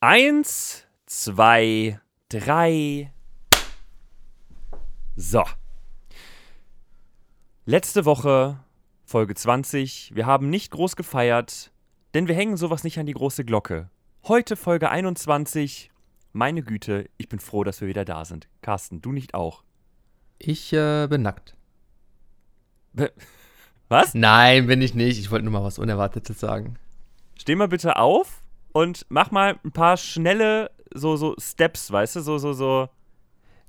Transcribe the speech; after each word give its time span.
Eins, 0.00 0.86
zwei, 1.06 1.98
drei. 2.28 3.12
So. 5.16 5.42
Letzte 7.64 8.04
Woche, 8.04 8.60
Folge 9.04 9.34
20. 9.34 10.14
Wir 10.14 10.24
haben 10.24 10.50
nicht 10.50 10.70
groß 10.70 10.94
gefeiert, 10.94 11.72
denn 12.14 12.28
wir 12.28 12.36
hängen 12.36 12.56
sowas 12.56 12.84
nicht 12.84 13.00
an 13.00 13.06
die 13.06 13.12
große 13.12 13.44
Glocke. 13.44 13.90
Heute 14.22 14.54
Folge 14.54 14.88
21. 14.88 15.90
Meine 16.32 16.62
Güte, 16.62 17.10
ich 17.16 17.28
bin 17.28 17.40
froh, 17.40 17.64
dass 17.64 17.80
wir 17.80 17.88
wieder 17.88 18.04
da 18.04 18.24
sind. 18.24 18.46
Carsten, 18.62 19.02
du 19.02 19.10
nicht 19.10 19.34
auch? 19.34 19.64
Ich 20.38 20.72
äh, 20.72 21.08
bin 21.08 21.22
nackt. 21.22 21.56
Was? 23.88 24.14
Nein, 24.14 24.68
bin 24.68 24.80
ich 24.80 24.94
nicht. 24.94 25.18
Ich 25.18 25.32
wollte 25.32 25.44
nur 25.44 25.54
mal 25.54 25.64
was 25.64 25.80
Unerwartetes 25.80 26.38
sagen. 26.38 26.78
Steh 27.36 27.56
mal 27.56 27.66
bitte 27.66 27.96
auf 27.96 28.44
und 28.78 29.06
mach 29.08 29.32
mal 29.32 29.58
ein 29.64 29.72
paar 29.72 29.96
schnelle 29.96 30.70
so, 30.94 31.16
so 31.16 31.34
Steps, 31.36 31.90
weißt 31.90 32.16
du? 32.16 32.20
So, 32.20 32.38
so, 32.38 32.52
so. 32.52 32.88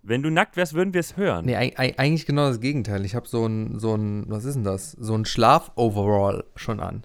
Wenn 0.04 0.22
du 0.22 0.30
nackt 0.30 0.56
wärst, 0.56 0.76
würden 0.76 0.94
wir 0.94 1.00
es 1.00 1.18
hören. 1.18 1.46
Nee, 1.46 1.56
eigentlich 1.56 2.28
genau 2.28 2.48
das 2.48 2.60
Gegenteil. 2.60 3.04
Ich 3.04 3.16
habe 3.16 3.28
so 3.28 3.46
ein, 3.46 3.80
so 3.80 3.96
ein, 3.96 4.26
was 4.28 4.46
ist 4.46 4.54
denn 4.54 4.64
das? 4.64 4.92
So 4.92 5.16
ein 5.16 5.26
Schlaf-Overall 5.26 6.44
schon 6.56 6.80
an. 6.80 7.04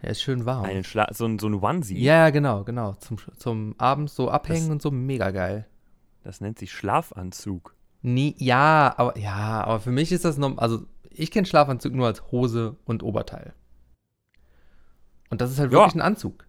Er 0.00 0.10
ist 0.10 0.20
schön 0.22 0.44
warm. 0.44 0.64
Einen 0.64 0.84
Schla 0.84 1.08
so, 1.12 1.24
ein, 1.24 1.38
so 1.38 1.48
ein 1.48 1.54
Onesie. 1.54 1.98
Ja, 1.98 2.28
genau, 2.28 2.62
genau. 2.64 2.92
Zum, 3.00 3.16
zum 3.38 3.74
abends 3.78 4.14
so 4.14 4.30
abhängen 4.30 4.66
das, 4.66 4.72
und 4.72 4.82
so 4.82 4.90
mega 4.90 5.30
geil. 5.30 5.66
Das 6.22 6.42
nennt 6.42 6.58
sich 6.58 6.70
Schlafanzug. 6.70 7.74
Nie, 8.02 8.34
ja, 8.38 8.94
aber 8.98 9.18
ja, 9.18 9.64
aber 9.64 9.80
für 9.80 9.92
mich 9.92 10.12
ist 10.12 10.26
das 10.26 10.36
noch, 10.36 10.58
also 10.58 10.84
ich 11.08 11.30
kenne 11.30 11.46
Schlafanzug 11.46 11.94
nur 11.94 12.06
als 12.06 12.30
Hose 12.30 12.76
und 12.84 13.02
Oberteil. 13.02 13.54
Und 15.30 15.40
das 15.40 15.50
ist 15.50 15.58
halt 15.58 15.70
wirklich 15.70 15.94
ja. 15.94 16.00
ein 16.00 16.06
Anzug. 16.06 16.44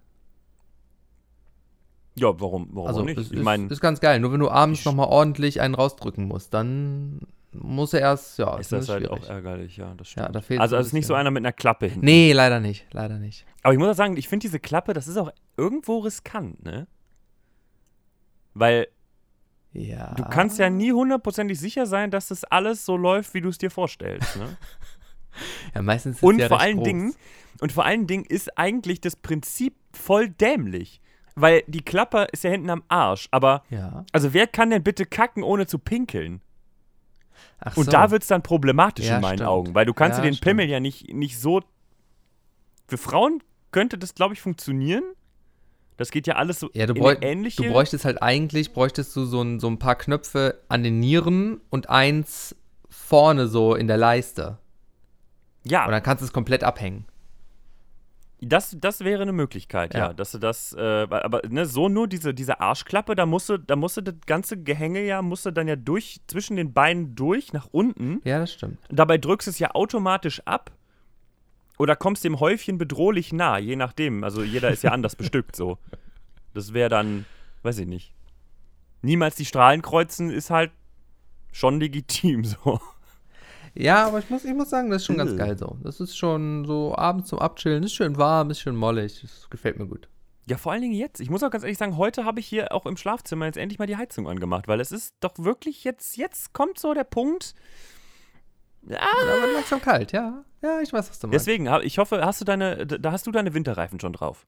Ja, 2.16 2.40
warum, 2.40 2.70
warum 2.74 2.88
also, 2.88 3.04
nicht? 3.04 3.32
ich 3.32 3.42
meine, 3.42 3.68
ist 3.68 3.80
ganz 3.80 4.00
geil. 4.00 4.20
Nur 4.20 4.34
wenn 4.34 4.40
du 4.40 4.50
abends 4.50 4.84
nochmal 4.86 5.08
ordentlich 5.08 5.62
einen 5.62 5.76
rausdrücken 5.76 6.28
musst, 6.28 6.54
dann 6.54 7.22
muss 7.54 7.94
er 7.94 8.02
erst, 8.02 8.38
ja. 8.40 8.58
Ist 8.58 8.72
das 8.72 8.90
halt 8.90 9.10
auch 9.10 9.28
ärgerlich, 9.28 9.78
ja, 9.78 9.94
das 9.96 10.10
stimmt. 10.10 10.28
Ja, 10.28 10.32
da 10.32 10.42
fehlt 10.42 10.60
also, 10.60 10.76
es 10.78 10.88
ist 10.88 10.94
nicht 10.94 11.06
so 11.06 11.14
einer 11.14 11.32
mit 11.32 11.42
einer 11.42 11.54
Klappe 11.54 11.88
hinten. 11.88 12.06
Nee, 12.06 12.34
leider 12.34 12.60
nicht, 12.60 12.86
leider 12.92 13.18
nicht. 13.18 13.46
Aber 13.64 13.74
ich 13.74 13.80
muss 13.80 13.90
auch 13.90 13.96
sagen, 13.96 14.18
ich 14.18 14.28
finde 14.28 14.44
diese 14.44 14.60
Klappe, 14.60 14.94
das 14.94 15.08
ist 15.08 15.18
auch 15.18 15.32
irgendwo 15.58 16.00
riskant, 16.00 16.64
ne? 16.64 16.88
Weil 18.54 18.88
ja. 19.74 20.14
du 20.16 20.24
kannst 20.24 20.60
ja 20.60 20.70
nie 20.70 20.92
hundertprozentig 20.92 21.60
sicher 21.60 21.86
sein, 21.86 22.12
dass 22.12 22.28
das 22.28 22.44
alles 22.44 22.86
so 22.86 22.98
läuft, 22.98 23.34
wie 23.34 23.42
du 23.42 23.50
es 23.50 23.58
dir 23.58 23.72
vorstellst, 23.72 24.36
ne? 24.38 24.58
ja, 25.76 25.82
meistens 25.82 26.18
ist 26.18 26.24
und 26.24 26.40
ja 26.40 26.48
vor 26.48 26.60
allen 26.60 26.78
groß. 26.78 26.86
Dingen 26.86 27.14
Und 27.62 27.72
vor 27.72 27.86
allen 27.86 28.08
Dingen 28.08 28.26
ist 28.26 28.58
eigentlich 28.58 29.02
das 29.02 29.16
Prinzip 29.16 29.76
voll 29.94 30.30
dämlich. 30.30 31.02
Weil 31.36 31.64
die 31.68 31.82
Klappe 31.82 32.28
ist 32.32 32.44
ja 32.44 32.50
hinten 32.52 32.70
am 32.70 32.84
Arsch. 32.90 33.28
Aber, 33.32 33.64
Ja. 33.70 34.06
also 34.12 34.34
wer 34.34 34.48
kann 34.48 34.70
denn 34.70 34.84
bitte 34.84 35.06
kacken, 35.06 35.44
ohne 35.44 35.66
zu 35.66 35.80
pinkeln? 35.80 36.42
Ach 37.60 37.78
Und 37.78 37.86
so. 37.86 37.92
da 37.92 38.12
wird 38.12 38.24
es 38.24 38.28
dann 38.28 38.42
problematisch 38.44 39.06
Ja, 39.06 39.16
in 39.16 39.22
meinen 39.22 39.38
stimmt. 39.38 39.50
Augen. 39.50 39.76
Weil 39.76 39.86
du 39.86 39.94
kannst 39.94 40.18
Ja, 40.18 40.24
dir 40.24 40.30
den 40.30 40.36
stimmt. 40.36 40.46
Pimmel 40.58 40.70
ja 40.70 40.80
nicht, 40.80 41.14
nicht 41.14 41.40
so. 41.40 41.62
Für 42.88 42.98
Frauen 42.98 43.42
könnte 43.72 43.98
das, 43.98 44.16
glaube 44.16 44.34
ich, 44.34 44.42
funktionieren. 44.42 45.04
Das 45.98 46.12
geht 46.12 46.26
ja 46.28 46.36
alles 46.36 46.60
so 46.60 46.70
Ja, 46.74 46.88
du, 46.88 46.94
in 46.94 47.00
bräu 47.02 47.12
eine 47.16 47.22
ähnliche. 47.26 47.62
du 47.64 47.70
bräuchtest 47.72 48.06
halt 48.06 48.22
eigentlich, 48.22 48.74
bräuchtest 48.74 49.16
du 49.16 49.26
so 49.26 49.42
ein, 49.42 49.60
so 49.60 49.68
ein 49.68 49.78
paar 49.80 49.96
Knöpfe 49.96 50.60
an 50.68 50.84
den 50.84 51.00
Nieren 51.00 51.62
und 51.70 51.90
eins 51.90 52.56
vorne 52.90 53.48
so 53.48 53.76
in 53.76 53.88
der 53.88 53.98
Leiste. 53.98 54.58
ja, 55.64 55.86
Und 55.86 55.92
dann 55.92 56.02
kannst 56.04 56.22
du 56.22 56.26
es 56.26 56.34
komplett 56.34 56.64
abhängen. 56.64 57.06
Das, 58.44 58.76
das 58.80 59.02
wäre 59.02 59.22
eine 59.22 59.34
Möglichkeit, 59.34 59.94
ja. 59.94 60.08
Ja. 60.08 60.14
Dass 60.14 60.32
du 60.32 60.40
das, 60.40 60.74
äh, 60.74 60.82
aber 60.82 61.42
ne, 61.48 61.68
so 61.68 61.90
nur 61.90 62.08
diese, 62.08 62.34
diese 62.34 62.60
Arschklappe, 62.60 63.16
da 63.16 63.28
musst 63.28 63.50
du, 63.50 63.60
da 63.60 63.76
musst 63.76 63.98
du 63.98 64.02
das 64.02 64.16
ganze 64.26 64.58
Gehänge 64.58 65.04
ja, 65.04 65.22
musst 65.22 65.46
du 65.46 65.52
dann 65.52 65.68
ja 65.68 65.76
durch, 65.76 66.22
zwischen 66.26 66.56
den 66.56 66.74
Beinen 66.74 67.16
durch, 67.16 67.54
nach 67.54 67.68
unten. 67.72 68.20
Ja, 68.24 68.40
das 68.40 68.54
stimmt. 68.54 68.80
Dabei 68.90 69.20
drückst 69.20 69.46
du 69.46 69.52
es 69.52 69.60
ja 69.60 69.76
automatisch 69.76 70.42
ab. 70.46 70.72
Oder 71.78 71.96
kommst 71.96 72.24
dem 72.24 72.40
Häufchen 72.40 72.78
bedrohlich 72.80 73.32
nah, 73.32 73.60
je 73.60 73.76
nachdem. 73.76 74.24
Also 74.24 74.42
jeder 74.42 74.72
ist 74.72 74.84
ja 74.84 74.92
anders 74.92 75.16
bestückt 75.16 75.56
so. 75.56 75.78
Das 76.54 76.74
wäre 76.74 76.90
dann, 76.90 77.26
weiß 77.62 77.78
ich 77.78 77.88
nicht. 77.88 78.14
Niemals 79.04 79.36
die 79.36 79.46
Strahlen 79.46 79.84
kreuzen 79.84 80.32
ist 80.32 80.50
halt 80.50 80.72
schon 81.52 81.80
legitim 81.80 82.44
so. 82.44 82.80
Ja, 83.74 84.06
aber 84.08 84.20
ich 84.20 84.30
muss, 84.30 84.44
ich 84.46 84.54
muss 84.54 84.70
sagen, 84.70 84.90
das 84.90 85.02
ist 85.02 85.06
schon 85.06 85.18
ganz 85.18 85.32
Äh. 85.32 85.38
geil 85.38 85.58
so. 85.58 85.78
Das 85.84 86.00
ist 86.00 86.18
schon 86.18 86.66
so 86.66 86.96
abends 86.96 87.30
zum 87.30 87.40
Abchillen, 87.40 87.84
ist 87.84 87.94
schön 87.94 88.18
warm, 88.18 88.50
ist 88.50 88.60
schön 88.60 88.76
mollig. 88.76 89.22
Das 89.22 89.50
gefällt 89.50 89.80
mir 89.80 89.88
gut. 89.88 90.10
Ja, 90.48 90.58
vor 90.58 90.72
allen 90.72 90.82
Dingen 90.82 90.94
jetzt. 90.96 91.22
Ich 91.22 91.30
muss 91.30 91.44
auch 91.44 91.52
ganz 91.52 91.64
ehrlich 91.64 91.78
sagen, 91.78 91.96
heute 91.98 92.26
habe 92.26 92.40
ich 92.40 92.48
hier 92.48 92.74
auch 92.74 92.86
im 92.86 92.98
Schlafzimmer 92.98 93.46
jetzt 93.46 93.58
endlich 93.58 93.80
mal 93.80 93.86
die 93.86 93.96
Heizung 93.96 94.28
angemacht, 94.28 94.68
weil 94.68 94.82
es 94.82 94.92
ist 94.92 95.16
doch 95.22 95.34
wirklich 95.38 95.84
jetzt, 95.84 96.18
jetzt 96.18 96.52
kommt 96.54 96.80
so 96.80 96.94
der 96.94 97.04
Punkt. 97.06 97.54
Ah, 98.90 98.96
Aber 99.22 99.54
langsam 99.54 99.80
kalt, 99.82 100.12
ja. 100.12 100.44
Ja, 100.62 100.82
ich 100.82 100.92
weiß, 100.92 101.10
was 101.10 101.20
du 101.20 101.28
meinst. 101.28 101.48
deswegen, 101.48 101.68
ich 101.84 101.98
hoffe, 102.00 102.26
hast 102.26 102.42
du 102.42 102.46
deine, 102.46 102.86
da 102.86 103.12
hast 103.12 103.26
du 103.28 103.32
deine 103.32 103.54
Winterreifen 103.54 104.00
schon 104.00 104.14
drauf. 104.14 104.48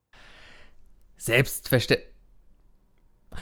Selbstverstä 1.17 1.97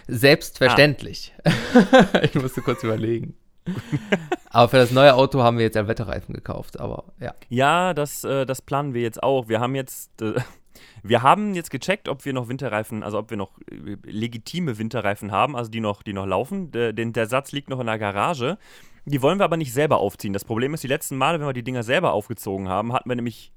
Selbstverständlich. 0.07 1.33
ich 2.21 2.35
musste 2.35 2.61
kurz 2.61 2.83
überlegen. 2.83 3.35
aber 4.49 4.69
für 4.69 4.77
das 4.77 4.91
neue 4.91 5.13
Auto 5.13 5.41
haben 5.41 5.57
wir 5.57 5.65
jetzt 5.65 5.77
Allwetterreifen 5.77 6.33
gekauft, 6.33 6.79
aber 6.79 7.05
ja. 7.19 7.33
Ja, 7.49 7.93
das, 7.93 8.23
äh, 8.23 8.45
das 8.45 8.61
planen 8.61 8.93
wir 8.93 9.01
jetzt 9.01 9.21
auch. 9.21 9.47
Wir 9.47 9.59
haben 9.59 9.75
jetzt, 9.75 10.21
äh, 10.21 10.33
wir 11.03 11.21
haben 11.21 11.53
jetzt 11.53 11.69
gecheckt, 11.69 12.09
ob 12.09 12.25
wir 12.25 12.33
noch 12.33 12.47
Winterreifen, 12.47 13.03
also 13.03 13.19
ob 13.19 13.29
wir 13.29 13.37
noch 13.37 13.57
äh, 13.69 13.97
legitime 14.03 14.77
Winterreifen 14.77 15.31
haben, 15.31 15.55
also 15.55 15.69
die 15.69 15.79
noch, 15.79 16.03
die 16.03 16.13
noch 16.13 16.25
laufen. 16.25 16.71
Der, 16.71 16.93
der 16.93 17.27
Satz 17.27 17.51
liegt 17.51 17.69
noch 17.69 17.79
in 17.79 17.87
der 17.87 17.99
Garage. 17.99 18.57
Die 19.05 19.21
wollen 19.21 19.39
wir 19.39 19.45
aber 19.45 19.57
nicht 19.57 19.73
selber 19.73 19.97
aufziehen. 19.97 20.33
Das 20.33 20.45
Problem 20.45 20.73
ist, 20.73 20.83
die 20.83 20.87
letzten 20.87 21.17
Male, 21.17 21.39
wenn 21.39 21.47
wir 21.47 21.53
die 21.53 21.63
Dinger 21.63 21.83
selber 21.83 22.13
aufgezogen 22.13 22.69
haben, 22.69 22.93
hatten 22.93 23.09
wir 23.09 23.15
nämlich, 23.15 23.51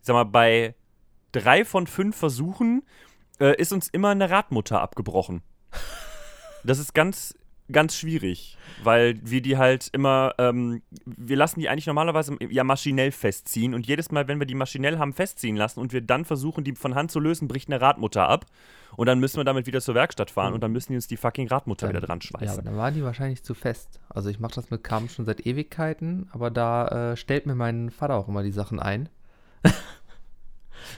ich 0.00 0.06
sag 0.06 0.14
mal, 0.14 0.24
bei 0.24 0.74
drei 1.32 1.64
von 1.64 1.86
fünf 1.86 2.16
Versuchen 2.16 2.82
äh, 3.38 3.60
ist 3.60 3.72
uns 3.72 3.88
immer 3.88 4.10
eine 4.10 4.30
Radmutter 4.30 4.80
abgebrochen. 4.80 5.42
Das 6.64 6.78
ist 6.78 6.94
ganz, 6.94 7.34
ganz 7.70 7.96
schwierig, 7.96 8.56
weil 8.84 9.18
wir 9.22 9.40
die 9.42 9.56
halt 9.56 9.88
immer, 9.92 10.34
ähm, 10.38 10.82
wir 11.04 11.36
lassen 11.36 11.60
die 11.60 11.68
eigentlich 11.68 11.86
normalerweise 11.86 12.36
ja 12.48 12.64
maschinell 12.64 13.10
festziehen 13.12 13.74
und 13.74 13.86
jedes 13.86 14.10
Mal, 14.10 14.28
wenn 14.28 14.38
wir 14.38 14.46
die 14.46 14.54
maschinell 14.54 14.98
haben 14.98 15.12
festziehen 15.12 15.56
lassen 15.56 15.80
und 15.80 15.92
wir 15.92 16.00
dann 16.00 16.24
versuchen, 16.24 16.64
die 16.64 16.74
von 16.74 16.94
Hand 16.94 17.10
zu 17.10 17.20
lösen, 17.20 17.48
bricht 17.48 17.68
eine 17.68 17.80
Radmutter 17.80 18.28
ab 18.28 18.46
und 18.96 19.06
dann 19.06 19.18
müssen 19.18 19.36
wir 19.38 19.44
damit 19.44 19.66
wieder 19.66 19.80
zur 19.80 19.94
Werkstatt 19.94 20.30
fahren 20.30 20.54
und 20.54 20.62
dann 20.62 20.72
müssen 20.72 20.92
die 20.92 20.96
uns 20.96 21.06
die 21.08 21.16
fucking 21.16 21.48
Radmutter 21.48 21.88
wieder 21.88 22.00
dran 22.00 22.20
Ja, 22.22 22.30
aber 22.34 22.44
schweißen. 22.46 22.64
dann 22.64 22.76
waren 22.76 22.94
die 22.94 23.02
wahrscheinlich 23.02 23.42
zu 23.42 23.54
fest. 23.54 24.00
Also 24.08 24.30
ich 24.30 24.38
mache 24.38 24.54
das 24.54 24.70
mit 24.70 24.84
Kam 24.84 25.08
schon 25.08 25.24
seit 25.24 25.44
Ewigkeiten, 25.46 26.28
aber 26.32 26.50
da 26.50 27.12
äh, 27.12 27.16
stellt 27.16 27.46
mir 27.46 27.54
mein 27.54 27.90
Vater 27.90 28.14
auch 28.14 28.28
immer 28.28 28.42
die 28.42 28.52
Sachen 28.52 28.78
ein. 28.80 29.08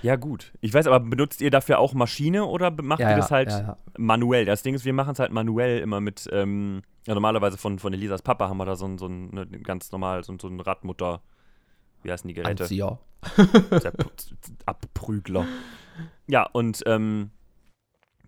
Ja, 0.03 0.17
gut. 0.17 0.53
Ich 0.61 0.73
weiß, 0.75 0.87
aber 0.87 1.01
benutzt 1.01 1.41
ihr 1.41 1.51
dafür 1.51 1.79
auch 1.79 1.95
Maschine 1.95 2.45
oder 2.47 2.71
macht 2.83 3.01
Ja, 3.01 3.11
ihr 3.11 3.17
das 3.17 3.31
halt 3.31 3.51
ja, 3.51 3.77
manuell? 3.97 4.45
Das 4.45 4.63
Ding 4.63 4.75
ist, 4.75 4.85
wir 4.85 4.93
machen 4.93 5.13
es 5.13 5.19
halt 5.19 5.33
manuell 5.33 5.81
immer 5.81 6.01
mit, 6.01 6.29
ähm, 6.33 6.83
ja, 7.07 7.15
normalerweise 7.15 7.57
von, 7.59 7.79
von 7.79 7.93
Elisas 7.93 8.23
Papa 8.23 8.49
haben 8.49 8.59
wir 8.59 8.65
da 8.67 8.77
so 8.77 8.87
ein, 8.87 8.99
so 8.99 9.07
ein 9.07 9.31
ne, 9.35 9.47
ganz 9.47 9.91
normal, 9.93 10.23
so, 10.25 10.33
ein- 10.33 10.39
so 10.39 10.49
ein 10.49 10.61
Radmutter, 10.61 11.21
wie 12.03 12.13
heißen 12.13 12.29
die 12.29 12.35
Geräte? 12.35 12.65
Anzieher. 12.65 12.99
Abprügler. 14.67 15.47
Ja, 16.27 16.45
und 16.45 16.83
ähm, 16.87 17.31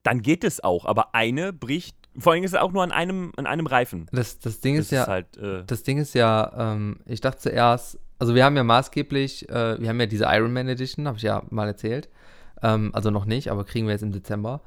dann 0.03 0.23
geht 0.23 0.45
es 0.45 0.63
auch, 0.65 0.87
aber 0.87 1.15
eine 1.15 1.53
bricht, 1.53 1.97
vor 2.19 2.33
allem 2.33 2.43
ist 2.43 2.53
es 2.55 2.59
auch 2.59 2.73
nur 2.73 2.83
an 2.83 2.91
einem, 2.93 3.33
an 3.37 3.47
einem 3.47 3.67
Reifen. 3.67 4.07
Das, 4.13 4.39
das 4.41 4.61
Ding 4.61 4.77
Das 4.77 4.87
ist 4.87 4.91
ja, 4.93 5.07
halt, 5.07 5.37
äh, 5.37 5.65
das 5.67 5.83
Ding 5.83 5.99
ist 5.99 6.15
ja, 6.15 6.73
ähm, 6.73 7.01
ich 7.07 7.21
dachte 7.21 7.39
zuerst, 7.41 7.99
also 8.21 8.35
wir 8.35 8.45
haben 8.45 8.57
ja 8.57 8.65
maßgeblich, 8.65 9.49
äh, 9.49 9.81
wir 9.81 9.89
haben 9.89 9.99
ja 9.99 10.07
diese 10.07 10.27
Iron 10.27 10.53
Man 10.53 10.69
Edition, 10.69 11.09
habe 11.09 11.17
ich 11.17 11.23
ja 11.23 11.43
mal 11.49 11.67
erzählt. 11.67 12.11
Ähm, 12.63 12.91
also 12.93 13.11
noch 13.11 13.25
nicht, 13.25 13.51
aber 13.51 13.65
kriegen 13.65 13.87
wir 13.87 13.93
jetzt 13.93 14.03
im 14.03 14.13
Dezember. 14.13 14.61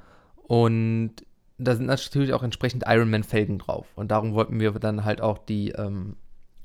Und 0.48 1.14
da 1.60 1.76
sind 1.76 1.86
natürlich 1.86 2.34
auch 2.34 2.42
entsprechend 2.42 2.84
Iron 2.88 3.12
Man 3.12 3.24
Felgen 3.24 3.60
drauf. 3.60 3.86
Und 3.96 4.10
darum 4.10 4.34
wollten 4.34 4.60
wir 4.60 4.72
dann 4.72 5.06
halt 5.06 5.22
auch 5.22 5.38
die, 5.38 5.70
ähm, 5.70 6.18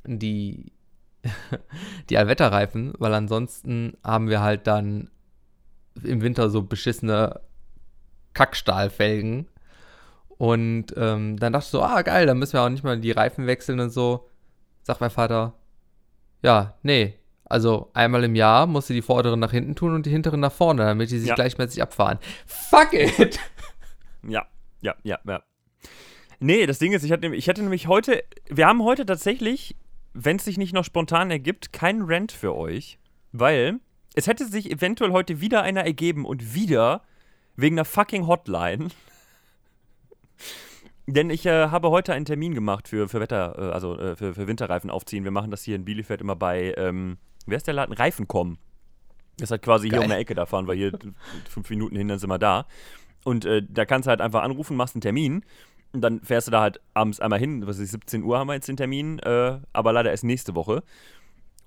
die, 0.06 0.72
die 2.08 2.16
Allwetterreifen, 2.16 2.94
weil 2.98 3.12
ansonsten 3.12 3.98
haben 4.02 4.30
wir 4.30 4.40
halt 4.40 4.66
dann 4.66 5.10
im 6.02 6.22
Winter 6.22 6.48
so 6.48 6.62
beschissene 6.62 7.40
Kackstahlfelgen. 8.32 9.46
Und 10.38 10.94
ähm, 10.96 11.38
dann 11.38 11.52
dachte 11.52 11.64
ich 11.64 11.70
so, 11.70 11.82
ah 11.82 12.00
geil, 12.00 12.24
dann 12.24 12.38
müssen 12.38 12.54
wir 12.54 12.62
auch 12.62 12.70
nicht 12.70 12.84
mal 12.84 12.98
die 12.98 13.10
Reifen 13.10 13.46
wechseln 13.46 13.78
und 13.78 13.90
so. 13.90 14.30
Sagt 14.84 15.02
mein 15.02 15.10
Vater, 15.10 15.52
ja, 16.42 16.74
nee. 16.82 17.14
Also 17.44 17.90
einmal 17.94 18.24
im 18.24 18.34
Jahr 18.34 18.66
musst 18.66 18.90
du 18.90 18.94
die 18.94 19.00
vorderen 19.02 19.40
nach 19.40 19.52
hinten 19.52 19.74
tun 19.74 19.94
und 19.94 20.04
die 20.04 20.10
hinteren 20.10 20.40
nach 20.40 20.52
vorne, 20.52 20.84
damit 20.84 21.10
die 21.10 21.18
sich 21.18 21.28
Ja. 21.30 21.34
gleichmäßig 21.34 21.80
abfahren. 21.82 22.18
Fuck 22.46 22.92
it! 22.92 23.38
Ja, 24.26 24.46
ja, 24.82 24.94
ja, 25.02 25.18
ja. 25.26 25.42
Nee, 26.40 26.66
das 26.66 26.78
Ding 26.78 26.92
ist, 26.92 27.04
ich 27.04 27.10
hatte, 27.12 27.22
nämlich- 27.22 27.38
ich 27.38 27.48
hatte 27.48 27.62
nämlich 27.62 27.86
heute, 27.86 28.22
wir 28.48 28.66
haben 28.66 28.82
heute 28.84 29.06
tatsächlich, 29.06 29.76
wenn 30.12 30.36
es 30.36 30.44
sich 30.44 30.58
nicht 30.58 30.74
noch 30.74 30.84
spontan 30.84 31.30
ergibt, 31.30 31.72
keinen 31.72 32.02
Rant 32.02 32.32
für 32.32 32.54
euch, 32.54 32.98
weil 33.32 33.80
es 34.14 34.26
hätte 34.26 34.46
sich 34.46 34.70
eventuell 34.70 35.12
heute 35.12 35.40
wieder 35.40 35.62
einer 35.62 35.84
ergeben 35.84 36.24
und 36.26 36.54
wieder 36.54 37.02
wegen 37.56 37.76
einer 37.76 37.84
fucking 37.84 38.26
Hotline. 38.26 38.88
Denn 41.10 41.30
ich 41.30 41.46
äh, 41.46 41.68
habe 41.68 41.88
heute 41.88 42.12
einen 42.12 42.26
Termin 42.26 42.54
gemacht 42.54 42.86
für, 42.86 43.08
für 43.08 43.18
Wetter, 43.18 43.54
äh, 43.58 43.72
also 43.72 43.98
äh, 43.98 44.14
für, 44.14 44.34
für 44.34 44.46
Winterreifen 44.46 44.90
aufziehen. 44.90 45.24
Wir 45.24 45.30
machen 45.30 45.50
das 45.50 45.62
hier 45.62 45.74
in 45.74 45.86
Bielefeld 45.86 46.20
immer 46.20 46.36
bei, 46.36 46.74
ähm, 46.76 47.16
wer 47.46 47.56
ist 47.56 47.66
der 47.66 47.72
Laden? 47.72 47.94
Reifenkom. 47.94 48.58
Das 49.38 49.44
ist 49.44 49.50
halt 49.52 49.62
quasi 49.62 49.88
Geil. 49.88 50.00
hier 50.00 50.04
um 50.04 50.10
der 50.10 50.18
Ecke, 50.18 50.34
da 50.34 50.44
fahren 50.44 50.68
wir 50.68 50.74
hier 50.74 50.92
fünf 51.48 51.70
Minuten 51.70 51.96
hin, 51.96 52.08
dann 52.08 52.18
sind 52.18 52.28
wir 52.28 52.38
da. 52.38 52.66
Und 53.24 53.46
äh, 53.46 53.62
da 53.66 53.86
kannst 53.86 54.06
du 54.06 54.10
halt 54.10 54.20
einfach 54.20 54.42
anrufen, 54.42 54.76
machst 54.76 54.96
einen 54.96 55.00
Termin 55.00 55.46
und 55.92 56.02
dann 56.02 56.20
fährst 56.20 56.48
du 56.48 56.50
da 56.50 56.60
halt 56.60 56.78
abends 56.92 57.20
einmal 57.20 57.38
hin, 57.38 57.66
was 57.66 57.78
ist 57.78 57.92
17 57.92 58.22
Uhr 58.22 58.38
haben 58.38 58.48
wir 58.48 58.54
jetzt 58.54 58.68
den 58.68 58.76
Termin, 58.76 59.18
äh, 59.20 59.60
aber 59.72 59.94
leider 59.94 60.10
erst 60.10 60.24
nächste 60.24 60.54
Woche. 60.54 60.82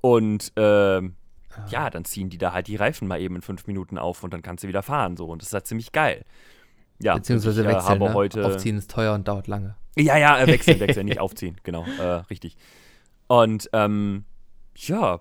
Und 0.02 0.56
äh, 0.56 1.02
ja, 1.02 1.90
dann 1.90 2.06
ziehen 2.06 2.30
die 2.30 2.38
da 2.38 2.54
halt 2.54 2.68
die 2.68 2.76
Reifen 2.76 3.08
mal 3.08 3.20
eben 3.20 3.38
in 3.38 3.42
fünf 3.42 3.66
Minuten 3.66 3.98
auf 3.98 4.24
und 4.24 4.36
dann 4.36 4.44
kannst 4.44 4.64
du 4.64 4.68
wieder 4.68 4.84
fahren 4.84 5.18
so 5.18 5.26
und 5.26 5.42
das 5.42 5.48
ist 5.48 5.54
halt 5.56 5.66
ziemlich 5.66 5.92
geil. 5.92 6.26
Ja, 7.02 7.16
Beziehungsweise 7.16 7.62
ich, 7.62 7.68
äh, 7.68 7.74
wechseln, 7.74 8.00
ne? 8.00 8.14
heute 8.14 8.46
Aufziehen 8.46 8.78
ist 8.78 8.92
teuer 8.92 9.14
und 9.14 9.28
dauert 9.28 9.48
lange. 9.48 9.76
Ja, 9.98 10.18
ja, 10.18 10.40
äh, 10.40 10.48
wechseln, 10.48 10.80
wechseln, 10.80 11.06
nicht 11.06 11.20
aufziehen, 11.20 11.58
genau, 11.64 11.86
äh, 12.00 12.24
richtig. 12.30 12.56
Und 13.28 13.70
ähm, 13.74 14.26
ja, 14.76 15.20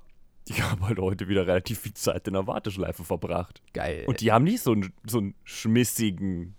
ich 0.49 0.63
habe 0.71 0.89
halt 0.89 0.99
heute 0.99 1.29
wieder 1.29 1.47
relativ 1.47 1.81
viel 1.81 1.95
Zeit 1.95 2.27
in 2.27 2.35
der 2.35 2.47
Warteschleife 2.47 3.05
verbracht. 3.05 3.63
Geil. 3.73 4.05
Und 4.07 4.21
die 4.21 4.33
haben 4.33 4.45
nicht 4.45 4.63
so 4.63 4.73
einen, 4.73 4.93
so 5.07 5.19
einen 5.19 5.35
schmissigen, 5.45 6.55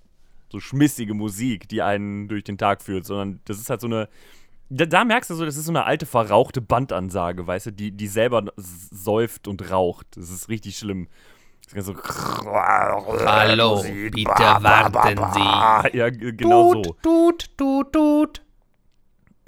so 0.51 0.59
schmissige 0.59 1.13
Musik, 1.13 1.67
die 1.69 1.81
einen 1.81 2.27
durch 2.27 2.43
den 2.43 2.57
Tag 2.57 2.81
führt, 2.81 3.05
sondern 3.05 3.39
das 3.45 3.59
ist 3.59 3.69
halt 3.69 3.81
so 3.81 3.87
eine. 3.87 4.09
Da, 4.69 4.85
da, 4.85 5.03
merkst 5.03 5.29
du 5.29 5.35
so, 5.35 5.43
das 5.43 5.57
ist 5.57 5.65
so 5.65 5.71
eine 5.71 5.83
alte 5.83 6.05
verrauchte 6.05 6.61
Bandansage, 6.61 7.45
weißt 7.45 7.67
du, 7.67 7.71
die, 7.71 7.91
die 7.91 8.07
selber 8.07 8.45
säuft 8.55 9.49
und 9.49 9.69
raucht. 9.69 10.07
Das 10.15 10.29
ist 10.29 10.47
richtig 10.47 10.77
schlimm. 10.77 11.09
So, 11.67 11.95
Hallo, 13.25 13.75
Musik, 13.77 14.11
bitte 14.13 14.29
warten 14.61 15.25
Sie. 15.33 15.97
Ja, 15.97 16.09
genau 16.09 16.73
tut, 16.73 16.85
so. 16.85 16.95
Tut, 17.01 17.57
tut, 17.57 17.93
tut. 17.93 18.41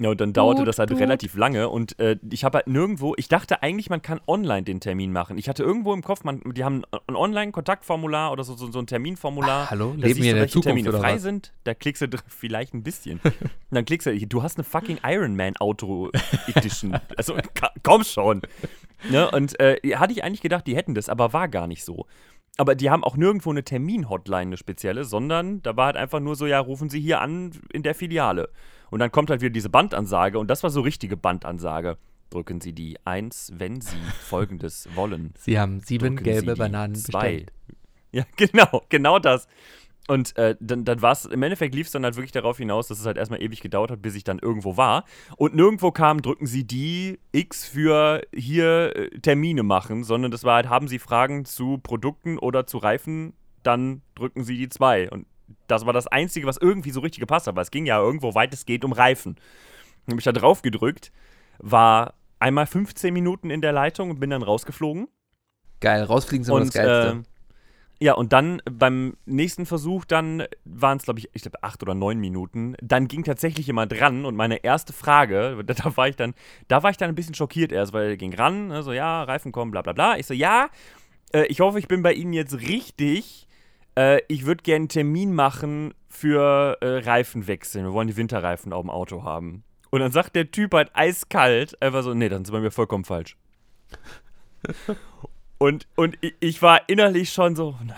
Ja, 0.04 0.10
und 0.10 0.20
dann 0.20 0.34
dauerte 0.34 0.66
das 0.66 0.78
halt 0.78 0.90
tut. 0.90 0.98
relativ 0.98 1.34
lange 1.34 1.70
und 1.70 1.98
äh, 1.98 2.18
ich 2.30 2.44
habe 2.44 2.58
halt 2.58 2.66
nirgendwo, 2.66 3.14
ich 3.16 3.28
dachte 3.28 3.62
eigentlich, 3.62 3.88
man 3.88 4.02
kann 4.02 4.20
online 4.26 4.62
den 4.62 4.78
Termin 4.78 5.12
machen. 5.12 5.38
Ich 5.38 5.48
hatte 5.48 5.62
irgendwo 5.62 5.94
im 5.94 6.02
Kopf, 6.02 6.24
man, 6.24 6.42
die 6.44 6.62
haben 6.62 6.82
ein 7.06 7.16
Online-Kontaktformular 7.16 8.30
oder 8.30 8.44
so, 8.44 8.54
so, 8.54 8.70
so, 8.70 8.80
ein 8.80 8.86
Terminformular. 8.86 9.62
Ach, 9.64 9.70
hallo, 9.70 9.94
da 9.96 10.06
leben 10.06 10.22
wir 10.22 10.32
in 10.32 10.36
der 10.36 10.48
Zukunft 10.48 10.66
Termine 10.66 10.90
oder 10.90 10.98
frei 10.98 11.14
was? 11.14 11.22
sind. 11.22 11.54
Da 11.64 11.72
klickst 11.72 12.02
du 12.02 12.08
vielleicht 12.28 12.74
ein 12.74 12.82
bisschen. 12.82 13.18
und 13.24 13.50
dann 13.70 13.86
klickst 13.86 14.06
du, 14.06 14.14
du 14.14 14.42
hast 14.42 14.58
eine 14.58 14.64
fucking 14.64 14.98
Iron 15.04 15.36
Man 15.36 15.56
Auto 15.56 16.10
Edition. 16.54 17.00
also 17.16 17.38
komm 17.82 18.04
schon. 18.04 18.42
Ne? 19.08 19.30
Und 19.30 19.58
äh, 19.58 19.78
hatte 19.94 20.12
ich 20.12 20.22
eigentlich 20.22 20.42
gedacht, 20.42 20.66
die 20.66 20.76
hätten 20.76 20.94
das, 20.94 21.08
aber 21.08 21.32
war 21.32 21.48
gar 21.48 21.66
nicht 21.66 21.82
so. 21.82 22.04
Aber 22.58 22.74
die 22.74 22.90
haben 22.90 23.04
auch 23.04 23.16
nirgendwo 23.16 23.50
eine 23.50 23.64
Termin-Hotline, 23.64 24.42
eine 24.42 24.56
spezielle, 24.58 25.04
sondern 25.04 25.62
da 25.62 25.78
war 25.78 25.86
halt 25.86 25.96
einfach 25.96 26.20
nur 26.20 26.36
so, 26.36 26.44
ja, 26.44 26.60
rufen 26.60 26.90
Sie 26.90 27.00
hier 27.00 27.22
an 27.22 27.52
in 27.72 27.82
der 27.82 27.94
Filiale. 27.94 28.50
Und 28.90 29.00
dann 29.00 29.10
kommt 29.12 29.30
halt 29.30 29.40
wieder 29.40 29.52
diese 29.52 29.70
Bandansage 29.70 30.38
und 30.38 30.48
das 30.48 30.62
war 30.62 30.70
so 30.70 30.80
richtige 30.80 31.16
Bandansage. 31.16 31.98
Drücken 32.30 32.60
Sie 32.60 32.72
die 32.72 32.96
1, 33.04 33.52
wenn 33.56 33.80
Sie 33.80 33.96
folgendes 34.20 34.88
wollen. 34.94 35.34
Sie 35.38 35.58
haben 35.58 35.80
sieben 35.80 36.16
Drücken 36.16 36.24
gelbe 36.24 36.52
Sie 36.52 36.58
Bananen 36.58 36.94
zwei. 36.94 37.20
bestellt. 37.20 37.52
Ja, 38.12 38.24
genau, 38.36 38.82
genau 38.88 39.18
das. 39.18 39.48
Und 40.06 40.36
äh, 40.36 40.54
dann, 40.60 40.84
dann 40.84 41.00
war 41.00 41.12
es, 41.12 41.24
im 41.24 41.42
Endeffekt 41.42 41.74
lief 41.74 41.86
es 41.86 41.92
dann 41.92 42.04
halt 42.04 42.16
wirklich 42.16 42.32
darauf 42.32 42.58
hinaus, 42.58 42.88
dass 42.88 43.00
es 43.00 43.06
halt 43.06 43.16
erstmal 43.16 43.42
ewig 43.42 43.60
gedauert 43.60 43.90
hat, 43.90 44.02
bis 44.02 44.14
ich 44.14 44.24
dann 44.24 44.38
irgendwo 44.38 44.76
war. 44.76 45.04
Und 45.36 45.54
nirgendwo 45.54 45.92
kam, 45.92 46.20
drücken 46.20 46.46
Sie 46.46 46.64
die 46.64 47.18
X 47.32 47.66
für 47.66 48.20
hier 48.34 48.94
äh, 48.94 49.18
Termine 49.20 49.62
machen, 49.62 50.04
sondern 50.04 50.30
das 50.30 50.44
war 50.44 50.56
halt, 50.56 50.68
haben 50.68 50.88
Sie 50.88 50.98
Fragen 50.98 51.46
zu 51.46 51.78
Produkten 51.78 52.38
oder 52.38 52.66
zu 52.66 52.78
Reifen, 52.78 53.32
dann 53.62 54.02
drücken 54.14 54.44
Sie 54.44 54.58
die 54.58 54.68
2. 54.68 55.10
Und 55.10 55.26
das 55.66 55.86
war 55.86 55.92
das 55.92 56.06
Einzige, 56.06 56.46
was 56.46 56.56
irgendwie 56.56 56.90
so 56.90 57.00
richtig 57.00 57.20
gepasst 57.20 57.46
hat, 57.46 57.56
weil 57.56 57.62
es 57.62 57.70
ging 57.70 57.86
ja 57.86 57.98
irgendwo 57.98 58.34
weit 58.34 58.52
es 58.54 58.66
geht 58.66 58.84
um 58.84 58.92
Reifen. 58.92 59.36
Dann 60.06 60.14
habe 60.14 60.20
ich 60.20 60.24
da 60.24 60.32
drauf 60.32 60.62
gedrückt, 60.62 61.12
war 61.58 62.14
einmal 62.38 62.66
15 62.66 63.12
Minuten 63.12 63.50
in 63.50 63.60
der 63.60 63.72
Leitung 63.72 64.10
und 64.10 64.20
bin 64.20 64.30
dann 64.30 64.42
rausgeflogen. 64.42 65.08
Geil, 65.80 66.02
rausfliegen 66.04 66.44
sind 66.44 66.54
immer 66.54 66.64
das 66.64 66.74
Geilste. 66.74 67.22
Äh, 67.22 67.34
ja, 68.04 68.14
und 68.14 68.32
dann 68.32 68.60
beim 68.70 69.16
nächsten 69.24 69.66
Versuch, 69.66 70.04
dann 70.04 70.44
waren 70.64 70.98
es, 70.98 71.04
glaube 71.04 71.20
ich, 71.20 71.30
ich 71.32 71.42
glaube, 71.42 71.62
acht 71.62 71.82
oder 71.82 71.94
neun 71.94 72.18
Minuten. 72.18 72.74
Dann 72.82 73.08
ging 73.08 73.22
tatsächlich 73.22 73.66
jemand 73.66 73.98
ran 74.00 74.24
und 74.24 74.34
meine 74.34 74.64
erste 74.64 74.92
Frage, 74.92 75.62
da, 75.66 75.96
war 75.96 76.08
ich 76.08 76.16
dann, 76.16 76.34
da 76.68 76.82
war 76.82 76.90
ich 76.90 76.96
dann 76.96 77.08
ein 77.08 77.14
bisschen 77.14 77.34
schockiert 77.34 77.72
erst, 77.72 77.92
weil 77.92 78.10
er 78.10 78.16
ging 78.16 78.34
ran, 78.34 78.68
ne, 78.68 78.82
so, 78.82 78.92
ja, 78.92 79.22
Reifen 79.22 79.52
kommen, 79.52 79.70
bla 79.70 79.82
bla 79.82 79.92
bla. 79.92 80.18
Ich 80.18 80.26
so, 80.26 80.34
ja, 80.34 80.68
äh, 81.32 81.46
ich 81.46 81.60
hoffe, 81.60 81.78
ich 81.78 81.88
bin 81.88 82.02
bei 82.02 82.12
Ihnen 82.12 82.32
jetzt 82.32 82.60
richtig. 82.60 83.43
Äh, 83.96 84.20
ich 84.28 84.44
würde 84.46 84.62
gerne 84.62 84.76
einen 84.82 84.88
Termin 84.88 85.34
machen 85.34 85.94
für 86.08 86.78
äh, 86.80 86.98
Reifenwechseln. 87.08 87.84
Wir 87.84 87.92
wollen 87.92 88.08
die 88.08 88.16
Winterreifen 88.16 88.72
auf 88.72 88.82
dem 88.82 88.90
Auto 88.90 89.22
haben. 89.24 89.64
Und 89.90 90.00
dann 90.00 90.10
sagt 90.12 90.34
der 90.34 90.50
Typ 90.50 90.74
halt 90.74 90.90
eiskalt 90.94 91.80
einfach 91.80 92.02
so, 92.02 92.14
nee, 92.14 92.28
dann 92.28 92.44
sind 92.44 92.52
wir 92.54 92.60
mir 92.60 92.70
vollkommen 92.72 93.04
falsch. 93.04 93.36
und, 95.58 95.86
und 95.96 96.16
ich, 96.20 96.34
ich 96.40 96.62
war 96.62 96.88
innerlich 96.88 97.30
schon 97.32 97.54
so, 97.56 97.76
nein, 97.84 97.96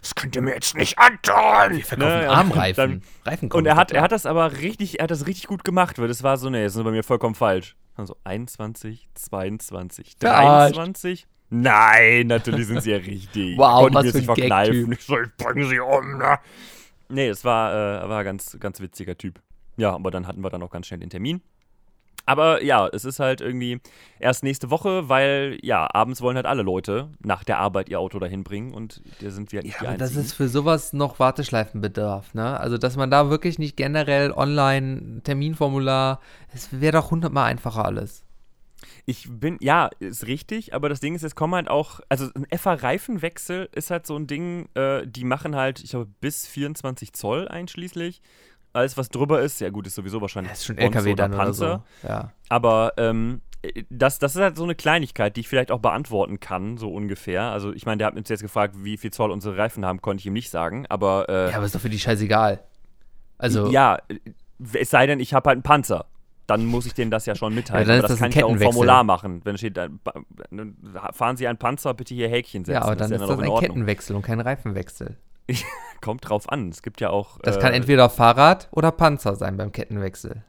das 0.00 0.14
könnt 0.14 0.36
ihr 0.36 0.42
mir 0.42 0.54
jetzt 0.54 0.76
nicht 0.76 0.98
antun. 0.98 1.76
Wir 1.76 1.84
verkaufen 1.84 2.18
Ne, 2.20 2.28
Armreifen. 2.30 3.02
dann- 3.24 3.30
Reifen 3.30 3.52
Und 3.52 3.66
er 3.66 3.76
hat, 3.76 3.90
er 3.92 4.02
hat 4.02 4.12
das 4.12 4.26
aber 4.26 4.52
richtig, 4.58 4.98
er 4.98 5.04
hat 5.04 5.10
das 5.10 5.26
richtig 5.26 5.46
gut 5.46 5.64
gemacht, 5.64 5.98
weil 5.98 6.08
das 6.08 6.22
war 6.22 6.36
so, 6.36 6.50
nee, 6.50 6.62
das 6.64 6.74
sind 6.74 6.84
bei 6.84 6.90
mir 6.90 7.02
vollkommen 7.02 7.34
falsch. 7.34 7.76
Dann 7.96 8.06
so 8.06 8.16
21, 8.24 9.08
22, 9.14 10.16
Verarscht. 10.18 10.76
23. 10.76 11.26
Nein, 11.54 12.26
natürlich 12.26 12.66
sind 12.66 12.82
sie 12.82 12.90
ja 12.90 12.96
richtig. 12.96 13.56
Wow, 13.58 13.82
Konnte 13.82 13.94
was 13.94 14.04
mir 14.06 14.12
für 14.12 14.18
ein 14.18 14.20
nicht 14.20 14.26
verkneifen. 14.26 14.92
Ich 14.92 15.00
so, 15.02 15.20
ich 15.20 15.36
bringe 15.36 15.66
sie 15.66 15.78
um, 15.78 16.18
ne? 16.18 16.38
Nee, 17.08 17.28
es 17.28 17.44
war, 17.44 17.72
äh, 17.72 18.08
war 18.08 18.18
ein 18.18 18.24
ganz, 18.24 18.56
ganz 18.58 18.80
witziger 18.80 19.16
Typ. 19.16 19.40
Ja, 19.76 19.94
aber 19.94 20.10
dann 20.10 20.26
hatten 20.26 20.42
wir 20.42 20.50
dann 20.50 20.62
auch 20.62 20.70
ganz 20.70 20.86
schnell 20.86 21.00
den 21.00 21.10
Termin. 21.10 21.42
Aber 22.26 22.62
ja, 22.62 22.88
es 22.88 23.04
ist 23.04 23.20
halt 23.20 23.40
irgendwie 23.42 23.80
erst 24.18 24.42
nächste 24.42 24.70
Woche, 24.70 25.08
weil 25.08 25.58
ja, 25.62 25.86
abends 25.92 26.22
wollen 26.22 26.36
halt 26.36 26.46
alle 26.46 26.62
Leute 26.62 27.10
nach 27.22 27.44
der 27.44 27.58
Arbeit 27.58 27.90
ihr 27.90 28.00
Auto 28.00 28.18
dahin 28.18 28.44
bringen 28.44 28.72
und 28.72 29.02
da 29.20 29.30
sind 29.30 29.52
wir 29.52 29.58
halt 29.58 29.66
nicht 29.66 29.74
Ja, 29.74 29.80
die 29.80 29.88
aber 29.88 29.98
das 29.98 30.16
ist 30.16 30.32
für 30.32 30.48
sowas 30.48 30.94
noch 30.94 31.18
Warteschleifenbedarf, 31.18 32.32
ne? 32.32 32.58
Also, 32.58 32.78
dass 32.78 32.96
man 32.96 33.10
da 33.10 33.28
wirklich 33.28 33.58
nicht 33.58 33.76
generell 33.76 34.32
online 34.32 35.20
Terminformular, 35.22 36.20
es 36.54 36.80
wäre 36.80 36.96
doch 36.98 37.10
hundertmal 37.10 37.50
einfacher 37.50 37.84
alles. 37.84 38.24
Ich 39.06 39.26
bin, 39.30 39.58
ja, 39.60 39.90
ist 39.98 40.26
richtig, 40.26 40.74
aber 40.74 40.88
das 40.88 41.00
Ding 41.00 41.14
ist, 41.14 41.22
es 41.22 41.34
kommen 41.34 41.54
halt 41.54 41.68
auch, 41.68 42.00
also 42.08 42.28
ein 42.34 42.46
FA-Reifenwechsel 42.56 43.68
ist 43.72 43.90
halt 43.90 44.06
so 44.06 44.16
ein 44.16 44.26
Ding, 44.26 44.68
äh, 44.74 45.06
die 45.06 45.24
machen 45.24 45.56
halt, 45.56 45.82
ich 45.82 45.90
glaube, 45.90 46.10
bis 46.20 46.46
24 46.46 47.12
Zoll 47.12 47.48
einschließlich. 47.48 48.20
Alles, 48.72 48.96
was 48.96 49.08
drüber 49.08 49.40
ist, 49.40 49.60
ja 49.60 49.70
gut, 49.70 49.86
ist 49.86 49.94
sowieso 49.94 50.20
wahrscheinlich 50.20 50.50
Das 50.50 50.60
ist 50.60 50.66
schon 50.66 50.78
LKW 50.78 51.12
oder 51.12 51.28
dann 51.28 51.34
oder 51.34 51.54
so. 51.54 51.64
Panzer. 51.64 51.84
Ja. 52.02 52.32
Aber 52.48 52.92
ähm, 52.96 53.40
das, 53.88 54.18
das 54.18 54.34
ist 54.34 54.42
halt 54.42 54.56
so 54.56 54.64
eine 54.64 54.74
Kleinigkeit, 54.74 55.36
die 55.36 55.40
ich 55.40 55.48
vielleicht 55.48 55.70
auch 55.70 55.78
beantworten 55.78 56.40
kann, 56.40 56.76
so 56.76 56.92
ungefähr. 56.92 57.44
Also 57.44 57.72
ich 57.72 57.86
meine, 57.86 57.98
der 57.98 58.08
hat 58.08 58.16
uns 58.16 58.28
jetzt 58.28 58.42
gefragt, 58.42 58.74
wie 58.78 58.96
viel 58.96 59.12
Zoll 59.12 59.30
unsere 59.30 59.56
Reifen 59.56 59.84
haben, 59.84 60.02
konnte 60.02 60.20
ich 60.20 60.26
ihm 60.26 60.32
nicht 60.32 60.50
sagen. 60.50 60.86
Aber 60.88 61.28
äh, 61.28 61.50
ja, 61.50 61.56
aber 61.56 61.66
ist 61.66 61.74
doch 61.74 61.80
für 61.80 61.88
die 61.88 61.98
scheißegal. 61.98 62.62
Also, 63.38 63.70
ja, 63.70 63.98
es 64.72 64.90
sei 64.90 65.06
denn, 65.06 65.20
ich 65.20 65.34
habe 65.34 65.48
halt 65.48 65.56
einen 65.56 65.62
Panzer. 65.62 66.06
Dann 66.46 66.66
muss 66.66 66.84
ich 66.84 66.94
denen 66.94 67.10
das 67.10 67.24
ja 67.26 67.34
schon 67.34 67.54
mitteilen. 67.54 67.82
Ja, 67.82 67.86
dann 67.86 67.98
aber 68.00 68.08
das 68.08 68.10
das 68.12 68.20
kann 68.20 68.30
ich 68.30 68.36
ja 68.36 68.44
auch 68.44 68.50
im. 68.50 68.60
Formular 68.60 69.02
machen. 69.02 69.40
Wenn 69.44 69.56
steht, 69.56 69.78
fahren 71.12 71.36
Sie 71.36 71.48
einen 71.48 71.58
Panzer, 71.58 71.94
bitte 71.94 72.14
hier 72.14 72.28
Häkchen 72.28 72.64
setzen. 72.64 72.74
ja, 72.74 72.82
aber 72.82 72.96
dann 72.96 73.10
ja 73.10 73.16
ist 73.16 73.20
dann 73.22 73.28
das 73.28 73.38
auch 73.38 73.42
in 73.42 73.52
ein. 73.52 73.60
Kettenwechsel 73.60 74.16
und 74.16 74.22
kein 74.22 74.40
Reifenwechsel. 74.40 75.16
Kommt 76.00 76.28
drauf 76.28 76.50
an. 76.50 76.68
Es 76.68 76.82
gibt 76.82 77.00
ja 77.00 77.10
auch. 77.10 77.38
Das 77.42 77.56
äh, 77.56 77.60
kann 77.60 77.72
entweder 77.72 78.10
Fahrrad 78.10 78.68
oder 78.72 78.90
Panzer 78.92 79.36
sein 79.36 79.56
beim 79.56 79.72
Kettenwechsel. 79.72 80.42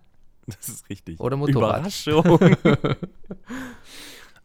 Das 0.47 0.69
ist 0.69 0.89
richtig. 0.89 1.19
Oder 1.19 1.37
Motorrad. 1.37 1.79
Überraschung. 1.79 2.39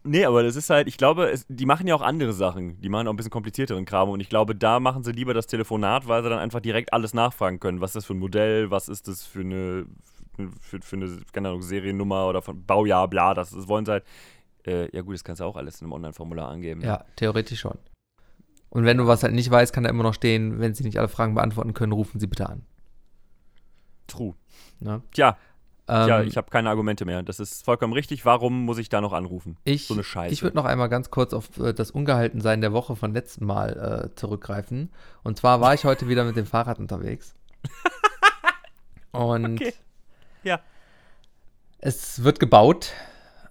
nee, 0.03 0.25
aber 0.25 0.43
das 0.43 0.57
ist 0.57 0.71
halt, 0.71 0.89
ich 0.89 0.97
glaube, 0.97 1.31
es, 1.31 1.45
die 1.49 1.67
machen 1.67 1.87
ja 1.87 1.95
auch 1.95 2.01
andere 2.01 2.33
Sachen. 2.33 2.81
Die 2.81 2.89
machen 2.89 3.07
auch 3.07 3.13
ein 3.13 3.17
bisschen 3.17 3.31
komplizierteren 3.31 3.85
Kram. 3.85 4.09
Und 4.09 4.21
ich 4.21 4.31
glaube, 4.31 4.55
da 4.55 4.81
machen 4.81 5.03
sie 5.05 5.13
lieber 5.13 5.35
das 5.35 5.47
Telefonat, 5.47 6.09
weil 6.09 6.23
sie 6.23 6.31
dann 6.31 6.39
einfach 6.39 6.61
direkt 6.61 6.93
alles 6.93 7.13
nachfragen 7.13 7.61
können. 7.61 7.81
Was 7.81 7.91
ist 7.91 7.97
das 7.97 8.07
für 8.07 8.15
ein 8.15 8.19
Modell? 8.19 8.71
Was 8.71 8.89
ist 8.89 9.09
das 9.09 9.25
für 9.25 9.41
eine, 9.41 9.87
für, 10.61 10.81
für 10.81 10.97
eine 10.97 11.19
keine 11.33 11.49
Ahnung, 11.49 11.63
Seriennummer 11.63 12.27
oder 12.29 12.43
von 12.43 12.65
Baujahr, 12.65 13.09
bla. 13.09 13.35
Das, 13.35 13.51
das 13.51 13.69
wollen 13.69 13.85
sie 13.85 13.93
halt. 13.93 14.05
Äh, 14.67 14.95
ja, 14.95 15.03
gut, 15.03 15.15
das 15.15 15.25
kannst 15.25 15.41
du 15.41 15.45
auch 15.45 15.57
alles 15.57 15.81
in 15.81 15.87
einem 15.87 15.93
Online-Formular 15.95 16.49
angeben. 16.49 16.83
Ja, 16.83 17.05
theoretisch 17.17 17.61
schon. 17.61 17.79
Und 18.69 18.85
wenn 18.85 18.99
du 18.99 19.07
was 19.07 19.23
halt 19.23 19.33
nicht 19.35 19.51
weißt, 19.51 19.73
kann 19.73 19.85
da 19.85 19.91
immer 19.91 20.03
noch 20.03 20.15
stehen, 20.15 20.61
wenn 20.61 20.75
sie 20.75 20.85
nicht 20.85 20.99
alle 20.99 21.09
Fragen 21.09 21.35
beantworten 21.35 21.75
können, 21.75 21.93
rufen 21.93 22.21
sie 22.21 22.27
bitte 22.27 22.49
an. 22.49 22.63
True. 24.07 24.35
Ne? 24.81 25.03
Tja, 25.13 25.37
Ähm, 25.89 26.09
ja, 26.09 26.23
ich 26.23 26.37
habe 26.37 26.51
keine 26.51 26.69
Argumente 26.69 27.05
mehr. 27.05 27.23
Das 27.25 27.41
ist 27.41 27.65
vollkommen 27.65 27.93
richtig. 27.93 28.25
Warum 28.25 28.65
muss 28.65 28.79
ich 28.79 28.89
da 28.89 29.01
noch 29.01 29.13
anrufen? 29.13 29.57
Ich, 29.65 29.87
So 29.89 29.95
eine 29.95 30.05
Scheiße. 30.05 30.33
ich 30.33 30.43
würde 30.43 30.57
noch 30.57 30.65
einmal 30.67 30.89
ganz 30.89 31.11
kurz 31.11 31.33
auf 31.33 31.59
äh, 31.59 31.73
das 31.73 31.91
Ungehaltensein 31.91 32.61
der 32.61 32.73
Woche 32.73 32.95
von 32.95 33.13
letztem 33.13 33.47
Mal 33.49 34.11
äh, 34.13 34.15
zurückgreifen. 34.15 34.91
Und 35.25 35.39
zwar 35.39 35.61
war 35.61 35.75
ich 35.75 35.85
heute 35.85 36.07
wieder 36.09 36.25
mit 36.25 36.37
dem 36.37 36.47
Fahrrad 36.47 36.79
unterwegs. 36.79 37.35
Und 39.13 39.61
Okay. 39.61 39.73
Ja. 40.43 40.61
es 41.79 42.23
wird 42.25 42.41
gebaut 42.41 42.93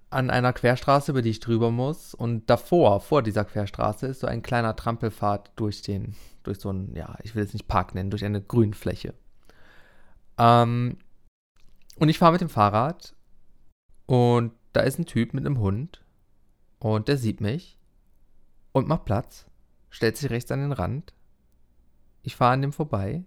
an 0.09 0.29
einer 0.29 0.53
Querstraße, 0.53 1.11
über 1.11 1.21
die 1.21 1.29
ich 1.29 1.39
drüber 1.39 1.71
muss. 1.71 2.13
Und 2.13 2.49
davor, 2.49 2.99
vor 2.99 3.21
dieser 3.21 3.45
Querstraße, 3.45 4.07
ist 4.07 4.21
so 4.21 4.27
ein 4.27 4.41
kleiner 4.41 4.75
Trampelpfad 4.75 5.51
durch 5.55 5.81
den, 5.81 6.15
durch 6.43 6.59
so 6.59 6.71
ein, 6.71 6.95
ja, 6.95 7.15
ich 7.23 7.35
will 7.35 7.43
es 7.43 7.53
nicht 7.53 7.67
Park 7.67 7.93
nennen, 7.95 8.09
durch 8.09 8.25
eine 8.25 8.41
Grünfläche. 8.41 9.13
Ähm, 10.37 10.97
und 11.97 12.09
ich 12.09 12.17
fahre 12.17 12.31
mit 12.31 12.41
dem 12.41 12.49
Fahrrad 12.49 13.13
und 14.05 14.53
da 14.73 14.81
ist 14.81 14.97
ein 14.97 15.05
Typ 15.05 15.33
mit 15.33 15.45
einem 15.45 15.59
Hund 15.59 16.03
und 16.79 17.07
der 17.07 17.17
sieht 17.17 17.41
mich 17.41 17.77
und 18.71 18.87
macht 18.87 19.05
Platz, 19.05 19.47
stellt 19.89 20.17
sich 20.17 20.29
rechts 20.29 20.51
an 20.51 20.61
den 20.61 20.71
Rand. 20.71 21.13
Ich 22.23 22.35
fahre 22.35 22.53
an 22.53 22.61
dem 22.61 22.73
vorbei 22.73 23.25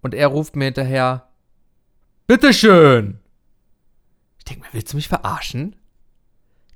und 0.00 0.14
er 0.14 0.28
ruft 0.28 0.56
mir 0.56 0.64
hinterher, 0.64 1.28
Bitteschön! 2.26 3.18
Ich 4.38 4.44
denke 4.44 4.62
mir, 4.62 4.72
willst 4.72 4.92
du 4.92 4.96
mich 4.96 5.08
verarschen? 5.08 5.76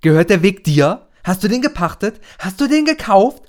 Gehört 0.00 0.30
der 0.30 0.42
Weg 0.42 0.64
dir? 0.64 1.08
Hast 1.24 1.42
du 1.42 1.48
den 1.48 1.62
gepachtet? 1.62 2.20
Hast 2.38 2.60
du 2.60 2.68
den 2.68 2.84
gekauft? 2.84 3.42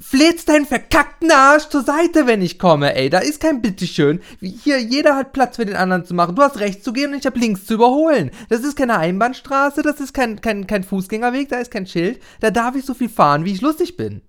Flätst 0.00 0.48
deinen 0.48 0.66
verkackten 0.66 1.30
Arsch 1.32 1.68
zur 1.68 1.82
Seite, 1.82 2.28
wenn 2.28 2.40
ich 2.40 2.58
komme, 2.58 2.94
ey. 2.94 3.10
Da 3.10 3.18
ist 3.18 3.40
kein 3.40 3.62
Bitteschön. 3.62 4.20
Hier, 4.40 4.80
jeder 4.80 5.16
hat 5.16 5.32
Platz 5.32 5.56
für 5.56 5.66
den 5.66 5.74
anderen 5.74 6.04
zu 6.04 6.14
machen. 6.14 6.36
Du 6.36 6.42
hast 6.42 6.60
rechts 6.60 6.84
zu 6.84 6.92
gehen 6.92 7.12
und 7.12 7.18
ich 7.18 7.26
habe 7.26 7.38
links 7.38 7.66
zu 7.66 7.74
überholen. 7.74 8.30
Das 8.48 8.60
ist 8.60 8.76
keine 8.76 8.98
Einbahnstraße, 8.98 9.82
das 9.82 9.98
ist 9.98 10.14
kein, 10.14 10.40
kein, 10.40 10.68
kein 10.68 10.84
Fußgängerweg, 10.84 11.48
da 11.48 11.58
ist 11.58 11.72
kein 11.72 11.86
Schild. 11.86 12.22
Da 12.38 12.52
darf 12.52 12.76
ich 12.76 12.84
so 12.84 12.94
viel 12.94 13.08
fahren, 13.08 13.44
wie 13.44 13.52
ich 13.52 13.60
lustig 13.60 13.96
bin. 13.96 14.22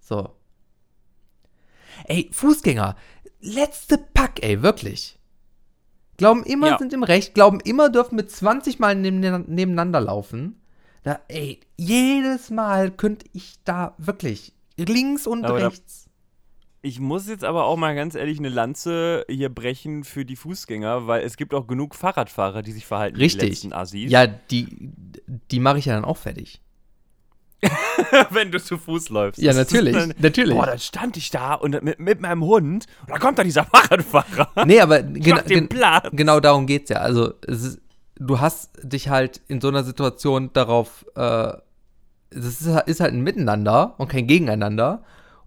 So. 0.00 0.34
Ey, 2.06 2.30
Fußgänger. 2.32 2.96
Letzte 3.40 3.98
Pack, 3.98 4.42
ey, 4.42 4.62
wirklich. 4.62 5.17
Glauben 6.18 6.42
immer, 6.44 6.68
Ja. 6.68 6.78
sind 6.78 6.92
im 6.92 7.02
Recht, 7.04 7.32
glauben 7.34 7.60
immer, 7.60 7.88
dürfen 7.88 8.16
mit 8.16 8.30
20 8.30 8.78
Mal 8.78 8.94
neben, 8.94 9.20
nebeneinander 9.20 10.00
laufen. 10.00 10.60
Da, 11.04 11.20
ey, 11.28 11.60
jedes 11.76 12.50
Mal 12.50 12.90
könnte 12.90 13.24
ich 13.32 13.54
da 13.64 13.94
wirklich 13.98 14.52
links 14.76 15.26
und 15.26 15.44
Aber 15.44 15.58
da- 15.60 15.68
rechts. 15.68 16.04
Ich 16.80 17.00
muss 17.00 17.26
jetzt 17.28 17.44
aber 17.44 17.64
auch 17.64 17.76
mal 17.76 17.94
ganz 17.96 18.14
ehrlich 18.14 18.38
eine 18.38 18.50
Lanze 18.50 19.24
hier 19.28 19.48
brechen 19.48 20.04
für 20.04 20.24
die 20.24 20.36
Fußgänger, 20.36 21.08
weil 21.08 21.22
es 21.24 21.36
gibt 21.36 21.52
auch 21.52 21.66
genug 21.66 21.94
Fahrradfahrer, 21.96 22.62
die 22.62 22.70
sich 22.72 22.86
verhalten 22.86 23.16
wie 23.16 23.20
die 23.20 23.24
Richtig. 23.24 23.48
letzten 23.48 23.72
Assis. 23.72 24.10
Ja, 24.10 24.26
die, 24.28 24.90
die 25.50 25.58
mache 25.60 25.78
ich 25.78 25.86
ja 25.86 25.94
dann 25.94 26.04
auch 26.04 26.16
fertig. 26.18 26.60
wenn 28.30 28.52
du 28.52 28.60
zu 28.60 28.78
Fuß 28.78 29.08
läufst. 29.08 29.40
Ja, 29.40 29.52
Das 29.52 29.56
natürlich, 29.56 29.94
Dann, 29.96 30.14
natürlich. 30.18 30.54
Boah, 30.56 30.66
dann 30.66 30.78
stand 30.78 31.16
ich 31.16 31.30
da 31.30 31.54
und 31.54 31.82
mit, 31.82 31.98
mit 31.98 32.20
meinem 32.20 32.44
Hund 32.44 32.86
und 33.00 33.10
da 33.10 33.18
kommt 33.18 33.38
da 33.38 33.44
dieser 33.44 33.64
Fahrradfahrer. 33.72 34.64
Nee, 34.66 34.80
aber 34.80 35.02
gena 35.02 35.40
gen 35.42 35.68
Platz. 35.68 36.08
genau 36.12 36.40
darum 36.40 36.66
geht's 36.66 36.90
ja. 36.90 36.98
Also, 36.98 37.34
es 37.46 37.64
ist, 37.64 37.80
du 38.16 38.40
hast 38.40 38.70
dich 38.82 39.08
halt 39.08 39.40
in 39.48 39.60
so 39.60 39.68
einer 39.68 39.84
Situation 39.84 40.50
darauf, 40.52 41.04
äh, 41.16 41.52
es 42.30 42.60
ist, 42.60 42.82
ist 42.86 43.00
halt 43.00 43.14
ein 43.14 43.22
Miteinander 43.22 43.94
und 43.98 44.08
kein 44.08 44.26
Gegeneinander. 44.26 45.02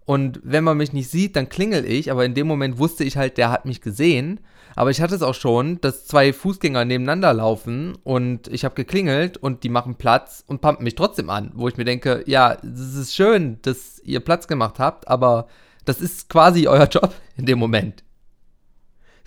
Und 0.05 0.41
wenn 0.43 0.63
man 0.63 0.77
mich 0.77 0.93
nicht 0.93 1.09
sieht, 1.09 1.35
dann 1.35 1.47
klingel 1.47 1.85
ich, 1.85 2.11
aber 2.11 2.25
in 2.25 2.33
dem 2.33 2.47
Moment 2.47 2.79
wusste 2.79 3.03
ich 3.03 3.17
halt, 3.17 3.37
der 3.37 3.51
hat 3.51 3.65
mich 3.65 3.81
gesehen. 3.81 4.39
Aber 4.75 4.89
ich 4.89 5.01
hatte 5.01 5.15
es 5.15 5.21
auch 5.21 5.35
schon, 5.35 5.81
dass 5.81 6.05
zwei 6.05 6.33
Fußgänger 6.33 6.85
nebeneinander 6.85 7.33
laufen 7.33 7.97
und 8.03 8.47
ich 8.47 8.63
habe 8.65 8.75
geklingelt 8.75 9.37
und 9.37 9.63
die 9.63 9.69
machen 9.69 9.95
Platz 9.95 10.43
und 10.47 10.61
pumpen 10.61 10.83
mich 10.83 10.95
trotzdem 10.95 11.29
an, 11.29 11.51
wo 11.55 11.67
ich 11.67 11.77
mir 11.77 11.85
denke, 11.85 12.23
ja, 12.25 12.53
es 12.63 12.95
ist 12.95 13.15
schön, 13.15 13.59
dass 13.63 13.99
ihr 14.03 14.19
Platz 14.19 14.47
gemacht 14.47 14.79
habt, 14.79 15.07
aber 15.07 15.47
das 15.85 16.01
ist 16.01 16.29
quasi 16.29 16.67
euer 16.69 16.87
Job 16.87 17.13
in 17.37 17.45
dem 17.45 17.59
Moment. 17.59 18.03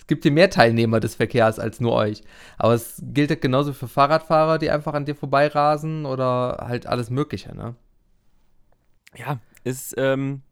Es 0.05 0.07
gibt 0.07 0.21
hier 0.21 0.31
mehr 0.31 0.51
Teilnehmer 0.51 0.99
des 0.99 1.15
Verkehrs 1.15 1.57
als 1.57 1.79
nur 1.79 1.93
euch. 1.93 2.21
Aber 2.59 2.75
es 2.75 3.01
gilt 3.01 3.31
halt 3.31 3.41
genauso 3.41 3.73
für 3.73 3.87
Fahrradfahrer, 3.87 4.59
die 4.59 4.69
einfach 4.69 4.93
an 4.93 5.05
dir 5.05 5.15
vorbeirasen 5.15 6.05
oder 6.05 6.65
halt 6.67 6.85
alles 6.85 7.09
Mögliche, 7.09 7.55
ne? 7.55 7.75
Ja, 9.15 9.39
ist, 9.63 9.95
ähm, 9.97 10.43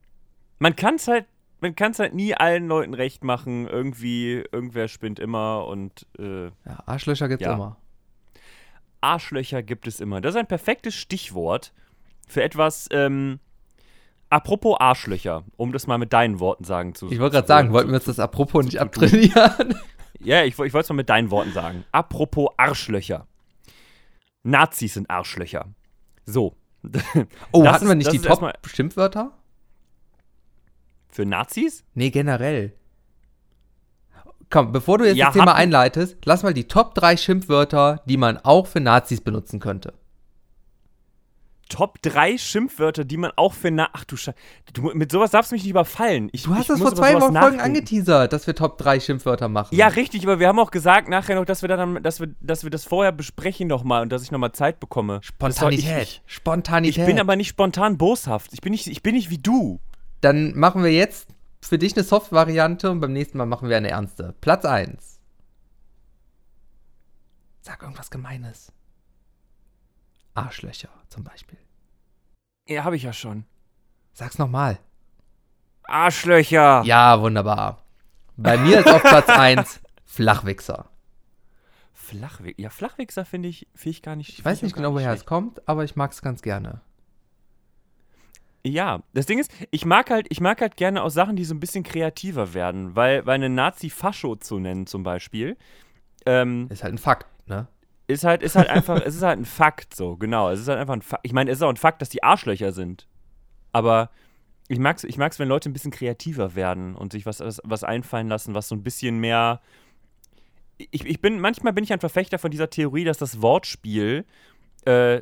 man 0.58 0.76
kann 0.76 0.96
es 0.96 1.08
halt, 1.08 1.26
man 1.64 1.76
kann 1.76 1.92
es 1.94 2.00
halt 2.00 2.14
nie 2.14 2.36
allen 2.36 2.68
Leuten 2.68 2.94
recht 2.94 3.24
machen. 3.24 3.68
Irgendwie, 3.68 4.44
irgendwer 4.52 4.88
spinnt 4.88 5.18
immer 5.20 5.66
und 5.66 6.06
äh, 6.20 6.46
Ja, 6.46 6.84
Arschlöcher 6.86 7.28
gibt's 7.28 7.44
Ja. 7.46 7.54
immer. 7.54 7.78
Arschlöcher 9.02 9.64
gibt 9.64 9.88
es 9.88 10.00
immer. 10.00 10.22
Das 10.22 10.36
ist 10.36 10.40
ein 10.40 10.48
perfektes 10.48 10.94
Stichwort 10.94 11.74
für 12.28 12.42
etwas, 12.44 12.88
ähm, 12.92 13.40
apropos 14.30 14.78
Arschlöcher, 14.80 15.44
um 15.58 15.74
das 15.74 15.88
mal 15.88 15.98
mit 15.98 16.14
deinen 16.14 16.40
Worten 16.40 16.64
sagen 16.64 16.96
zu 16.96 17.12
Ich 17.12 17.20
wollte 17.20 17.36
gerade 17.36 17.48
sagen, 17.48 17.68
zu- 17.70 17.74
wollten 17.74 17.90
wir 17.90 17.96
uns 17.96 18.06
das 18.06 18.20
apropos 18.20 18.64
nicht 18.66 18.80
abtrainieren? 18.80 19.76
Ja, 20.20 20.44
ich, 20.44 20.54
ich 20.54 20.58
wollte 20.74 20.80
es 20.80 20.90
mal 20.90 20.96
mit 20.96 21.10
deinen 21.10 21.32
Worten 21.32 21.52
sagen. 21.52 21.84
Apropos 21.92 22.48
Arschlöcher. 22.56 23.28
Nazis 24.44 24.94
sind 24.94 25.10
Arschlöcher. 25.10 25.66
So. 26.26 26.56
Oh, 27.52 27.64
Das 27.64 27.74
hatten 27.74 27.88
wir 27.90 27.96
nicht 27.96 28.12
die 28.14 28.20
Top-Schimpfwörter? 28.20 29.34
Für 31.14 31.28
Nazis? 31.28 31.84
Nee, 31.94 32.10
generell. 32.10 32.74
Komm, 34.50 34.72
bevor 34.72 34.98
du 34.98 35.06
jetzt 35.06 35.16
Ja, 35.16 35.28
das 35.28 35.36
Thema 35.36 35.54
einleitest, 35.54 36.18
lass 36.26 36.42
mal 36.42 36.56
die 36.56 36.68
Top 36.68 36.96
3 36.96 37.18
Schimpfwörter, 37.18 38.02
die 38.06 38.18
man 38.18 38.38
auch 38.38 38.66
für 38.66 38.80
Nazis 38.80 39.22
benutzen 39.22 39.60
könnte. 39.60 39.94
Top 41.70 42.02
3 42.02 42.40
Schimpfwörter, 42.40 43.06
die 43.06 43.18
man 43.18 43.32
auch 43.36 43.54
für 43.54 43.70
Na 43.70 43.90
Ach 43.94 44.04
du 44.06 44.18
Scheiße. 44.18 44.36
Mit 44.94 45.12
sowas 45.12 45.32
darfst 45.32 45.52
du 45.52 45.56
mich 45.56 45.64
nicht 45.64 45.72
überfallen. 45.72 46.30
Ich, 46.32 46.44
Du 46.44 46.56
hast 46.56 46.70
das 46.70 46.80
vor 46.80 46.96
zwei 46.96 47.20
Wochen 47.22 47.36
Folgen 47.36 47.60
angeteasert, 47.60 48.34
dass 48.34 48.48
wir 48.48 48.56
Top 48.56 48.80
3 48.80 49.00
Schimpfwörter 49.00 49.50
machen. 49.50 49.76
Ja, 49.76 49.88
richtig, 49.90 50.24
aber 50.24 50.40
wir 50.40 50.48
haben 50.48 50.60
auch 50.60 50.72
gesagt 50.72 51.10
nachher 51.10 51.36
noch, 51.36 51.46
dass 51.46 51.62
wir 51.62 51.70
dann, 51.70 52.02
dass 52.02 52.20
wir, 52.20 52.34
dass 52.42 52.64
wir 52.64 52.72
das 52.72 52.86
vorher 52.86 53.12
besprechen 53.12 53.68
nochmal 53.68 54.02
und 54.02 54.12
dass 54.12 54.24
ich 54.24 54.32
nochmal 54.32 54.52
Zeit 54.52 54.80
bekomme. 54.80 55.20
Spontanität. 55.22 56.02
Ich, 56.02 56.02
ich, 56.02 56.22
Spontanität. 56.26 56.98
ich 56.98 57.06
bin 57.06 57.20
aber 57.20 57.36
nicht 57.36 57.50
spontan 57.50 58.00
boshaft. 58.00 58.52
Ich 58.52 58.62
bin 58.62 58.72
nicht, 58.72 58.88
ich 58.88 59.04
bin 59.04 59.14
nicht 59.14 59.30
wie 59.30 59.38
du. 59.38 59.80
Dann 60.24 60.58
machen 60.58 60.84
wir 60.84 60.92
jetzt 60.92 61.28
für 61.62 61.78
dich 61.78 61.98
eine 61.98 62.06
Soft-Variante 62.06 62.90
und 62.90 63.02
beim 63.02 63.12
nächsten 63.12 63.38
Mal 63.38 63.46
machen 63.46 63.68
wir 63.68 63.76
eine 63.76 63.90
ernste. 63.90 64.34
Platz 64.40 64.64
1. 64.64 65.20
Sag 67.60 67.82
irgendwas 67.82 68.10
Gemeines. 68.10 68.72
Arschlöcher 70.34 70.88
zum 71.10 71.26
Beispiel. 71.26 71.58
Ja, 72.70 72.86
habe 72.86 72.96
ich 72.96 73.04
ja 73.04 73.12
schon. 73.12 73.44
Sag's 74.14 74.38
nochmal. 74.38 74.80
Arschlöcher. 75.84 76.84
Ja, 76.86 77.20
wunderbar. 77.20 77.84
Bei 78.38 78.58
mir 78.58 78.80
ist 78.80 78.88
auf 78.88 79.02
Platz 79.02 79.28
1 79.28 79.82
Flachwichser. 80.06 80.90
Flachwichser. 81.92 82.62
Ja, 82.62 82.70
Flachwichser 82.70 83.26
finde 83.26 83.50
ich, 83.50 83.68
find 83.76 83.98
ich 83.98 84.02
gar 84.02 84.16
nicht. 84.16 84.30
Ich 84.30 84.46
weiß 84.46 84.62
nicht 84.62 84.74
genau, 84.76 84.94
woher 84.94 85.12
es 85.12 85.26
kommt, 85.26 85.68
aber 85.68 85.84
ich 85.84 85.98
mag's 85.98 86.22
ganz 86.22 86.42
gerne. 86.42 86.80
Ja, 88.66 89.04
das 89.14 89.26
Ding 89.26 89.40
ist, 89.40 89.52
ich 89.72 89.86
mag 89.86 90.10
halt, 90.10 90.28
ich 90.30 90.40
mag 90.40 90.62
halt 90.62 90.78
gerne 90.78 91.04
auch 91.04 91.10
Sachen, 91.10 91.36
die 91.36 91.44
so 91.44 91.54
ein 91.54 91.60
bisschen 91.60 91.84
kreativer 91.84 92.54
werden, 92.54 92.96
weil, 92.96 93.26
weil 93.26 93.36
einen 93.36 93.56
Nazi-Fascho 93.56 94.38
zu 94.38 94.60
nennen 94.60 94.88
zum 94.88 95.04
Beispiel, 95.04 95.58
ähm, 96.26 96.68
Ist 96.70 96.84
halt 96.84 96.94
ein 96.94 96.98
Fakt, 96.98 97.28
ne? 97.48 97.68
ist 98.08 98.24
halt, 98.24 98.42
ist 98.42 98.56
halt 98.56 98.70
einfach, 98.70 99.02
es 99.02 99.16
ist 99.16 99.22
halt 99.22 99.40
ein 99.40 99.46
Fakt 99.46 99.96
so, 99.96 100.16
genau. 100.18 100.50
Es 100.50 100.60
ist 100.60 100.68
halt 100.68 100.80
einfach 100.80 100.94
ein 100.94 101.02
Fakt. 101.02 101.26
Ich 101.26 101.34
meine, 101.34 101.52
es 101.52 101.58
ist 101.58 101.62
auch 101.64 101.70
ein 101.70 101.78
Fakt, 101.78 102.02
dass 102.02 102.10
die 102.10 102.24
Arschlöcher 102.24 102.72
sind. 102.72 103.08
Aber 103.72 104.10
ich 104.68 104.80
mag's, 104.80 105.04
ich 105.04 105.18
mag's, 105.18 105.40
wenn 105.40 105.48
Leute 105.48 105.70
ein 105.70 105.74
bisschen 105.74 105.92
kreativer 105.92 106.56
werden 106.56 106.96
und 106.96 107.12
sich 107.12 107.26
was, 107.26 107.40
was, 107.40 107.62
was 107.64 107.84
einfallen 107.84 108.28
lassen, 108.28 108.54
was 108.56 108.68
so 108.68 108.76
ein 108.76 108.84
bisschen 108.84 109.20
mehr. 109.20 109.62
Ich, 110.78 111.06
ich 111.06 111.22
bin, 111.22 111.40
manchmal 111.40 111.74
bin 111.74 111.84
ich 111.84 111.94
ein 111.94 112.00
Verfechter 112.00 112.40
von 112.40 112.52
dieser 112.52 112.70
Theorie, 112.70 113.04
dass 113.04 113.18
das 113.18 113.42
Wortspiel 113.42 114.26
äh, 114.88 115.22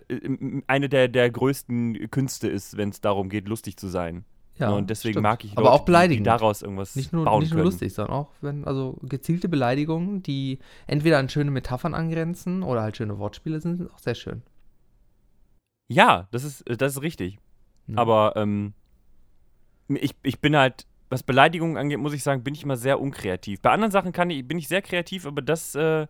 eine 0.67 0.89
der, 0.89 1.07
der 1.07 1.29
größten 1.29 2.09
Künste 2.11 2.47
ist, 2.47 2.77
wenn 2.77 2.89
es 2.89 3.01
darum 3.01 3.29
geht, 3.29 3.47
lustig 3.47 3.77
zu 3.77 3.87
sein. 3.87 4.25
Ja, 4.57 4.69
und 4.69 4.89
deswegen 4.89 5.13
stimmt. 5.13 5.23
mag 5.23 5.43
ich 5.43 5.57
Aber 5.57 5.71
auch 5.71 5.85
die 5.85 6.21
daraus 6.21 6.61
irgendwas 6.61 6.95
Nicht 6.95 7.13
nur, 7.13 7.25
bauen 7.25 7.39
nicht 7.41 7.49
nur 7.51 7.61
können. 7.61 7.71
lustig, 7.71 7.93
sondern 7.93 8.15
auch, 8.15 8.29
wenn, 8.41 8.63
also 8.65 8.97
gezielte 9.01 9.49
Beleidigungen, 9.49 10.21
die 10.21 10.59
entweder 10.85 11.17
an 11.17 11.29
schöne 11.29 11.49
Metaphern 11.49 11.95
angrenzen 11.95 12.61
oder 12.61 12.83
halt 12.83 12.97
schöne 12.97 13.17
Wortspiele 13.17 13.59
sind, 13.59 13.77
sind 13.77 13.91
auch 13.91 13.97
sehr 13.97 14.13
schön. 14.13 14.43
Ja, 15.87 16.27
das 16.31 16.43
ist, 16.43 16.63
das 16.67 16.93
ist 16.93 17.01
richtig. 17.01 17.39
Hm. 17.87 17.97
Aber 17.97 18.33
ähm, 18.35 18.73
ich, 19.87 20.15
ich 20.21 20.39
bin 20.39 20.55
halt, 20.55 20.85
was 21.09 21.23
Beleidigungen 21.23 21.77
angeht, 21.77 21.97
muss 21.97 22.13
ich 22.13 22.23
sagen, 22.23 22.43
bin 22.43 22.53
ich 22.53 22.63
immer 22.63 22.77
sehr 22.77 23.01
unkreativ. 23.01 23.61
Bei 23.61 23.71
anderen 23.71 23.91
Sachen 23.91 24.11
kann 24.11 24.29
ich, 24.29 24.47
bin 24.47 24.59
ich 24.59 24.67
sehr 24.67 24.81
kreativ, 24.83 25.25
aber 25.25 25.41
das, 25.41 25.73
äh, 25.75 26.05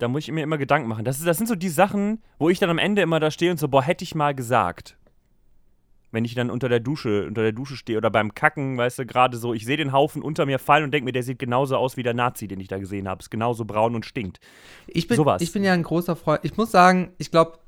da 0.00 0.08
muss 0.08 0.24
ich 0.24 0.32
mir 0.32 0.42
immer 0.42 0.58
Gedanken 0.58 0.88
machen. 0.88 1.04
Das, 1.04 1.18
ist, 1.18 1.26
das 1.26 1.36
sind 1.36 1.46
so 1.46 1.54
die 1.54 1.68
Sachen, 1.68 2.22
wo 2.38 2.48
ich 2.48 2.58
dann 2.58 2.70
am 2.70 2.78
Ende 2.78 3.02
immer 3.02 3.20
da 3.20 3.30
stehe 3.30 3.50
und 3.50 3.58
so, 3.58 3.68
boah, 3.68 3.82
hätte 3.82 4.04
ich 4.04 4.14
mal 4.14 4.34
gesagt. 4.34 4.96
Wenn 6.12 6.24
ich 6.24 6.34
dann 6.34 6.50
unter 6.50 6.68
der 6.68 6.80
Dusche, 6.80 7.26
unter 7.26 7.42
der 7.42 7.52
Dusche 7.52 7.76
stehe 7.76 7.96
oder 7.96 8.10
beim 8.10 8.34
Kacken, 8.34 8.76
weißt 8.76 8.98
du, 8.98 9.06
gerade 9.06 9.36
so, 9.36 9.54
ich 9.54 9.64
sehe 9.64 9.76
den 9.76 9.92
Haufen 9.92 10.22
unter 10.22 10.44
mir 10.44 10.58
fallen 10.58 10.84
und 10.84 10.90
denke 10.92 11.04
mir, 11.04 11.12
der 11.12 11.22
sieht 11.22 11.38
genauso 11.38 11.76
aus 11.76 11.96
wie 11.96 12.02
der 12.02 12.14
Nazi, 12.14 12.48
den 12.48 12.58
ich 12.58 12.66
da 12.66 12.78
gesehen 12.78 13.06
habe. 13.06 13.20
Ist 13.20 13.30
genauso 13.30 13.64
braun 13.64 13.94
und 13.94 14.04
stinkt. 14.04 14.40
Ich 14.88 15.06
bin, 15.06 15.16
Sowas. 15.16 15.40
ich 15.40 15.52
bin 15.52 15.62
ja 15.62 15.72
ein 15.72 15.84
großer 15.84 16.16
Freund. 16.16 16.40
Ich 16.42 16.56
muss 16.56 16.72
sagen, 16.72 17.12
ich 17.18 17.30
glaube, 17.30 17.58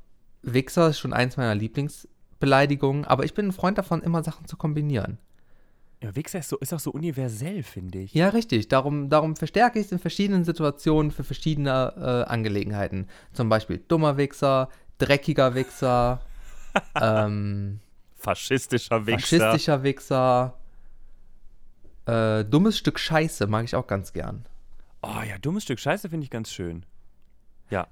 Wichser 0.41 0.89
ist 0.89 0.99
schon 0.99 1.13
eins 1.13 1.37
meiner 1.37 1.55
Lieblingsbeleidigungen, 1.55 3.05
aber 3.05 3.23
ich 3.23 3.33
bin 3.33 3.47
ein 3.47 3.51
Freund 3.53 3.77
davon, 3.77 4.01
immer 4.01 4.23
Sachen 4.23 4.45
zu 4.45 4.57
kombinieren. 4.57 5.19
Ja, 6.03 6.13
Wichser 6.17 6.39
ist, 6.39 6.49
so, 6.49 6.57
ist 6.57 6.73
auch 6.73 6.81
so 6.81 6.91
universell, 6.91 7.63
finde 7.63 7.99
ich. 7.99 8.13
Ja, 8.13 8.27
richtig. 8.29 8.67
Darum, 8.67 9.09
darum 9.09 9.37
verstärke 9.37 9.79
ich 9.79 9.85
es 9.85 9.91
in 9.93 9.99
verschiedenen 9.99 10.43
Situationen 10.43 11.11
für 11.11 11.23
verschiedene 11.23 11.93
äh, 11.95 12.29
Angelegenheiten. 12.29 13.07
Zum 13.31 13.47
Beispiel 13.47 13.77
dummer 13.87 14.17
Wichser, 14.17 14.67
dreckiger 14.97 15.55
Wichser, 15.55 16.19
ähm, 17.01 17.79
Faschistischer 18.17 19.05
Wichser. 19.05 19.19
faschistischer 19.19 19.83
Wichser. 19.83 20.57
Äh, 22.05 22.43
dummes 22.43 22.77
Stück 22.77 22.99
Scheiße 22.99 23.47
mag 23.47 23.63
ich 23.63 23.75
auch 23.75 23.87
ganz 23.87 24.11
gern. 24.11 24.45
Oh 25.01 25.21
ja, 25.27 25.37
dummes 25.37 25.63
Stück 25.63 25.79
Scheiße 25.79 26.09
finde 26.09 26.25
ich 26.25 26.29
ganz 26.29 26.51
schön. 26.51 26.85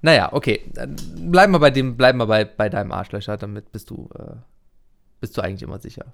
Naja, 0.02 0.32
okay. 0.32 0.70
Bleiben 1.16 1.52
wir 1.52 1.60
bei 1.60 1.70
dem, 1.70 1.96
bleiben 1.96 2.18
wir 2.18 2.26
bei, 2.26 2.44
bei 2.44 2.68
deinem 2.68 2.92
Arschlöcher, 2.92 3.38
damit 3.38 3.72
bist 3.72 3.88
du, 3.88 4.10
äh, 4.18 4.36
bist 5.20 5.36
du 5.36 5.40
eigentlich 5.40 5.62
immer 5.62 5.78
sicher. 5.78 6.12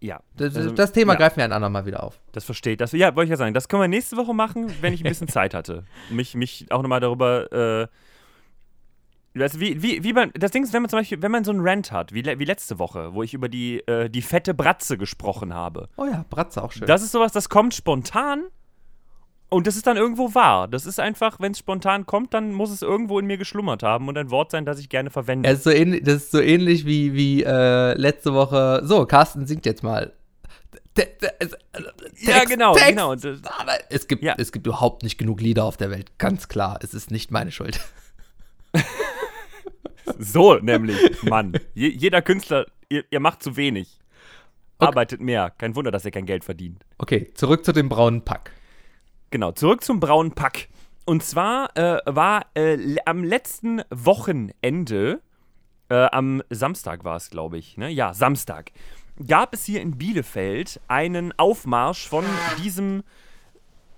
Ja. 0.00 0.20
Das, 0.36 0.56
Also, 0.56 0.70
das 0.70 0.92
Thema 0.92 1.12
ja. 1.12 1.18
greifen 1.18 1.36
wir 1.36 1.44
ein 1.44 1.52
andermal 1.52 1.86
wieder 1.86 2.02
auf. 2.02 2.20
Das 2.32 2.44
versteht 2.44 2.80
das. 2.80 2.92
Ja, 2.92 3.14
wollte 3.14 3.26
ich 3.26 3.30
ja 3.30 3.36
sagen. 3.36 3.54
Das 3.54 3.68
können 3.68 3.82
wir 3.82 3.88
nächste 3.88 4.16
Woche 4.16 4.34
machen, 4.34 4.72
wenn 4.80 4.92
ich 4.92 5.04
ein 5.04 5.08
bisschen 5.08 5.28
Zeit 5.28 5.54
hatte. 5.54 5.84
Mich, 6.10 6.34
mich 6.34 6.66
auch 6.70 6.82
nochmal 6.82 7.00
darüber. 7.00 7.52
Äh, 7.52 7.88
du, 9.34 9.60
wie, 9.60 9.82
wie, 9.82 10.02
wie 10.02 10.12
man, 10.12 10.32
das 10.34 10.50
Ding 10.50 10.64
ist, 10.64 10.72
wenn 10.72 10.82
man 10.82 10.88
zum 10.88 10.98
Beispiel, 11.00 11.20
wenn 11.22 11.30
man 11.30 11.44
so 11.44 11.52
einen 11.52 11.60
Rant 11.66 11.92
hat, 11.92 12.12
wie, 12.14 12.24
wie 12.24 12.44
letzte 12.44 12.78
Woche, 12.78 13.14
wo 13.14 13.22
ich 13.22 13.34
über 13.34 13.48
die, 13.48 13.80
äh, 13.86 14.08
die 14.08 14.22
fette 14.22 14.54
Bratze 14.54 14.96
gesprochen 14.96 15.54
habe. 15.54 15.88
Oh 15.96 16.06
ja, 16.06 16.24
Bratze 16.30 16.62
auch 16.62 16.72
schön. 16.72 16.86
Das 16.86 17.02
ist 17.02 17.12
sowas, 17.12 17.32
das 17.32 17.48
kommt 17.48 17.74
spontan 17.74 18.44
und 19.50 19.66
das 19.66 19.76
ist 19.76 19.86
dann 19.86 19.96
irgendwo 19.96 20.34
wahr. 20.34 20.66
Das 20.68 20.86
ist 20.86 20.98
einfach, 21.00 21.38
wenn 21.40 21.52
es 21.52 21.58
spontan 21.58 22.06
kommt, 22.06 22.32
dann 22.34 22.52
muss 22.52 22.70
es 22.70 22.82
irgendwo 22.82 23.18
in 23.18 23.26
mir 23.26 23.36
geschlummert 23.36 23.82
haben 23.82 24.08
und 24.08 24.16
ein 24.16 24.30
Wort 24.30 24.50
sein, 24.50 24.64
das 24.64 24.78
ich 24.78 24.88
gerne 24.88 25.10
verwende. 25.10 25.48
Es 25.48 25.58
ist 25.58 25.64
so 25.64 25.70
ähnlich, 25.70 26.02
das 26.04 26.14
ist 26.16 26.30
so 26.30 26.40
ähnlich 26.40 26.86
wie, 26.86 27.14
wie 27.14 27.42
äh, 27.44 27.94
letzte 27.94 28.32
Woche. 28.32 28.80
So, 28.84 29.04
Carsten 29.06 29.46
singt 29.46 29.66
jetzt 29.66 29.82
mal. 29.82 30.12
Te- 30.94 31.08
äh, 31.20 31.48
ja, 32.20 32.32
Text, 32.34 32.48
genau, 32.50 32.74
Text. 32.74 32.88
genau. 32.88 33.10
Aber 33.12 33.72
es 33.90 34.08
gibt, 34.08 34.22
Ja. 34.22 34.34
es 34.38 34.50
gibt 34.52 34.66
überhaupt 34.66 35.02
nicht 35.02 35.18
genug 35.18 35.40
Lieder 35.40 35.64
auf 35.64 35.76
der 35.76 35.90
Welt. 35.90 36.16
Ganz 36.18 36.48
klar, 36.48 36.78
es 36.82 36.94
ist 36.94 37.10
nicht 37.10 37.30
meine 37.30 37.50
Schuld. 37.52 37.80
So, 40.18 40.54
nämlich, 40.56 41.22
Mann. 41.22 41.52
Je, 41.74 41.88
jeder 41.88 42.20
Künstler, 42.20 42.66
ihr, 42.88 43.04
ihr 43.10 43.20
macht 43.20 43.42
zu 43.42 43.56
wenig. 43.56 43.98
Okay. 44.78 44.88
Arbeitet 44.88 45.20
mehr. 45.20 45.50
Kein 45.56 45.74
Wunder, 45.76 45.90
dass 45.90 46.04
ihr 46.04 46.10
kein 46.10 46.26
Geld 46.26 46.44
verdient. 46.44 46.84
Okay, 46.98 47.30
zurück 47.34 47.64
zu 47.64 47.72
dem 47.72 47.88
braunen 47.88 48.22
Pack. 48.22 48.52
Genau, 49.30 49.52
zurück 49.52 49.84
zum 49.84 50.00
braunen 50.00 50.32
Pack. 50.32 50.68
Und 51.04 51.22
zwar 51.22 51.76
äh, 51.76 52.00
war 52.04 52.46
äh, 52.54 52.96
am 53.04 53.24
letzten 53.24 53.82
Wochenende, 53.90 55.20
äh, 55.88 56.06
am 56.12 56.42
Samstag 56.50 57.04
war 57.04 57.16
es, 57.16 57.30
glaube 57.30 57.58
ich, 57.58 57.76
ne? 57.76 57.90
Ja, 57.90 58.12
Samstag, 58.12 58.72
gab 59.26 59.54
es 59.54 59.64
hier 59.64 59.80
in 59.80 59.98
Bielefeld 59.98 60.80
einen 60.88 61.32
Aufmarsch 61.38 62.08
von 62.08 62.24
diesem 62.62 63.02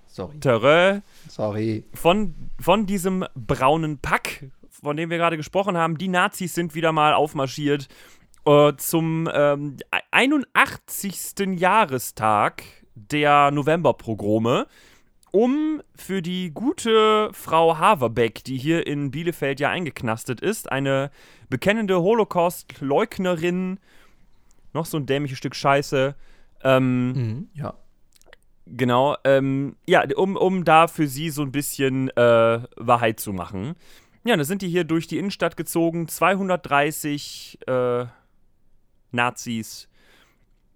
Sorry. 0.07 0.39
Terrain, 0.39 1.01
Sorry. 1.27 1.83
von, 1.93 2.35
von 2.59 2.85
diesem 2.85 3.25
braunen 3.35 3.97
Pack, 3.97 4.51
von 4.69 4.97
dem 4.97 5.09
wir 5.09 5.17
gerade 5.17 5.37
gesprochen 5.37 5.77
haben. 5.77 5.97
Die 5.97 6.07
Nazis 6.07 6.53
sind 6.53 6.75
wieder 6.75 6.91
mal 6.91 7.13
aufmarschiert 7.13 7.87
äh, 8.45 8.73
zum 8.77 9.27
ähm, 9.33 9.77
81. 10.11 11.57
Jahrestag 11.57 12.63
der 12.95 13.49
Novemberpogrome, 13.51 14.67
um 15.33 15.81
für 15.95 16.21
die 16.21 16.51
gute 16.51 17.29
Frau 17.33 17.77
Haverbeck, 17.79 18.43
die 18.43 18.57
hier 18.57 18.85
in 18.85 19.09
Bielefeld 19.09 19.59
ja 19.59 19.71
eingeknastet 19.71 20.39
ist, 20.41 20.71
eine 20.71 21.09
bekennende 21.49 21.99
Holocaust-Leugnerin, 22.01 23.79
noch 24.73 24.85
so 24.85 24.97
ein 24.97 25.07
dämliches 25.07 25.39
Stück 25.39 25.55
Scheiße, 25.55 26.15
ähm, 26.63 27.11
Mhm, 27.13 27.47
ja. 27.55 27.73
Genau, 28.67 29.17
ähm, 29.23 29.75
ja, 29.87 30.03
um, 30.15 30.37
um 30.37 30.63
da 30.63 30.87
für 30.87 31.07
sie 31.07 31.31
so 31.31 31.41
ein 31.41 31.51
bisschen 31.51 32.09
äh, 32.15 32.61
Wahrheit 32.77 33.19
zu 33.19 33.33
machen. 33.33 33.75
Ja, 34.23 34.37
da 34.37 34.43
sind 34.45 34.61
die 34.61 34.69
hier 34.69 34.83
durch 34.85 35.07
die 35.07 35.17
Innenstadt 35.17 35.57
gezogen, 35.57 36.07
230 36.07 37.59
äh, 37.67 38.05
Nazis, 39.11 39.89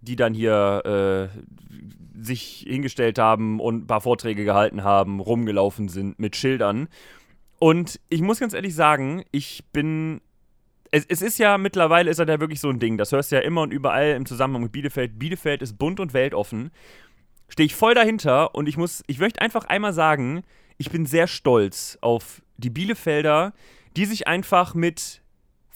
die 0.01 0.15
dann 0.15 0.33
hier 0.33 1.29
äh, 1.33 2.23
sich 2.23 2.65
hingestellt 2.67 3.19
haben 3.19 3.59
und 3.59 3.83
ein 3.83 3.87
paar 3.87 4.01
Vorträge 4.01 4.43
gehalten 4.43 4.83
haben, 4.83 5.19
rumgelaufen 5.19 5.89
sind 5.89 6.19
mit 6.19 6.35
Schildern. 6.35 6.87
Und 7.59 7.99
ich 8.09 8.21
muss 8.21 8.39
ganz 8.39 8.53
ehrlich 8.53 8.75
sagen, 8.75 9.23
ich 9.31 9.63
bin. 9.71 10.21
Es, 10.89 11.05
es 11.09 11.21
ist 11.21 11.37
ja 11.37 11.57
mittlerweile 11.57 12.09
ist 12.09 12.17
das 12.17 12.29
ja 12.29 12.39
wirklich 12.39 12.61
so 12.61 12.69
ein 12.69 12.79
Ding. 12.79 12.97
Das 12.97 13.11
hörst 13.11 13.31
du 13.31 13.35
ja 13.35 13.41
immer 13.41 13.61
und 13.61 13.73
überall 13.73 14.11
im 14.11 14.25
Zusammenhang 14.25 14.63
mit 14.63 14.71
Bielefeld. 14.71 15.19
Bielefeld 15.19 15.61
ist 15.61 15.77
bunt 15.77 15.99
und 15.99 16.13
weltoffen 16.13 16.71
stehe 17.49 17.65
ich 17.65 17.75
voll 17.75 17.93
dahinter 17.93 18.55
und 18.55 18.67
ich 18.67 18.77
muss, 18.77 19.03
ich 19.07 19.19
möchte 19.19 19.41
einfach 19.41 19.65
einmal 19.65 19.93
sagen, 19.93 20.43
ich 20.77 20.91
bin 20.91 21.05
sehr 21.05 21.27
stolz 21.27 21.97
auf 22.01 22.41
die 22.57 22.69
Bielefelder, 22.69 23.53
die 23.95 24.05
sich 24.05 24.27
einfach 24.27 24.73
mit 24.73 25.21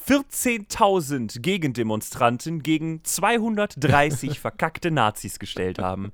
14.000 0.07 1.41
Gegendemonstranten 1.41 2.63
gegen 2.63 3.03
230 3.03 4.39
verkackte 4.41 4.91
Nazis 4.91 5.39
gestellt 5.39 5.79
haben. 5.79 6.11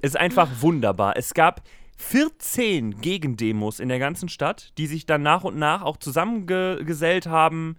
Es 0.00 0.10
ist 0.10 0.16
einfach 0.16 0.48
wunderbar. 0.60 1.16
Es 1.16 1.34
gab 1.34 1.62
14 1.98 3.00
Gegendemos 3.00 3.78
in 3.78 3.88
der 3.88 3.98
ganzen 3.98 4.28
Stadt, 4.28 4.72
die 4.78 4.86
sich 4.86 5.04
dann 5.04 5.22
nach 5.22 5.44
und 5.44 5.58
nach 5.58 5.82
auch 5.82 5.98
zusammengesellt 5.98 7.26
haben, 7.26 7.76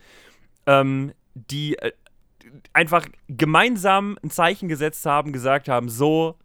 ähm, 0.67 1.11
die 1.33 1.77
äh, 1.77 1.91
einfach 2.73 3.07
gemeinsam 3.27 4.17
ein 4.23 4.29
Zeichen 4.29 4.69
gesetzt 4.69 5.05
haben, 5.05 5.33
gesagt 5.33 5.67
haben, 5.67 5.89
so, 5.89 6.37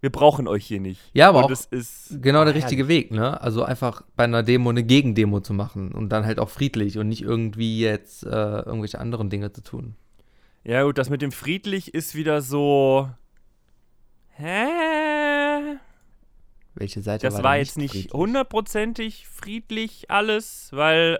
wir 0.00 0.10
brauchen 0.10 0.46
euch 0.46 0.64
hier 0.66 0.80
nicht. 0.80 1.00
Ja, 1.12 1.28
aber 1.28 1.44
und 1.46 1.52
auch 1.52 1.62
Genau 2.10 2.44
der 2.44 2.54
richtige 2.54 2.88
Weg, 2.88 3.10
ne? 3.10 3.40
Also 3.40 3.64
einfach 3.64 4.02
bei 4.16 4.24
einer 4.24 4.42
Demo 4.42 4.70
eine 4.70 4.84
Gegendemo 4.84 5.40
zu 5.40 5.52
machen 5.54 5.92
und 5.92 6.10
dann 6.10 6.24
halt 6.24 6.38
auch 6.38 6.50
friedlich 6.50 6.98
und 6.98 7.08
nicht 7.08 7.22
irgendwie 7.22 7.80
jetzt 7.80 8.24
äh, 8.24 8.28
irgendwelche 8.28 8.98
anderen 9.00 9.28
Dinge 9.30 9.52
zu 9.52 9.62
tun. 9.62 9.96
Ja, 10.64 10.82
gut, 10.84 10.98
das 10.98 11.10
mit 11.10 11.22
dem 11.22 11.32
friedlich 11.32 11.94
ist 11.94 12.14
wieder 12.14 12.42
so. 12.42 13.08
Hä? 14.36 14.66
Welche 16.74 17.02
Seite 17.02 17.26
Das 17.26 17.34
war 17.38 17.42
war 17.42 17.52
denn 17.54 17.62
jetzt 17.64 17.76
nicht 17.76 17.92
friedlich? 17.92 18.12
hundertprozentig 18.12 19.26
friedlich 19.26 20.10
alles, 20.10 20.68
weil, 20.72 21.18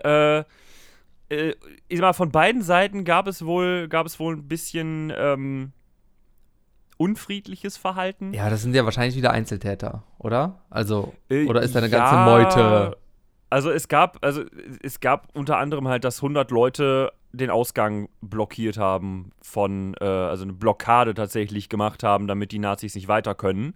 äh, 1.29 1.35
äh, 1.35 1.55
ich 1.89 1.97
sag 1.97 2.01
mal, 2.01 2.13
von 2.13 2.31
beiden 2.31 2.61
Seiten 2.61 3.03
gab 3.03 3.27
es 3.27 3.45
wohl, 3.45 3.89
gab 3.89 4.05
es 4.05 4.19
wohl 4.19 4.35
ein 4.37 4.47
bisschen, 4.47 5.11
ähm, 5.17 5.73
unfriedliches 6.99 7.77
Verhalten. 7.77 8.33
Ja, 8.33 8.49
das 8.49 8.61
sind 8.61 8.75
ja 8.75 8.83
wahrscheinlich 8.83 9.15
wieder 9.15 9.31
Einzeltäter, 9.31 10.03
oder? 10.17 10.59
Also, 10.69 11.13
Äh, 11.29 11.45
oder 11.47 11.61
ist 11.61 11.73
da 11.73 11.79
eine 11.79 11.89
ganze 11.89 12.15
ja, 12.15 12.25
Meute? 12.25 12.97
Also 13.49 13.71
es 13.71 13.87
gab, 13.87 14.23
also 14.23 14.43
es 14.83 14.99
gab 14.99 15.29
unter 15.33 15.57
anderem 15.57 15.87
halt, 15.87 16.03
dass 16.03 16.17
100 16.17 16.51
Leute 16.51 17.11
den 17.31 17.49
Ausgang 17.49 18.09
blockiert 18.21 18.77
haben 18.77 19.31
von, 19.41 19.95
äh, 20.01 20.03
also 20.03 20.43
eine 20.43 20.53
Blockade 20.53 21.13
tatsächlich 21.13 21.69
gemacht 21.69 22.03
haben, 22.03 22.27
damit 22.27 22.51
die 22.51 22.59
Nazis 22.59 22.95
nicht 22.95 23.07
weiter 23.07 23.33
können, 23.33 23.75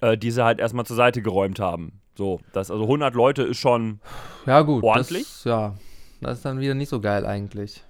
äh, 0.00 0.18
die 0.18 0.32
sie 0.32 0.44
halt 0.44 0.58
erstmal 0.58 0.84
zur 0.84 0.96
Seite 0.96 1.22
geräumt 1.22 1.60
haben. 1.60 2.00
So, 2.16 2.40
das, 2.52 2.70
also 2.70 2.82
100 2.82 3.14
Leute 3.14 3.42
ist 3.44 3.58
schon, 3.58 4.00
Ja, 4.44 4.62
gut. 4.62 4.82
Ordentlich? 4.82 5.22
Das, 5.22 5.44
ja, 5.44 5.74
das 6.20 6.38
ist 6.38 6.44
dann 6.44 6.58
wieder 6.58 6.74
nicht 6.74 6.88
so 6.88 7.00
geil 7.00 7.24
eigentlich. 7.24 7.84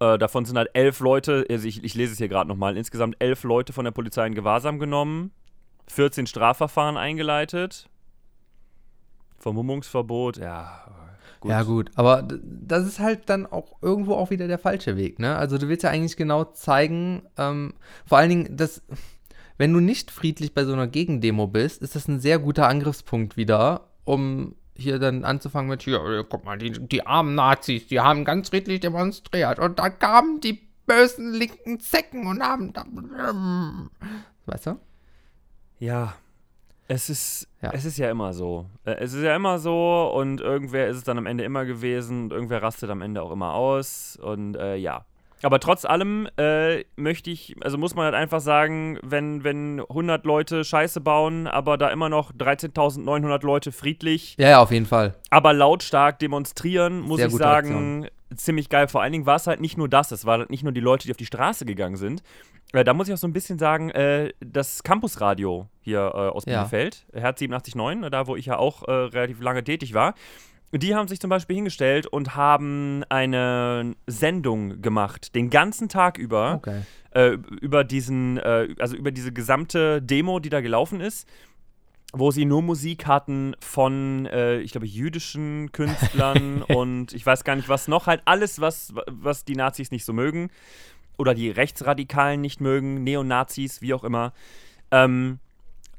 Äh, 0.00 0.18
davon 0.18 0.44
sind 0.44 0.56
halt 0.56 0.70
elf 0.74 1.00
Leute, 1.00 1.46
also 1.48 1.66
ich, 1.66 1.82
ich 1.84 1.94
lese 1.94 2.12
es 2.12 2.18
hier 2.18 2.28
gerade 2.28 2.48
nochmal, 2.48 2.76
insgesamt 2.76 3.16
elf 3.18 3.44
Leute 3.44 3.72
von 3.72 3.84
der 3.84 3.92
Polizei 3.92 4.26
in 4.26 4.34
Gewahrsam 4.34 4.78
genommen, 4.78 5.30
14 5.88 6.26
Strafverfahren 6.26 6.96
eingeleitet, 6.96 7.88
Vermummungsverbot, 9.38 10.38
ja. 10.38 10.84
Gut. 11.40 11.50
Ja, 11.50 11.62
gut. 11.62 11.90
Aber 11.94 12.26
das 12.42 12.86
ist 12.86 12.98
halt 13.00 13.28
dann 13.28 13.44
auch 13.44 13.76
irgendwo 13.82 14.14
auch 14.14 14.30
wieder 14.30 14.48
der 14.48 14.58
falsche 14.58 14.96
Weg, 14.96 15.18
ne? 15.18 15.36
Also 15.36 15.58
du 15.58 15.68
willst 15.68 15.82
ja 15.82 15.90
eigentlich 15.90 16.16
genau 16.16 16.44
zeigen, 16.44 17.24
ähm, 17.36 17.74
vor 18.06 18.16
allen 18.16 18.30
Dingen, 18.30 18.56
dass, 18.56 18.82
wenn 19.58 19.70
du 19.70 19.80
nicht 19.80 20.10
friedlich 20.10 20.54
bei 20.54 20.64
so 20.64 20.72
einer 20.72 20.86
Gegendemo 20.86 21.46
bist, 21.46 21.82
ist 21.82 21.94
das 21.96 22.08
ein 22.08 22.18
sehr 22.18 22.38
guter 22.38 22.66
Angriffspunkt 22.66 23.36
wieder, 23.36 23.88
um 24.04 24.54
hier 24.76 24.98
dann 24.98 25.24
anzufangen 25.24 25.68
mit, 25.68 25.82
hier, 25.82 26.24
guck 26.28 26.44
mal, 26.44 26.58
die, 26.58 26.70
die 26.72 27.06
armen 27.06 27.34
Nazis, 27.34 27.86
die 27.86 28.00
haben 28.00 28.24
ganz 28.24 28.48
friedlich 28.48 28.80
demonstriert 28.80 29.58
und 29.58 29.78
da 29.78 29.88
kamen 29.90 30.40
die 30.40 30.60
bösen 30.86 31.32
linken 31.32 31.80
Zecken 31.80 32.26
und 32.26 32.42
haben 32.42 32.72
da, 32.72 32.84
weißt 34.46 34.66
du? 34.66 34.78
Ja. 35.78 36.14
Es 36.86 37.08
ist, 37.08 37.48
Ja. 37.62 37.70
es 37.72 37.86
ist 37.86 37.96
ja 37.96 38.10
immer 38.10 38.34
so. 38.34 38.66
Äh, 38.84 38.96
Es 38.98 39.14
ist 39.14 39.22
ja 39.22 39.34
immer 39.34 39.58
so 39.58 40.12
und 40.14 40.42
irgendwer 40.42 40.88
ist 40.88 40.98
es 40.98 41.04
dann 41.04 41.16
am 41.16 41.24
Ende 41.24 41.42
immer 41.44 41.64
gewesen 41.64 42.24
und 42.24 42.32
irgendwer 42.32 42.62
rastet 42.62 42.90
am 42.90 43.00
Ende 43.00 43.22
auch 43.22 43.32
immer 43.32 43.54
aus 43.54 44.18
und 44.20 44.56
äh, 44.56 44.76
ja. 44.76 45.06
Aber 45.42 45.60
trotz 45.60 45.84
allem 45.84 46.26
äh, 46.38 46.84
möchte 46.96 47.30
ich, 47.30 47.54
also 47.60 47.76
muss 47.76 47.94
man 47.94 48.06
halt 48.06 48.14
einfach 48.14 48.40
sagen, 48.40 48.98
wenn, 49.02 49.44
wenn 49.44 49.80
100 49.80 50.24
Leute 50.24 50.64
Scheiße 50.64 51.00
bauen, 51.02 51.46
aber 51.46 51.76
da 51.76 51.88
immer 51.90 52.08
noch 52.08 52.32
13.900 52.32 53.44
Leute 53.44 53.72
friedlich, 53.72 54.36
Ja, 54.38 54.48
ja, 54.48 54.62
auf 54.62 54.70
jeden 54.70 54.86
Fall. 54.86 55.14
aber 55.30 55.52
lautstark 55.52 56.18
demonstrieren, 56.18 57.00
muss 57.00 57.18
Sehr 57.18 57.26
ich 57.28 57.34
sagen, 57.34 58.08
ziemlich 58.34 58.68
geil. 58.68 58.88
Vor 58.88 59.02
allen 59.02 59.12
Dingen 59.12 59.26
war 59.26 59.36
es 59.36 59.46
halt 59.46 59.60
nicht 59.60 59.76
nur 59.76 59.88
das, 59.88 60.12
es 60.12 60.24
war 60.24 60.38
halt 60.38 60.50
nicht 60.50 60.62
nur 60.62 60.72
die 60.72 60.80
Leute, 60.80 61.06
die 61.06 61.10
auf 61.10 61.16
die 61.18 61.26
Straße 61.26 61.64
gegangen 61.66 61.96
sind. 61.96 62.22
Äh, 62.72 62.82
da 62.82 62.94
muss 62.94 63.06
ich 63.08 63.14
auch 63.14 63.18
so 63.18 63.28
ein 63.28 63.32
bisschen 63.34 63.58
sagen, 63.58 63.90
äh, 63.90 64.32
das 64.40 64.82
Campusradio 64.82 65.68
hier 65.82 65.98
äh, 66.00 66.18
aus 66.30 66.44
Ja. 66.46 66.60
Bielefeld, 66.62 67.06
Herz 67.12 67.40
87.9, 67.40 68.06
äh, 68.06 68.10
da 68.10 68.26
wo 68.26 68.34
ich 68.34 68.46
ja 68.46 68.56
auch 68.58 68.82
relativ 68.88 69.40
lange 69.40 69.62
tätig 69.62 69.92
war, 69.94 70.14
die 70.82 70.94
haben 70.94 71.08
sich 71.08 71.20
zum 71.20 71.30
Beispiel 71.30 71.56
hingestellt 71.56 72.06
und 72.06 72.34
haben 72.34 73.04
eine 73.08 73.94
Sendung 74.06 74.82
gemacht, 74.82 75.34
den 75.34 75.50
ganzen 75.50 75.88
Tag 75.88 76.18
über, 76.18 76.54
Okay. 76.56 76.82
äh, 77.12 77.36
über 77.60 77.84
diesen, 77.84 78.38
äh, 78.38 78.74
also 78.78 78.96
über 78.96 79.10
diese 79.12 79.32
gesamte 79.32 80.02
Demo, 80.02 80.40
die 80.40 80.50
da 80.50 80.60
gelaufen 80.60 81.00
ist, 81.00 81.28
wo 82.12 82.30
sie 82.30 82.44
nur 82.44 82.62
Musik 82.62 83.06
hatten 83.06 83.54
von, 83.60 84.26
äh, 84.26 84.58
ich 84.60 84.72
glaube, 84.72 84.86
jüdischen 84.86 85.72
Künstlern 85.72 86.62
und 86.68 87.12
ich 87.12 87.24
weiß 87.26 87.44
gar 87.44 87.56
nicht 87.56 87.68
was 87.68 87.88
noch, 87.88 88.06
halt 88.06 88.22
alles, 88.24 88.60
was, 88.60 88.94
was 89.08 89.44
die 89.44 89.56
Nazis 89.56 89.90
nicht 89.90 90.04
so 90.04 90.12
mögen 90.12 90.50
oder 91.18 91.34
die 91.34 91.50
Rechtsradikalen 91.50 92.40
nicht 92.40 92.60
mögen, 92.60 93.02
Neonazis, 93.04 93.82
wie 93.82 93.94
auch 93.94 94.04
immer. 94.04 94.32
Ähm, 94.90 95.38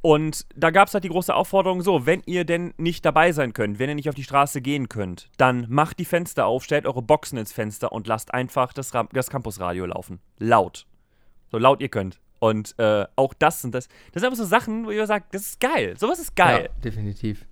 und 0.05 0.45
da 0.55 0.69
gab 0.69 0.87
es 0.87 0.93
halt 0.93 1.03
die 1.03 1.09
große 1.09 1.33
Aufforderung: 1.33 1.81
so, 1.81 2.05
wenn 2.05 2.21
ihr 2.27 2.45
denn 2.45 2.75
nicht 2.77 3.03
dabei 3.05 3.31
sein 3.31 3.53
könnt, 3.53 3.79
wenn 3.79 3.89
ihr 3.89 3.95
nicht 3.95 4.07
auf 4.07 4.13
die 4.13 4.23
Straße 4.23 4.61
gehen 4.61 4.87
könnt, 4.87 5.31
dann 5.37 5.65
macht 5.67 5.97
die 5.97 6.05
Fenster 6.05 6.45
auf, 6.45 6.63
stellt 6.63 6.85
eure 6.85 7.01
Boxen 7.01 7.39
ins 7.39 7.51
Fenster 7.51 7.91
und 7.91 8.05
lasst 8.05 8.31
einfach 8.31 8.71
das, 8.71 8.93
Ra 8.93 9.07
das 9.13 9.31
Campusradio 9.31 9.87
laufen. 9.87 10.19
Laut. 10.37 10.85
So 11.49 11.57
laut 11.57 11.81
ihr 11.81 11.89
könnt. 11.89 12.21
Und 12.37 12.77
äh, 12.77 13.07
auch 13.15 13.33
das 13.33 13.63
sind 13.63 13.73
das. 13.73 13.87
Das 14.13 14.21
sind 14.21 14.25
einfach 14.25 14.37
so 14.37 14.45
Sachen, 14.45 14.85
wo 14.85 14.91
ihr 14.91 15.07
sagt, 15.07 15.33
das 15.33 15.41
ist 15.41 15.59
geil. 15.59 15.95
Sowas 15.97 16.19
ist 16.19 16.35
geil. 16.35 16.69
Ja, 16.71 16.81
definitiv. 16.83 17.47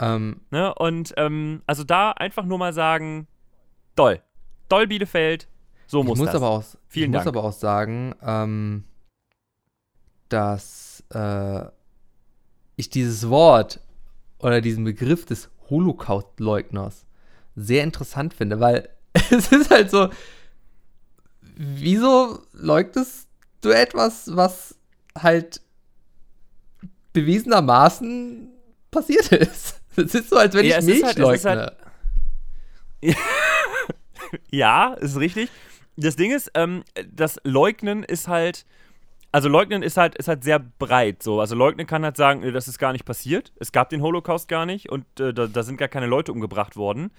Ähm, 0.00 0.40
Ne? 0.50 0.74
Und 0.76 1.12
ähm, 1.18 1.60
also 1.66 1.84
da 1.84 2.12
einfach 2.12 2.46
nur 2.46 2.56
mal 2.56 2.72
sagen: 2.72 3.26
Doll. 3.94 4.22
Doll 4.70 4.86
Bielefeld. 4.86 5.48
So 5.86 6.00
ich 6.00 6.06
muss, 6.06 6.18
muss 6.18 6.28
das. 6.28 6.36
aber 6.36 6.48
auch, 6.48 6.64
Vielen 6.88 7.10
ich 7.10 7.16
muss 7.16 7.24
Dank. 7.24 7.36
aber 7.36 7.46
auch 7.46 7.52
sagen, 7.52 8.14
ähm, 8.22 8.84
dass 10.30 10.91
äh, 11.14 11.64
ich 12.76 12.90
dieses 12.90 13.28
Wort 13.28 13.80
oder 14.38 14.60
diesen 14.60 14.84
Begriff 14.84 15.24
des 15.24 15.50
Holocaust-Leugners 15.70 17.04
sehr 17.54 17.84
interessant 17.84 18.34
finde, 18.34 18.60
weil 18.60 18.88
es 19.30 19.52
ist 19.52 19.70
halt 19.70 19.90
so, 19.90 20.08
wieso 21.56 22.40
leugnest 22.52 23.28
du 23.60 23.70
etwas, 23.70 24.34
was 24.34 24.74
halt 25.16 25.60
bewiesenermaßen 27.12 28.48
passiert 28.90 29.30
ist? 29.32 29.78
Es 29.94 30.14
ist 30.14 30.30
so, 30.30 30.36
als 30.36 30.54
wenn 30.54 30.64
Ja, 30.64 30.78
ich 30.78 30.84
es 30.84 30.84
ist 30.86 31.02
Milch 31.02 31.04
halt- 31.04 31.18
es 31.18 31.34
ist 31.36 31.44
leugne. 31.44 31.76
halt- 33.02 33.16
Ja, 34.50 34.94
ist 34.94 35.16
richtig. 35.18 35.50
Das 35.96 36.16
Ding 36.16 36.30
ist, 36.32 36.50
ähm, 36.54 36.82
das 37.12 37.38
Leugnen 37.44 38.02
ist 38.02 38.26
halt, 38.26 38.64
also 39.32 39.48
Leugnen 39.48 39.82
ist 39.82 39.96
halt, 39.96 40.14
ist 40.16 40.28
halt 40.28 40.44
sehr 40.44 40.58
breit 40.58 41.22
so. 41.22 41.40
Also 41.40 41.56
Leugnen 41.56 41.86
kann 41.86 42.04
halt 42.04 42.16
sagen, 42.16 42.42
äh, 42.42 42.52
das 42.52 42.68
ist 42.68 42.78
gar 42.78 42.92
nicht 42.92 43.04
passiert. 43.04 43.52
Es 43.58 43.72
gab 43.72 43.88
den 43.88 44.02
Holocaust 44.02 44.46
gar 44.46 44.66
nicht 44.66 44.90
und 44.90 45.04
äh, 45.18 45.32
da, 45.32 45.46
da 45.46 45.62
sind 45.62 45.78
gar 45.78 45.88
keine 45.88 46.06
Leute 46.06 46.32
umgebracht 46.32 46.76
worden. 46.76 47.10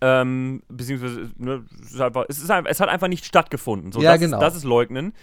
Ähm, 0.00 0.62
beziehungsweise, 0.68 1.30
ne, 1.38 1.64
es, 1.82 1.92
ist 1.92 2.00
einfach, 2.00 2.26
es, 2.28 2.38
ist 2.38 2.50
einfach, 2.50 2.70
es 2.70 2.80
hat 2.80 2.88
einfach 2.88 3.08
nicht 3.08 3.24
stattgefunden. 3.24 3.90
So, 3.90 4.00
Ja, 4.00 4.12
das, 4.12 4.20
genau. 4.20 4.36
ist, 4.36 4.42
das 4.42 4.56
ist 4.56 4.64
Leugnen. 4.64 5.14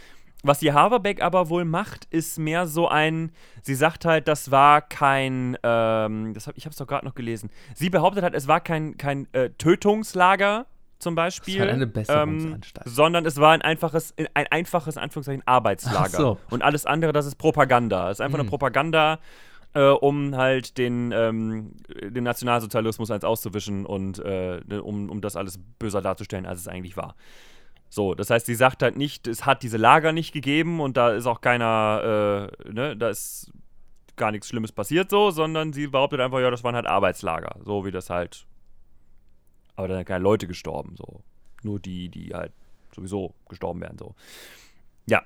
Was 0.43 0.59
die 0.59 0.73
Haverbeck 0.73 1.21
aber 1.21 1.49
wohl 1.49 1.63
macht, 1.63 2.05
ist 2.11 2.37
mehr 2.37 2.67
so 2.67 2.87
ein, 2.87 3.31
sie 3.61 3.73
sagt 3.73 4.05
halt, 4.05 4.27
das 4.27 4.51
war 4.51 4.81
kein, 4.81 5.57
ähm, 5.63 6.33
das 6.33 6.47
hab, 6.47 6.57
ich 6.57 6.65
habe 6.65 6.71
es 6.71 6.77
doch 6.77 6.87
gerade 6.87 7.05
noch 7.05 7.15
gelesen. 7.15 7.49
Sie 7.73 7.89
behauptet 7.89 8.23
halt, 8.23 8.35
es 8.35 8.47
war 8.47 8.59
kein, 8.59 8.97
kein 8.97 9.27
äh, 9.33 9.51
Tötungslager 9.51 10.65
zum 11.05 11.13
Beispiel, 11.15 11.59
halt 11.59 11.69
eine 11.69 11.91
ähm, 12.09 12.59
sondern 12.85 13.25
es 13.27 13.37
war 13.39 13.51
ein 13.51 13.61
einfaches, 13.61 14.15
ein 14.17 14.47
einfaches, 14.49 14.95
in 14.95 15.03
Anführungszeichen, 15.03 15.43
Arbeitslager. 15.45 16.09
So. 16.17 16.37
Und 16.49 16.63
alles 16.63 16.87
andere, 16.87 17.13
das 17.13 17.27
ist 17.27 17.35
Propaganda. 17.35 18.09
Es 18.09 18.17
ist 18.17 18.21
einfach 18.21 18.39
Mhm. 18.39 18.41
eine 18.41 18.49
Propaganda, 18.49 19.19
äh, 19.75 19.89
um 19.89 20.35
halt 20.35 20.79
den, 20.79 21.11
ähm, 21.11 21.73
den 22.01 22.23
Nationalsozialismus 22.23 23.11
eins 23.11 23.23
auszuwischen 23.23 23.85
und 23.85 24.17
äh, 24.17 24.61
ne, 24.65 24.81
um, 24.81 25.11
um 25.11 25.21
das 25.21 25.35
alles 25.35 25.59
böser 25.77 26.01
darzustellen, 26.01 26.47
als 26.47 26.59
es 26.61 26.67
eigentlich 26.67 26.97
war. 26.97 27.13
So, 27.89 28.15
das 28.15 28.31
heißt, 28.31 28.47
sie 28.47 28.55
sagt 28.55 28.81
halt 28.81 28.97
nicht, 28.97 29.27
es 29.27 29.45
hat 29.45 29.61
diese 29.61 29.77
Lager 29.77 30.11
nicht 30.11 30.33
gegeben 30.33 30.79
und 30.79 30.97
da 30.97 31.11
ist 31.11 31.27
auch 31.27 31.39
keiner, 31.39 32.49
äh, 32.65 32.71
ne, 32.73 32.97
da 32.97 33.09
ist 33.09 33.51
gar 34.15 34.31
nichts 34.31 34.47
Schlimmes 34.47 34.71
passiert 34.71 35.11
so, 35.11 35.29
sondern 35.29 35.71
sie 35.71 35.85
behauptet 35.87 36.19
einfach, 36.19 36.39
ja, 36.39 36.49
das 36.49 36.63
waren 36.63 36.73
halt 36.75 36.87
Arbeitslager, 36.87 37.57
so 37.63 37.85
wie 37.85 37.91
das 37.91 38.09
halt. 38.09 38.47
Aber 39.75 39.87
da 39.87 39.95
sind 39.95 40.05
keine 40.05 40.23
Leute 40.23 40.47
gestorben, 40.47 40.95
so. 40.97 41.21
Nur 41.63 41.79
die, 41.79 42.09
die 42.09 42.33
halt 42.33 42.51
sowieso 42.95 43.33
gestorben 43.49 43.81
wären, 43.81 43.97
so. 43.97 44.15
Ja. 45.05 45.23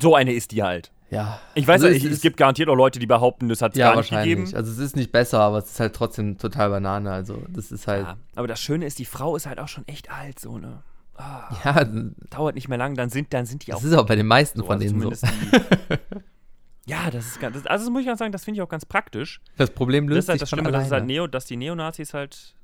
So 0.00 0.14
eine 0.14 0.32
ist 0.32 0.50
die 0.52 0.62
halt. 0.62 0.90
Ja. 1.10 1.40
Ich 1.54 1.66
weiß 1.68 1.82
Also 1.84 1.94
ich, 1.94 2.04
es 2.04 2.20
gibt 2.20 2.36
garantiert 2.36 2.68
auch 2.68 2.74
Leute, 2.74 2.98
die 2.98 3.06
behaupten, 3.06 3.48
das 3.48 3.62
hat 3.62 3.72
es 3.72 3.78
Ja, 3.78 3.90
gar 3.92 4.00
nicht 4.00 4.10
wahrscheinlich. 4.10 4.36
gegeben. 4.36 4.56
Also 4.56 4.72
es 4.72 4.78
ist 4.78 4.96
nicht 4.96 5.12
besser, 5.12 5.40
aber 5.40 5.58
es 5.58 5.66
ist 5.70 5.80
halt 5.80 5.94
trotzdem 5.94 6.38
total 6.38 6.70
Banane. 6.70 7.12
Also 7.12 7.42
das 7.50 7.70
ist 7.70 7.86
halt. 7.86 8.04
Ja, 8.06 8.16
aber 8.34 8.48
das 8.48 8.60
Schöne 8.60 8.84
ist, 8.86 8.98
die 8.98 9.04
Frau 9.04 9.36
ist 9.36 9.46
halt 9.46 9.60
auch 9.60 9.68
schon 9.68 9.86
echt 9.86 10.10
alt, 10.10 10.38
so, 10.40 10.58
ne? 10.58 10.82
Ah, 11.16 11.54
Ja, 11.64 11.84
dauert 12.30 12.56
nicht 12.56 12.68
mehr 12.68 12.78
lang, 12.78 12.96
dann 12.96 13.08
sind, 13.10 13.32
dann 13.32 13.46
sind 13.46 13.64
die 13.66 13.72
auch 13.72 13.76
das 13.80 13.84
ist 13.84 13.94
auch 13.96 14.06
bei 14.06 14.16
den 14.16 14.26
meisten 14.26 14.58
so, 14.58 14.64
von 14.66 14.80
also 14.82 14.88
denen 14.88 15.00
so. 15.00 15.10
die- 15.90 15.96
ja, 16.86 17.10
das 17.10 17.26
ist 17.26 17.40
ganz, 17.40 17.56
das, 17.56 17.66
also 17.66 17.84
das 17.84 17.92
muss 17.92 18.00
ich 18.00 18.06
ganz 18.06 18.18
sagen, 18.18 18.32
das 18.32 18.44
finde 18.44 18.58
ich 18.58 18.62
auch 18.62 18.68
ganz 18.68 18.84
praktisch. 18.84 19.40
Das 19.56 19.70
Problem 19.70 20.06
Das 20.06 20.14
löst 20.14 20.24
ist 20.24 20.28
halt 20.30 20.42
das 20.42 20.50
Schlimme, 20.50 20.70
dass, 20.70 20.90
halt. 20.90 21.06
Neo, 21.06 21.26
dass 21.26 21.46
die 21.46 21.56
Neonazis 21.56 22.14
halt 22.14 22.56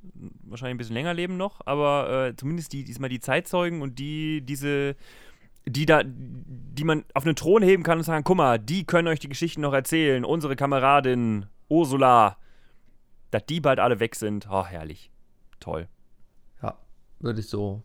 wahrscheinlich 0.43 0.75
ein 0.75 0.79
bisschen 0.79 0.95
länger 0.95 1.15
leben 1.15 1.37
noch, 1.37 1.61
aber 1.65 2.29
äh, 2.29 2.37
zumindest 2.37 2.73
die, 2.73 2.85
diesmal 2.85 3.09
die 3.09 3.21
Zeitzeugen 3.21 3.83
und 3.83 3.99
die, 3.99 4.43
diese, 4.43 4.97
die 5.67 5.87
da, 5.87 6.03
die 6.05 6.85
man 6.85 7.05
auf 7.15 7.25
einen 7.25 7.37
Thron 7.37 7.63
heben 7.63 7.83
kann 7.83 7.99
und 7.99 8.05
sagen, 8.05 8.25
guck 8.25 8.37
mal, 8.37 8.59
die 8.59 8.85
können 8.85 9.09
euch 9.09 9.21
die 9.21 9.29
Geschichten 9.29 9.63
noch 9.63 9.73
erzählen, 9.73 10.25
unsere 10.25 10.57
Kameradin 10.57 11.47
Ursula, 11.69 12.37
dass 13.31 13.47
die 13.47 13.61
bald 13.61 13.79
alle 13.79 14.01
weg 14.01 14.17
sind, 14.17 14.49
oh, 14.51 14.67
herrlich, 14.67 15.11
toll. 15.61 15.89
Ja, 16.63 16.77
würde 17.21 17.41
ich 17.41 17.49
so. 17.49 17.83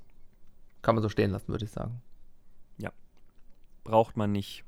Kann 0.81 0.95
man 0.95 1.01
so 1.01 1.09
stehen 1.09 1.31
lassen, 1.31 1.47
würde 1.47 1.65
ich 1.65 1.71
sagen. 1.71 2.01
braucht 3.85 4.17
man 4.17 4.33
nicht. 4.33 4.64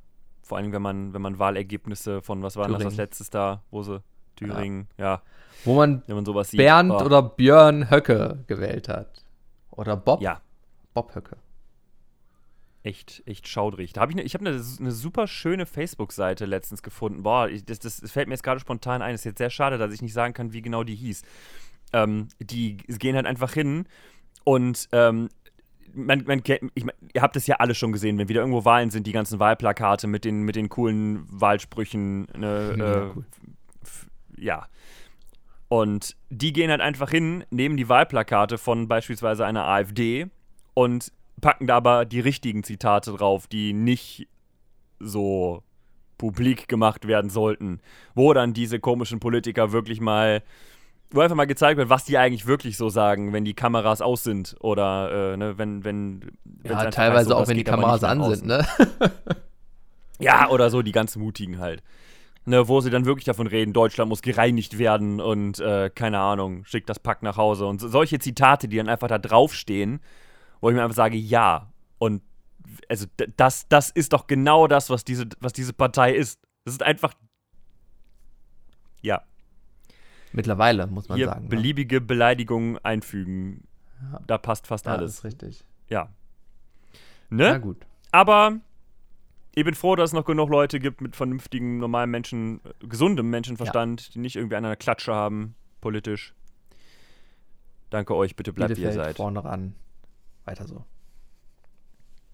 Vor 0.48 0.58
allem, 0.58 0.72
wenn 0.72 0.82
man, 0.82 1.14
wenn 1.14 1.22
man 1.22 1.40
Wahlergebnisse 1.40 2.22
von, 2.22 2.42
was 2.42 2.56
war 2.56 2.70
das, 2.70 2.82
das 2.82 2.96
letztes 2.96 3.30
da, 3.30 3.62
wo 3.70 3.84
sie, 3.84 4.02
Thüringen, 4.38 4.88
ja, 4.98 5.22
Wo 5.66 5.76
man 5.76 6.04
wenn 6.08 6.16
man 6.16 6.26
sowas 6.26 6.52
sieht. 6.52 6.60
Bernd 6.60 6.92
oh, 6.92 7.04
oder 7.04 7.22
Björn 7.22 7.90
Höcke 7.90 8.44
gewählt 8.48 8.88
hat. 8.88 9.26
Oder 9.72 9.98
Bob. 9.98 10.22
Ja, 10.22 10.42
Bob 10.94 11.14
Höcke. 11.16 11.38
echt, 12.84 13.24
echt 13.26 13.48
schaudrig. 13.48 13.94
Da 13.94 14.02
hab 14.02 14.10
ich 14.10 14.16
ne, 14.16 14.22
ich 14.22 14.34
habe 14.34 14.48
eine, 14.48 14.62
eine 14.80 14.92
super 14.92 15.28
schöne 15.28 15.66
Facebook-Seite 15.66 16.46
letztens 16.46 16.82
gefunden. 16.82 17.24
Boah, 17.24 17.50
ich, 17.50 17.66
das, 17.66 17.80
das 17.80 18.00
fällt 18.10 18.28
mir 18.28 18.36
jetzt 18.36 18.44
gerade 18.44 18.60
spontan 18.60 19.02
ein. 19.02 19.16
Ist 19.16 19.26
jetzt 19.26 19.40
sehr 19.40 19.50
schade, 19.50 19.78
dass 19.78 19.92
ich 19.92 20.02
nicht 20.02 20.14
sagen 20.14 20.34
kann, 20.34 20.54
wie 20.54 20.62
genau 20.62 20.84
die 20.84 20.96
hieß. 20.96 21.24
Ähm, 21.94 22.30
die 22.40 22.78
gehen 22.78 23.16
halt 23.16 23.26
einfach 23.26 23.54
hin 23.54 23.86
und 24.44 24.88
ähm, 24.92 25.30
man, 25.98 26.24
man, 26.26 26.42
ich, 26.76 26.84
mein, 26.86 26.96
ihr 27.14 27.22
habt 27.22 27.36
es 27.36 27.48
ja 27.48 27.58
alle 27.58 27.76
schon 27.76 27.92
gesehen, 27.92 28.18
wenn 28.18 28.30
wieder 28.30 28.42
irgendwo 28.42 28.66
Wahlen 28.66 28.90
sind, 28.90 29.08
die 29.08 29.12
ganzen 29.12 29.40
Wahlplakate 29.40 30.08
mit 30.08 30.24
den, 30.24 30.44
mit 30.44 30.56
den 30.56 30.70
coolen 30.70 31.26
Wahlsprüchen. 31.30 32.28
Ne, 32.38 33.12
äh, 33.14 33.16
cool. 33.16 33.26
ja. 34.38 34.68
Und 35.70 36.16
die 36.30 36.54
gehen 36.54 36.72
halt 36.72 36.80
einfach 36.80 37.10
hin, 37.10 37.44
nehmen 37.50 37.76
die 37.76 37.90
Wahlplakate 37.90 38.58
von 38.58 38.88
beispielsweise 38.88 39.46
einer 39.46 39.66
AfD 39.68 40.28
und 40.74 41.12
packen 41.42 41.68
da 41.68 41.76
aber 41.76 42.06
die 42.06 42.22
richtigen 42.22 42.64
Zitate 42.64 43.12
drauf, 43.12 43.48
die 43.48 43.74
nicht 43.74 44.28
so 45.00 45.64
publik 46.18 46.68
gemacht 46.68 47.08
werden 47.08 47.30
sollten. 47.30 47.82
Wo 48.16 48.34
dann 48.34 48.54
diese 48.54 48.80
komischen 48.80 49.20
Politiker 49.20 49.72
wirklich 49.72 50.00
mal, 50.00 50.42
wo 51.12 51.22
einfach 51.22 51.36
mal 51.36 51.48
gezeigt 51.48 51.78
wird, 51.78 51.90
was 51.90 52.06
die 52.06 52.18
eigentlich 52.18 52.48
wirklich 52.48 52.78
so 52.78 52.90
sagen, 52.90 53.32
wenn 53.32 53.46
die 53.46 53.54
Kameras 53.54 54.02
aus 54.02 54.24
sind 54.24 54.56
oder 54.60 55.34
äh, 55.34 55.38
ne, 55.38 55.58
wenn, 55.58 55.84
wenn 55.84 56.32
Ja, 56.64 56.72
einfach 56.72 56.86
heißt, 56.86 56.96
teilweise 56.96 57.30
so, 57.30 57.36
auch, 57.36 57.48
wenn 57.48 57.58
die 57.58 57.64
Kameras 57.64 58.04
an 58.04 58.24
sind, 58.24 58.46
ne? 58.46 58.66
ja, 60.20 60.50
oder 60.50 60.70
so, 60.70 60.82
die 60.82 60.92
ganz 60.92 61.16
Mutigen 61.16 61.60
halt. 61.60 61.82
Ne, 62.46 62.68
wo 62.68 62.80
sie 62.80 62.90
dann 62.90 63.06
wirklich 63.06 63.26
davon 63.26 63.48
reden, 63.48 63.74
Deutschland 63.74 64.08
muss 64.08 64.22
gereinigt 64.22 64.78
werden 64.78 65.20
und 65.20 65.60
äh, 65.60 65.90
keine 65.94 66.20
Ahnung, 66.20 66.64
schickt 66.64 66.90
das 66.90 67.00
Pack 67.00 67.22
nach 67.22 67.36
Hause. 67.36 67.66
Und 67.66 67.82
so, 67.82 67.90
solche 67.90 68.20
Zitate, 68.20 68.70
die 68.70 68.78
dann 68.78 68.88
einfach 68.88 69.10
da 69.10 69.18
draufstehen, 69.18 70.00
wo 70.62 70.70
ich 70.70 70.76
mir 70.76 70.84
einfach 70.84 70.96
sage, 70.96 71.18
ja. 71.18 71.72
Und 71.98 72.22
also 72.90 73.06
das, 73.36 73.68
das 73.68 73.90
ist 73.90 74.14
doch 74.14 74.28
genau 74.28 74.68
das, 74.68 74.90
was 74.90 75.04
diese, 75.04 75.26
was 75.40 75.54
diese 75.54 75.74
Partei 75.74 76.14
ist. 76.14 76.40
Das 76.64 76.74
ist 76.74 76.84
einfach, 76.84 77.14
ja, 79.02 79.24
Mittlerweile, 80.34 80.88
muss 80.88 81.08
man 81.10 81.18
hier 81.18 81.28
sagen. 81.28 81.44
ne? 81.44 81.50
beliebige 81.50 82.02
Beleidigungen 82.02 82.78
einfügen. 82.80 83.64
Ja. 84.12 84.20
Da 84.28 84.38
passt 84.38 84.68
fast 84.68 84.86
ja, 84.86 84.92
das 84.94 85.00
alles. 85.00 85.14
ist 85.16 85.24
richtig. 85.24 85.66
Ja. 85.90 86.10
Na 87.30 87.54
Ne? 87.54 87.60
gut. 87.62 87.86
Aber 88.12 88.60
ich 89.56 89.64
bin 89.66 89.74
froh, 89.74 89.96
dass 89.96 90.12
es 90.12 90.14
noch 90.14 90.26
genug 90.26 90.50
Leute 90.50 90.80
gibt 90.80 91.02
mit 91.02 91.16
vernünftigem, 91.16 91.78
normalen 91.80 92.10
Menschen, 92.12 92.62
gesundem 92.80 93.30
Menschenverstand, 93.30 94.14
die 94.14 94.20
nicht 94.20 94.36
irgendwie 94.36 94.56
an 94.56 94.66
einer 94.66 94.76
Klatsche 94.76 95.14
haben, 95.14 95.56
politisch. 95.82 96.34
Danke 97.90 98.16
euch, 98.16 98.36
bitte 98.36 98.54
bleibt 98.54 98.78
wie 98.78 98.82
ihr 98.82 98.92
seid. 98.94 99.16
vorne 99.18 99.44
ran. 99.44 99.74
Weiter 100.46 100.68
so. 100.68 100.86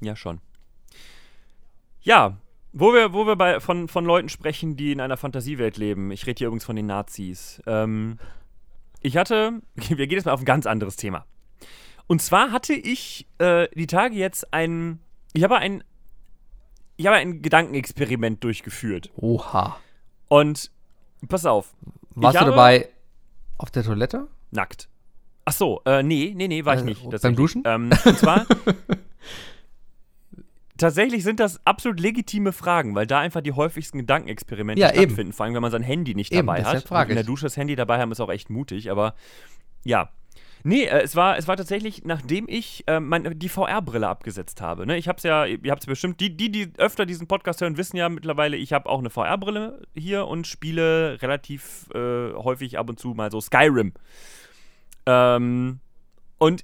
Ja, 0.01 0.15
schon. 0.15 0.41
Ja, 2.01 2.37
wo 2.73 2.93
wir, 2.93 3.13
wo 3.13 3.25
wir 3.25 3.35
bei, 3.35 3.59
von, 3.59 3.87
von 3.87 4.03
Leuten 4.05 4.29
sprechen, 4.29 4.75
die 4.75 4.91
in 4.91 4.99
einer 4.99 5.17
Fantasiewelt 5.17 5.77
leben. 5.77 6.11
Ich 6.11 6.25
rede 6.25 6.39
hier 6.39 6.47
übrigens 6.47 6.65
von 6.65 6.75
den 6.75 6.87
Nazis. 6.87 7.61
Ähm, 7.67 8.17
ich 9.01 9.15
hatte, 9.17 9.61
wir 9.75 10.07
gehen 10.07 10.17
jetzt 10.17 10.25
mal 10.25 10.33
auf 10.33 10.41
ein 10.41 10.45
ganz 10.45 10.65
anderes 10.65 10.95
Thema. 10.95 11.25
Und 12.07 12.21
zwar 12.21 12.51
hatte 12.51 12.73
ich 12.73 13.27
äh, 13.37 13.67
die 13.75 13.87
Tage 13.87 14.15
jetzt 14.15 14.53
ein, 14.53 14.99
ich 15.33 15.43
habe 15.43 15.57
ein, 15.57 15.83
ich 16.97 17.05
habe 17.07 17.15
ein 17.15 17.41
Gedankenexperiment 17.41 18.43
durchgeführt. 18.43 19.09
Oha. 19.15 19.77
Und 20.27 20.71
pass 21.29 21.45
auf. 21.45 21.73
Warst 22.15 22.39
du 22.41 22.45
dabei 22.45 22.89
auf 23.57 23.71
der 23.71 23.83
Toilette? 23.83 24.27
Nackt. 24.51 24.89
Ach 25.45 25.53
so, 25.53 25.81
äh, 25.85 26.03
nee, 26.03 26.33
nee, 26.35 26.47
nee, 26.47 26.65
war 26.65 26.75
ich 26.75 26.81
Äh, 26.81 26.85
nicht. 26.85 27.21
beim. 27.21 27.35
Duschen? 27.35 27.63
Ähm, 27.65 27.89
und 28.05 28.17
zwar, 28.17 28.45
tatsächlich 30.77 31.23
sind 31.23 31.39
das 31.39 31.59
absolut 31.65 31.99
legitime 31.99 32.51
Fragen, 32.51 32.95
weil 32.95 33.05
da 33.07 33.19
einfach 33.19 33.41
die 33.41 33.51
häufigsten 33.53 33.99
Gedankenexperimente 33.99 34.81
Ja, 34.81 34.91
eben. 34.93 35.01
stattfinden, 35.03 35.33
vor 35.33 35.45
allem 35.45 35.55
wenn 35.55 35.61
man 35.61 35.71
sein 35.71 35.83
Handy 35.83 36.15
nicht 36.15 36.33
Eben, 36.33 36.47
dabei 36.47 36.63
hat. 36.63 36.83
frage 36.87 37.11
in 37.11 37.15
der. 37.15 37.23
Dusche 37.25 37.45
das 37.45 37.57
Handy 37.57 37.75
dabei 37.75 37.99
haben 37.99 38.11
ist 38.11 38.19
auch 38.19 38.29
echt 38.31 38.49
mutig, 38.49 38.89
aber 38.91 39.15
ja. 39.83 40.09
Nee, 40.65 40.85
äh, 40.85 41.01
es, 41.01 41.15
war, 41.17 41.37
es 41.37 41.47
war 41.47 41.57
tatsächlich, 41.57 42.05
nachdem 42.05 42.45
ich 42.47 42.83
äh, 42.87 42.99
mein, 43.01 43.37
die 43.37 43.49
VR-Brille 43.49 44.07
abgesetzt 44.07 44.61
habe. 44.61 44.85
Ne? 44.85 44.97
Ich 44.97 45.09
hab's 45.09 45.23
ja, 45.23 45.45
ihr 45.45 45.71
habt 45.71 45.83
es 45.83 45.87
bestimmt, 45.87 46.21
die, 46.21 46.35
die, 46.37 46.49
die 46.51 46.71
öfter 46.77 47.05
diesen 47.05 47.27
Podcast 47.27 47.59
hören, 47.59 47.75
wissen 47.75 47.97
ja 47.97 48.07
mittlerweile, 48.07 48.55
ich 48.55 48.71
habe 48.71 48.87
auch 48.89 48.99
eine 48.99 49.09
VR-Brille 49.09 49.81
hier 49.93 50.25
und 50.25 50.47
spiele 50.47 51.21
relativ 51.21 51.89
äh, 51.93 52.33
häufig 52.33 52.79
ab 52.79 52.89
und 52.89 52.97
zu 52.97 53.09
mal 53.09 53.29
so 53.29 53.41
Skyrim. 53.41 53.91
Ähm, 55.05 55.79
und 56.37 56.63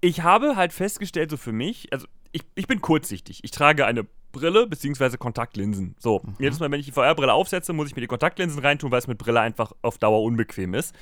ich 0.00 0.22
habe 0.22 0.56
halt 0.56 0.72
festgestellt, 0.72 1.30
so 1.30 1.36
für 1.36 1.52
mich, 1.52 1.92
also 1.92 2.06
ich, 2.32 2.42
ich 2.54 2.66
bin 2.66 2.80
kurzsichtig. 2.80 3.40
Ich 3.42 3.50
trage 3.50 3.86
eine 3.86 4.06
Brille 4.32 4.66
bzw. 4.66 5.16
Kontaktlinsen. 5.16 5.94
So, 5.98 6.22
jedes 6.38 6.60
Mal, 6.60 6.70
wenn 6.70 6.80
ich 6.80 6.86
die 6.86 6.92
VR-Brille 6.92 7.32
aufsetze, 7.32 7.72
muss 7.72 7.88
ich 7.88 7.96
mir 7.96 8.02
die 8.02 8.06
Kontaktlinsen 8.08 8.60
reintun, 8.60 8.90
weil 8.90 8.98
es 8.98 9.06
mit 9.06 9.18
Brille 9.18 9.40
einfach 9.40 9.72
auf 9.82 9.98
Dauer 9.98 10.22
unbequem 10.22 10.74
ist. 10.74 10.94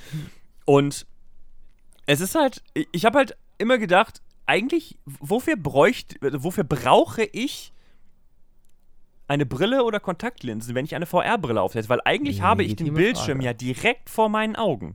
Und 0.65 1.07
es 2.07 2.21
ist 2.21 2.35
halt, 2.37 2.63
ich- 2.93 3.05
habe 3.05 3.19
halt 3.19 3.37
immer 3.59 3.79
gedacht, 3.79 4.23
eigentlich, 4.47 4.97
wofür 5.05 5.57
bräuchte, 5.57 6.17
wofür 6.43 6.63
brauche 6.65 7.25
ich 7.25 7.73
eine 9.27 9.45
Brille 9.45 9.83
oder 9.83 9.99
Kontaktlinsen, 9.99 10.77
wenn 10.77 10.85
ich 10.85 10.95
eine 10.95 11.07
VR-Brille 11.07 11.61
aufsetze? 11.61 11.89
Weil 11.89 12.01
eigentlich 12.05 12.43
habe 12.43 12.63
ich 12.63 12.77
den 12.77 12.95
Bildschirm 12.95 13.39
Frage. 13.39 13.45
ja 13.45 13.53
direkt 13.55 14.09
vor 14.09 14.29
meinen 14.29 14.55
Augen. 14.55 14.95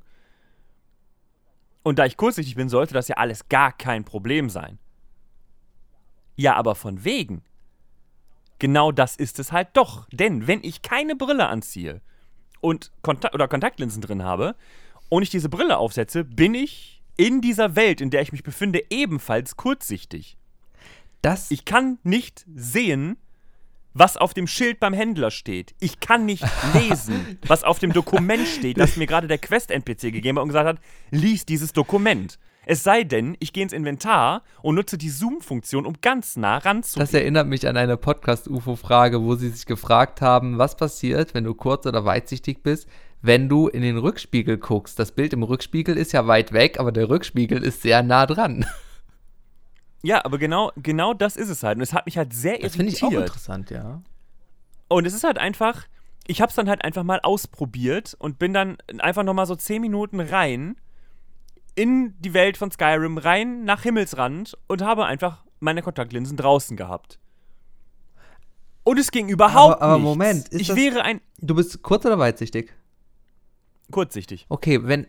Und 1.84 2.00
da 2.00 2.06
ich 2.06 2.15
kurzsichtig 2.15 2.56
bin, 2.56 2.70
sollte 2.70 2.94
das 2.94 3.08
ja 3.10 3.17
alles 3.17 3.50
gar 3.50 3.74
kein 3.74 4.06
Problem 4.06 4.50
sein. 4.50 4.78
Ja, 6.42 6.56
aber 6.56 6.74
von 6.74 7.04
wegen. 7.04 7.44
Genau 8.58 8.92
das 8.92 9.16
ist 9.16 9.38
es 9.38 9.52
halt 9.52 9.70
doch. 9.74 10.08
Denn 10.12 10.48
wenn 10.48 10.64
ich 10.64 10.82
keine 10.82 11.16
Brille 11.16 11.48
anziehe 11.48 12.02
und 12.62 12.92
Kontak 13.04 13.36
oder 13.36 13.48
Kontaktlinsen 13.48 14.02
drin 14.02 14.24
habe 14.24 14.56
und 15.10 15.22
ich 15.22 15.30
diese 15.30 15.50
Brille 15.50 15.78
aufsetze, 15.78 16.24
bin 16.24 16.56
ich 16.56 17.04
in 17.16 17.42
dieser 17.42 17.76
Welt, 17.76 18.02
in 18.02 18.10
der 18.10 18.24
ich 18.24 18.32
mich 18.32 18.42
befinde, 18.42 18.84
ebenfalls 18.90 19.56
kurzsichtig. 19.56 20.36
Das, 21.22 21.52
Ich 21.52 21.64
kann 21.64 22.00
nicht 22.02 22.44
sehen, 22.56 23.18
was 23.94 24.18
auf 24.18 24.34
dem 24.34 24.48
Schild 24.48 24.80
beim 24.80 24.94
Händler 24.94 25.30
steht. 25.30 25.76
Ich 25.80 26.00
kann 26.00 26.26
nicht 26.26 26.44
lesen, 26.74 27.38
was 27.46 27.64
auf 27.64 27.78
dem 27.78 27.94
Dokument 27.94 28.48
steht, 28.48 28.80
das 28.80 28.98
mir 28.98 29.06
gerade 29.06 29.28
der 29.28 29.38
Quest-NPC 29.38 30.12
gegeben 30.12 30.40
hat 30.40 30.44
und 30.44 30.50
gesagt 30.50 30.68
hat, 30.68 30.80
lies 31.12 31.46
dieses 31.46 31.72
Dokument. 31.72 32.40
Es 32.65 32.84
sei 32.84 33.04
denn, 33.04 33.36
ich 33.39 33.54
gehe 33.54 33.63
ins 33.63 33.74
Inventar 33.74 34.43
und 34.62 34.76
nutze 34.76 34.97
die 34.97 35.10
Zoom-Funktion, 35.10 35.86
um 35.86 35.95
ganz 36.02 36.36
nah 36.38 36.58
ranzugehen. 36.60 37.06
das 37.08 37.13
erinnert 37.13 37.47
mich 37.47 37.67
an 37.67 37.76
eine 37.76 37.97
Podcast-UFO-Frage, 37.97 39.21
wo 39.24 39.36
sie 39.36 39.50
sich 39.50 39.65
gefragt 39.65 40.21
haben, 40.21 40.58
was 40.60 40.78
passiert, 40.78 41.34
wenn 41.34 41.43
du 41.43 41.56
kurz- 41.56 41.88
oder 41.88 42.06
weitsichtig 42.06 42.62
bist, 42.62 42.88
wenn 43.24 43.50
du 43.50 43.67
in 43.67 43.82
den 43.82 43.97
Rückspiegel 43.97 44.58
guckst. 44.58 45.00
Das 45.00 45.12
Bild 45.12 45.34
im 45.34 45.41
Rückspiegel 45.43 45.97
ist 45.97 46.12
ja 46.12 46.28
weit 46.28 46.54
weg, 46.54 46.80
aber 46.80 46.91
der 46.91 47.10
Rückspiegel 47.10 47.63
ist 47.63 47.82
sehr 47.82 48.04
nah 48.04 48.26
dran. 48.26 48.65
Ja, 50.04 50.26
aber 50.26 50.39
genau, 50.39 50.71
genau 50.78 51.13
das 51.13 51.36
ist 51.36 51.50
es 51.50 51.62
halt. 51.62 51.76
Und 51.78 51.84
es 51.84 51.93
hat 51.93 52.08
mich 52.08 52.17
halt 52.17 52.34
sehr 52.34 52.58
Das 52.58 52.76
finde 52.76 52.91
ich 52.91 53.04
auch 53.04 53.12
irritiert. 53.12 53.28
interessant, 53.28 53.69
ja. 53.69 54.02
Und 54.88 55.06
es 55.06 55.13
ist 55.13 55.24
halt 55.24 55.38
einfach, 55.38 55.86
ich 56.26 56.41
hab's 56.41 56.56
dann 56.56 56.67
halt 56.67 56.84
einfach 56.84 57.04
mal 57.04 57.19
ausprobiert 57.21 58.15
und 58.17 58.39
bin 58.39 58.52
dann 58.52 58.78
einfach 58.97 59.21
nochmal 59.21 59.45
so 59.45 59.56
10 59.56 59.80
Minuten 59.80 60.19
rein 60.19 60.76
in 61.76 62.16
die 62.20 62.34
Welt 62.34 62.58
von 62.58 62.70
Skyrim, 62.72 63.18
rein 63.18 63.64
nach 63.64 63.84
Himmelsrand 63.84 64.58
und 64.68 64.82
habe 64.82 65.06
einfach 65.06 65.44
meine 65.60 65.82
Kontaktlinsen 65.82 66.38
draußen 66.38 66.76
gehabt. 66.78 67.20
Und 68.84 68.98
es 68.98 69.12
ging 69.12 69.30
überhaupt 69.30 69.76
Aber- 69.76 69.82
aber 69.82 69.94
nichts. 69.98 70.04
Moment, 70.10 70.54
ich 70.54 70.68
das- 70.68 70.76
wäre 70.76 71.04
ein 71.04 71.22
Du 71.40 71.56
bist 71.56 71.82
kurz- 71.84 72.06
oder 72.06 72.20
weitsichtig? 72.20 72.74
kurzsichtig. 73.92 74.46
Okay, 74.50 74.80
wenn, 74.84 75.06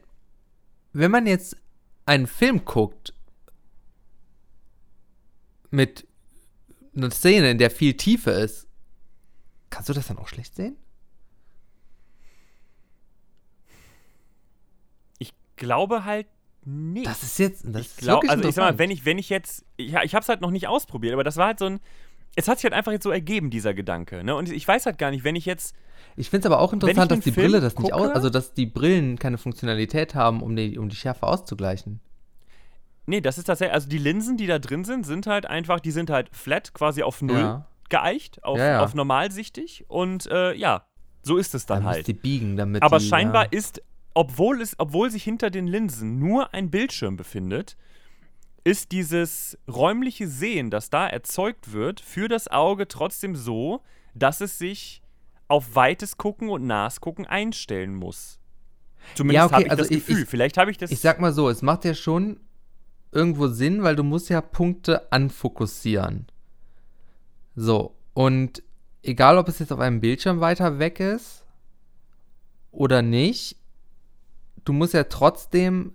wenn 0.93 1.11
man 1.11 1.27
jetzt 1.27 1.57
einen 2.05 2.27
Film 2.27 2.65
guckt 2.65 3.15
mit 5.71 6.07
einer 6.95 7.11
Szene, 7.11 7.51
in 7.51 7.59
der 7.59 7.71
viel 7.71 7.97
Tiefe 7.97 8.31
ist, 8.33 8.67
kannst 9.71 9.89
du 9.89 9.93
das 9.95 10.09
dann 10.09 10.19
auch 10.19 10.29
schlecht 10.29 10.55
sehen? 10.55 10.77
Ich 15.19 15.33
glaube 15.57 16.05
halt 16.05 16.27
nicht. 16.65 17.07
Das 17.07 17.23
ist 17.23 17.39
jetzt, 17.39 17.65
das 17.67 17.83
ich 17.83 17.89
ist 17.89 17.99
glaube, 17.99 18.23
wirklich 18.27 18.31
also 18.31 18.49
ich 18.49 18.55
sag 18.55 18.73
mal, 18.73 18.79
wenn 18.79 18.91
ich, 18.91 19.05
wenn 19.05 19.19
ich 19.19 19.29
jetzt, 19.29 19.65
ich, 19.77 19.95
ich 19.95 20.15
habe 20.15 20.23
es 20.23 20.29
halt 20.29 20.41
noch 20.41 20.51
nicht 20.51 20.69
ausprobiert, 20.69 21.13
aber 21.13 21.25
das 21.25 21.37
war 21.37 21.47
halt 21.49 21.59
so 21.59 21.67
ein, 21.67 21.81
es 22.37 22.49
hat 22.49 22.59
sich 22.59 22.65
halt 22.65 22.75
einfach 22.75 22.93
jetzt 22.93 23.03
so 23.05 23.11
ergeben, 23.11 23.51
dieser 23.51 23.75
Gedanke, 23.75 24.25
ne? 24.25 24.35
Und 24.35 24.51
ich 24.51 24.67
weiß 24.67 24.87
halt 24.87 24.97
gar 24.99 25.11
nicht, 25.11 25.23
wenn 25.25 25.37
ich 25.37 25.45
jetzt, 25.45 25.75
Ich 26.17 26.31
finde 26.31 26.47
es 26.49 26.53
aber 26.53 26.61
auch 26.63 26.73
interessant, 26.73 27.11
dass 27.11 27.21
die 27.21 27.33
Film 27.33 27.47
Brille 27.49 27.61
das 27.61 27.77
nicht 27.77 27.93
gucke- 27.93 27.95
aus, 27.95 28.11
also 28.11 28.31
dass 28.31 28.55
die 28.55 28.67
Brillen 28.67 29.19
keine 29.19 29.37
Funktionalität 29.39 30.15
haben, 30.15 30.43
um 30.43 30.57
die, 30.57 30.79
um 30.79 30.89
die 30.89 30.97
Schärfe 30.97 31.27
auszugleichen. 31.27 32.01
nee, 33.07 33.21
das 33.21 33.37
ist 33.39 33.45
tatsächlich, 33.45 33.75
also 33.75 33.89
die 33.89 33.99
Linsen, 33.99 34.37
die 34.37 34.47
da 34.47 34.59
drin 34.59 34.85
sind, 34.85 35.05
sind 35.05 35.27
halt 35.27 35.47
einfach, 35.47 35.81
die 35.81 35.91
sind 35.91 36.09
halt 36.11 36.29
flat, 36.35 36.73
quasi 36.73 37.03
auf 37.03 37.21
null 37.21 37.39
Ja. 37.39 37.67
geeicht, 37.91 38.43
auf, 38.45 38.59
Ja, 38.59 38.67
ja. 38.69 38.81
auf 38.83 38.95
normalsichtig 38.95 39.85
und 39.89 40.27
äh, 40.27 40.55
ja, 40.55 40.87
so 41.23 41.37
ist 41.37 41.55
es 41.55 41.67
dann 41.67 41.85
Dann 41.85 41.93
halt. 41.95 42.07
die 42.07 42.15
biegen, 42.15 42.57
damit 42.57 42.83
Aber 42.83 42.99
die, 42.99 43.05
scheinbar 43.07 43.45
ja. 43.45 43.51
ist, 43.51 43.83
obwohl, 44.15 44.61
es, 44.61 44.75
obwohl 44.79 45.11
sich 45.11 45.23
hinter 45.25 45.51
den 45.51 45.67
Linsen 45.67 46.19
nur 46.19 46.53
ein 46.55 46.71
Bildschirm 46.71 47.17
befindet, 47.17 47.77
ist 48.65 48.93
dieses 48.93 49.59
räumliche 49.69 50.29
Sehen, 50.29 50.71
das 50.71 50.89
da 50.91 51.07
erzeugt 51.09 51.73
wird, 51.73 52.01
für 52.01 52.29
das 52.29 52.49
Auge 52.49 52.87
trotzdem 52.89 53.35
so, 53.35 53.83
dass 54.15 54.41
es 54.41 54.59
sich 54.59 55.03
auf 55.49 55.75
weites 55.75 56.17
Gucken 56.17 56.49
und 56.49 56.67
nahes 56.67 57.01
Gucken 57.01 57.27
einstellen 57.27 57.95
muss. 57.95 58.39
Zumindest 59.17 59.37
Ja, 59.37 59.45
okay, 59.47 59.55
habe 59.55 59.65
ich 59.65 59.71
also 59.71 59.83
das 59.83 59.91
ich- 59.91 60.07
Gefühl. 60.07 60.23
ich- 60.23 60.29
Vielleicht 60.29 60.57
habe 60.59 60.71
ich 60.71 60.79
das. 60.79 60.91
Ich 60.93 61.01
sag 61.01 61.21
mal 61.21 61.33
so, 61.33 61.49
es 61.49 61.61
macht 61.63 61.85
ja 61.85 61.95
schon 61.95 62.39
irgendwo 63.11 63.49
Sinn, 63.49 63.83
weil 63.83 63.97
du 63.97 64.05
musst 64.05 64.29
ja 64.31 64.41
Punkte 64.41 65.11
anfokussieren. 65.13 66.27
So, 67.57 67.97
und 68.15 68.63
egal, 69.03 69.37
ob 69.39 69.49
es 69.49 69.59
jetzt 69.59 69.73
auf 69.73 69.81
einem 69.81 70.01
Bildschirm 70.01 70.41
weiter 70.41 70.79
weg 70.79 71.01
ist 71.01 71.45
oder 72.71 73.03
nicht, 73.03 73.57
du 74.65 74.73
musst 74.73 74.95
ja 74.95 75.05
trotzdem 75.05 75.95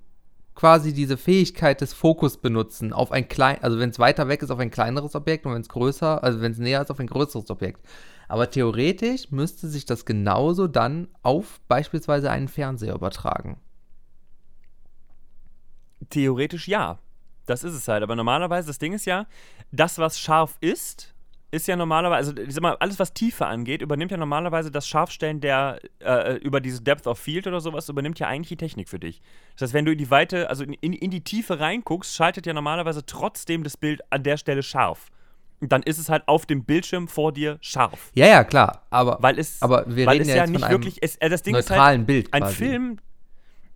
quasi 0.56 0.91
diese 0.91 1.17
Fähigkeit 1.17 1.82
des 1.82 1.93
Fokus 1.93 2.38
benutzen 2.38 2.91
auf 2.91 3.12
ein 3.12 3.27
klein, 3.27 3.60
also 3.62 3.77
wenn 3.80 3.91
es 3.91 3.99
weiter 3.99 4.27
weg 4.27 4.41
ist 4.41 4.49
auf 4.49 4.60
ein 4.60 4.71
kleineres 4.71 5.13
Objekt 5.15 5.45
und 5.45 5.53
wenn 5.53 5.62
es 5.62 5.69
größer, 5.69 6.23
also 6.23 6.41
wenn 6.41 6.51
es 6.51 6.58
näher 6.58 6.82
ist 6.82 6.89
auf 6.89 6.99
ein 6.99 7.08
größeres 7.08 7.49
Objekt. 7.51 7.86
Aber 8.27 8.49
theoretisch 8.49 9.32
müsste 9.32 9.67
sich 9.67 9.86
das 9.86 10.06
genauso 10.06 10.67
dann 10.67 11.08
auf 11.21 11.60
beispielsweise 11.67 12.32
einen 12.32 12.47
Fernseher 12.47 12.95
übertragen. 12.95 13.60
Theoretisch 16.10 16.67
ja. 16.67 16.99
Das 17.45 17.63
ist 17.63 17.73
es 17.73 17.88
halt. 17.88 18.03
Aber 18.03 18.15
normalerweise, 18.15 18.67
das 18.67 18.80
Ding 18.80 18.93
ist 18.93 19.06
ja, 19.06 19.25
das, 19.71 19.99
was 19.99 20.19
scharf 20.19 20.58
ist, 20.60 21.13
ist 21.51 21.67
ja 21.67 21.75
normalerweise, 21.75 22.31
also 22.31 22.41
ich 22.41 22.53
sag 22.53 22.62
mal, 22.62 22.75
alles, 22.79 22.99
was 22.99 23.13
Tiefe 23.13 23.45
angeht, 23.45 23.81
übernimmt 23.81 24.12
ja 24.12 24.17
normalerweise 24.17 24.69
das 24.69 24.88
Scharfstellen 24.88 25.39
der, 25.39 25.79
äh, 25.99 26.36
über 26.38 26.60
diese 26.60 26.81
Depth 26.81 27.07
of 27.07 27.17
Field 27.17 27.47
oder 27.47 27.62
sowas, 27.62 27.88
übernimmt 27.88 28.19
ja 28.19 28.27
eigentlich 28.27 28.49
die 28.49 28.57
Technik 28.57 28.89
für 28.89 28.99
dich. 28.99 29.21
Das 29.53 29.67
heißt, 29.67 29.73
wenn 29.73 29.86
du 29.86 29.93
in 29.93 29.97
die 29.97 30.12
Weite, 30.12 30.49
also 30.49 30.63
in, 30.63 30.73
in, 30.73 31.10
die 31.10 31.23
Tiefe 31.23 31.60
reinguckst, 31.60 32.13
schaltet 32.13 32.45
ja 32.45 32.53
normalerweise 32.53 33.05
trotzdem 33.05 33.63
das 33.63 33.77
Bild 33.77 34.01
an 34.12 34.23
der 34.23 34.38
Stelle 34.38 34.62
scharf. 34.62 35.10
Und 35.60 35.71
dann 35.71 35.81
ist 35.83 35.97
es 35.97 36.10
halt 36.10 36.27
auf 36.27 36.45
dem 36.45 36.65
Bildschirm 36.65 37.07
vor 37.07 37.31
dir 37.31 37.57
scharf. 37.62 38.12
Ja, 38.13 38.27
ja, 38.27 38.43
klar, 38.43 38.83
aber, 38.89 39.17
Weil 39.21 39.39
es, 39.39 39.62
aber 39.62 39.86
wir 39.88 40.05
weil 40.05 40.17
reden 40.17 40.29
es 40.29 40.36
ja 40.36 40.45
ja 40.45 40.47
nicht 40.47 40.69
wirklich, 40.69 40.97
es, 41.01 41.15
äh, 41.15 41.29
das 41.29 41.41
Ding 41.41 41.55
ist 41.55 41.71
halt, 41.71 42.05
Bild 42.05 42.31
ein 42.33 42.41
quasi. 42.41 42.55
Film. 42.55 42.97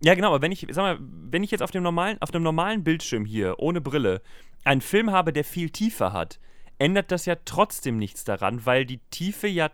Ja, 0.04 0.14
genau, 0.14 0.28
aber 0.28 0.42
wenn 0.42 0.52
ich, 0.52 0.66
sag 0.70 0.82
mal, 0.82 0.98
wenn 1.00 1.42
ich 1.42 1.50
jetzt 1.50 1.62
auf 1.62 1.70
dem 1.70 1.82
normalen, 1.82 2.18
auf 2.20 2.30
dem 2.30 2.42
normalen 2.42 2.84
Bildschirm 2.84 3.24
hier, 3.24 3.58
ohne 3.58 3.80
Brille, 3.80 4.20
einen 4.64 4.80
Film 4.80 5.10
habe, 5.10 5.32
der 5.32 5.44
viel 5.44 5.70
Tiefer 5.70 6.12
hat, 6.12 6.38
ändert 6.82 7.10
das 7.12 7.26
ja 7.26 7.36
trotzdem 7.44 7.96
nichts 7.96 8.24
daran, 8.24 8.66
weil 8.66 8.84
die 8.84 8.98
Tiefe 9.10 9.46
ja 9.48 9.70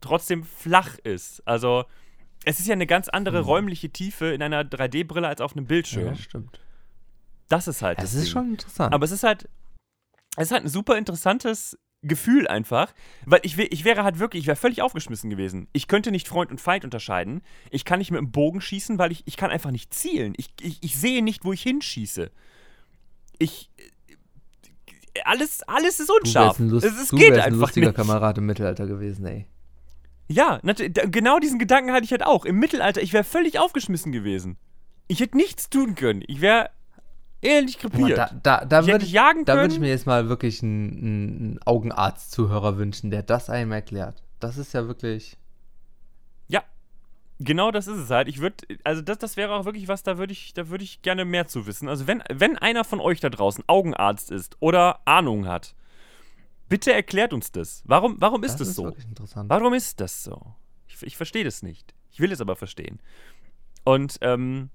trotzdem 0.00 0.44
flach 0.44 0.98
ist. 0.98 1.46
Also, 1.46 1.84
es 2.44 2.60
ist 2.60 2.66
ja 2.66 2.72
eine 2.74 2.86
ganz 2.86 3.08
andere 3.08 3.40
räumliche 3.40 3.90
Tiefe 3.90 4.26
in 4.26 4.42
einer 4.42 4.62
3D-Brille 4.64 5.26
als 5.28 5.40
auf 5.40 5.52
einem 5.52 5.64
Ja, 5.64 5.68
Bildschirm. 5.68 6.06
das 6.10 6.20
stimmt. 6.20 6.60
Das 7.48 7.68
ist 7.68 7.82
halt 7.82 7.98
Das 7.98 8.06
das 8.12 8.14
ist 8.14 8.24
Ding. 8.26 8.32
schon 8.32 8.50
interessant. 8.50 8.94
Aber 8.94 9.04
es 9.04 9.10
ist 9.10 9.22
halt, 9.22 9.48
es 10.36 10.44
ist 10.48 10.52
halt 10.52 10.64
ein 10.64 10.68
super 10.68 10.96
interessantes 10.98 11.78
Gefühl 12.02 12.48
einfach, 12.48 12.92
weil 13.26 13.40
ich, 13.44 13.56
ich 13.58 13.84
wäre 13.84 14.02
halt 14.02 14.18
wirklich, 14.18 14.42
ich 14.42 14.46
wäre 14.48 14.56
völlig 14.56 14.82
aufgeschmissen 14.82 15.30
gewesen. 15.30 15.68
Ich 15.72 15.86
könnte 15.86 16.10
nicht 16.10 16.26
Freund 16.26 16.50
und 16.50 16.60
Feind 16.60 16.84
unterscheiden. 16.84 17.42
Ich 17.70 17.84
kann 17.84 18.00
nicht 18.00 18.10
mit 18.10 18.18
dem 18.18 18.32
Bogen 18.32 18.60
schießen, 18.60 18.98
weil 18.98 19.12
ich, 19.12 19.22
ich 19.26 19.36
kann 19.36 19.50
einfach 19.50 19.70
nicht 19.70 19.94
zielen. 19.94 20.34
Ich, 20.36 20.48
ich, 20.60 20.82
ich 20.82 20.96
sehe 20.98 21.22
nicht, 21.22 21.44
wo 21.44 21.52
ich 21.52 21.62
hinschieße. 21.62 22.30
Ich. 23.38 23.70
Alles, 25.24 25.62
alles 25.66 26.00
ist 26.00 26.08
Du 26.08 26.14
wärst 26.14 26.26
unscharf. 26.26 26.58
ein, 26.58 26.68
Lust, 26.70 26.86
es, 26.86 27.08
du 27.08 27.16
geht 27.16 27.32
wärst 27.32 27.46
ein 27.46 27.54
lustiger 27.54 27.88
nicht. 27.88 27.96
Kamerad 27.96 28.38
im 28.38 28.46
Mittelalter 28.46 28.86
gewesen, 28.86 29.26
ey. 29.26 29.46
Ja, 30.28 30.60
genau 30.62 31.38
diesen 31.38 31.58
Gedanken 31.58 31.92
hatte 31.92 32.04
ich 32.04 32.10
halt 32.12 32.24
auch. 32.24 32.44
Im 32.44 32.58
Mittelalter, 32.58 33.02
ich 33.02 33.12
wäre 33.12 33.24
völlig 33.24 33.58
aufgeschmissen 33.58 34.12
gewesen. 34.12 34.56
Ich 35.08 35.20
hätte 35.20 35.36
nichts 35.36 35.68
tun 35.68 35.94
können. 35.94 36.22
Ich 36.26 36.40
wäre 36.40 36.70
ähnlich 37.42 37.78
krepiert. 37.78 38.16
Da, 38.16 38.30
da, 38.42 38.64
da 38.64 38.86
würde 38.86 39.04
ich, 39.04 39.12
jagen 39.12 39.44
da 39.44 39.56
würd 39.56 39.72
ich 39.72 39.80
mir 39.80 39.88
jetzt 39.88 40.06
mal 40.06 40.28
wirklich 40.28 40.62
einen, 40.62 40.88
einen 40.90 41.60
Augenarzt-Zuhörer 41.64 42.78
wünschen, 42.78 43.10
der 43.10 43.22
das 43.22 43.50
einem 43.50 43.72
erklärt. 43.72 44.22
Das 44.40 44.56
ist 44.56 44.72
ja 44.72 44.86
wirklich. 44.86 45.36
Genau 47.44 47.70
das 47.70 47.86
ist 47.86 47.98
es 47.98 48.10
halt. 48.10 48.28
Ich 48.28 48.40
würde, 48.40 48.56
also 48.84 49.02
das, 49.02 49.18
das 49.18 49.36
wäre 49.36 49.54
auch 49.54 49.64
wirklich 49.64 49.88
was, 49.88 50.02
da 50.02 50.18
würde 50.18 50.32
ich, 50.32 50.54
da 50.54 50.68
würde 50.68 50.84
ich 50.84 51.02
gerne 51.02 51.24
mehr 51.24 51.46
zu 51.46 51.66
wissen. 51.66 51.88
Also 51.88 52.06
wenn, 52.06 52.22
wenn 52.32 52.56
einer 52.58 52.84
von 52.84 53.00
euch 53.00 53.20
da 53.20 53.30
draußen 53.30 53.64
Augenarzt 53.66 54.30
ist 54.30 54.56
oder 54.60 55.00
Ahnung 55.06 55.46
hat, 55.46 55.74
bitte 56.68 56.92
erklärt 56.92 57.32
uns 57.32 57.52
das. 57.52 57.82
Warum, 57.86 58.16
warum 58.18 58.44
ist 58.44 58.52
das 58.52 58.58
das 58.60 58.68
ist 58.68 58.76
so? 58.76 58.84
wirklich 58.84 59.06
interessant. 59.06 59.50
Warum 59.50 59.74
ist 59.74 60.00
das 60.00 60.24
so? 60.24 60.54
Ich, 60.86 61.02
ich 61.02 61.16
verstehe 61.16 61.44
das 61.44 61.62
nicht. 61.62 61.94
Ich 62.10 62.20
will 62.20 62.32
es 62.32 62.40
aber 62.40 62.56
verstehen. 62.56 63.00
Und 63.84 64.18
ähm, 64.20 64.70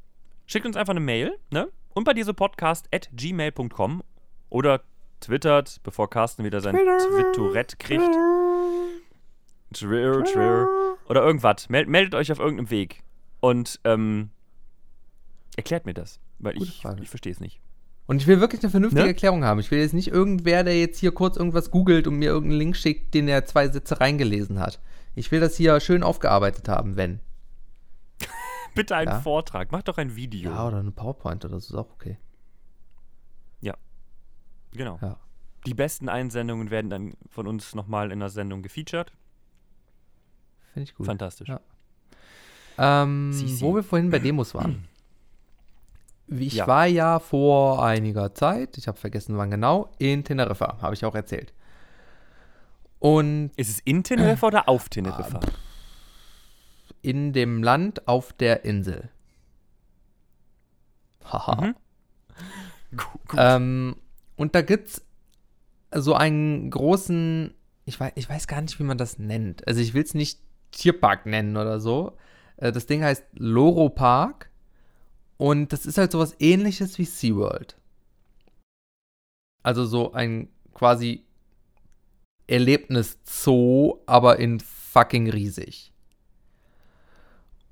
schickt 0.45 0.65
uns 0.65 0.75
einfach 0.75 0.91
eine 0.91 0.99
Mail, 0.99 1.37
ne? 1.51 1.69
Und 1.93 2.03
bei 2.03 2.13
diese 2.13 2.33
Podcast 2.33 2.87
at 2.93 3.09
gmail.com 3.13 4.03
oder 4.49 4.81
twittert, 5.19 5.79
bevor 5.83 6.09
Carsten 6.09 6.43
wieder 6.43 6.61
sein 6.61 6.75
Twitterett 6.75 7.79
kriegt. 7.79 8.03
Twitter, 8.03 8.86
Twitter. 9.73 10.67
Oder 11.09 11.23
irgendwas. 11.23 11.69
Meld, 11.69 11.87
meldet 11.87 12.15
euch 12.15 12.31
auf 12.31 12.39
irgendeinem 12.39 12.69
Weg. 12.69 13.03
Und 13.39 13.79
ähm, 13.83 14.29
erklärt 15.55 15.85
mir 15.85 15.93
das. 15.93 16.19
Weil 16.39 16.53
Gute 16.53 16.65
ich, 16.65 16.81
Frage. 16.81 17.01
ich 17.03 17.09
verstehe 17.09 17.31
es 17.31 17.39
nicht. 17.39 17.59
Und 18.07 18.21
ich 18.21 18.27
will 18.27 18.39
wirklich 18.39 18.61
eine 18.63 18.69
vernünftige 18.71 19.03
Ne? 19.03 19.09
Erklärung 19.09 19.43
haben. 19.43 19.59
Ich 19.59 19.69
will 19.71 19.79
jetzt 19.79 19.93
nicht 19.93 20.07
irgendwer, 20.09 20.63
der 20.63 20.79
jetzt 20.79 20.99
hier 20.99 21.11
kurz 21.11 21.35
irgendwas 21.37 21.71
googelt 21.71 22.07
und 22.07 22.15
mir 22.15 22.29
irgendeinen 22.29 22.59
Link 22.59 22.77
schickt, 22.77 23.13
den 23.13 23.27
er 23.27 23.45
zwei 23.45 23.67
Sätze 23.67 23.99
reingelesen 23.99 24.59
hat. 24.59 24.79
Ich 25.15 25.31
will 25.31 25.39
das 25.41 25.57
hier 25.57 25.79
schön 25.79 26.03
aufgearbeitet 26.03 26.69
haben, 26.69 26.95
wenn. 26.95 27.19
Bitte 28.75 28.95
einen 28.95 29.11
Ja. 29.11 29.19
Vortrag. 29.19 29.71
Macht 29.71 29.87
doch 29.89 29.97
ein 29.97 30.15
Video. 30.15 30.51
Ja, 30.51 30.67
oder 30.67 30.77
eine 30.79 30.91
PowerPoint 30.91 31.43
oder 31.43 31.59
so 31.59 31.73
ist 31.73 31.75
auch 31.75 31.91
okay. 31.91 32.17
Genau. 34.73 34.99
Ja. 35.01 35.17
Die 35.65 35.73
besten 35.73 36.07
Einsendungen 36.09 36.69
werden 36.69 36.89
dann 36.89 37.13
von 37.29 37.47
uns 37.47 37.73
nochmal 37.73 38.11
in 38.11 38.19
der 38.19 38.29
Sendung 38.29 38.61
gefeatured. 38.61 39.11
Finde 40.77 40.91
ich 40.91 40.95
gut. 40.95 41.07
Fantastisch. 41.07 41.49
Ja. 41.49 41.59
Ähm, 42.77 43.31
wo 43.61 43.73
wir 43.73 43.81
vorhin 43.81 44.11
bei 44.11 44.19
Demos 44.19 44.53
waren. 44.53 44.87
Ich 46.29 46.55
Ja. 46.55 46.67
war 46.67 46.85
ja 46.85 47.19
vor 47.19 47.83
einiger 47.85 48.35
Zeit, 48.35 48.77
ich 48.77 48.89
habe 48.89 48.97
vergessen 48.97 49.37
wann 49.37 49.49
genau, 49.49 49.89
in 49.97 50.25
Teneriffa, 50.25 50.77
habe 50.81 50.93
ich 50.93 51.05
auch 51.05 51.15
erzählt. 51.15 51.53
Und 52.99 53.51
Ist 53.55 53.69
es 53.69 53.79
in 53.79 54.03
Teneriffa 54.03 54.47
oder 54.47 54.67
auf 54.67 54.89
Teneriffa? 54.89 55.39
in 57.01 57.31
dem 57.31 57.63
Land 57.63 58.09
auf 58.09 58.33
der 58.33 58.65
Insel. 58.65 59.09
Haha. 61.25 61.61
Mhm. 61.67 61.75
Ähm, 63.37 63.95
und 64.35 64.53
da 64.53 64.61
gibt's 64.61 65.01
so 65.93 66.13
einen 66.13 66.69
großen, 66.71 67.53
ich 67.85 67.97
weiß, 67.99 68.11
ich 68.15 68.29
weiß 68.29 68.47
gar 68.47 68.59
nicht, 68.61 68.79
wie 68.79 68.83
man 68.83 68.97
das 68.97 69.17
nennt. 69.17 69.65
Also 69.67 69.79
ich 69.79 69.93
will 69.93 70.03
es 70.03 70.13
nicht 70.13 70.39
Tierpark 70.77 71.25
nennen 71.25 71.57
oder 71.57 71.79
so. 71.79 72.17
Äh, 72.57 72.71
Das 72.71 72.85
Ding 72.85 73.03
heißt 73.03 73.25
Loro 73.33 73.89
Park 73.89 74.49
und 75.37 75.73
das 75.73 75.85
ist 75.85 75.97
halt 75.97 76.11
sowas 76.11 76.35
ähnliches 76.39 76.97
wie 76.97 77.05
SeaWorld. 77.05 77.77
Also 79.63 79.85
so 79.85 80.13
ein 80.13 80.49
quasi 80.73 81.25
Erlebnis-Zoo, 82.47 83.99
aber 84.05 84.39
in 84.39 84.59
fucking 84.59 85.29
riesig. 85.29 85.91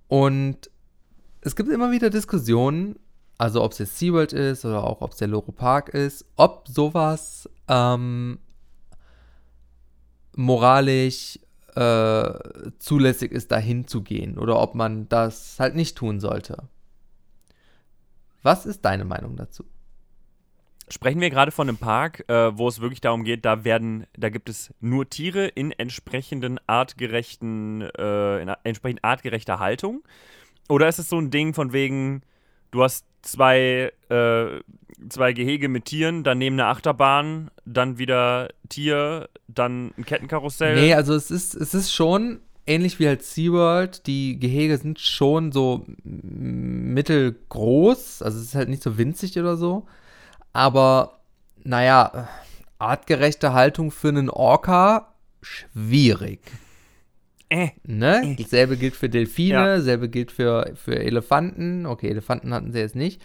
Und 0.07 0.69
es 1.41 1.55
gibt 1.55 1.69
immer 1.69 1.91
wieder 1.91 2.09
Diskussionen, 2.09 2.99
also 3.37 3.63
ob 3.63 3.71
es 3.71 3.79
jetzt 3.79 3.97
SeaWorld 3.97 4.33
ist 4.33 4.65
oder 4.65 4.83
auch 4.83 5.01
ob 5.01 5.11
es 5.11 5.17
der 5.17 5.27
Loro 5.27 5.51
Park 5.51 5.89
ist, 5.89 6.25
ob 6.35 6.67
sowas 6.67 7.49
ähm, 7.67 8.39
moralisch 10.35 11.39
äh, 11.75 12.71
zulässig 12.79 13.31
ist, 13.31 13.51
dahin 13.51 13.87
zu 13.87 14.01
gehen 14.01 14.37
oder 14.37 14.59
ob 14.59 14.75
man 14.75 15.09
das 15.09 15.59
halt 15.59 15.75
nicht 15.75 15.97
tun 15.97 16.19
sollte. 16.19 16.69
Was 18.43 18.65
ist 18.65 18.85
deine 18.85 19.05
Meinung 19.05 19.35
dazu? 19.35 19.65
Sprechen 20.87 21.19
wir 21.19 21.31
gerade 21.31 21.51
von 21.51 21.67
einem 21.67 21.79
Park, 21.79 22.23
äh, 22.29 22.55
wo 22.55 22.67
es 22.67 22.79
wirklich 22.79 23.01
darum 23.01 23.23
geht, 23.23 23.43
da 23.43 23.63
werden, 23.63 24.05
da 24.15 24.29
gibt 24.29 24.49
es 24.49 24.71
nur 24.79 25.09
Tiere 25.09 25.47
in 25.47 25.71
entsprechenden 25.71 26.59
artgerechten, 26.67 27.81
äh, 27.81 28.41
in 28.41 28.49
entsprechend 28.63 29.03
artgerechter 29.03 29.59
Haltung? 29.59 30.03
Oder 30.69 30.87
ist 30.87 30.99
es 30.99 31.09
so 31.09 31.17
ein 31.17 31.31
Ding 31.31 31.55
von 31.55 31.73
wegen, 31.73 32.21
du 32.69 32.83
hast 32.83 33.07
zwei, 33.23 33.91
äh, 34.09 34.59
zwei 35.09 35.33
Gehege 35.33 35.67
mit 35.69 35.85
Tieren, 35.85 36.23
dann 36.23 36.37
neben 36.37 36.55
eine 36.59 36.67
Achterbahn, 36.67 37.49
dann 37.65 37.97
wieder 37.97 38.49
Tier, 38.69 39.29
dann 39.47 39.93
ein 39.97 40.05
Kettenkarussell? 40.05 40.75
Nee, 40.75 40.93
also 40.93 41.15
es 41.15 41.31
ist, 41.31 41.55
es 41.55 41.73
ist 41.73 41.93
schon 41.93 42.39
ähnlich 42.67 42.99
wie 42.99 43.07
halt 43.07 43.23
SeaWorld. 43.23 44.05
Die 44.07 44.39
Gehege 44.39 44.77
sind 44.77 44.99
schon 44.99 45.51
so 45.51 45.85
mittelgroß. 46.03 48.21
Also 48.21 48.39
es 48.39 48.45
ist 48.45 48.55
halt 48.55 48.69
nicht 48.69 48.83
so 48.83 48.97
winzig 48.97 49.37
oder 49.39 49.57
so. 49.57 49.85
Aber, 50.53 51.19
naja, 51.63 52.27
artgerechte 52.79 53.53
Haltung 53.53 53.91
für 53.91 54.09
einen 54.09 54.29
Orca, 54.29 55.13
schwierig. 55.41 56.39
Äh, 57.49 57.69
Ne? 57.83 58.35
Dasselbe 58.39 58.77
gilt 58.77 58.95
für 58.95 59.09
Delfine, 59.09 59.53
Ja. 59.53 59.77
dasselbe 59.77 60.09
gilt 60.09 60.31
für, 60.31 60.71
für 60.75 60.97
Elefanten. 60.97 61.85
Okay, 61.85 62.09
Elefanten 62.09 62.53
hatten 62.53 62.71
sie 62.71 62.79
jetzt 62.79 62.95
nicht. 62.95 63.21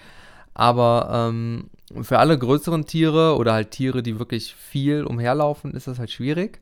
Aber 0.55 1.31
ähm, 1.31 1.71
für 2.03 2.19
alle 2.19 2.39
größeren 2.39 2.87
Tiere 2.87 3.37
oder 3.37 3.53
halt 3.53 3.71
Tiere, 3.71 4.03
die 4.03 4.19
wirklich 4.19 4.55
viel 4.55 5.05
umherlaufen, 5.05 5.75
ist 5.75 5.87
das 5.87 5.99
halt 5.99 6.11
schwierig. 6.11 6.61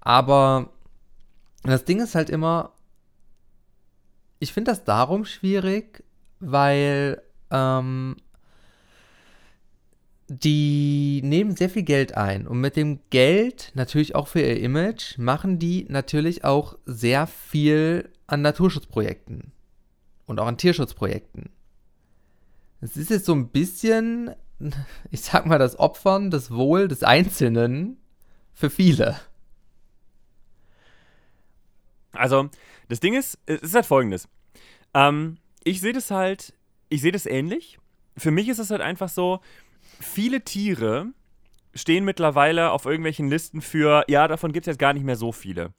Aber 0.00 0.70
das 1.62 1.84
Ding 1.84 2.00
ist 2.00 2.14
halt 2.14 2.30
immer, 2.30 2.72
ich 4.38 4.52
finde 4.52 4.70
das 4.70 4.84
darum 4.84 5.24
schwierig, 5.24 6.04
weil 6.40 7.22
ähm, 7.50 8.16
die 10.28 11.20
nehmen 11.24 11.56
sehr 11.56 11.70
viel 11.70 11.82
Geld 11.82 12.16
ein 12.16 12.46
und 12.46 12.60
mit 12.60 12.76
dem 12.76 13.00
Geld, 13.10 13.72
natürlich 13.74 14.14
auch 14.14 14.28
für 14.28 14.40
ihr 14.40 14.60
Image, 14.60 15.18
machen 15.18 15.58
die 15.58 15.86
natürlich 15.88 16.44
auch 16.44 16.76
sehr 16.86 17.26
viel 17.26 18.10
an 18.26 18.42
Naturschutzprojekten 18.42 19.52
und 20.26 20.40
auch 20.40 20.46
an 20.46 20.58
Tierschutzprojekten. 20.58 21.50
Es 22.84 22.98
ist 22.98 23.08
jetzt 23.08 23.24
so 23.24 23.34
ein 23.34 23.48
bisschen, 23.48 24.34
ich 25.10 25.22
sag 25.22 25.46
mal, 25.46 25.58
das 25.58 25.78
Opfern 25.78 26.30
des 26.30 26.50
Wohl 26.50 26.86
des 26.86 27.02
Einzelnen 27.02 27.96
für 28.52 28.68
viele. 28.68 29.18
Also, 32.12 32.50
das 32.88 33.00
Ding 33.00 33.14
ist, 33.14 33.38
es 33.46 33.62
ist 33.62 33.74
halt 33.74 33.86
folgendes. 33.86 34.28
Ähm, 34.92 35.38
ich 35.64 35.80
sehe 35.80 35.94
das 35.94 36.10
halt, 36.10 36.52
ich 36.90 37.00
sehe 37.00 37.10
das 37.10 37.24
ähnlich. 37.24 37.78
Für 38.18 38.30
mich 38.30 38.50
ist 38.50 38.58
es 38.58 38.70
halt 38.70 38.82
einfach 38.82 39.08
so, 39.08 39.40
viele 39.98 40.42
Tiere 40.42 41.06
stehen 41.74 42.04
mittlerweile 42.04 42.70
auf 42.70 42.84
irgendwelchen 42.84 43.28
Listen 43.28 43.62
für, 43.62 44.04
ja, 44.08 44.28
davon 44.28 44.52
gibt 44.52 44.66
es 44.66 44.72
jetzt 44.72 44.78
gar 44.78 44.92
nicht 44.92 45.04
mehr 45.04 45.16
so 45.16 45.32
viele. 45.32 45.72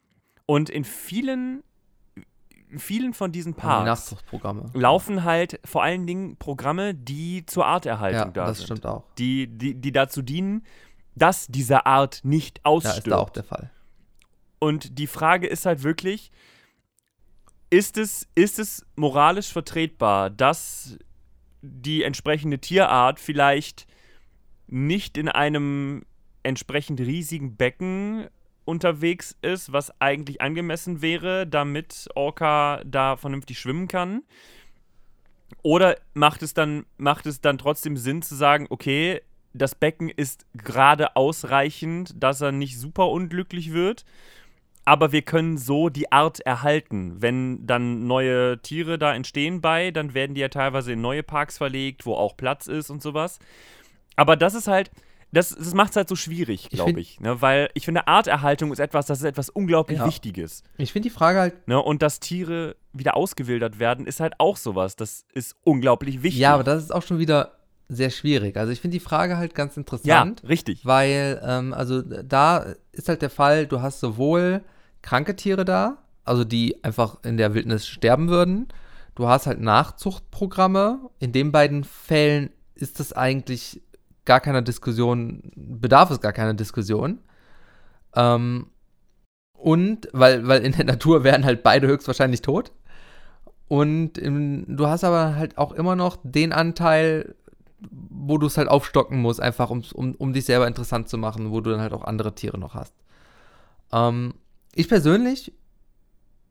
Und 0.44 0.70
in 0.70 0.82
vielen, 0.82 1.62
vielen 2.76 3.14
von 3.14 3.32
diesen 3.32 3.54
Die 3.54 3.60
Parks 3.60 3.86
Nachzuchtprogramme. 3.86 4.70
laufen 4.74 5.24
halt 5.24 5.60
vor 5.64 5.82
allen 5.82 6.06
Dingen 6.06 6.36
Programme, 6.36 6.94
die 6.94 7.44
zur 7.46 7.66
Arterhaltung 7.66 8.18
Ja, 8.20 8.30
da 8.30 8.46
das 8.46 8.58
sind. 8.58 8.66
stimmt 8.66 8.86
auch. 8.86 9.04
Die, 9.18 9.46
die, 9.46 9.74
die 9.74 9.92
dazu 9.92 10.22
dienen, 10.22 10.64
dass 11.14 11.46
diese 11.46 11.86
Art 11.86 12.20
nicht 12.24 12.58
Ja, 12.58 12.64
ausstirbt. 12.64 12.98
ist 12.98 13.10
da 13.10 13.16
auch 13.18 13.30
der 13.30 13.44
Fall. 13.44 13.70
Und 14.58 14.98
die 14.98 15.06
Frage 15.06 15.46
ist 15.46 15.66
halt 15.66 15.82
wirklich, 15.82 16.30
ist 17.70 17.98
es, 17.98 18.28
ist 18.34 18.58
es 18.58 18.84
moralisch 18.96 19.52
vertretbar, 19.52 20.30
dass 20.30 20.98
die 21.62 22.02
entsprechende 22.04 22.58
Tierart 22.58 23.18
vielleicht 23.20 23.86
nicht 24.68 25.16
in 25.18 25.28
einem 25.28 26.04
entsprechend 26.42 27.00
riesigen 27.00 27.56
Becken 27.56 28.28
unterwegs 28.66 29.36
ist, 29.42 29.72
was 29.72 30.00
eigentlich 30.00 30.40
angemessen 30.40 31.00
wäre, 31.00 31.46
damit 31.46 32.08
Orca 32.14 32.82
da 32.84 33.16
vernünftig 33.16 33.58
schwimmen 33.58 33.88
kann? 33.88 34.22
Oder 35.62 35.96
macht 36.14 36.42
es 36.42 36.54
dann, 36.54 36.86
macht 36.96 37.26
es 37.26 37.40
dann 37.40 37.58
trotzdem 37.58 37.96
Sinn 37.96 38.22
zu 38.22 38.34
sagen, 38.34 38.66
okay, 38.70 39.22
das 39.52 39.74
Becken 39.74 40.08
ist 40.08 40.46
gerade 40.54 41.16
ausreichend, 41.16 42.14
dass 42.22 42.40
er 42.40 42.52
nicht 42.52 42.78
super 42.78 43.08
unglücklich 43.08 43.72
wird. 43.72 44.04
Aber 44.84 45.10
wir 45.10 45.22
können 45.22 45.58
so 45.58 45.88
die 45.88 46.12
Art 46.12 46.40
erhalten. 46.40 47.20
Wenn 47.20 47.66
dann 47.66 48.06
neue 48.06 48.60
Tiere 48.62 48.98
da 48.98 49.14
entstehen 49.14 49.60
bei, 49.60 49.90
dann 49.90 50.14
werden 50.14 50.34
die 50.34 50.40
ja 50.40 50.48
teilweise 50.48 50.92
in 50.92 51.00
neue 51.00 51.24
Parks 51.24 51.58
verlegt, 51.58 52.06
wo 52.06 52.14
auch 52.14 52.36
Platz 52.36 52.68
ist 52.68 52.90
und 52.90 53.02
sowas. 53.02 53.40
Aber 54.14 54.36
das 54.36 54.54
ist 54.54 54.68
halt, 54.68 54.90
das, 55.32 55.50
das 55.50 55.74
macht 55.74 55.90
es 55.90 55.96
halt 55.96 56.08
so 56.08 56.16
schwierig, 56.16 56.70
glaube 56.70 57.00
ich. 57.00 57.14
ich 57.14 57.20
ne? 57.20 57.40
Weil 57.42 57.68
ich 57.74 57.84
finde, 57.84 58.06
Arterhaltung 58.06 58.72
ist 58.72 58.78
etwas, 58.78 59.06
das 59.06 59.18
ist 59.18 59.24
etwas 59.24 59.50
unglaublich 59.50 59.98
ja. 59.98 60.06
Wichtiges. 60.06 60.62
Ich 60.78 60.92
finde 60.92 61.08
die 61.08 61.14
Frage 61.14 61.40
halt. 61.40 61.68
Ne? 61.68 61.80
Und 61.80 62.02
dass 62.02 62.20
Tiere 62.20 62.76
wieder 62.92 63.16
ausgewildert 63.16 63.78
werden, 63.78 64.06
ist 64.06 64.20
halt 64.20 64.34
auch 64.38 64.56
sowas. 64.56 64.96
Das 64.96 65.24
ist 65.32 65.56
unglaublich 65.64 66.22
wichtig. 66.22 66.40
Ja, 66.40 66.54
aber 66.54 66.64
das 66.64 66.84
ist 66.84 66.94
auch 66.94 67.02
schon 67.02 67.18
wieder 67.18 67.52
sehr 67.88 68.10
schwierig. 68.10 68.56
Also 68.56 68.72
ich 68.72 68.80
finde 68.80 68.96
die 68.96 69.04
Frage 69.04 69.36
halt 69.36 69.54
ganz 69.54 69.76
interessant. 69.76 70.40
Ja, 70.42 70.48
richtig. 70.48 70.86
Weil, 70.86 71.40
ähm, 71.44 71.72
also 71.72 72.02
da 72.02 72.74
ist 72.92 73.08
halt 73.08 73.22
der 73.22 73.30
Fall, 73.30 73.66
du 73.66 73.80
hast 73.80 74.00
sowohl 74.00 74.62
kranke 75.02 75.36
Tiere 75.36 75.64
da, 75.64 75.98
also 76.24 76.44
die 76.44 76.82
einfach 76.82 77.18
in 77.22 77.36
der 77.36 77.54
Wildnis 77.54 77.86
sterben 77.86 78.28
würden. 78.28 78.68
Du 79.14 79.28
hast 79.28 79.46
halt 79.46 79.60
Nachzuchtprogramme. 79.60 80.98
In 81.18 81.32
den 81.32 81.52
beiden 81.52 81.84
Fällen 81.84 82.50
ist 82.74 83.00
das 83.00 83.12
eigentlich 83.12 83.82
gar 84.26 84.40
keiner 84.40 84.62
Diskussion, 84.62 85.50
bedarf 85.54 86.10
es 86.10 86.20
gar 86.20 86.32
keiner 86.32 86.54
Diskussion. 86.54 87.20
Ähm, 88.14 88.66
und, 89.54 90.08
weil, 90.12 90.46
weil 90.46 90.62
in 90.64 90.72
der 90.72 90.84
Natur 90.84 91.24
wären 91.24 91.44
halt 91.44 91.62
beide 91.62 91.86
höchstwahrscheinlich 91.86 92.42
tot. 92.42 92.72
Und 93.68 94.18
im, 94.18 94.76
du 94.76 94.86
hast 94.86 95.02
aber 95.02 95.34
halt 95.36 95.58
auch 95.58 95.72
immer 95.72 95.96
noch 95.96 96.18
den 96.22 96.52
Anteil, 96.52 97.34
wo 97.80 98.38
du 98.38 98.46
es 98.46 98.58
halt 98.58 98.68
aufstocken 98.68 99.20
musst, 99.20 99.40
einfach 99.40 99.70
um, 99.70 99.82
um, 99.94 100.14
um 100.14 100.32
dich 100.32 100.44
selber 100.44 100.66
interessant 100.66 101.08
zu 101.08 101.18
machen, 101.18 101.50
wo 101.50 101.60
du 101.60 101.70
dann 101.70 101.80
halt 101.80 101.92
auch 101.92 102.04
andere 102.04 102.34
Tiere 102.34 102.58
noch 102.58 102.74
hast. 102.74 102.94
Ähm, 103.92 104.34
ich 104.74 104.88
persönlich 104.88 105.52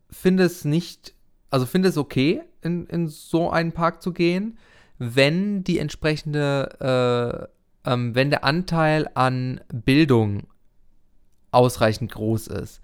finde 0.10 0.44
es 0.44 0.66
nicht, 0.66 1.14
also 1.50 1.66
finde 1.66 1.90
es 1.90 1.98
okay, 1.98 2.42
in, 2.62 2.86
in 2.88 3.08
so 3.08 3.50
einen 3.50 3.72
Park 3.72 4.02
zu 4.02 4.12
gehen, 4.12 4.58
wenn 4.98 5.64
die 5.64 5.80
entsprechende, 5.80 7.50
äh, 7.50 7.55
ähm, 7.86 8.16
wenn 8.16 8.30
der 8.30 8.44
Anteil 8.44 9.10
an 9.14 9.62
Bildung 9.72 10.48
ausreichend 11.52 12.12
groß 12.12 12.48
ist. 12.48 12.82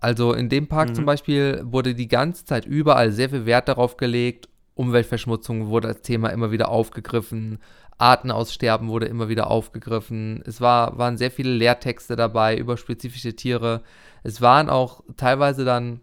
Also 0.00 0.32
in 0.32 0.48
dem 0.48 0.68
Park 0.68 0.90
mhm. 0.90 0.94
zum 0.94 1.06
Beispiel 1.06 1.60
wurde 1.64 1.94
die 1.94 2.08
ganze 2.08 2.44
Zeit 2.44 2.66
überall 2.66 3.12
sehr 3.12 3.30
viel 3.30 3.46
Wert 3.46 3.68
darauf 3.68 3.96
gelegt, 3.96 4.48
Umweltverschmutzung 4.74 5.68
wurde 5.68 5.88
als 5.88 6.02
Thema 6.02 6.28
immer 6.28 6.52
wieder 6.52 6.68
aufgegriffen, 6.68 7.58
Artenaussterben 7.98 8.88
wurde 8.88 9.06
immer 9.06 9.28
wieder 9.28 9.50
aufgegriffen. 9.50 10.40
Es 10.46 10.60
war, 10.60 10.98
waren 10.98 11.18
sehr 11.18 11.32
viele 11.32 11.50
Lehrtexte 11.50 12.14
dabei 12.14 12.56
über 12.56 12.76
spezifische 12.76 13.34
Tiere. 13.34 13.82
Es 14.22 14.40
waren 14.40 14.70
auch 14.70 15.02
teilweise 15.16 15.64
dann 15.64 16.00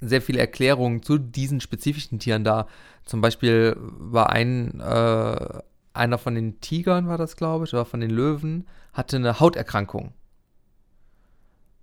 sehr 0.00 0.22
viele 0.22 0.40
Erklärungen 0.40 1.02
zu 1.02 1.18
diesen 1.18 1.60
spezifischen 1.60 2.18
Tieren 2.18 2.42
da. 2.42 2.66
Zum 3.04 3.20
Beispiel 3.20 3.76
war 3.78 4.30
ein, 4.30 4.80
äh, 4.80 5.60
einer 5.98 6.18
von 6.18 6.34
den 6.34 6.60
Tigern, 6.60 7.08
war 7.08 7.18
das 7.18 7.36
glaube 7.36 7.64
ich, 7.64 7.74
oder 7.74 7.84
von 7.84 8.00
den 8.00 8.10
Löwen, 8.10 8.66
hatte 8.92 9.16
eine 9.16 9.40
Hauterkrankung. 9.40 10.12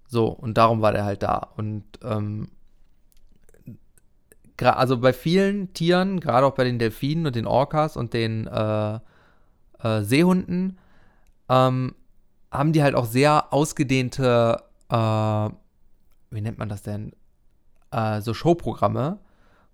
So, 0.07 0.27
und 0.27 0.57
darum 0.57 0.81
war 0.81 0.91
der 0.91 1.05
halt 1.05 1.23
da. 1.23 1.49
Und 1.55 1.83
ähm, 2.03 2.49
also 4.57 4.97
bei 4.97 5.13
vielen 5.13 5.73
Tieren, 5.73 6.19
gerade 6.19 6.45
auch 6.45 6.55
bei 6.55 6.63
den 6.63 6.79
Delfinen 6.79 7.25
und 7.25 7.35
den 7.35 7.47
Orcas 7.47 7.97
und 7.97 8.13
den 8.13 8.47
äh, 8.47 8.99
äh, 9.79 10.01
Seehunden, 10.01 10.77
ähm, 11.49 11.95
haben 12.51 12.73
die 12.73 12.81
halt 12.81 12.95
auch 12.95 13.05
sehr 13.05 13.53
ausgedehnte, 13.53 14.63
äh, 14.89 14.95
wie 14.95 16.41
nennt 16.41 16.57
man 16.57 16.69
das 16.69 16.83
denn, 16.83 17.11
äh, 17.91 18.21
so 18.21 18.33
Showprogramme, 18.33 19.19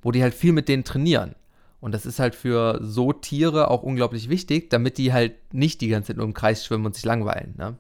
wo 0.02 0.12
die 0.12 0.24
halt 0.24 0.34
viel 0.34 0.54
mit 0.54 0.68
denen 0.68 0.84
trainieren. 0.84 1.36
Und 1.82 1.94
das 1.94 2.06
ist 2.06 2.20
halt 2.20 2.36
für 2.36 2.80
so 2.82 3.12
Tiere 3.12 3.70
auch 3.70 3.82
unglaublich 3.84 4.30
wichtig, 4.30 4.70
damit 4.70 4.98
die 4.98 5.12
halt 5.12 5.34
nicht 5.54 5.82
die 5.82 5.90
ganze 5.90 6.08
Zeit 6.08 6.18
nur 6.18 6.26
im 6.26 6.34
Kreis 6.34 6.64
schwimmen 6.64 6.86
und 6.86 6.96
sich 6.96 7.04
langweilen, 7.04 7.56
ne? 7.58 7.78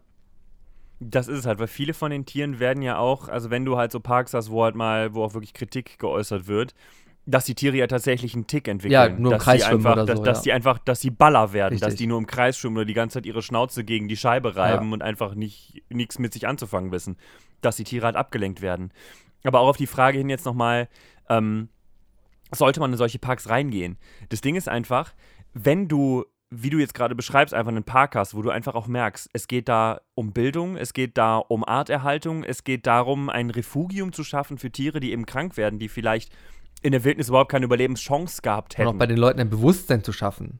Das 1.03 1.27
ist 1.27 1.39
es 1.39 1.45
halt, 1.47 1.57
weil 1.57 1.67
viele 1.67 1.95
von 1.95 2.11
den 2.11 2.27
Tieren 2.27 2.59
werden 2.59 2.83
ja 2.83 2.99
auch, 2.99 3.27
also 3.27 3.49
wenn 3.49 3.65
du 3.65 3.75
halt 3.75 3.91
so 3.91 3.99
Parks 3.99 4.35
hast, 4.35 4.51
wo 4.51 4.63
halt 4.63 4.75
mal, 4.75 5.15
wo 5.15 5.23
auch 5.23 5.33
wirklich 5.33 5.53
Kritik 5.53 5.97
geäußert 5.97 6.45
wird, 6.45 6.75
dass 7.25 7.45
die 7.45 7.55
Tiere 7.55 7.77
ja 7.77 7.87
tatsächlich 7.87 8.33
einen 8.33 8.47
Tick 8.47 8.67
entwickeln. 8.67 8.91
Ja, 8.91 9.09
nur 9.09 9.33
im 9.33 9.39
Kreis 9.39 9.65
schwimmen 9.65 9.85
einfach, 9.85 9.93
oder 9.93 10.05
dass, 10.05 10.17
so, 10.17 10.23
dass 10.23 10.37
ja. 10.39 10.43
die 10.43 10.51
einfach, 10.53 10.79
dass 10.79 11.01
sie 11.01 11.09
Baller 11.09 11.53
werden, 11.53 11.73
Richtig. 11.73 11.87
dass 11.87 11.95
die 11.95 12.07
nur 12.07 12.17
im 12.17 12.27
Kreis 12.27 12.57
schwimmen 12.57 12.77
oder 12.77 12.85
die 12.85 12.93
ganze 12.93 13.15
Zeit 13.15 13.25
ihre 13.25 13.41
Schnauze 13.41 13.83
gegen 13.83 14.07
die 14.07 14.17
Scheibe 14.17 14.55
reiben 14.55 14.87
ja. 14.87 14.93
und 14.93 15.01
einfach 15.01 15.35
nicht 15.35 15.83
nichts 15.89 16.19
mit 16.19 16.33
sich 16.33 16.47
anzufangen 16.47 16.91
wissen. 16.91 17.17
Dass 17.61 17.75
die 17.75 17.83
Tiere 17.83 18.05
halt 18.05 18.15
abgelenkt 18.15 18.61
werden. 18.61 18.91
Aber 19.43 19.59
auch 19.59 19.69
auf 19.69 19.77
die 19.77 19.87
Frage 19.87 20.17
hin 20.17 20.29
jetzt 20.29 20.45
nochmal, 20.45 20.87
ähm, 21.29 21.69
sollte 22.51 22.79
man 22.79 22.91
in 22.91 22.97
solche 22.97 23.19
Parks 23.19 23.49
reingehen? 23.49 23.97
Das 24.29 24.41
Ding 24.41 24.55
ist 24.55 24.69
einfach, 24.69 25.13
wenn 25.53 25.87
du 25.87 26.25
wie 26.53 26.69
du 26.69 26.79
jetzt 26.79 26.93
gerade 26.93 27.15
beschreibst, 27.15 27.53
einfach 27.53 27.71
einen 27.71 27.85
Park 27.85 28.15
hast, 28.15 28.35
wo 28.35 28.41
du 28.41 28.49
einfach 28.49 28.75
auch 28.75 28.85
merkst, 28.85 29.29
es 29.31 29.47
geht 29.47 29.69
da 29.69 30.01
um 30.15 30.33
Bildung, 30.33 30.75
es 30.75 30.91
geht 30.93 31.17
da 31.17 31.37
um 31.37 31.63
Arterhaltung, 31.63 32.43
es 32.43 32.65
geht 32.65 32.85
darum, 32.85 33.29
ein 33.29 33.49
Refugium 33.49 34.11
zu 34.11 34.25
schaffen 34.25 34.57
für 34.57 34.69
Tiere, 34.69 34.99
die 34.99 35.13
eben 35.13 35.25
krank 35.25 35.55
werden, 35.55 35.79
die 35.79 35.87
vielleicht 35.87 36.29
in 36.81 36.91
der 36.91 37.05
Wildnis 37.05 37.29
überhaupt 37.29 37.51
keine 37.51 37.65
Überlebenschance 37.65 38.41
gehabt 38.41 38.77
hätten. 38.77 38.89
Und 38.89 38.95
auch 38.95 38.99
bei 38.99 39.07
den 39.07 39.17
Leuten 39.17 39.39
ein 39.39 39.49
Bewusstsein 39.49 40.03
zu 40.03 40.11
schaffen. 40.11 40.59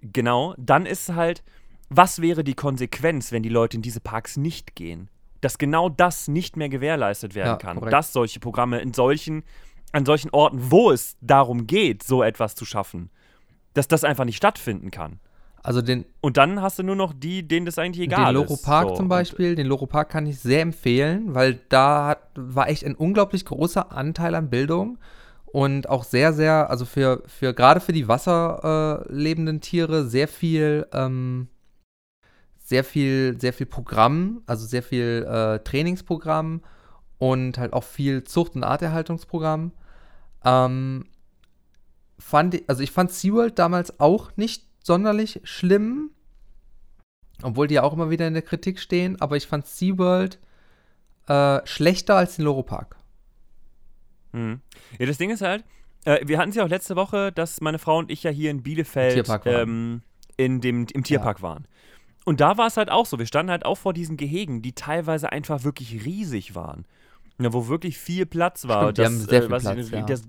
Genau, 0.00 0.54
dann 0.56 0.86
ist 0.86 1.14
halt, 1.14 1.44
was 1.90 2.22
wäre 2.22 2.42
die 2.42 2.54
Konsequenz, 2.54 3.32
wenn 3.32 3.42
die 3.42 3.50
Leute 3.50 3.76
in 3.76 3.82
diese 3.82 4.00
Parks 4.00 4.38
nicht 4.38 4.74
gehen? 4.76 5.10
Dass 5.42 5.58
genau 5.58 5.90
das 5.90 6.26
nicht 6.26 6.56
mehr 6.56 6.70
gewährleistet 6.70 7.34
werden 7.34 7.50
ja, 7.50 7.56
kann. 7.56 7.76
Korrekt. 7.76 7.92
Dass 7.92 8.14
solche 8.14 8.40
Programme 8.40 8.80
in 8.80 8.94
solchen, 8.94 9.44
an 9.92 10.04
solchen 10.04 10.30
Orten, 10.30 10.70
wo 10.70 10.90
es 10.90 11.16
darum 11.20 11.66
geht, 11.66 12.02
so 12.02 12.22
etwas 12.22 12.54
zu 12.54 12.64
schaffen, 12.64 13.10
dass 13.74 13.88
das 13.88 14.04
einfach 14.04 14.24
nicht 14.24 14.36
stattfinden 14.36 14.90
kann. 14.90 15.20
Also 15.62 15.82
den 15.82 16.04
und 16.20 16.36
dann 16.36 16.62
hast 16.62 16.78
du 16.78 16.84
nur 16.84 16.94
noch 16.94 17.12
die, 17.12 17.46
denen 17.46 17.66
das 17.66 17.76
eigentlich 17.76 18.06
egal 18.06 18.36
ist. 18.36 18.40
Den 18.40 18.48
Loro 18.48 18.56
Park 18.62 18.88
so. 18.90 18.94
zum 18.94 19.08
Beispiel, 19.08 19.56
den 19.56 19.66
Loro 19.66 19.86
Park 19.86 20.10
kann 20.10 20.24
ich 20.26 20.38
sehr 20.38 20.62
empfehlen, 20.62 21.34
weil 21.34 21.58
da 21.68 22.06
hat, 22.06 22.20
war 22.36 22.68
echt 22.68 22.84
ein 22.84 22.94
unglaublich 22.94 23.44
großer 23.44 23.90
Anteil 23.90 24.36
an 24.36 24.48
Bildung 24.48 24.98
und 25.46 25.88
auch 25.88 26.04
sehr, 26.04 26.32
sehr, 26.32 26.70
also 26.70 26.84
für, 26.84 27.22
für 27.26 27.54
gerade 27.54 27.80
für 27.80 27.92
die 27.92 28.06
wasserlebenden 28.06 29.56
äh, 29.56 29.60
Tiere 29.60 30.06
sehr 30.06 30.28
viel, 30.28 30.86
ähm, 30.92 31.48
sehr 32.58 32.84
viel, 32.84 33.36
sehr 33.40 33.52
viel 33.52 33.66
Programm, 33.66 34.42
also 34.46 34.66
sehr 34.66 34.82
viel 34.82 35.26
äh, 35.28 35.58
Trainingsprogramm 35.60 36.60
und 37.18 37.58
halt 37.58 37.72
auch 37.72 37.84
viel 37.84 38.24
Zucht- 38.24 38.54
und 38.54 38.64
Arterhaltungsprogramm. 38.64 39.72
Ähm, 40.44 41.06
fand 42.18 42.62
also 42.68 42.82
ich 42.82 42.90
fand 42.90 43.10
SeaWorld 43.10 43.58
damals 43.58 44.00
auch 44.00 44.36
nicht 44.36 44.64
sonderlich 44.82 45.40
schlimm, 45.44 46.10
obwohl 47.42 47.66
die 47.66 47.74
ja 47.74 47.82
auch 47.82 47.92
immer 47.92 48.10
wieder 48.10 48.26
in 48.26 48.34
der 48.34 48.42
Kritik 48.42 48.78
stehen, 48.78 49.20
aber 49.20 49.36
ich 49.36 49.46
fand 49.46 49.66
SeaWorld 49.66 50.38
äh, 51.26 51.60
schlechter 51.64 52.16
als 52.16 52.36
den 52.36 52.44
Loro 52.44 52.62
Park. 52.62 52.96
Hm. 54.32 54.60
Ja, 54.98 55.06
das 55.06 55.18
Ding 55.18 55.30
ist 55.30 55.42
halt, 55.42 55.64
äh, 56.04 56.26
wir 56.26 56.38
hatten 56.38 56.50
es 56.50 56.56
ja 56.56 56.64
auch 56.64 56.68
letzte 56.68 56.96
Woche, 56.96 57.32
dass 57.32 57.60
meine 57.60 57.78
Frau 57.78 57.98
und 57.98 58.10
ich 58.10 58.22
ja 58.22 58.30
hier 58.30 58.50
in 58.50 58.62
Bielefeld 58.62 59.28
ähm, 59.44 60.02
in 60.36 60.60
dem, 60.60 60.86
im 60.92 61.04
Tierpark 61.04 61.38
ja. 61.38 61.42
waren. 61.42 61.68
Und 62.24 62.40
da 62.40 62.58
war 62.58 62.66
es 62.66 62.76
halt 62.76 62.90
auch 62.90 63.06
so, 63.06 63.18
wir 63.18 63.26
standen 63.26 63.50
halt 63.50 63.64
auch 63.64 63.76
vor 63.76 63.92
diesen 63.92 64.16
Gehegen, 64.16 64.62
die 64.62 64.72
teilweise 64.72 65.30
einfach 65.30 65.64
wirklich 65.64 66.04
riesig 66.04 66.54
waren. 66.54 66.84
Ja, 67.38 67.52
wo 67.52 67.68
wirklich 67.68 67.98
viel 67.98 68.26
Platz 68.26 68.66
war. 68.66 68.90
Stimmt, 68.90 68.98
das, 68.98 69.04
die 69.08 69.14
haben 69.14 69.28
sehr 69.28 69.42
viel 69.42 69.52
äh, 69.52 69.60
Platz, 69.60 69.78
ich, 69.78 69.90
ja. 69.90 70.02
das, 70.02 70.22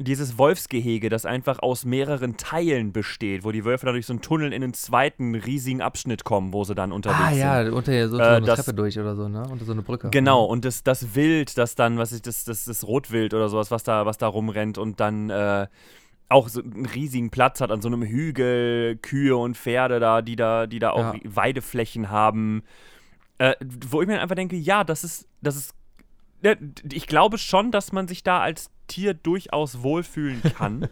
dieses 0.00 0.38
Wolfsgehege, 0.38 1.08
das 1.08 1.26
einfach 1.26 1.58
aus 1.60 1.84
mehreren 1.84 2.36
Teilen 2.36 2.92
besteht, 2.92 3.44
wo 3.44 3.50
die 3.50 3.64
Wölfe 3.64 3.86
dann 3.86 3.94
durch 3.94 4.06
so 4.06 4.12
einen 4.12 4.22
Tunnel 4.22 4.52
in 4.52 4.62
einen 4.62 4.74
zweiten 4.74 5.34
riesigen 5.34 5.82
Abschnitt 5.82 6.24
kommen, 6.24 6.52
wo 6.52 6.64
sie 6.64 6.74
dann 6.74 6.92
unterwegs 6.92 7.34
sind. 7.34 7.44
Ah 7.44 7.62
ja, 7.62 7.72
unter 7.72 8.08
so, 8.08 8.16
so 8.16 8.22
eine 8.22 8.46
das, 8.46 8.60
Treppe 8.60 8.74
durch 8.74 8.98
oder 8.98 9.16
so, 9.16 9.28
ne? 9.28 9.42
Unter 9.48 9.64
so 9.64 9.72
eine 9.72 9.82
Brücke. 9.82 10.10
Genau, 10.10 10.44
und 10.44 10.64
das, 10.64 10.84
das 10.84 11.14
Wild, 11.14 11.58
das 11.58 11.74
dann, 11.74 11.98
was 11.98 12.12
ich, 12.12 12.22
das, 12.22 12.44
das, 12.44 12.64
das 12.64 12.86
Rotwild 12.86 13.34
oder 13.34 13.48
sowas, 13.48 13.70
was 13.70 13.82
da, 13.82 14.06
was 14.06 14.18
da 14.18 14.28
rumrennt 14.28 14.78
und 14.78 15.00
dann 15.00 15.30
äh, 15.30 15.66
auch 16.28 16.48
so 16.48 16.62
einen 16.62 16.86
riesigen 16.86 17.30
Platz 17.30 17.60
hat 17.60 17.70
an 17.70 17.80
so 17.80 17.88
einem 17.88 18.02
Hügel, 18.02 18.96
Kühe 18.96 19.36
und 19.36 19.56
Pferde 19.56 19.98
da, 19.98 20.22
die 20.22 20.36
da, 20.36 20.66
die 20.66 20.78
da 20.78 20.90
auch 20.90 21.14
ja. 21.14 21.20
Weideflächen 21.24 22.10
haben. 22.10 22.62
Äh, 23.38 23.54
wo 23.88 24.02
ich 24.02 24.08
mir 24.08 24.20
einfach 24.20 24.34
denke, 24.34 24.56
ja, 24.56 24.84
das 24.84 25.04
ist, 25.04 25.26
das 25.40 25.56
ist 25.56 25.74
ich 26.42 27.06
glaube 27.06 27.38
schon, 27.38 27.72
dass 27.72 27.92
man 27.92 28.08
sich 28.08 28.22
da 28.22 28.40
als 28.40 28.70
Tier 28.86 29.14
durchaus 29.14 29.82
wohlfühlen 29.82 30.42
kann. 30.56 30.88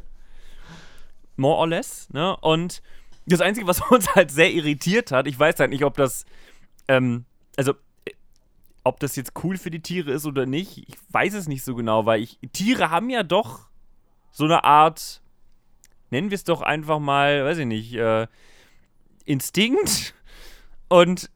More 1.37 1.59
or 1.59 1.69
less, 1.69 2.09
ne? 2.11 2.37
Und 2.39 2.83
das 3.27 3.41
Einzige, 3.41 3.67
was 3.67 3.81
uns 3.91 4.15
halt 4.15 4.31
sehr 4.31 4.53
irritiert 4.53 5.13
hat, 5.13 5.27
ich 5.27 5.39
weiß 5.39 5.59
halt 5.61 5.71
nicht, 5.71 5.85
ob 5.85 5.97
das, 5.97 6.25
ähm, 6.89 7.25
also, 7.57 7.75
ob 8.85 9.01
das 9.01 9.17
jetzt 9.17 9.33
cool 9.43 9.57
für 9.57 9.71
die 9.71 9.83
Tiere 9.83 10.13
ist 10.13 10.27
oder 10.27 10.47
nicht, 10.47 10.79
ich 10.89 10.97
weiß 11.11 11.35
es 11.35 11.49
nicht 11.49 11.65
so 11.65 11.75
genau, 11.75 12.07
weil 12.07 12.23
ich, 12.23 12.39
Tiere 12.53 12.91
haben 12.91 13.11
ja 13.11 13.23
doch 13.23 13.69
so 14.31 14.45
eine 14.45 14.65
Art, 14.65 15.21
nennen 16.11 16.31
wir 16.31 16.37
es 16.37 16.45
doch 16.45 16.63
einfach 16.63 17.01
mal, 17.01 17.45
weiß 17.45 17.59
ich 17.59 17.67
nicht, 17.67 17.95
äh, 17.95 18.27
Instinkt. 19.25 20.15
Und 20.89 21.31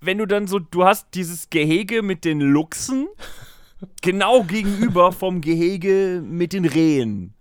wenn 0.00 0.18
du 0.18 0.26
dann 0.26 0.46
so, 0.46 0.58
du 0.60 0.84
hast 0.84 1.08
dieses 1.14 1.50
Gehege 1.50 2.02
mit 2.02 2.24
den 2.24 2.40
Luchsen 2.40 3.08
genau 4.00 4.42
gegenüber 4.44 5.12
vom 5.12 5.40
Gehege 5.40 6.22
mit 6.24 6.52
den 6.52 6.64
Rehen. 6.64 7.34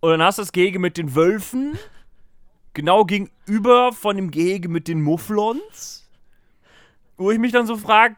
Und 0.00 0.10
dann 0.10 0.22
hast 0.22 0.38
du 0.38 0.42
das 0.42 0.52
Gehege 0.52 0.78
mit 0.78 0.96
den 0.96 1.14
Wölfen 1.14 1.78
genau 2.76 3.04
gegenüber 3.04 3.92
von 3.92 4.16
dem 4.16 4.30
Gehege 4.30 4.68
mit 4.68 4.86
den 4.86 5.00
Mufflons. 5.02 6.08
Wo 7.16 7.30
ich 7.30 7.38
mich 7.38 7.52
dann 7.52 7.66
so 7.66 7.76
frage, 7.76 8.16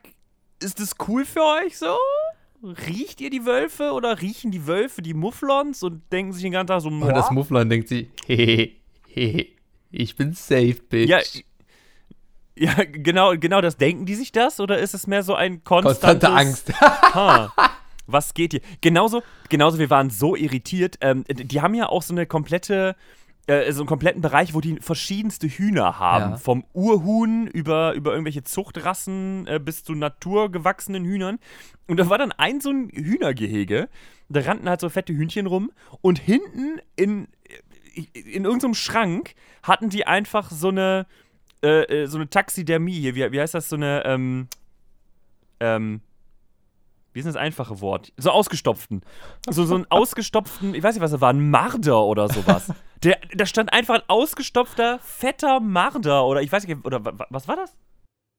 ist 0.60 0.80
das 0.80 0.96
cool 1.06 1.24
für 1.24 1.42
euch 1.42 1.78
so? 1.78 1.96
Riecht 2.62 3.20
ihr 3.20 3.30
die 3.30 3.46
Wölfe 3.46 3.92
oder 3.92 4.20
riechen 4.20 4.50
die 4.50 4.66
Wölfe 4.66 5.00
die 5.00 5.14
Mufflons 5.14 5.84
und 5.84 6.02
denken 6.10 6.32
sich 6.32 6.42
den 6.42 6.52
ganzen 6.52 6.66
Tag 6.66 6.80
so, 6.80 6.88
Und 6.88 7.06
das 7.06 7.30
Mufflon 7.30 7.70
denkt 7.70 7.88
sich, 7.88 8.08
hehe, 8.26 8.72
hehe, 9.06 9.46
ich 9.92 10.16
bin 10.16 10.32
safe, 10.32 10.74
Bitch. 10.88 11.08
Ja, 11.08 11.20
ja, 12.58 12.74
genau, 12.92 13.36
genau 13.36 13.60
das. 13.60 13.76
Denken 13.76 14.06
die 14.06 14.14
sich 14.14 14.32
das 14.32 14.60
oder 14.60 14.78
ist 14.78 14.94
es 14.94 15.06
mehr 15.06 15.22
so 15.22 15.34
ein. 15.34 15.64
Konstante 15.64 16.30
Angst. 16.30 16.72
Ha, 16.80 17.52
was 18.06 18.34
geht 18.34 18.52
hier? 18.52 18.60
Genauso, 18.80 19.22
genauso, 19.48 19.78
wir 19.78 19.90
waren 19.90 20.10
so 20.10 20.34
irritiert. 20.34 20.96
Ähm, 21.00 21.24
die 21.28 21.60
haben 21.60 21.74
ja 21.74 21.88
auch 21.88 22.02
so 22.02 22.14
eine 22.14 22.26
komplette, 22.26 22.96
äh, 23.46 23.70
so 23.72 23.82
einen 23.82 23.88
kompletten 23.88 24.22
Bereich, 24.22 24.54
wo 24.54 24.60
die 24.60 24.78
verschiedenste 24.80 25.46
Hühner 25.46 25.98
haben. 25.98 26.32
Ja. 26.32 26.36
Vom 26.38 26.64
Urhuhn 26.72 27.46
über, 27.46 27.92
über 27.92 28.12
irgendwelche 28.12 28.42
Zuchtrassen 28.42 29.46
äh, 29.46 29.60
bis 29.62 29.84
zu 29.84 29.94
naturgewachsenen 29.94 31.04
Hühnern. 31.04 31.38
Und 31.86 31.98
da 31.98 32.08
war 32.08 32.18
dann 32.18 32.32
ein 32.32 32.60
so 32.60 32.70
ein 32.70 32.90
Hühnergehege. 32.90 33.88
Da 34.30 34.40
rannten 34.40 34.68
halt 34.68 34.80
so 34.80 34.88
fette 34.88 35.12
Hühnchen 35.12 35.46
rum. 35.46 35.70
Und 36.00 36.18
hinten 36.18 36.80
in, 36.96 37.28
in 38.14 38.44
irgendeinem 38.44 38.74
Schrank 38.74 39.34
hatten 39.62 39.90
die 39.90 40.06
einfach 40.06 40.50
so 40.50 40.68
eine, 40.68 41.06
äh, 41.62 41.82
äh, 42.02 42.06
so 42.06 42.18
eine 42.18 42.28
Taxidermie 42.30 43.00
hier. 43.00 43.14
Wie, 43.14 43.32
wie 43.32 43.40
heißt 43.40 43.54
das? 43.54 43.68
So 43.68 43.76
eine, 43.76 44.04
ähm, 44.04 44.48
ähm, 45.60 46.00
wie 47.12 47.20
ist 47.20 47.24
denn 47.24 47.32
das 47.34 47.40
einfache 47.42 47.80
Wort? 47.80 48.12
So 48.16 48.30
ausgestopften. 48.30 49.02
So, 49.48 49.64
so 49.64 49.74
einen 49.74 49.86
ausgestopften, 49.90 50.74
ich 50.74 50.82
weiß 50.82 50.94
nicht, 50.94 51.02
was 51.02 51.12
er 51.12 51.20
war, 51.20 51.32
ein 51.32 51.50
Marder 51.50 52.02
oder 52.04 52.28
sowas. 52.28 52.72
Der, 53.04 53.18
da 53.34 53.46
stand 53.46 53.72
einfach 53.72 53.94
ein 53.94 54.02
ausgestopfter, 54.08 54.98
fetter 55.00 55.60
Marder 55.60 56.26
oder 56.26 56.42
ich 56.42 56.50
weiß 56.50 56.66
nicht, 56.66 56.84
oder 56.84 57.04
wa- 57.04 57.12
wa- 57.16 57.26
was 57.30 57.46
war 57.46 57.54
das? 57.56 57.76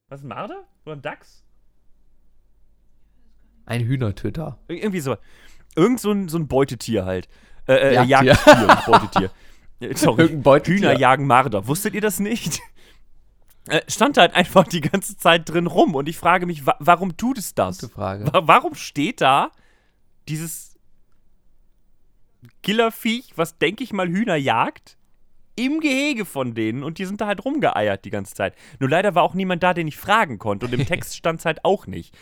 Was, 0.09 0.21
ein 0.21 0.27
Marder? 0.27 0.65
Oder 0.85 0.95
ein 0.97 1.01
Dachs? 1.01 1.43
Ein 3.65 3.81
Hühnertöter. 3.85 4.57
Ir- 4.67 4.77
Irgendwie 4.83 4.99
so. 4.99 5.15
Irgend 5.75 5.99
so 5.99 6.11
ein, 6.11 6.27
so 6.27 6.37
ein 6.37 6.47
Beutetier 6.47 7.05
halt. 7.05 7.29
Äh, 7.67 7.73
äh, 7.75 8.03
Jagdtier. 8.05 8.33
Jagdtier, 8.33 8.83
Beutetier. 8.85 9.31
Sorry. 9.95 10.21
Irgendein 10.23 10.43
Beutetier. 10.43 10.75
Hühner 10.89 10.99
jagen 10.99 11.27
Marder. 11.27 11.67
Wusstet 11.67 11.93
ihr 11.93 12.01
das 12.01 12.19
nicht? 12.19 12.59
Äh, 13.67 13.81
stand 13.87 14.17
halt 14.17 14.33
einfach 14.33 14.67
die 14.67 14.81
ganze 14.81 15.17
Zeit 15.17 15.49
drin 15.49 15.67
rum 15.67 15.95
und 15.95 16.09
ich 16.09 16.17
frage 16.17 16.45
mich, 16.45 16.65
wa 16.65 16.75
warum 16.79 17.17
tut 17.17 17.37
es 17.37 17.53
das? 17.53 17.79
Gute 17.79 17.93
Frage. 17.93 18.25
Wa 18.31 18.41
warum 18.45 18.75
steht 18.75 19.21
da 19.21 19.51
dieses 20.27 20.77
Killerviech, 22.63 23.33
was 23.35 23.57
denke 23.57 23.83
ich 23.83 23.93
mal 23.93 24.07
Hühner 24.07 24.35
jagt, 24.35 24.97
im 25.55 25.81
Gehege 25.81 26.25
von 26.25 26.53
denen 26.53 26.83
und 26.83 26.97
die 26.99 27.05
sind 27.05 27.19
da 27.19 27.27
halt 27.27 27.43
rumgeeiert 27.43 28.05
die 28.05 28.09
ganze 28.09 28.33
Zeit. 28.33 28.55
Nur 28.79 28.89
leider 28.89 29.13
war 29.13 29.23
auch 29.23 29.33
niemand 29.33 29.61
da, 29.61 29.73
den 29.73 29.87
ich 29.87 29.97
fragen 29.97 30.39
konnte 30.39 30.65
und 30.65 30.73
im 30.73 30.85
Text 30.87 31.15
stand 31.15 31.39
es 31.39 31.45
halt 31.45 31.65
auch 31.65 31.85
nicht. 31.85 32.17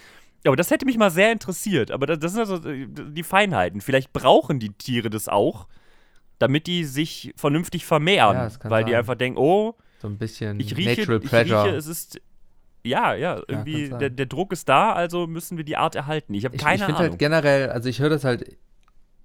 Aber 0.46 0.56
das 0.56 0.72
hätte 0.72 0.86
mich 0.86 0.98
mal 0.98 1.12
sehr 1.12 1.32
interessiert. 1.32 1.92
Aber 1.92 2.06
das, 2.06 2.20
das 2.20 2.32
sind 2.34 2.42
also 2.42 2.68
äh, 2.68 2.88
die 2.88 3.24
Feinheiten. 3.24 3.82
Vielleicht 3.82 4.14
brauchen 4.14 4.60
die 4.60 4.72
Tiere 4.74 5.10
das 5.10 5.28
auch, 5.28 5.68
damit 6.40 6.68
die 6.68 6.84
sich 6.84 7.34
vernünftig 7.36 7.86
vermehren. 7.86 8.36
Ja, 8.36 8.70
weil 8.70 8.84
die 8.86 8.92
sein. 8.92 9.00
einfach 9.00 9.16
denken, 9.16 9.38
oh, 9.38 9.76
So 10.00 10.08
ein 10.08 10.18
bisschen 10.18 10.60
ich 10.60 10.76
rieche, 10.76 11.02
Natural 11.02 11.22
ich 11.24 11.34
rieche, 11.34 11.76
es 11.76 11.88
ist. 11.88 12.22
Ja, 12.84 13.14
ja, 13.16 13.42
irgendwie, 13.48 13.88
sein. 13.88 14.00
der, 14.00 14.10
der 14.10 14.28
Druck 14.28 14.54
ist 14.54 14.70
da, 14.70 14.94
also 14.94 15.28
müssen 15.28 15.58
wir 15.58 15.66
die 15.66 15.76
Art 15.76 15.96
erhalten. 15.96 16.34
Ich 16.34 16.46
habe 16.46 16.56
ich 16.56 16.62
keine 16.62 16.76
ich 16.76 16.84
finde 16.84 17.00
Ahnung. 17.00 17.12
halt 17.12 17.20
generell, 17.20 17.70
also 17.70 17.90
ich 17.90 18.00
höre 18.00 18.10
das 18.10 18.24
halt 18.24 18.58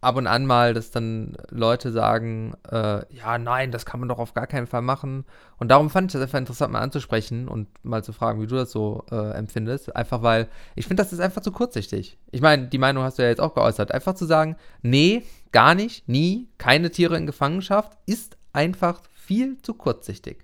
ab 0.03 0.17
und 0.17 0.27
an 0.27 0.47
mal, 0.47 0.75
dass 0.75 0.91
dann 0.91 1.37
Leute 1.49 1.93
sagen, 1.93 2.55
äh, 2.71 3.03
ja, 3.15 3.39
nein, 3.39 3.71
das 3.71 3.87
kann 3.87 4.01
man 4.01 4.09
doch 4.09 4.19
auf 4.19 4.35
gar 4.35 4.49
keinen 4.49 4.67
Fall 4.67 4.83
machen. 4.83 5.25
Und 5.59 5.69
darum 5.69 5.91
fand 5.91 6.11
ich 6.11 6.13
das 6.15 6.23
einfach 6.23 6.41
interessant, 6.41 6.73
mal 6.73 6.81
anzusprechen 6.81 7.47
und 7.47 7.69
mal 7.85 8.03
zu 8.03 8.13
fragen, 8.13 8.43
wie 8.43 8.49
du 8.49 8.57
das 8.57 8.73
so 8.73 9.05
äh, 9.13 9.31
empfindest. 9.31 9.95
Einfach 9.95 10.23
weil, 10.23 10.49
ich 10.75 10.89
finde, 10.89 11.03
das 11.03 11.13
ist 11.13 11.21
einfach 11.21 11.41
zu 11.41 11.53
kurzsichtig. 11.53 12.19
Ich 12.33 12.41
meine, 12.41 12.67
die 12.67 12.79
Meinung 12.79 13.05
hast 13.05 13.19
du 13.19 13.23
ja 13.23 13.29
jetzt 13.29 13.41
auch 13.41 13.55
geäußert. 13.55 13.93
Einfach 13.93 14.15
zu 14.15 14.27
sagen, 14.27 14.57
nee, 14.83 15.23
gar 15.53 15.77
nicht, 15.77 16.09
nie, 16.09 16.49
keine 16.59 16.91
Tiere 16.91 17.17
in 17.17 17.27
Gefangenschaft, 17.27 17.97
ist 18.05 18.37
einfach 18.53 19.03
viel 19.13 19.59
zu 19.63 19.75
kurzsichtig. 19.75 20.39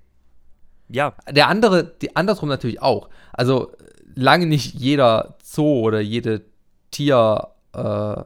Ja, 0.88 1.14
Der 1.30 1.48
andere, 1.48 1.84
die 1.84 2.16
andersrum 2.16 2.48
natürlich 2.48 2.82
auch. 2.82 3.08
Also 3.32 3.72
lange 4.14 4.46
nicht 4.46 4.74
jeder 4.74 5.36
Zoo 5.42 5.80
oder 5.80 6.00
jede 6.00 6.42
Tier, 6.90 7.48
äh, 7.72 8.22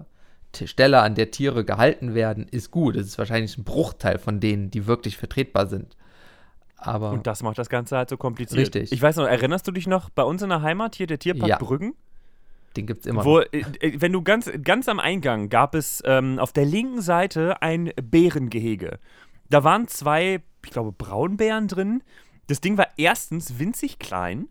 Stelle, 0.67 1.01
an 1.01 1.15
der 1.15 1.31
Tiere 1.31 1.65
gehalten 1.65 2.15
werden, 2.15 2.47
ist 2.51 2.71
gut. 2.71 2.95
Es 2.97 3.07
ist 3.07 3.19
wahrscheinlich 3.19 3.57
ein 3.57 3.65
Bruchteil 3.65 4.19
von 4.19 4.39
denen, 4.39 4.71
die 4.71 4.87
wirklich 4.87 5.17
vertretbar 5.17 5.67
sind. 5.67 5.97
Aber 6.77 7.11
und 7.11 7.27
das 7.27 7.43
macht 7.43 7.59
das 7.59 7.69
Ganze 7.69 7.97
halt 7.97 8.11
so 8.11 8.17
kompliziert. 8.17 8.61
Richtig. 8.61 8.93
Ich 8.93 9.01
weiß 9.01 9.17
noch, 9.17 9.27
erinnerst 9.27 9.67
du 9.67 9.73
dich 9.73 9.87
noch 9.87 10.11
bei 10.11 10.23
uns 10.23 10.43
in 10.43 10.51
der 10.51 10.63
Heimat 10.63 10.95
hier, 10.95 11.07
der 11.07 11.19
Tierpark 11.19 11.49
Ja. 11.49 11.59
Brüggen? 11.59 11.95
den 12.77 12.87
gibt 12.87 13.01
es 13.01 13.07
immer 13.07 13.25
Wo, 13.25 13.41
äh, 13.41 13.47
äh, 13.81 14.01
wenn 14.01 14.13
du 14.13 14.23
ganz, 14.23 14.51
ganz 14.63 14.89
am 14.89 14.99
Eingang 14.99 15.49
gab 15.49 15.75
es 15.75 16.03
ähm, 16.07 16.39
auf 16.39 16.53
der 16.53 16.65
linken 16.65 17.03
Seite 17.03 17.61
ein 17.63 17.93
Bärengehege. 18.03 18.99
Da 19.51 19.65
waren 19.65 19.89
zwei, 19.89 20.41
ich 20.65 20.71
glaube, 20.71 20.93
Braunbären 20.93 21.69
drin. 21.69 22.03
Das 22.53 22.61
Ding 22.61 22.77
war 22.77 22.89
erstens 22.99 23.59
winzig 23.59 23.99
klein 23.99 24.47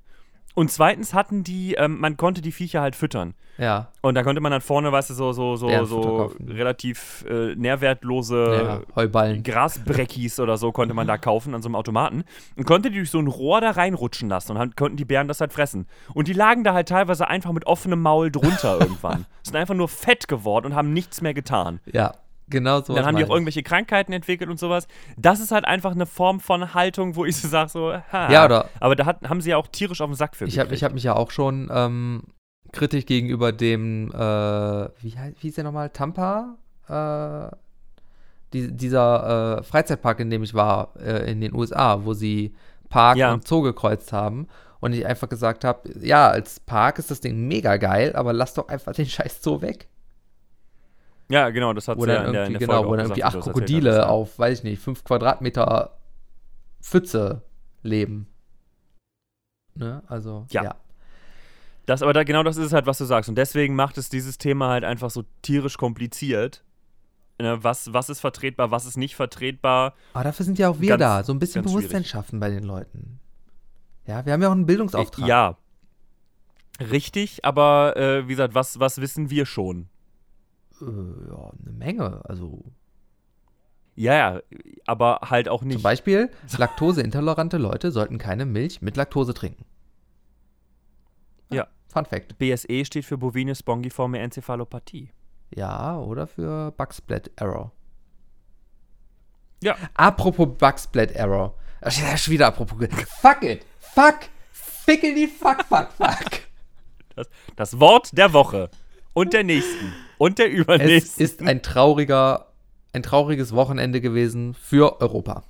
und 0.55 0.71
zweitens 0.71 1.13
hatten 1.13 1.43
die, 1.43 1.75
ähm, 1.75 1.99
man 1.99 2.17
konnte 2.17 2.41
die 2.41 2.51
Viecher 2.51 2.81
halt 2.81 2.95
füttern. 2.95 3.35
Ja, 3.59 3.89
Und 4.01 4.15
da 4.15 4.23
konnte 4.23 4.41
man 4.41 4.51
dann 4.51 4.61
vorne, 4.61 4.91
weißt 4.91 5.11
du, 5.11 5.13
so, 5.13 5.33
so, 5.33 5.55
so, 5.55 5.85
so 5.85 6.31
relativ 6.47 7.23
äh, 7.29 7.53
nährwertlose 7.53 8.63
ja 8.87 8.95
Heuballen. 8.95 9.43
Grasbreckis 9.43 10.39
oder 10.39 10.57
so 10.57 10.71
konnte 10.71 10.95
man 10.95 11.05
da 11.05 11.19
kaufen 11.19 11.53
an 11.53 11.61
so 11.61 11.67
einem 11.67 11.75
Automaten 11.75 12.23
und 12.55 12.65
konnte 12.65 12.89
die 12.89 12.97
durch 12.97 13.11
so 13.11 13.19
ein 13.19 13.27
Rohr 13.27 13.61
da 13.61 13.69
reinrutschen 13.69 14.29
lassen 14.29 14.53
und 14.53 14.57
dann 14.57 14.75
konnten 14.75 14.97
die 14.97 15.05
Bären 15.05 15.27
das 15.27 15.41
halt 15.41 15.53
fressen. 15.53 15.85
Und 16.15 16.27
die 16.27 16.33
lagen 16.33 16.63
da 16.63 16.73
halt 16.73 16.89
teilweise 16.89 17.27
einfach 17.27 17.51
mit 17.51 17.67
offenem 17.67 18.01
Maul 18.01 18.31
drunter 18.31 18.77
irgendwann. 18.79 19.27
Sind 19.43 19.55
einfach 19.55 19.75
nur 19.75 19.89
fett 19.89 20.27
geworden 20.27 20.65
und 20.65 20.75
haben 20.75 20.91
nichts 20.91 21.21
mehr 21.21 21.35
getan. 21.35 21.81
Ja, 21.85 22.15
genau 22.51 22.81
so. 22.81 22.93
dann 22.93 23.05
haben 23.05 23.17
die 23.17 23.25
auch 23.25 23.29
irgendwelche 23.31 23.63
Krankheiten 23.63 24.13
entwickelt 24.13 24.49
und 24.49 24.59
sowas. 24.59 24.87
Das 25.17 25.39
ist 25.39 25.51
halt 25.51 25.65
einfach 25.65 25.91
eine 25.91 26.05
Form 26.05 26.39
von 26.39 26.73
Haltung, 26.75 27.15
wo 27.15 27.25
ich 27.25 27.37
so 27.37 27.47
sage, 27.47 27.69
so, 27.69 27.93
ha. 27.93 28.31
Ja, 28.31 28.45
oder- 28.45 28.69
Aber 28.79 28.95
da 28.95 29.05
hat, 29.05 29.27
haben 29.27 29.41
sie 29.41 29.49
ja 29.51 29.57
auch 29.57 29.67
tierisch 29.67 30.01
auf 30.01 30.09
den 30.09 30.15
Sack 30.15 30.35
für 30.35 30.45
Ich 30.45 30.59
habe 30.59 30.67
gekriegt. 30.67 30.77
ich 30.77 30.83
hab 30.83 30.93
mich 30.93 31.03
ja 31.03 31.15
auch 31.15 31.31
schon 31.31 31.69
ähm, 31.73 32.23
kritisch 32.71 33.05
gegenüber 33.07 33.51
dem, 33.51 34.11
äh, 34.11 34.15
wie, 35.01 35.13
wie 35.15 35.33
hieß 35.39 35.55
der 35.55 35.63
nochmal? 35.63 35.89
Tampa? 35.89 36.57
Äh, 36.87 37.55
die, 38.53 38.71
dieser 38.75 39.59
äh, 39.59 39.63
Freizeitpark, 39.63 40.19
in 40.19 40.29
dem 40.29 40.43
ich 40.43 40.53
war, 40.53 40.93
äh, 40.99 41.31
in 41.31 41.39
den 41.41 41.53
USA, 41.55 42.03
wo 42.03 42.13
sie 42.13 42.53
Park 42.89 43.17
Ja. 43.17 43.33
und 43.33 43.47
Zoo 43.47 43.61
gekreuzt 43.61 44.11
haben. 44.11 44.47
Und 44.81 44.93
ich 44.93 45.05
einfach 45.05 45.29
gesagt 45.29 45.63
habe, 45.63 45.89
ja, 45.99 46.27
als 46.29 46.59
Park 46.59 46.97
ist 46.99 47.11
das 47.11 47.21
Ding 47.21 47.47
mega 47.47 47.77
geil, 47.77 48.13
aber 48.15 48.33
lass 48.33 48.55
doch 48.55 48.67
einfach 48.67 48.93
den 48.93 49.05
scheiß 49.07 49.41
Zoo 49.41 49.61
weg. 49.61 49.87
Ja, 51.31 51.49
genau, 51.49 51.73
das 51.73 51.87
hat 51.87 51.99
sie 51.99 52.07
ja 52.07 52.25
in 52.25 52.33
der, 52.33 52.45
in 52.45 52.53
der 52.53 52.59
genau, 52.59 52.73
Folge 52.73 52.89
wo 52.89 52.95
dann 52.95 53.05
irgendwie 53.05 53.23
acht 53.23 53.35
erzählt 53.35 53.53
Krokodile 53.53 53.95
ja. 53.97 54.05
auf, 54.07 54.37
weiß 54.37 54.59
ich 54.59 54.63
nicht, 54.63 54.81
fünf 54.81 55.03
Quadratmeter 55.03 55.97
Pfütze 56.81 57.41
leben. 57.83 58.27
Ne? 59.75 60.03
Also, 60.07 60.45
Ja. 60.49 60.63
ja. 60.63 60.75
Das, 61.85 62.03
aber 62.03 62.13
da, 62.13 62.23
genau 62.23 62.43
das 62.43 62.57
ist 62.57 62.67
es 62.67 62.73
halt, 62.73 62.85
was 62.85 62.99
du 62.99 63.05
sagst. 63.05 63.27
Und 63.29 63.35
deswegen 63.35 63.75
macht 63.75 63.97
es 63.97 64.09
dieses 64.09 64.37
Thema 64.37 64.69
halt 64.69 64.83
einfach 64.83 65.09
so 65.09 65.23
tierisch 65.41 65.77
kompliziert. 65.77 66.63
Ne, 67.39 67.63
was, 67.63 67.91
was 67.91 68.09
ist 68.09 68.19
vertretbar, 68.19 68.69
was 68.69 68.85
ist 68.85 68.97
nicht 68.97 69.15
vertretbar. 69.15 69.95
Aber 70.13 70.23
dafür 70.25 70.45
sind 70.45 70.59
ja 70.59 70.69
auch 70.69 70.79
wir 70.79 70.89
Ganz- 70.89 70.99
da, 70.99 71.23
so 71.23 71.33
ein 71.33 71.39
bisschen 71.39 71.63
Bewusstsein 71.63 71.89
schwierig. 71.89 72.09
schaffen 72.09 72.39
bei 72.39 72.49
den 72.49 72.63
Leuten. 72.63 73.19
Ja, 74.05 74.25
wir 74.25 74.33
haben 74.33 74.41
ja 74.43 74.49
auch 74.49 74.53
einen 74.53 74.67
Bildungsauftrag. 74.67 75.27
Ja. 75.27 75.57
Richtig, 76.79 77.43
aber 77.43 77.97
äh, 77.97 78.27
wie 78.27 78.33
gesagt, 78.33 78.53
was, 78.53 78.79
was 78.79 79.01
wissen 79.01 79.29
wir 79.29 79.45
schon? 79.45 79.89
Äh, 80.81 81.29
ja, 81.29 81.51
eine 81.61 81.71
Menge. 81.71 82.21
Also 82.25 82.63
Ja, 83.95 84.13
ja, 84.13 84.41
aber 84.85 85.19
halt 85.23 85.47
auch 85.49 85.63
nicht. 85.63 85.75
zum 85.75 85.83
Beispiel, 85.83 86.29
laktoseintolerante 86.57 87.57
Leute 87.57 87.91
sollten 87.91 88.17
keine 88.17 88.45
Milch 88.45 88.81
mit 88.81 88.97
Laktose 88.97 89.33
trinken. 89.33 89.65
Ja. 91.51 91.67
Fun 91.87 92.05
Fact. 92.05 92.37
BSE 92.37 92.85
steht 92.85 93.05
für 93.05 93.17
bovine 93.17 93.53
spongiforme 93.55 94.19
Enzephalopathie. 94.19 95.09
Ja, 95.53 95.99
oder 95.99 96.25
für 96.27 96.71
Bugsplat 96.71 97.29
Error. 97.35 97.73
Ja. 99.61 99.75
Apropos 99.93 100.47
Bugsplat 100.57 101.11
Error. 101.11 101.55
Ja, 101.83 102.15
schon 102.17 102.33
wieder 102.33 102.47
apropos. 102.47 102.77
Fuck 103.21 103.43
it. 103.43 103.65
Fuck. 103.79 104.19
Fickel 104.53 105.13
die 105.13 105.27
fuck, 105.27 105.63
fuck, 105.65 105.91
fuck. 105.91 106.41
Das, 107.15 107.29
das 107.57 107.79
Wort 107.79 108.17
der 108.17 108.31
Woche. 108.33 108.69
Und 109.13 109.33
der 109.33 109.43
nächsten. 109.43 109.93
Und 110.21 110.37
der 110.37 110.49
Es 110.51 110.53
übernächsten. 110.53 111.25
ist 111.25 111.41
ein 111.41 111.63
trauriger, 111.63 112.53
ein 112.93 113.01
trauriges 113.01 113.53
Wochenende 113.53 114.01
gewesen 114.01 114.53
für 114.53 115.01
Europa. 115.01 115.43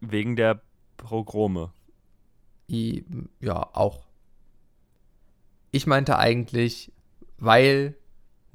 Wegen 0.00 0.34
der 0.34 0.62
Pogrome. 0.96 1.70
I, 2.70 3.04
ja, 3.40 3.68
auch. 3.74 4.06
Ich 5.70 5.86
meinte 5.86 6.18
eigentlich, 6.18 6.90
weil 7.36 7.98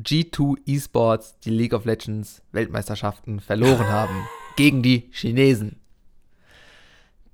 G2 0.02 0.58
Esports 0.66 1.38
die 1.42 1.52
League 1.52 1.74
of 1.74 1.86
Legends 1.86 2.42
Weltmeisterschaften 2.52 3.42
verloren 3.42 3.88
haben 3.90 4.28
gegen 4.56 4.82
die 4.82 5.12
Chinesen. 5.12 5.80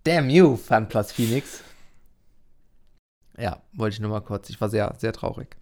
Damn 0.04 0.30
you, 0.30 0.58
FunPlus 0.58 1.14
Phoenix. 1.14 1.64
Ja, 3.38 3.62
wollte 3.72 3.94
ich 3.94 4.02
nur 4.02 4.10
mal 4.10 4.20
kurz. 4.20 4.50
Ich 4.50 4.60
war 4.60 4.68
sehr, 4.68 4.94
sehr 4.98 5.14
traurig. 5.14 5.56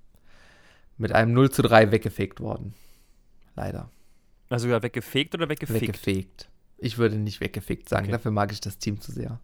Mit 0.98 1.12
einem 1.14 1.34
0 1.34 1.52
zu 1.52 1.62
3 1.62 1.91
weggefegt 1.91 2.39
worden. 2.39 2.74
Leider. 3.56 3.89
Also 4.50 4.68
ja, 4.68 4.82
weggefegt 4.82 5.36
oder 5.36 5.50
weggefegt? 5.50 5.82
Weggefegt. 5.82 6.50
Ich 6.78 6.98
würde 6.98 7.16
nicht 7.18 7.41
weggefegt 7.41 7.89
sagen. 7.89 8.06
Okay. 8.06 8.12
Dafür 8.14 8.32
mag 8.32 8.52
ich 8.52 8.62
das 8.62 8.78
Team 8.78 9.00
zu 9.02 9.12
sehr. 9.12 9.39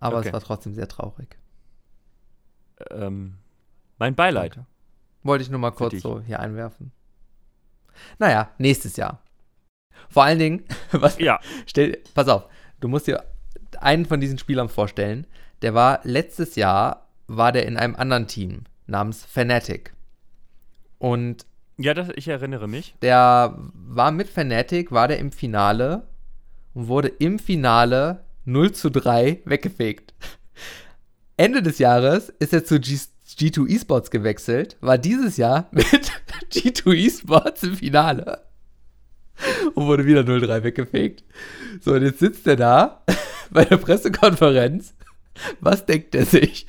Aber 0.00 0.18
Okay. 0.18 0.28
es 0.28 0.32
war 0.32 0.40
trotzdem 0.40 0.74
sehr 0.74 0.88
traurig. 0.88 1.36
Ähm, 2.90 3.34
mein 3.98 4.14
Beileid. 4.14 4.56
Danke. 4.56 4.66
Wollte 5.22 5.42
ich 5.44 5.50
nur 5.50 5.60
mal 5.60 5.70
kurz 5.70 6.00
so 6.00 6.20
hier 6.20 6.40
einwerfen. 6.40 6.92
Naja, 8.18 8.50
nächstes 8.58 8.96
Jahr. 8.96 9.22
Vor 10.10 10.24
allen 10.24 10.38
Dingen, 10.38 10.64
was, 10.92 11.18
Ja, 11.18 11.40
stell, 11.66 12.02
pass 12.14 12.28
auf, 12.28 12.46
du 12.80 12.88
musst 12.88 13.06
dir 13.06 13.24
einen 13.80 14.04
von 14.06 14.20
diesen 14.20 14.38
Spielern 14.38 14.68
vorstellen. 14.68 15.26
Der 15.62 15.74
war 15.74 16.00
letztes 16.02 16.56
Jahr, 16.56 17.08
war 17.26 17.52
der 17.52 17.66
in 17.66 17.76
einem 17.76 17.94
anderen 17.94 18.26
Team 18.26 18.64
namens 18.86 19.24
Fnatic. 19.24 19.92
Und 20.98 21.46
ja 21.76 21.94
das, 21.94 22.08
ich 22.14 22.28
erinnere 22.28 22.68
mich. 22.68 22.94
der 23.02 23.58
war 23.72 24.12
mit 24.12 24.28
Fnatic, 24.28 24.92
war 24.92 25.08
der 25.08 25.18
im 25.18 25.32
Finale 25.32 26.06
und 26.72 26.88
wurde 26.88 27.08
im 27.08 27.38
Finale 27.38 28.24
0 28.44 28.72
zu 28.72 28.90
3 28.90 29.42
weggefegt. 29.44 30.14
Ende 31.36 31.62
des 31.62 31.78
Jahres 31.78 32.28
ist 32.38 32.52
er 32.52 32.64
zu 32.64 32.78
G 32.78 32.98
G2 33.26 33.74
Esports 33.74 34.10
gewechselt, 34.10 34.76
war 34.80 34.98
dieses 34.98 35.36
Jahr 35.38 35.68
mit 35.72 36.12
G2 36.52 37.06
Esports 37.06 37.62
im 37.64 37.74
Finale 37.74 38.44
und 39.74 39.86
wurde 39.86 40.06
wieder 40.06 40.20
0-3 40.20 40.62
weggefegt. 40.62 41.24
So, 41.80 41.92
und 41.94 42.02
jetzt 42.02 42.20
sitzt 42.20 42.46
er 42.46 42.56
da 42.56 43.04
bei 43.50 43.64
der 43.64 43.76
Pressekonferenz. 43.76 44.94
Was 45.60 45.84
denkt 45.86 46.14
er 46.14 46.26
sich? 46.26 46.66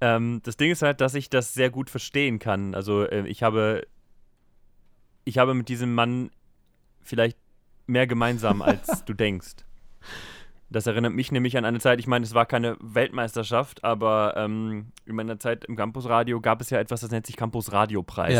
Ähm, 0.00 0.40
das 0.44 0.56
Ding 0.56 0.70
ist 0.70 0.82
halt, 0.82 1.00
dass 1.00 1.14
ich 1.14 1.30
das 1.30 1.54
sehr 1.54 1.70
gut 1.70 1.90
verstehen 1.90 2.38
kann. 2.38 2.74
Also 2.74 3.04
äh, 3.04 3.26
ich 3.26 3.42
habe, 3.42 3.86
ich 5.24 5.38
habe 5.38 5.54
mit 5.54 5.68
diesem 5.68 5.94
Mann 5.94 6.30
vielleicht 7.02 7.38
mehr 7.86 8.06
gemeinsam, 8.06 8.62
als 8.62 9.04
du 9.06 9.14
denkst. 9.14 9.56
Das 10.70 10.86
erinnert 10.86 11.14
mich 11.14 11.32
nämlich 11.32 11.56
an 11.56 11.64
eine 11.64 11.80
Zeit, 11.80 11.98
ich 11.98 12.06
meine, 12.06 12.24
es 12.24 12.34
war 12.34 12.44
keine 12.44 12.76
Weltmeisterschaft, 12.80 13.84
aber 13.84 14.34
ähm, 14.36 14.92
in 15.06 15.16
meiner 15.16 15.38
Zeit 15.38 15.64
im 15.64 15.76
Campusradio 15.76 16.40
gab 16.40 16.60
es 16.60 16.68
ja 16.68 16.78
etwas, 16.78 17.00
das 17.00 17.10
nennt 17.10 17.26
sich 17.26 17.36
Campus-Radio-Preis. 17.36 18.34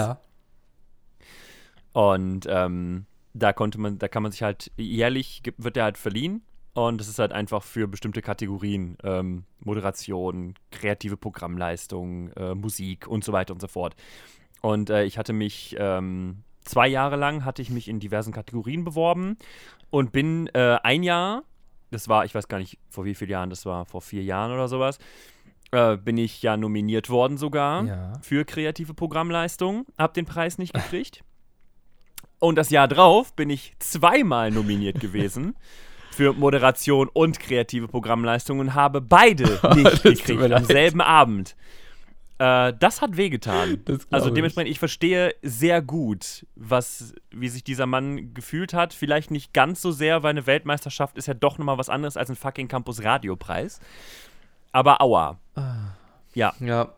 Und 1.93 2.47
ähm, 2.49 3.07
da 3.33 3.55
konnte 3.55 3.81
man, 3.81 3.99
da 3.99 4.09
kann 4.09 4.23
man 4.23 4.33
sich 4.33 4.43
halt 4.43 4.71
jährlich 4.77 5.43
wird 5.57 5.77
der 5.77 5.85
halt 5.85 5.99
verliehen 5.99 6.43
und 6.87 6.99
das 7.01 7.09
ist 7.09 7.19
halt 7.19 7.33
einfach 7.33 7.63
für 7.63 7.89
bestimmte 7.89 8.23
Kategorien 8.23 8.97
ähm, 9.03 9.45
Moderation, 9.61 10.55
kreative 10.71 11.17
Programmleistung, 11.17 12.31
äh, 12.33 12.55
Musik 12.55 13.07
und 13.09 13.25
so 13.25 13.33
weiter 13.33 13.53
und 13.53 13.61
so 13.61 13.69
fort. 13.69 13.97
Und 14.61 14.91
äh, 14.91 15.05
ich 15.05 15.19
hatte 15.19 15.33
mich 15.33 15.77
ähm, 15.79 16.43
zwei 16.63 16.89
Jahre 16.89 17.17
lang 17.17 17.45
hatte 17.45 17.63
ich 17.63 17.71
mich 17.71 17.89
in 17.89 18.01
diversen 18.01 18.33
Kategorien 18.33 18.85
beworben 18.85 19.37
und 19.91 20.13
bin 20.13 20.49
äh, 20.55 20.79
ein 20.83 21.03
Jahr, 21.03 21.43
das 21.91 22.09
war, 22.09 22.25
ich 22.25 22.35
weiß 22.35 22.49
gar 22.49 22.59
nicht 22.59 22.79
vor 22.91 23.05
wie 23.05 23.15
vielen 23.15 23.31
Jahren, 23.31 23.51
das 23.51 23.65
war 23.67 23.85
vor 23.87 24.03
vier 24.03 24.23
Jahren 24.23 24.53
oder 24.53 24.69
sowas, 24.69 24.99
äh, 25.71 25.97
bin 25.97 26.19
ich 26.19 26.43
ja 26.43 26.57
nominiert 26.57 27.09
worden 27.11 27.39
sogar 27.39 27.85
Ja. 27.85 28.13
für 28.23 28.45
kreative 28.45 28.95
Programmleistung, 28.95 29.87
hab 29.97 30.15
den 30.15 30.27
Preis 30.27 30.59
nicht 30.59 30.75
gekriegt. 30.75 31.25
Und 32.41 32.57
das 32.57 32.71
Jahr 32.71 32.87
drauf 32.87 33.35
bin 33.35 33.51
ich 33.51 33.75
zweimal 33.81 34.51
nominiert 34.51 35.01
gewesen 35.01 35.57
für 36.19 36.33
Moderation 36.33 37.09
und 37.13 37.39
kreative 37.39 37.87
Programmleistung 37.87 38.59
und 38.59 38.75
habe 38.75 39.01
beide 39.01 39.45
nicht 39.77 40.03
gekriegt 40.03 40.53
am 40.53 40.65
selben 40.65 41.01
Abend. 41.01 41.55
Äh, 42.39 42.73
das 42.77 43.01
hat 43.01 43.17
wehgetan. 43.17 43.83
Das 43.85 44.01
Also 44.11 44.31
dementsprechend, 44.31 44.69
ich 44.69 44.81
verstehe 44.81 45.33
sehr 45.43 45.81
gut, 45.81 46.45
was, 46.57 47.15
wie 47.31 47.49
sich 47.49 47.63
dieser 47.63 47.87
Mann 47.87 48.35
gefühlt 48.35 48.75
hat. 48.75 48.95
Vielleicht 48.95 49.31
nicht 49.31 49.55
ganz 49.55 49.81
so 49.81 49.93
sehr, 49.93 50.25
weil 50.25 50.31
eine 50.31 50.49
Weltmeisterschaft 50.49 51.17
ist 51.17 51.29
ja 51.29 51.35
doch 51.35 51.57
nochmal 51.57 51.79
was 51.79 51.89
anderes 51.89 52.17
als 52.17 52.31
ein 52.31 52.37
fucking 52.37 52.67
Campus 52.67 53.05
Radiopreis. 53.05 53.79
Aber 54.73 55.01
aua. 55.01 55.39
Ja, 56.35 56.53
Ja, 56.59 56.95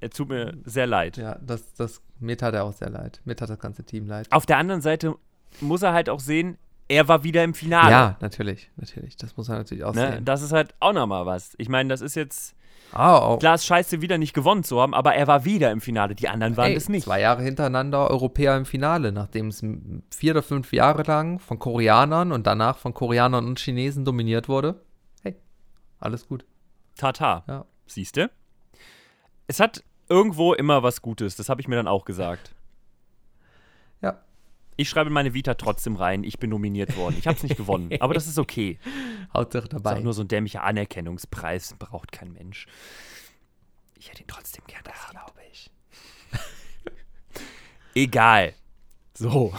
er 0.00 0.10
tut 0.10 0.30
mir 0.30 0.58
sehr 0.64 0.88
leid. 0.88 1.16
ja, 1.16 1.38
das, 1.40 1.74
das, 1.74 2.02
mir 2.18 2.36
tat 2.36 2.54
er 2.54 2.64
auch 2.64 2.72
sehr 2.72 2.90
leid. 2.90 3.20
Mir 3.24 3.36
tat 3.36 3.50
das 3.50 3.60
ganze 3.60 3.84
Team 3.84 4.08
leid. 4.08 4.26
Auf 4.32 4.46
der 4.46 4.56
anderen 4.58 4.80
Seite 4.80 5.14
muss 5.60 5.82
er 5.82 5.92
halt 5.92 6.08
auch 6.08 6.20
sehen, 6.20 6.58
er 6.88 7.06
war 7.08 7.22
wieder 7.22 7.44
im 7.44 7.54
Finale. 7.54 7.90
Ja, 7.90 8.16
natürlich, 8.20 8.70
natürlich. 8.76 9.16
Das 9.16 9.36
muss 9.36 9.48
man 9.48 9.58
natürlich 9.58 9.84
auch 9.84 9.94
Ne? 9.94 10.12
sehen. 10.12 10.24
Das 10.24 10.42
ist 10.42 10.52
halt 10.52 10.74
auch 10.80 10.92
nochmal 10.92 11.26
was. 11.26 11.54
Ich 11.58 11.68
meine, 11.68 11.88
das 11.88 12.00
ist 12.00 12.14
jetzt. 12.16 12.54
Ah, 12.92 13.18
auch. 13.18 13.38
Klar, 13.38 13.54
ist 13.56 13.66
scheiße, 13.66 14.00
wieder 14.00 14.16
nicht 14.16 14.32
gewonnen 14.32 14.64
zu 14.64 14.80
haben, 14.80 14.94
aber 14.94 15.14
er 15.14 15.26
war 15.26 15.44
wieder 15.44 15.70
im 15.70 15.82
Finale. 15.82 16.14
Die 16.14 16.26
anderen 16.28 16.56
waren 16.56 16.70
Ey, 16.70 16.76
es 16.76 16.88
nicht. 16.88 17.04
Zwei 17.04 17.20
Jahre 17.20 17.42
hintereinander 17.42 18.08
Europäer 18.10 18.56
im 18.56 18.64
Finale, 18.64 19.12
nachdem 19.12 19.48
es 19.48 19.62
vier 20.10 20.32
oder 20.32 20.42
fünf 20.42 20.72
Jahre 20.72 21.02
lang 21.02 21.38
von 21.38 21.58
Koreanern 21.58 22.32
und 22.32 22.46
danach 22.46 22.78
von 22.78 22.94
Koreanern 22.94 23.46
und 23.46 23.58
Chinesen 23.58 24.06
dominiert 24.06 24.48
wurde. 24.48 24.80
Hey, 25.22 25.36
alles 26.00 26.26
gut. 26.28 26.46
Tata. 26.96 27.44
Ja. 27.46 27.66
Siehste? 27.86 28.30
Es 29.46 29.60
hat 29.60 29.84
irgendwo 30.08 30.54
immer 30.54 30.82
was 30.82 31.02
Gutes. 31.02 31.36
Das 31.36 31.50
habe 31.50 31.60
ich 31.60 31.68
mir 31.68 31.76
dann 31.76 31.88
auch 31.88 32.06
gesagt. 32.06 32.54
Ich 34.80 34.88
schreibe 34.88 35.08
in 35.08 35.12
meine 35.14 35.34
Vita 35.34 35.54
trotzdem 35.54 35.96
rein. 35.96 36.22
Ich 36.22 36.38
bin 36.38 36.50
nominiert 36.50 36.96
worden. 36.96 37.16
Ich 37.18 37.26
habe 37.26 37.36
es 37.36 37.42
nicht 37.42 37.56
gewonnen, 37.56 37.90
aber 38.00 38.14
das 38.14 38.28
ist 38.28 38.38
okay. 38.38 38.78
Hauptsache 39.34 39.68
Das 39.68 39.78
ist 39.78 39.84
dabei. 39.84 39.98
auch 39.98 40.02
nur 40.04 40.12
so 40.14 40.22
ein 40.22 40.28
dämlicher 40.28 40.62
Anerkennungspreis. 40.62 41.74
Braucht 41.80 42.12
kein 42.12 42.32
Mensch. 42.32 42.66
Ich 43.98 44.08
hätte 44.08 44.22
ihn 44.22 44.28
trotzdem 44.28 44.62
gern 44.68 44.82
gehabt. 44.84 45.10
glaube 45.10 45.32
ich. 45.52 45.68
Egal. 47.94 48.54
So. 49.14 49.52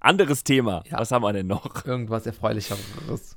Anderes 0.00 0.42
Thema. 0.42 0.82
Ja. 0.90 0.98
Was 0.98 1.12
haben 1.12 1.22
wir 1.22 1.32
denn 1.32 1.46
noch? 1.46 1.84
Irgendwas 1.86 2.26
Erfreulicheres. 2.26 3.36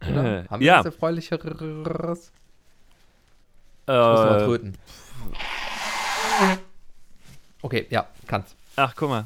Äh, 0.00 0.10
Oder? 0.12 0.44
Haben 0.50 0.60
wir 0.60 0.66
ja. 0.66 0.78
was 0.80 0.84
Erfreulicheres? 0.86 2.30
Ich 3.84 3.88
muss 3.88 3.88
mal 3.88 4.40
Äh, 4.40 4.44
tröten. 4.44 4.78
Okay, 7.62 7.86
ja, 7.90 8.06
kannst. 8.26 8.54
ach, 8.76 8.94
guck 8.96 9.08
mal. 9.08 9.24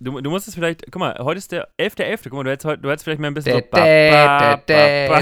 Du, 0.00 0.20
du 0.20 0.30
musst 0.30 0.48
es 0.48 0.54
vielleicht, 0.54 0.90
guck 0.90 0.98
mal, 1.00 1.16
heute 1.20 1.38
ist 1.38 1.52
der 1.52 1.68
11.11. 1.78 2.24
Guck 2.24 2.32
mal, 2.34 2.44
du 2.44 2.50
hättest, 2.50 2.64
heute, 2.66 2.82
du 2.82 2.90
hättest 2.90 3.04
vielleicht 3.04 3.20
mal 3.20 3.28
ein 3.28 3.34
bisschen 3.34 3.60
so. 3.60 3.64
Ba, 3.70 4.56
ba, 4.66 5.14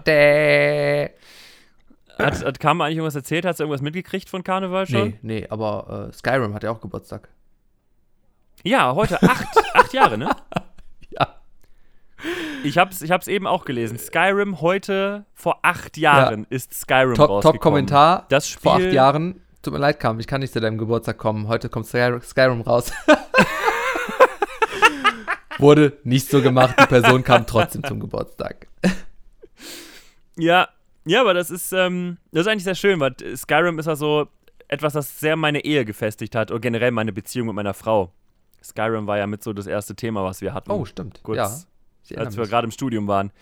ba. 0.00 1.10
Hat, 2.18 2.44
hat 2.44 2.60
Kam 2.60 2.80
eigentlich 2.80 2.96
irgendwas 2.98 3.14
erzählt? 3.16 3.44
Hast 3.44 3.60
du 3.60 3.64
irgendwas 3.64 3.80
mitgekriegt 3.82 4.28
von 4.28 4.44
Karneval 4.44 4.86
schon? 4.86 5.08
Nee, 5.08 5.18
nee, 5.22 5.46
aber 5.48 6.08
äh, 6.10 6.12
Skyrim 6.12 6.54
hat 6.54 6.62
ja 6.62 6.70
auch 6.70 6.80
Geburtstag. 6.80 7.28
Ja, 8.62 8.94
heute 8.94 9.22
acht, 9.22 9.46
acht 9.74 9.92
Jahre, 9.94 10.18
ne? 10.18 10.30
Ja. 11.08 11.36
Ich 12.62 12.76
hab's, 12.76 13.00
ich 13.00 13.10
hab's 13.10 13.26
eben 13.26 13.46
auch 13.46 13.64
gelesen. 13.64 13.98
Skyrim 13.98 14.60
heute 14.60 15.24
vor 15.32 15.60
acht 15.62 15.96
Jahren 15.96 16.46
ist 16.50 16.74
Skyrim 16.74 17.14
Top- 17.14 17.30
rausgekommen. 17.30 17.54
Top-Kommentar 17.86 18.26
Das 18.28 18.46
Spiel, 18.48 18.62
vor 18.62 18.74
acht 18.74 18.92
Jahren. 18.92 19.40
Tut 19.62 19.72
mir 19.72 19.78
leid, 19.78 19.98
Kam, 19.98 20.20
ich 20.20 20.26
kann 20.26 20.40
nicht 20.40 20.52
zu 20.52 20.60
deinem 20.60 20.78
Geburtstag 20.78 21.18
kommen. 21.18 21.48
Heute 21.48 21.68
kommt 21.68 21.86
Sky 21.86 22.18
Skyrim 22.22 22.60
raus. 22.60 22.92
Wurde 25.60 25.98
nicht 26.04 26.28
so 26.28 26.42
gemacht, 26.42 26.74
die 26.80 26.86
Person 26.86 27.22
kam 27.22 27.46
trotzdem 27.46 27.84
zum 27.84 28.00
Geburtstag. 28.00 28.66
Ja, 30.36 30.68
ja, 31.04 31.20
aber 31.20 31.34
das 31.34 31.50
ist, 31.50 31.72
ähm, 31.72 32.18
das 32.32 32.42
ist 32.42 32.46
eigentlich 32.46 32.64
sehr 32.64 32.74
schön, 32.74 33.00
weil 33.00 33.14
Skyrim 33.36 33.78
ist 33.78 33.86
ja 33.86 33.96
so 33.96 34.28
etwas, 34.68 34.92
das 34.92 35.18
sehr 35.18 35.36
meine 35.36 35.64
Ehe 35.64 35.84
gefestigt 35.84 36.34
hat 36.34 36.50
und 36.50 36.60
generell 36.60 36.92
meine 36.92 37.12
Beziehung 37.12 37.48
mit 37.48 37.56
meiner 37.56 37.74
Frau. 37.74 38.12
Skyrim 38.62 39.06
war 39.06 39.18
ja 39.18 39.26
mit 39.26 39.42
so 39.42 39.52
das 39.52 39.66
erste 39.66 39.96
Thema, 39.96 40.22
was 40.24 40.40
wir 40.40 40.54
hatten. 40.54 40.70
Oh, 40.70 40.84
stimmt. 40.84 41.20
Kurz, 41.22 41.66
ja. 42.08 42.18
Als 42.18 42.36
wir 42.36 42.46
gerade 42.46 42.66
im 42.66 42.70
Studium 42.70 43.08
waren. 43.08 43.32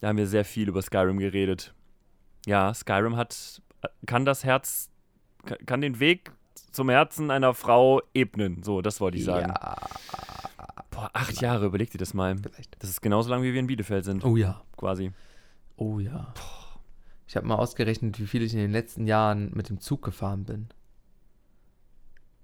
Da 0.00 0.08
haben 0.08 0.16
wir 0.16 0.26
sehr 0.26 0.44
viel 0.44 0.68
über 0.68 0.82
Skyrim 0.82 1.18
geredet. 1.18 1.74
Ja, 2.46 2.74
Skyrim 2.74 3.16
hat, 3.16 3.62
kann 4.06 4.24
das 4.24 4.42
Herz, 4.42 4.90
kann, 5.44 5.58
kann 5.64 5.80
den 5.80 6.00
Weg 6.00 6.32
zum 6.72 6.88
Herzen 6.88 7.30
einer 7.30 7.54
Frau 7.54 8.02
ebnen. 8.14 8.62
So, 8.62 8.82
das 8.82 9.00
wollte 9.00 9.18
ich 9.18 9.24
sagen. 9.24 9.48
Ja, 9.48 9.76
Boah, 10.92 11.10
acht 11.14 11.40
Jahre, 11.40 11.66
überleg 11.66 11.90
dir 11.90 11.98
das 11.98 12.14
mal. 12.14 12.36
vielleicht. 12.38 12.80
Das 12.82 12.88
ist 12.90 13.00
genauso 13.00 13.28
lang, 13.30 13.42
wie 13.42 13.52
wir 13.52 13.58
in 13.60 13.66
Bielefeld 13.66 14.04
sind, 14.04 14.24
Oh 14.24 14.36
ja. 14.36 14.62
quasi. 14.76 15.10
Oh 15.76 15.98
ja. 15.98 16.32
Ich 17.26 17.34
habe 17.36 17.46
mal 17.46 17.56
ausgerechnet, 17.56 18.20
wie 18.20 18.26
viel 18.26 18.42
ich 18.42 18.52
in 18.52 18.60
den 18.60 18.70
letzten 18.72 19.06
Jahren 19.06 19.50
mit 19.54 19.68
dem 19.70 19.80
Zug 19.80 20.02
gefahren 20.02 20.44
bin. 20.44 20.68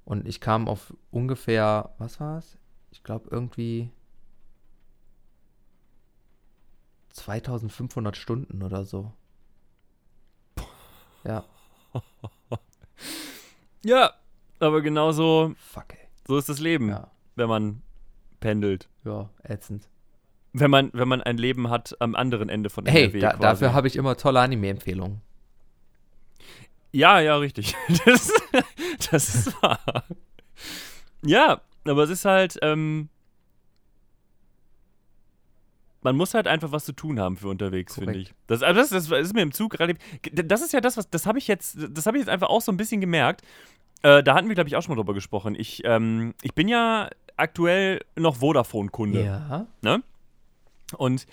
Und 0.04 0.26
ich 0.26 0.40
kam 0.40 0.66
auf 0.66 0.94
ungefähr, 1.10 1.94
was 1.98 2.18
war 2.20 2.38
es? 2.38 2.56
Ich 2.90 3.04
glaube 3.04 3.28
irgendwie 3.30 3.90
2500 7.10 8.16
Stunden 8.16 8.62
oder 8.62 8.84
so. 8.84 9.12
Ja. 11.24 11.44
Ja, 13.84 14.12
aber 14.58 14.82
genauso 14.82 15.54
Fuck, 15.56 15.94
ey. 15.94 16.08
so 16.26 16.36
ist 16.36 16.48
das 16.48 16.58
Leben, 16.58 16.88
Ja. 16.88 17.12
wenn 17.36 17.48
man 17.48 17.80
pendelt. 18.40 18.88
Ja, 19.04 19.30
ätzend. 19.42 19.88
Wenn 20.52 20.70
man, 20.70 20.90
wenn 20.92 21.08
man 21.08 21.20
ein 21.22 21.36
Leben 21.38 21.68
hat 21.70 21.94
am 22.00 22.14
anderen 22.14 22.48
Ende 22.48 22.70
von 22.70 22.86
Hey, 22.86 23.04
NRW 23.04 23.20
da, 23.20 23.30
quasi. 23.30 23.42
dafür 23.42 23.72
habe 23.74 23.86
ich 23.86 23.96
immer 23.96 24.16
tolle 24.16 24.40
Anime-Empfehlungen. 24.40 25.20
Ja, 26.92 27.20
ja, 27.20 27.36
richtig. 27.36 27.74
Das, 28.04 28.32
das 29.10 29.34
ist 29.34 29.62
wahr. 29.62 29.78
Ja, 31.22 31.60
aber 31.84 32.02
es 32.04 32.10
ist 32.10 32.24
halt, 32.24 32.58
ähm, 32.62 33.08
man 36.02 36.16
muss 36.16 36.34
halt 36.34 36.46
einfach 36.46 36.72
was 36.72 36.84
zu 36.84 36.92
tun 36.92 37.20
haben 37.20 37.36
für 37.36 37.48
unterwegs, 37.48 37.96
finde 37.96 38.18
ich. 38.18 38.34
Das, 38.46 38.62
also 38.62 38.80
das, 38.80 39.08
das 39.08 39.10
ist 39.10 39.34
mir 39.34 39.42
im 39.42 39.52
Zug 39.52 39.72
gerade. 39.72 39.94
Das 40.32 40.62
ist 40.62 40.72
ja 40.72 40.80
das, 40.80 40.96
was, 40.96 41.10
das 41.10 41.26
habe 41.26 41.38
ich 41.38 41.48
jetzt, 41.48 41.76
das 41.90 42.06
habe 42.06 42.16
ich 42.16 42.22
jetzt 42.22 42.30
einfach 42.30 42.48
auch 42.48 42.62
so 42.62 42.72
ein 42.72 42.76
bisschen 42.76 43.00
gemerkt. 43.00 43.42
Äh, 44.02 44.22
da 44.22 44.34
hatten 44.34 44.48
wir, 44.48 44.54
glaube 44.54 44.68
ich, 44.68 44.76
auch 44.76 44.82
schon 44.82 44.94
mal 44.94 45.00
drüber 45.00 45.14
gesprochen. 45.14 45.54
Ich, 45.58 45.82
ähm, 45.84 46.34
ich 46.42 46.54
bin 46.54 46.68
ja 46.68 47.10
aktuell 47.38 48.00
noch 48.16 48.36
Vodafone-Kunde. 48.36 49.24
Ja. 49.82 49.98
Und 50.96 51.26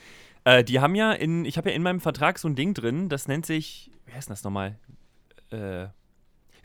äh, 0.43 0.63
die 0.63 0.79
haben 0.79 0.95
ja 0.95 1.11
in, 1.11 1.45
ich 1.45 1.57
habe 1.57 1.69
ja 1.69 1.75
in 1.75 1.81
meinem 1.83 1.99
Vertrag 2.01 2.39
so 2.39 2.47
ein 2.47 2.55
Ding 2.55 2.73
drin, 2.73 3.09
das 3.09 3.27
nennt 3.27 3.45
sich, 3.45 3.91
wie 4.05 4.13
heißt 4.13 4.27
denn 4.29 4.33
das 4.33 4.43
nochmal? 4.43 4.75
Äh, 5.51 5.87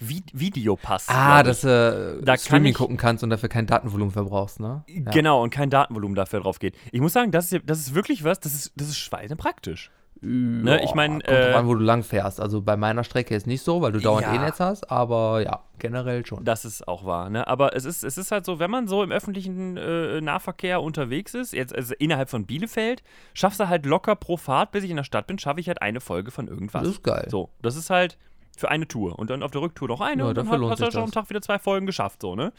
Vi 0.03 0.23
Videopass. 0.33 1.09
Ah, 1.11 1.43
dass 1.43 1.61
du 1.61 1.67
Da 1.69 2.33
äh, 2.33 2.37
kann 2.37 2.39
Streaming 2.39 2.71
ich- 2.71 2.77
gucken 2.79 2.97
kannst 2.97 3.23
und 3.23 3.29
dafür 3.29 3.51
kein 3.51 3.67
Datenvolumen 3.67 4.13
verbrauchst, 4.13 4.59
ne? 4.59 4.83
Ja. 4.89 5.11
Genau, 5.11 5.43
und 5.43 5.51
kein 5.51 5.69
Datenvolumen 5.69 6.15
dafür 6.15 6.41
drauf 6.41 6.59
geht. 6.59 6.75
Ich 6.91 7.03
muss 7.03 7.13
sagen, 7.13 7.31
das 7.33 7.53
ist, 7.53 7.63
das 7.67 7.79
ist 7.81 7.95
wirklich 7.95 8.25
was, 8.25 8.41
das 8.41 8.55
ist, 8.55 8.73
das 8.77 8.89
ist 8.89 8.97
schweinepraktisch. 8.99 9.91
Ne, 10.23 10.83
ich 10.85 10.95
mein, 10.95 11.23
kommt 11.23 11.29
äh, 11.29 11.55
an, 11.55 11.67
wo 11.67 11.75
du 11.75 11.83
lang 11.83 12.03
fährst. 12.03 12.41
Also 12.41 12.61
bei 12.61 12.77
meiner 12.77 13.05
Strecke 13.05 13.35
ist 13.35 13.47
nicht 13.47 13.63
so, 13.63 13.81
weil 13.81 13.93
du 13.93 14.01
dauernd 14.01 14.27
Ja. 14.27 14.35
eh 14.35 14.39
Netz 14.39 14.61
hast, 14.61 14.91
aber 14.91 15.41
ja, 15.43 15.65
generell 15.79 16.27
schon. 16.27 16.45
Das 16.45 16.67
ist 16.67 16.87
auch 16.87 17.07
wahr, 17.07 17.31
ne? 17.31 17.47
Aber 17.47 17.75
es 17.75 17.87
ist, 17.87 18.05
es 18.05 18.19
ist 18.19 18.31
halt 18.31 18.45
so, 18.45 18.59
wenn 18.59 18.71
man 18.71 18.87
so 18.87 19.03
im 19.03 19.13
öffentlichen 19.13 19.79
äh, 19.79 20.21
Nahverkehr 20.21 20.83
unterwegs 20.83 21.33
ist, 21.33 21.55
jetzt 21.55 21.75
also 21.75 21.95
innerhalb 21.99 22.29
von 22.29 22.45
Bielefeld, 22.45 23.03
schaffst 23.33 23.61
du 23.61 23.69
halt 23.69 23.87
locker 23.87 24.15
pro 24.15 24.37
Fahrt, 24.37 24.73
bis 24.73 24.85
ich 24.85 24.91
in 24.91 24.97
der 24.97 25.05
Stadt 25.05 25.27
bin, 25.27 25.39
schaffe 25.39 25.61
ich 25.61 25.69
halt 25.69 25.81
eine 25.81 26.01
Folge 26.01 26.31
von 26.31 26.49
irgendwas. 26.49 26.83
Das 26.83 26.93
ist 26.93 27.03
geil. 27.03 27.27
So, 27.31 27.49
das 27.63 27.77
ist 27.77 27.89
halt 27.89 28.19
für 28.59 28.71
eine 28.71 28.87
Tour. 28.87 29.19
Und 29.19 29.31
dann 29.31 29.43
auf 29.43 29.53
der 29.53 29.63
Rücktour 29.63 29.89
noch 29.89 30.03
eine 30.03 30.23
Ja, 30.25 30.29
und 30.29 30.37
dann 30.37 30.51
hat, 30.51 30.61
hast 30.61 30.81
du 30.81 30.85
sich 30.85 30.93
schon 30.93 31.05
am. 31.05 31.13
Tag 31.13 31.31
wieder 31.31 31.41
zwei 31.41 31.59
Folgen 31.59 31.87
geschafft, 31.87 32.21
so, 32.21 32.35
ne? 32.37 32.53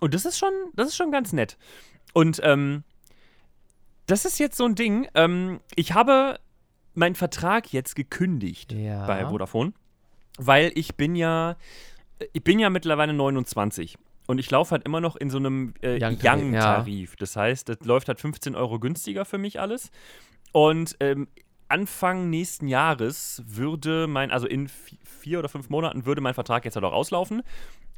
Und 0.00 0.14
das 0.14 0.24
ist 0.24 0.38
schon, 0.38 0.52
das 0.74 0.88
ist 0.88 0.96
schon 0.96 1.12
ganz 1.12 1.34
nett. 1.34 1.58
Und 2.14 2.40
ähm, 2.42 2.84
das 4.06 4.24
ist 4.24 4.38
jetzt 4.38 4.56
so 4.56 4.64
ein 4.64 4.74
Ding. 4.74 5.08
Ähm, 5.14 5.60
ich 5.74 5.92
habe 5.92 6.38
meinen 6.96 7.14
Vertrag 7.14 7.72
jetzt 7.72 7.94
gekündigt 7.96 8.72
Ja. 8.72 9.06
bei 9.06 9.26
Vodafone, 9.26 9.72
weil 10.38 10.72
ich 10.74 10.96
bin 10.96 11.14
ja, 11.14 11.56
ich 12.32 12.42
bin 12.44 12.58
ja 12.58 12.70
mittlerweile 12.70 13.12
29 13.12 13.96
und 14.26 14.38
ich 14.38 14.50
laufe 14.50 14.72
halt 14.72 14.84
immer 14.84 15.00
noch 15.00 15.16
in 15.16 15.30
so 15.30 15.38
einem 15.38 15.74
äh, 15.82 15.94
Young-Tarif, 16.02 16.24
Young-Tarif. 16.24 17.16
Das 17.16 17.36
heißt, 17.36 17.68
das 17.68 17.78
läuft 17.84 18.08
halt 18.08 18.20
15 18.20 18.54
Euro 18.54 18.78
günstiger 18.80 19.24
für 19.24 19.38
mich 19.38 19.60
alles. 19.60 19.90
Und 20.52 20.96
ähm, 21.00 21.28
Anfang 21.68 22.30
nächsten 22.30 22.68
Jahres 22.68 23.42
würde 23.46 24.06
mein, 24.06 24.30
also 24.30 24.46
in 24.46 24.68
vi- 24.68 24.98
vier 25.04 25.38
oder 25.40 25.48
fünf 25.48 25.68
Monaten 25.68 26.06
würde 26.06 26.20
mein 26.20 26.34
Vertrag 26.34 26.64
jetzt 26.64 26.76
halt 26.76 26.84
auch 26.84 26.92
auslaufen 26.92 27.42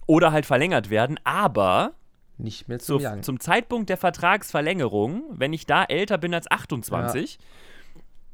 oder 0.06 0.32
halt 0.32 0.46
verlängert 0.46 0.88
werden, 0.90 1.20
aber 1.24 1.92
Nicht 2.38 2.66
mehr 2.68 2.80
so, 2.80 2.98
zum 2.98 3.06
Young. 3.06 3.22
zum 3.22 3.40
Zeitpunkt 3.40 3.90
der 3.90 3.98
Vertragsverlängerung, 3.98 5.24
wenn 5.30 5.52
ich 5.52 5.66
da 5.66 5.84
älter 5.84 6.16
bin 6.18 6.32
als 6.34 6.50
28, 6.50 7.38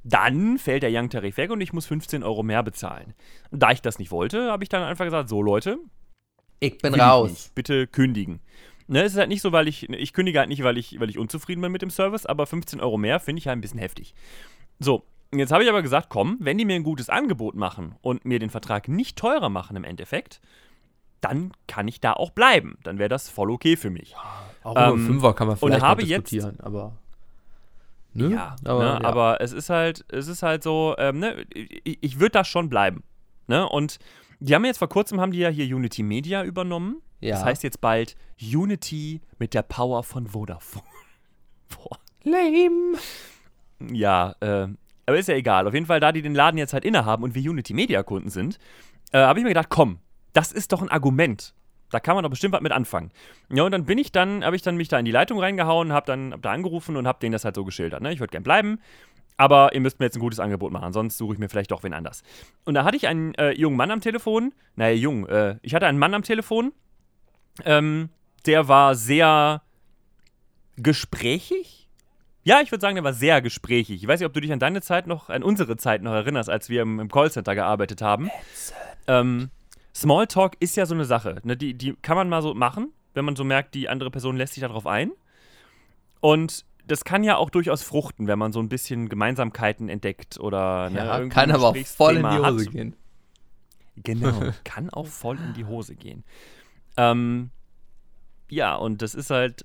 dann 0.04 0.58
fällt 0.58 0.82
der 0.82 0.90
Young-Tarif 0.92 1.36
weg 1.38 1.50
und 1.50 1.60
ich 1.60 1.72
muss 1.72 1.86
15 1.86 2.22
Euro 2.22 2.42
mehr 2.42 2.62
bezahlen. 2.62 3.14
Und 3.50 3.60
da 3.62 3.70
ich 3.72 3.82
das 3.82 3.98
nicht 3.98 4.10
wollte, 4.10 4.50
habe 4.52 4.62
ich 4.62 4.68
dann 4.68 4.82
einfach 4.82 5.04
gesagt, 5.04 5.28
so 5.28 5.42
Leute, 5.42 5.78
Ich 6.60 6.78
bin 6.78 6.94
raus. 6.94 7.30
nicht. 7.30 7.54
bitte 7.54 7.86
kündigen. 7.86 8.40
Ne, 8.86 9.02
es 9.02 9.12
ist 9.14 9.18
halt 9.18 9.30
nicht 9.30 9.40
so, 9.40 9.50
weil 9.50 9.66
ich, 9.66 9.88
ich 9.88 10.12
kündige 10.12 10.38
halt 10.38 10.50
nicht, 10.50 10.62
weil 10.62 10.76
ich, 10.76 11.00
weil 11.00 11.08
ich 11.08 11.18
unzufrieden 11.18 11.62
bin 11.62 11.72
mit 11.72 11.80
dem 11.80 11.88
Service, 11.90 12.26
aber 12.26 12.46
15 12.46 12.80
Euro 12.80 12.98
mehr 12.98 13.18
finde 13.18 13.38
ich 13.40 13.48
halt 13.48 13.56
ein 13.56 13.62
bisschen 13.62 13.78
heftig. 13.78 14.14
So, 14.78 15.04
jetzt 15.34 15.52
habe 15.52 15.62
ich 15.64 15.70
aber 15.70 15.80
gesagt, 15.80 16.08
komm, 16.10 16.36
wenn 16.40 16.58
die 16.58 16.66
mir 16.66 16.76
ein 16.76 16.82
gutes 16.82 17.08
Angebot 17.08 17.54
machen 17.54 17.94
und 18.02 18.26
mir 18.26 18.38
den 18.38 18.50
Vertrag 18.50 18.88
nicht 18.88 19.16
teurer 19.16 19.48
machen 19.48 19.74
im 19.76 19.84
Endeffekt, 19.84 20.42
dann 21.22 21.52
kann 21.66 21.88
ich 21.88 22.02
da 22.02 22.12
auch 22.12 22.28
bleiben. 22.32 22.76
Dann 22.82 22.98
wäre 22.98 23.08
das 23.08 23.30
voll 23.30 23.50
okay 23.50 23.76
für 23.78 23.88
mich. 23.88 24.14
Auch 24.62 24.72
über 24.72 24.88
Ähm, 24.88 25.06
Fünfer 25.06 25.32
kann 25.32 25.46
man 25.46 25.56
vielleicht 25.56 25.80
habe 25.82 26.02
noch 26.02 26.08
jetzt- 26.08 26.30
diskutieren, 26.30 26.60
aber. 26.60 26.92
Ne? 28.14 28.30
Ja, 28.30 28.56
aber, 28.64 28.78
ne, 28.78 29.00
ja. 29.02 29.04
aber 29.04 29.40
es 29.40 29.52
ist 29.52 29.70
halt, 29.70 30.04
es 30.08 30.28
ist 30.28 30.42
halt 30.42 30.62
so, 30.62 30.94
ähm, 30.98 31.18
ne, 31.18 31.44
ich, 31.52 31.98
ich 32.00 32.20
würde 32.20 32.30
da 32.30 32.44
schon 32.44 32.68
bleiben. 32.68 33.02
Ne? 33.48 33.68
Und 33.68 33.98
die 34.40 34.54
haben 34.54 34.64
jetzt 34.64 34.78
vor 34.78 34.88
kurzem 34.88 35.20
haben 35.20 35.32
die 35.32 35.40
ja 35.40 35.48
hier 35.48 35.74
Unity 35.74 36.02
Media 36.02 36.44
übernommen. 36.44 37.02
Ja. 37.20 37.34
Das 37.34 37.44
heißt 37.44 37.62
jetzt 37.62 37.80
bald 37.80 38.16
Unity 38.40 39.20
mit 39.38 39.54
der 39.54 39.62
Power 39.62 40.02
von 40.02 40.28
Vodafone. 40.28 40.84
Boah. 41.68 41.98
Lame. 42.22 42.98
Ja, 43.92 44.34
äh, 44.40 44.68
aber 45.06 45.18
ist 45.18 45.28
ja 45.28 45.34
egal. 45.34 45.66
Auf 45.66 45.74
jeden 45.74 45.86
Fall, 45.86 46.00
da 46.00 46.12
die 46.12 46.22
den 46.22 46.34
Laden 46.34 46.56
jetzt 46.56 46.72
halt 46.72 46.84
innehaben 46.84 47.24
und 47.24 47.34
wir 47.34 47.50
Unity 47.50 47.74
Media 47.74 48.02
Kunden 48.02 48.30
sind, 48.30 48.58
äh, 49.12 49.18
habe 49.18 49.38
ich 49.38 49.42
mir 49.42 49.50
gedacht, 49.50 49.68
komm, 49.68 49.98
das 50.32 50.52
ist 50.52 50.72
doch 50.72 50.80
ein 50.80 50.88
Argument. 50.88 51.54
Da 51.90 52.00
kann 52.00 52.14
man 52.16 52.22
doch 52.22 52.30
bestimmt 52.30 52.54
was 52.54 52.60
mit 52.60 52.72
anfangen. 52.72 53.10
Ja, 53.50 53.62
und 53.62 53.72
dann 53.72 53.84
bin 53.84 53.98
ich 53.98 54.10
dann, 54.10 54.44
habe 54.44 54.56
ich 54.56 54.62
dann 54.62 54.76
mich 54.76 54.88
da 54.88 54.98
in 54.98 55.04
die 55.04 55.10
Leitung 55.10 55.38
reingehauen, 55.38 55.92
habe 55.92 56.06
dann 56.06 56.32
hab 56.32 56.42
da 56.42 56.50
angerufen 56.52 56.96
und 56.96 57.06
habe 57.06 57.18
denen 57.20 57.32
das 57.32 57.44
halt 57.44 57.54
so 57.54 57.64
geschildert. 57.64 58.02
Ne? 58.02 58.12
Ich 58.12 58.20
würde 58.20 58.32
gern 58.32 58.42
bleiben, 58.42 58.80
aber 59.36 59.74
ihr 59.74 59.80
müsst 59.80 60.00
mir 60.00 60.06
jetzt 60.06 60.16
ein 60.16 60.20
gutes 60.20 60.40
Angebot 60.40 60.72
machen, 60.72 60.92
sonst 60.92 61.18
suche 61.18 61.34
ich 61.34 61.38
mir 61.38 61.48
vielleicht 61.48 61.70
doch 61.70 61.82
wen 61.82 61.92
anders. 61.92 62.22
Und 62.64 62.74
da 62.74 62.84
hatte 62.84 62.96
ich 62.96 63.06
einen 63.06 63.34
äh, 63.34 63.52
jungen 63.52 63.76
Mann 63.76 63.90
am 63.90 64.00
Telefon, 64.00 64.52
naja, 64.76 64.94
jung, 64.94 65.26
äh, 65.26 65.56
ich 65.62 65.74
hatte 65.74 65.86
einen 65.86 65.98
Mann 65.98 66.14
am 66.14 66.22
Telefon, 66.22 66.72
ähm, 67.64 68.08
der 68.46 68.68
war 68.68 68.94
sehr 68.94 69.62
gesprächig. 70.76 71.88
Ja, 72.42 72.60
ich 72.60 72.70
würde 72.70 72.82
sagen, 72.82 72.96
der 72.96 73.04
war 73.04 73.14
sehr 73.14 73.40
gesprächig. 73.40 74.02
Ich 74.02 74.08
weiß 74.08 74.20
nicht, 74.20 74.26
ob 74.26 74.34
du 74.34 74.40
dich 74.40 74.52
an 74.52 74.58
deine 74.58 74.82
Zeit 74.82 75.06
noch, 75.06 75.30
an 75.30 75.42
unsere 75.42 75.76
Zeit 75.76 76.02
noch 76.02 76.12
erinnerst, 76.12 76.50
als 76.50 76.68
wir 76.68 76.82
im, 76.82 77.00
im 77.00 77.10
Callcenter 77.10 77.54
gearbeitet 77.54 78.02
haben. 78.02 78.30
Ähm, 79.06 79.50
Smalltalk 79.94 80.56
ist 80.60 80.76
ja 80.76 80.86
so 80.86 80.94
eine 80.94 81.04
Sache. 81.04 81.40
Ne? 81.44 81.56
Die, 81.56 81.74
die 81.74 81.94
kann 82.02 82.16
man 82.16 82.28
mal 82.28 82.42
so 82.42 82.54
machen, 82.54 82.92
wenn 83.14 83.24
man 83.24 83.36
so 83.36 83.44
merkt, 83.44 83.74
die 83.74 83.88
andere 83.88 84.10
Person 84.10 84.36
lässt 84.36 84.54
sich 84.54 84.62
darauf 84.62 84.86
ein. 84.86 85.12
Und 86.20 86.64
das 86.86 87.04
kann 87.04 87.22
ja 87.24 87.36
auch 87.36 87.50
durchaus 87.50 87.82
fruchten, 87.82 88.26
wenn 88.26 88.38
man 88.38 88.52
so 88.52 88.60
ein 88.60 88.68
bisschen 88.68 89.08
Gemeinsamkeiten 89.08 89.88
entdeckt 89.88 90.38
oder 90.38 90.90
ne, 90.90 90.98
Ja, 90.98 91.28
kann 91.28 91.50
aber 91.50 91.68
auch 91.68 91.76
voll 91.86 92.16
in 92.16 92.22
die 92.22 92.38
Hose 92.38 92.64
hat. 92.66 92.72
gehen. 92.72 92.96
Genau, 93.96 94.42
kann 94.64 94.90
auch 94.90 95.06
voll 95.06 95.38
in 95.38 95.54
die 95.54 95.64
Hose 95.64 95.94
gehen. 95.94 96.24
Ähm, 96.96 97.50
ja, 98.50 98.74
und 98.74 99.02
das 99.02 99.14
ist 99.14 99.30
halt. 99.30 99.64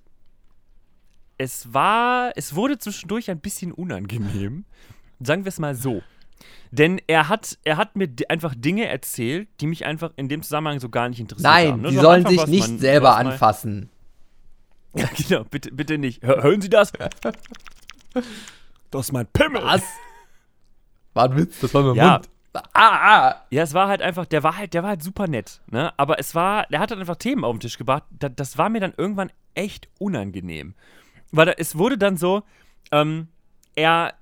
Es 1.37 1.73
war, 1.73 2.33
es 2.35 2.53
wurde 2.53 2.77
zwischendurch 2.77 3.31
ein 3.31 3.39
bisschen 3.39 3.71
unangenehm. 3.71 4.65
Sagen 5.21 5.45
wir 5.45 5.49
es 5.49 5.59
mal 5.59 5.73
so. 5.73 6.03
Denn 6.71 7.01
er 7.07 7.29
hat, 7.29 7.57
er 7.63 7.77
hat 7.77 7.95
mir 7.95 8.07
einfach 8.29 8.53
Dinge 8.55 8.87
erzählt, 8.87 9.47
die 9.59 9.67
mich 9.67 9.85
einfach 9.85 10.11
in 10.15 10.29
dem 10.29 10.41
Zusammenhang 10.43 10.79
so 10.79 10.89
gar 10.89 11.09
nicht 11.09 11.19
interessiert 11.19 11.49
haben. 11.51 11.67
Nein, 11.69 11.81
ne? 11.81 11.89
die 11.89 11.95
So 11.95 12.01
sollen 12.01 12.25
sich 12.27 12.47
nicht 12.47 12.67
man- 12.67 12.79
selber 12.79 13.15
anfassen. 13.17 13.89
Ja, 14.95 15.07
genau, 15.15 15.43
bitte, 15.43 15.71
bitte 15.71 15.99
nicht. 15.99 16.23
Hör, 16.23 16.41
hören 16.41 16.61
Sie 16.61 16.69
das? 16.69 16.91
Das 18.91 19.05
ist 19.07 19.11
mein 19.11 19.27
Pimmel. 19.27 19.61
Was? 19.63 19.83
War 21.13 21.25
ein 21.29 21.37
Witz, 21.37 21.59
das 21.59 21.73
war 21.73 21.83
mein 21.83 21.95
Ja. 21.95 22.13
Mund. 22.13 22.29
Ah, 22.53 22.63
ah. 22.73 23.35
Ja, 23.51 23.61
es 23.61 23.73
war 23.75 23.87
halt 23.87 24.01
einfach, 24.01 24.25
der 24.25 24.41
war 24.41 24.57
halt, 24.57 24.73
der 24.73 24.81
war 24.81 24.89
halt 24.89 25.03
super 25.03 25.27
nett, 25.27 25.61
ne? 25.67 25.93
Aber 25.97 26.17
es 26.19 26.33
war, 26.33 26.65
der 26.71 26.79
hat 26.79 26.89
halt 26.89 26.99
einfach 26.99 27.15
Themen 27.17 27.43
auf 27.43 27.55
den 27.55 27.59
Tisch 27.59 27.77
gebracht. 27.77 28.03
Da, 28.09 28.29
das 28.29 28.57
war 28.57 28.69
mir 28.69 28.79
dann 28.79 28.93
irgendwann 28.97 29.31
echt 29.53 29.87
unangenehm. 29.99 30.73
Weil 31.31 31.45
da, 31.45 31.51
es 31.51 31.77
wurde 31.77 31.99
dann 31.99 32.17
so, 32.17 32.41
ähm, 32.91 33.27
er, 33.75 34.15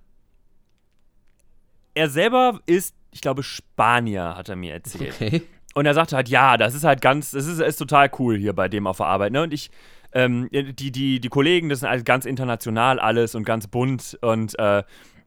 er 1.97 2.09
selber 2.09 2.59
ist, 2.65 2.95
ich 3.11 3.21
glaube, 3.21 3.43
Spanier, 3.43 4.35
hat 4.37 4.49
er 4.49 4.55
mir 4.55 4.73
erzählt. 4.73 5.15
Okay. 5.15 5.41
Und 5.73 5.85
er 5.85 5.93
sagte 5.93 6.15
halt, 6.15 6.29
ja, 6.29 6.57
das 6.57 6.73
ist 6.73 6.83
halt 6.83 7.01
ganz, 7.01 7.31
das 7.31 7.45
ist, 7.45 7.59
ist 7.59 7.77
total 7.77 8.09
cool 8.17 8.37
hier 8.37 8.53
bei 8.53 8.67
dem 8.67 8.87
auf 8.87 8.97
der 8.97 9.05
Arbeit. 9.07 9.31
Ne? 9.31 9.43
Und 9.43 9.53
ich, 9.53 9.69
ähm, 10.11 10.49
die, 10.51 10.91
die, 10.91 11.19
die 11.19 11.29
Kollegen, 11.29 11.69
das 11.69 11.81
sind 11.81 11.89
halt 11.89 12.05
ganz 12.05 12.25
international 12.25 12.99
alles 12.99 13.35
und 13.35 13.43
ganz 13.43 13.67
bunt. 13.67 14.17
Und 14.21 14.57
äh, 14.57 14.83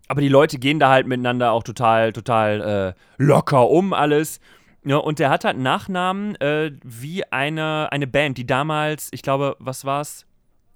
aber 0.08 0.20
die 0.20 0.28
Leute 0.28 0.58
gehen 0.58 0.80
da 0.80 0.90
halt 0.90 1.06
miteinander 1.06 1.52
auch 1.52 1.62
total, 1.62 2.12
total 2.12 2.60
äh, 2.60 3.22
locker 3.22 3.70
um 3.70 3.92
alles. 3.92 4.40
Ja, 4.84 4.96
und 4.96 5.20
der 5.20 5.30
hat 5.30 5.44
halt 5.44 5.58
Nachnamen 5.58 6.34
äh, 6.40 6.72
wie 6.82 7.22
eine, 7.30 7.92
eine 7.92 8.08
Band, 8.08 8.36
die 8.38 8.46
damals, 8.46 9.08
ich 9.12 9.22
glaube, 9.22 9.56
was 9.60 9.84
war's? 9.84 10.26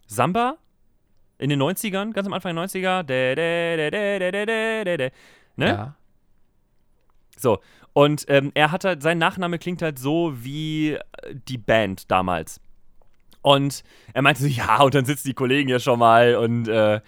Samba? 0.06 0.58
In 1.38 1.50
den 1.50 1.60
90ern, 1.60 2.12
ganz 2.12 2.28
am 2.28 2.32
Anfang 2.32 2.54
der 2.54 2.64
90er. 2.64 3.02
Ne? 5.56 5.66
Ja. 5.66 5.96
So. 7.36 7.60
Und 7.92 8.24
ähm, 8.28 8.50
er 8.54 8.72
hat 8.72 8.84
halt, 8.84 9.02
sein 9.02 9.18
Nachname 9.18 9.58
klingt 9.58 9.80
halt 9.80 9.98
so 9.98 10.32
wie 10.36 10.94
äh, 10.94 11.00
die 11.48 11.58
Band 11.58 12.10
damals. 12.10 12.60
Und 13.42 13.84
er 14.12 14.22
meinte 14.22 14.42
so, 14.42 14.48
ja, 14.48 14.82
und 14.82 14.94
dann 14.94 15.04
sitzen 15.04 15.28
die 15.28 15.34
Kollegen 15.34 15.68
ja 15.68 15.78
schon 15.78 15.98
mal 15.98 16.36
und 16.36 16.66
äh, 16.66 17.00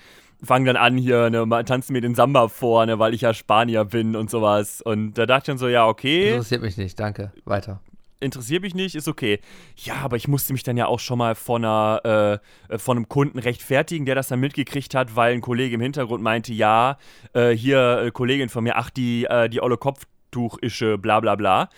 fangen 0.43 0.67
dann 0.67 0.77
an 0.77 0.97
hier, 0.97 1.31
ne, 1.31 1.65
tanzen 1.65 1.93
mir 1.93 2.01
den 2.01 2.15
Samba 2.15 2.49
vor, 2.49 2.87
ne, 2.87 2.99
weil 2.99 3.15
ich 3.15 3.23
ja 3.23 3.35
Spanier 3.35 3.85
bin 3.85 4.15
und 4.15 4.31
sowas. 4.31 4.81
Und 4.81 5.15
da 5.15 5.27
dachte 5.27 5.45
ich 5.45 5.47
dann 5.47 5.59
so, 5.59 5.69
ja, 5.69 5.87
okay. 5.87 6.31
Interessiert 6.31 6.63
mich 6.63 6.77
nicht, 6.77 7.01
danke. 7.01 7.33
Weiter. 7.45 7.81
Interessiert 8.19 8.63
mich 8.63 8.75
nicht, 8.75 8.95
ist 8.95 9.09
okay. 9.09 9.41
Ja, 9.77 9.97
aber 9.97 10.17
ich 10.17 10.27
musste 10.27 10.55
mich 10.55 10.63
dann 10.63 10.77
ja 10.77 10.87
auch 10.87 11.01
schon 11.01 11.19
mal 11.19 11.35
von, 11.35 11.65
einer, 11.65 12.41
äh, 12.71 12.79
von 12.79 12.97
einem 12.97 13.09
Kunden 13.09 13.39
rechtfertigen, 13.39 14.07
der 14.07 14.15
das 14.15 14.29
dann 14.29 14.41
mitgekriegt 14.41 14.95
hat, 14.95 15.17
weil 15.17 15.35
ein 15.35 15.43
Kollege 15.43 15.75
im 15.75 15.83
Hintergrund 15.83 16.23
meinte, 16.23 16.55
ja, 16.55 16.97
äh, 17.35 17.51
hier, 17.51 18.03
äh, 18.07 18.11
Kollegin 18.11 18.49
von 18.49 18.65
mir, 18.65 18.77
ach, 18.77 18.89
die, 18.89 19.25
äh, 19.25 19.51
die 19.51 19.61
olle 19.61 19.77
Kopftuch-Ische, 19.77 20.97
bla 20.97 21.21
bla 21.21 21.35
bla. 21.37 21.69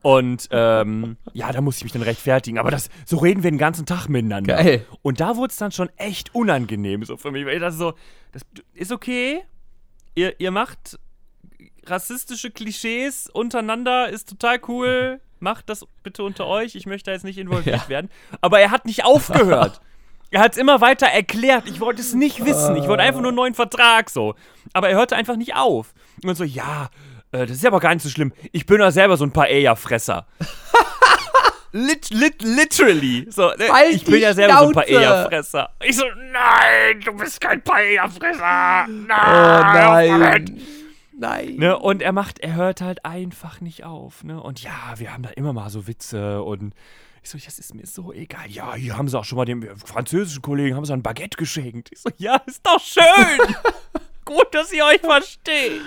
Und 0.00 0.48
ähm, 0.50 1.16
ja, 1.32 1.52
da 1.52 1.60
muss 1.60 1.76
ich 1.76 1.84
mich 1.84 1.92
dann 1.92 2.02
rechtfertigen. 2.02 2.58
Aber 2.58 2.70
das, 2.70 2.88
so 3.04 3.18
reden 3.18 3.42
wir 3.42 3.50
den 3.50 3.58
ganzen 3.58 3.86
Tag 3.86 4.08
miteinander. 4.08 4.56
Geil. 4.56 4.86
Und 5.02 5.20
da 5.20 5.36
wurde 5.36 5.52
es 5.52 5.58
dann 5.58 5.72
schon 5.72 5.90
echt 5.96 6.34
unangenehm 6.34 7.04
so 7.04 7.16
für 7.16 7.30
mich. 7.30 7.46
Weil 7.46 7.54
ich 7.54 7.60
dachte 7.60 7.76
so, 7.76 7.94
das 8.32 8.42
ist 8.74 8.90
okay. 8.90 9.42
Ihr, 10.14 10.38
ihr 10.40 10.50
macht 10.50 10.98
rassistische 11.86 12.50
Klischees 12.50 13.28
untereinander, 13.28 14.08
ist 14.08 14.28
total 14.28 14.60
cool. 14.68 15.20
Macht 15.42 15.68
das 15.68 15.84
bitte 16.02 16.22
unter 16.22 16.46
euch. 16.58 16.74
Ich 16.76 16.86
möchte 16.86 17.10
da 17.10 17.14
jetzt 17.14 17.24
nicht 17.24 17.36
involviert 17.38 17.82
Ja. 17.82 17.88
werden. 17.88 18.10
Aber 18.40 18.60
er 18.60 18.70
hat 18.70 18.86
nicht 18.86 19.04
aufgehört. 19.04 19.80
Er 20.30 20.40
hat 20.40 20.52
es 20.52 20.58
immer 20.58 20.80
weiter 20.80 21.06
erklärt. 21.08 21.64
Ich 21.68 21.80
wollte 21.80 22.00
es 22.00 22.14
nicht 22.14 22.44
wissen. 22.46 22.76
Ich 22.76 22.86
wollte 22.88 23.02
einfach 23.02 23.20
nur 23.20 23.28
einen 23.30 23.36
neuen 23.36 23.54
Vertrag 23.54 24.08
so. 24.08 24.34
Aber 24.72 24.88
er 24.88 24.96
hörte 24.96 25.14
einfach 25.16 25.36
nicht 25.36 25.54
auf. 25.56 25.92
Und 26.24 26.34
so, 26.36 26.44
ja, 26.44 26.88
äh, 27.32 27.44
das 27.44 27.56
ist 27.56 27.66
aber 27.66 27.80
gar 27.80 27.92
nicht 27.92 28.02
so 28.02 28.08
schlimm. 28.08 28.32
Ich 28.52 28.64
bin 28.64 28.80
ja 28.80 28.90
selber 28.92 29.16
so 29.18 29.24
ein 29.26 29.32
Paella-Fresser. 29.32 30.26
lit, 31.72 32.08
lit, 32.10 32.40
literally. 32.42 33.26
So, 33.30 33.48
ne? 33.58 33.68
Halt 33.70 33.94
ich 33.94 34.04
bin 34.04 34.20
ja 34.22 34.32
selber 34.32 34.58
so 34.58 34.64
ein 34.68 34.72
Schnauze. 34.72 34.86
Paella-Fresser. 34.92 35.70
Ich 35.82 35.96
so, 35.96 36.04
nein, 36.32 37.00
du 37.04 37.12
bist 37.14 37.40
kein 37.40 37.62
Paella-Fresser. 37.62 38.86
Nein. 38.88 40.14
Oh 40.14 40.18
nein. 40.18 40.60
Nein. 41.16 41.56
Ne, 41.56 41.78
und 41.78 42.02
er 42.02 42.12
macht, 42.12 42.38
er 42.38 42.54
hört 42.54 42.80
halt 42.80 43.04
einfach 43.04 43.60
nicht 43.60 43.84
auf. 43.84 44.24
Ne? 44.24 44.42
Und 44.42 44.62
ja, 44.62 44.94
wir 44.96 45.12
haben 45.12 45.22
da 45.22 45.30
immer 45.30 45.52
mal 45.52 45.70
so 45.70 45.86
Witze 45.86 46.42
und 46.42 46.74
ich 47.22 47.30
so, 47.30 47.38
das 47.38 47.58
ist 47.58 47.74
mir 47.74 47.86
so 47.86 48.12
egal. 48.12 48.50
Ja, 48.50 48.74
hier 48.74 48.96
haben 48.96 49.08
sie 49.08 49.18
auch 49.18 49.24
schon 49.24 49.36
mal 49.36 49.44
dem 49.44 49.62
französischen 49.76 50.42
Kollegen 50.42 50.74
haben 50.74 50.84
sie 50.84 50.92
ein 50.92 51.02
Baguette 51.02 51.36
geschenkt. 51.36 51.90
Ich 51.92 52.00
so, 52.00 52.10
ja, 52.18 52.36
ist 52.46 52.66
doch 52.66 52.80
schön. 52.80 53.38
Gut, 54.24 54.48
dass 54.52 54.72
ihr 54.72 54.84
euch 54.84 55.00
versteht. 55.00 55.82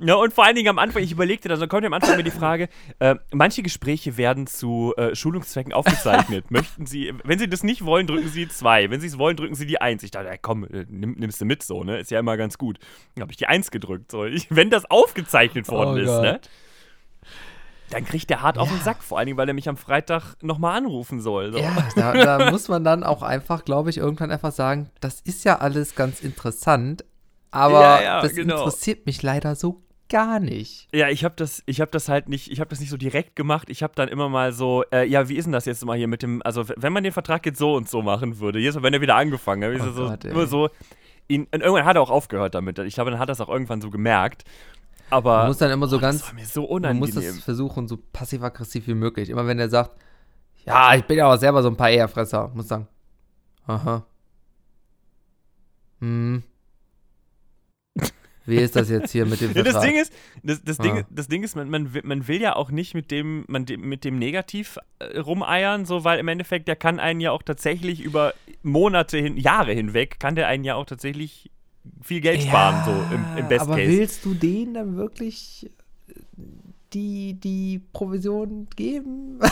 Ne, 0.00 0.16
und 0.16 0.32
vor 0.32 0.44
allen 0.44 0.54
Dingen 0.54 0.68
am 0.68 0.78
Anfang, 0.78 1.02
ich 1.02 1.10
überlegte 1.10 1.48
dann, 1.48 1.58
so 1.58 1.66
kommt 1.66 1.82
ja 1.82 1.88
am 1.88 1.92
Anfang 1.92 2.16
mir 2.16 2.22
die 2.22 2.30
Frage, 2.30 2.68
äh, 3.00 3.16
manche 3.32 3.62
Gespräche 3.64 4.16
werden 4.16 4.46
zu 4.46 4.94
äh, 4.96 5.16
Schulungszwecken 5.16 5.72
aufgezeichnet. 5.72 6.50
Möchten 6.52 6.86
Sie, 6.86 7.12
wenn 7.24 7.40
Sie 7.40 7.48
das 7.48 7.64
nicht 7.64 7.84
wollen, 7.84 8.06
drücken 8.06 8.28
Sie 8.28 8.46
zwei. 8.46 8.90
Wenn 8.90 9.00
Sie 9.00 9.08
es 9.08 9.18
wollen, 9.18 9.36
drücken 9.36 9.56
Sie 9.56 9.66
die 9.66 9.80
eins. 9.80 10.04
Ich 10.04 10.12
dachte, 10.12 10.30
ey, 10.30 10.38
komm, 10.40 10.64
äh, 10.64 10.86
nimm, 10.88 11.16
nimmst 11.18 11.40
du 11.40 11.44
mit 11.46 11.64
so, 11.64 11.82
ne? 11.82 11.98
Ist 11.98 12.12
ja 12.12 12.20
immer 12.20 12.36
ganz 12.36 12.58
gut. 12.58 12.78
Dann 13.16 13.22
habe 13.22 13.32
ich 13.32 13.38
die 13.38 13.46
eins 13.48 13.72
gedrückt. 13.72 14.12
So. 14.12 14.24
Ich, 14.24 14.46
wenn 14.54 14.70
das 14.70 14.88
aufgezeichnet 14.88 15.68
worden 15.68 15.94
Oh 15.94 15.96
ist, 15.96 16.06
Gott. 16.06 16.22
ne? 16.22 16.40
Dann 17.90 18.04
kriegt 18.04 18.28
der 18.30 18.42
hart 18.42 18.58
auf 18.58 18.68
den 18.68 18.76
Ja. 18.78 18.84
Sack, 18.84 19.02
vor 19.02 19.18
allen 19.18 19.26
Dingen, 19.26 19.38
weil 19.38 19.48
er 19.48 19.54
mich 19.54 19.68
am 19.68 19.78
Freitag 19.78 20.36
nochmal 20.42 20.76
anrufen 20.76 21.20
soll. 21.20 21.52
So. 21.52 21.58
Ja, 21.58 21.88
da, 21.96 22.12
da 22.12 22.50
muss 22.52 22.68
man 22.68 22.84
dann 22.84 23.02
auch 23.02 23.22
einfach, 23.22 23.64
glaube 23.64 23.90
ich, 23.90 23.96
irgendwann 23.96 24.30
einfach 24.30 24.52
sagen, 24.52 24.90
das 25.00 25.20
ist 25.22 25.44
ja 25.44 25.58
alles 25.58 25.94
ganz 25.94 26.20
interessant, 26.20 27.04
aber 27.50 27.80
Ja, 27.80 28.02
ja, 28.02 28.22
das 28.22 28.34
genau. 28.34 28.58
interessiert 28.58 29.06
mich 29.06 29.22
leider 29.22 29.56
so 29.56 29.82
gar 30.08 30.40
nicht. 30.40 30.88
Ja, 30.94 31.08
ich 31.08 31.24
habe 31.24 31.34
das, 31.36 31.62
ich 31.66 31.80
habe 31.80 31.90
das 31.90 32.08
halt 32.08 32.28
nicht, 32.28 32.50
ich 32.50 32.60
habe 32.60 32.70
das 32.70 32.80
nicht 32.80 32.90
so 32.90 32.96
direkt 32.96 33.36
gemacht. 33.36 33.70
Ich 33.70 33.82
habe 33.82 33.92
dann 33.94 34.08
immer 34.08 34.28
mal 34.28 34.52
so, 34.52 34.84
äh, 34.92 35.06
ja, 35.06 35.28
wie 35.28 35.36
ist 35.36 35.44
denn 35.44 35.52
das 35.52 35.64
jetzt 35.64 35.84
mal 35.84 35.96
hier 35.96 36.08
mit 36.08 36.22
dem, 36.22 36.42
also 36.44 36.64
wenn 36.76 36.92
man 36.92 37.04
den 37.04 37.12
Vertrag 37.12 37.44
jetzt 37.46 37.58
so 37.58 37.74
und 37.74 37.88
so 37.88 38.02
machen 38.02 38.40
würde, 38.40 38.58
jetzt, 38.58 38.82
wenn 38.82 38.94
er 38.94 39.00
wieder 39.00 39.16
angefangen 39.16 39.64
hat, 39.64 39.80
ist 39.80 39.86
Oh 39.86 39.96
so, 39.96 40.08
Gott, 40.08 40.24
immer 40.24 40.46
so, 40.46 40.70
ihn, 41.28 41.46
und 41.52 41.60
irgendwann 41.60 41.84
hat 41.84 41.96
er 41.96 42.02
auch 42.02 42.10
aufgehört 42.10 42.54
damit. 42.54 42.78
Ich 42.80 42.94
glaube, 42.94 43.10
dann 43.10 43.20
hat 43.20 43.28
er 43.28 43.32
es 43.32 43.40
auch 43.40 43.48
irgendwann 43.48 43.80
so 43.80 43.90
gemerkt. 43.90 44.44
Aber 45.10 45.38
Man 45.38 45.46
muss 45.48 45.58
dann 45.58 45.70
immer 45.70 45.86
so 45.86 45.96
oh, 45.96 46.00
ganz, 46.00 46.20
das 46.20 46.28
war 46.28 46.34
mir 46.34 46.44
so 46.44 46.60
man 46.78 46.98
muss 46.98 47.10
unangenehm. 47.10 47.34
das 47.36 47.44
versuchen, 47.44 47.88
so 47.88 47.98
passiv-aggressiv 48.12 48.86
wie 48.86 48.94
möglich. 48.94 49.30
Immer 49.30 49.46
wenn 49.46 49.58
er 49.58 49.68
sagt, 49.70 49.92
ja, 50.66 50.94
ich 50.94 51.04
bin 51.04 51.16
ja 51.16 51.32
auch 51.32 51.36
selber 51.38 51.62
so 51.62 51.68
ein 51.68 51.76
paar 51.76 51.86
Eierfresser, 51.86 52.50
muss 52.54 52.68
sagen, 52.68 52.88
aha. 53.66 54.04
Hm. 56.00 56.42
Wie 58.48 58.56
ist 58.56 58.74
das 58.76 58.88
jetzt 58.90 59.12
hier 59.12 59.26
mit 59.26 59.40
dem 59.40 59.52
Ja, 59.54 59.62
Vertrag? 59.62 59.74
das 59.74 59.84
Ding 59.84 59.96
ist, 60.00 60.12
das, 60.42 60.62
das, 60.64 60.78
Ding, 60.78 60.98
Ah. 60.98 61.06
das 61.10 61.28
Ding 61.28 61.42
ist, 61.42 61.54
man, 61.56 61.68
man, 61.70 61.94
will, 61.94 62.02
man 62.04 62.26
will 62.28 62.40
ja 62.40 62.56
auch 62.56 62.70
nicht 62.70 62.94
mit 62.94 63.10
dem, 63.10 63.44
man, 63.48 63.66
mit 63.78 64.04
dem 64.04 64.18
Negativ 64.18 64.78
äh, 64.98 65.18
rumeiern, 65.18 65.84
so, 65.86 66.04
weil 66.04 66.18
im 66.18 66.28
Endeffekt, 66.28 66.66
der 66.68 66.76
kann 66.76 66.98
einen 67.00 67.20
ja 67.20 67.30
auch 67.32 67.42
tatsächlich 67.42 68.00
über 68.02 68.34
Monate 68.62 69.18
hin, 69.18 69.36
Jahre 69.36 69.72
hinweg, 69.72 70.18
kann 70.18 70.34
der 70.34 70.48
einen 70.48 70.64
ja 70.64 70.74
auch 70.74 70.86
tatsächlich 70.86 71.50
viel 72.02 72.20
Geld 72.20 72.42
sparen, 72.42 72.84
so 72.84 73.14
im, 73.14 73.24
im 73.38 73.48
Best 73.48 73.62
aber 73.62 73.76
Case. 73.76 73.88
willst 73.90 74.24
du 74.24 74.34
denen 74.34 74.74
dann 74.74 74.96
wirklich 74.96 75.70
die, 76.92 77.34
die 77.34 77.80
Provision 77.92 78.68
geben? 78.76 79.38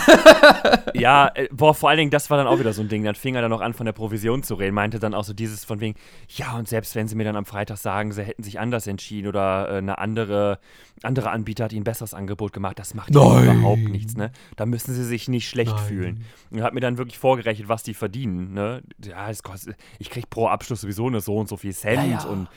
Ja, 0.93 1.29
äh, 1.35 1.47
boah, 1.51 1.75
vor 1.75 1.89
allen 1.89 1.97
Dingen, 1.99 2.11
das 2.11 2.29
war 2.29 2.37
dann 2.37 2.47
auch 2.47 2.59
wieder 2.59 2.73
so 2.73 2.81
ein 2.81 2.87
Ding. 2.89 3.03
Dann 3.03 3.13
fing 3.13 3.35
er 3.35 3.41
dann 3.41 3.51
noch 3.51 3.61
an, 3.61 3.73
von 3.73 3.85
der 3.85 3.93
Provision 3.93 4.41
zu 4.41 4.55
reden. 4.55 4.73
Meinte 4.73 4.99
dann 4.99 5.13
auch 5.13 5.23
so 5.23 5.33
dieses 5.33 5.63
von 5.63 5.79
wegen, 5.79 5.95
ja, 6.29 6.57
und 6.57 6.67
selbst 6.67 6.95
wenn 6.95 7.07
sie 7.07 7.15
mir 7.15 7.23
dann 7.23 7.35
am 7.35 7.45
Freitag 7.45 7.77
sagen, 7.77 8.11
sie 8.11 8.23
hätten 8.23 8.41
sich 8.41 8.59
anders 8.59 8.87
entschieden 8.87 9.27
oder 9.27 9.69
äh, 9.69 9.77
eine 9.77 9.99
andere, 9.99 10.59
andere 11.03 11.29
Anbieter 11.29 11.65
hat 11.65 11.73
ihnen 11.73 11.81
ein 11.81 11.83
besseres 11.83 12.13
Angebot 12.13 12.53
gemacht, 12.53 12.79
das 12.79 12.93
macht 12.93 13.11
ihnen 13.11 13.23
Nein. 13.23 13.59
überhaupt 13.59 13.89
nichts, 13.89 14.15
ne? 14.15 14.31
Da 14.55 14.65
müssen 14.65 14.93
sie 14.93 15.03
sich 15.03 15.27
nicht 15.27 15.47
schlecht 15.47 15.79
fühlen. 15.81 16.23
Und 16.49 16.63
hat 16.63 16.73
mir 16.73 16.79
dann 16.79 16.97
wirklich 16.97 17.19
vorgerechnet, 17.19 17.69
was 17.69 17.83
die 17.83 17.93
verdienen, 17.93 18.53
ne? 18.53 18.81
Ja, 19.03 19.27
das 19.27 19.43
kostet, 19.43 19.75
ich 19.99 20.09
krieg 20.09 20.29
pro 20.29 20.47
Abschluss 20.47 20.81
sowieso 20.81 21.09
nur 21.09 21.21
so 21.21 21.37
und 21.37 21.47
so 21.47 21.57
viel 21.57 21.73
Cent 21.73 21.97
Ja, 21.97 22.23
ja. 22.23 22.25
und 22.25 22.47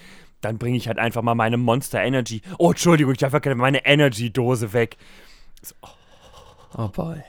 dann 0.40 0.58
bringe 0.58 0.76
ich 0.76 0.88
halt 0.88 0.98
einfach 0.98 1.22
mal 1.22 1.34
meine 1.34 1.56
Monster 1.56 2.00
Energy. 2.02 2.42
Oh, 2.58 2.70
Entschuldigung, 2.70 3.12
ich 3.12 3.18
darf 3.18 3.32
ja 3.32 3.54
meine 3.54 3.84
Energy-Dose 3.84 4.72
weg. 4.72 4.96
Oh 6.76 6.88
boy. 6.88 7.22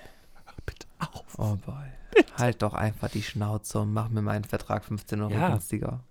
Bitte 0.65 0.87
auf. 0.99 1.23
Oh 1.37 1.55
boy. 1.65 2.23
Halt 2.37 2.61
doch 2.61 2.73
einfach 2.73 3.09
die 3.09 3.23
Schnauze 3.23 3.79
und 3.79 3.93
mach 3.93 4.09
mir 4.09 4.21
meinen 4.21 4.43
Vertrag 4.43 4.85
15 4.85 5.21
Euro 5.21 5.31
Ja. 5.33 5.49
günstiger. 5.49 6.01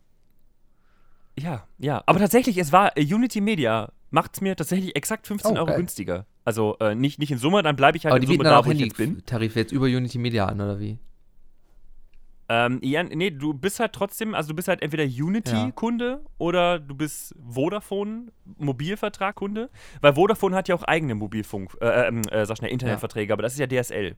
Ja, 1.38 1.64
ja. 1.78 2.02
Aber 2.06 2.18
tatsächlich, 2.18 2.58
es 2.58 2.72
war 2.72 2.96
äh, 2.96 3.02
Unity 3.04 3.40
Media. 3.40 3.90
Macht 4.10 4.34
es 4.34 4.40
mir 4.40 4.56
tatsächlich 4.56 4.96
exakt 4.96 5.26
15 5.26 5.52
Oh, 5.52 5.56
Euro 5.56 5.66
geil. 5.66 5.76
günstiger. 5.76 6.26
Also 6.44 6.76
äh, 6.80 6.94
nicht, 6.94 7.18
nicht 7.18 7.30
in 7.30 7.38
Summe, 7.38 7.62
dann 7.62 7.76
bleibe 7.76 7.96
ich 7.96 8.04
halt 8.04 8.12
Aber 8.12 8.22
in 8.22 8.26
die 8.28 8.32
Summe 8.34 8.44
da, 8.44 8.58
auch 8.58 8.66
wo 8.66 8.70
ich 8.72 8.80
jetzt 8.80 8.96
bin. 8.96 9.10
Handy-Tarife 9.10 9.58
jetzt 9.60 9.72
über 9.72 9.86
Unity 9.86 10.18
Media 10.18 10.46
an, 10.46 10.60
oder 10.60 10.80
wie? 10.80 10.98
Ähm, 12.52 12.80
ja, 12.82 13.04
nee, 13.04 13.30
du 13.30 13.54
bist 13.54 13.78
halt 13.78 13.92
trotzdem, 13.92 14.34
also 14.34 14.48
du 14.48 14.56
bist 14.56 14.66
halt 14.66 14.82
entweder 14.82 15.04
Unity-Kunde 15.04 16.20
oder 16.36 16.80
du 16.80 16.96
bist 16.96 17.32
Vodafone-Mobilvertrag-Kunde. 17.48 19.70
Weil 20.00 20.14
Vodafone 20.14 20.56
hat 20.56 20.66
ja 20.66 20.74
auch 20.74 20.82
eigene 20.82 21.14
Mobilfunk, 21.14 21.76
äh, 21.80 22.08
ähm, 22.08 22.22
äh, 22.28 22.44
sag 22.44 22.56
schnell, 22.56 22.72
Internetverträge, 22.72 23.32
aber 23.32 23.42
das 23.42 23.52
ist 23.52 23.60
ja 23.60 23.68
DSL. 23.68 24.16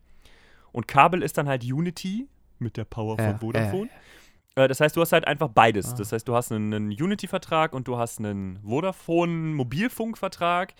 Und 0.72 0.88
Kabel 0.88 1.22
ist 1.22 1.36
dann 1.36 1.46
halt 1.46 1.62
Unity 1.62 2.26
mit 2.58 2.78
der 2.78 2.86
Power 2.86 3.18
Ja, 3.18 3.32
von 3.32 3.40
Vodafone. 3.40 3.90
Äh, 4.54 4.66
das 4.66 4.80
heißt, 4.80 4.96
du 4.96 5.02
hast 5.02 5.12
halt 5.12 5.26
einfach 5.26 5.48
beides. 5.48 5.92
Ah. 5.92 5.96
Das 5.98 6.12
heißt, 6.12 6.26
du 6.26 6.34
hast 6.34 6.52
einen, 6.52 6.72
einen 6.72 6.92
Unity-Vertrag 6.92 7.74
und 7.74 7.86
du 7.86 7.98
hast 7.98 8.18
einen 8.18 8.60
Vodafone-Mobilfunk-Vertrag. 8.62 10.72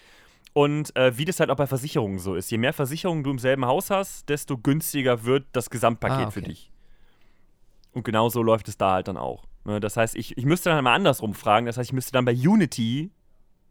Und 0.55 0.97
äh, 0.97 1.19
wie 1.19 1.27
das 1.27 1.39
halt 1.39 1.51
auch 1.51 1.57
bei 1.57 1.67
Versicherungen 1.67 2.19
so 2.19 2.35
ist. 2.35 2.51
Je 2.51 2.57
mehr 2.59 2.73
Versicherungen 2.73 3.23
du 3.25 3.31
im 3.31 3.39
selben 3.39 3.67
Haus 3.67 3.91
hast, 3.91 4.29
desto 4.31 4.57
günstiger 4.59 5.25
wird 5.25 5.45
das 5.53 5.69
Gesamtpaket 5.69 6.27
Ah, 6.27 6.31
für 6.31 6.41
okay. 6.41 6.49
dich. 6.49 6.73
Und 7.93 8.05
genau 8.05 8.29
so 8.29 8.43
läuft 8.43 8.69
es 8.69 8.77
da 8.77 8.93
halt 8.93 9.09
dann 9.09 9.17
auch. 9.17 9.45
Ne, 9.65 9.81
Das 9.81 9.97
heißt, 9.97 10.17
ich, 10.17 10.37
ich 10.37 10.45
müsste 10.45 10.71
dann 10.71 10.83
mal 10.85 10.95
andersrum 10.95 11.35
fragen. 11.35 11.67
Das 11.67 11.77
heißt, 11.77 11.91
ich 11.91 11.95
müsste 11.95 12.13
dann 12.13 12.25
bei 12.25 12.33
Unity 12.35 13.11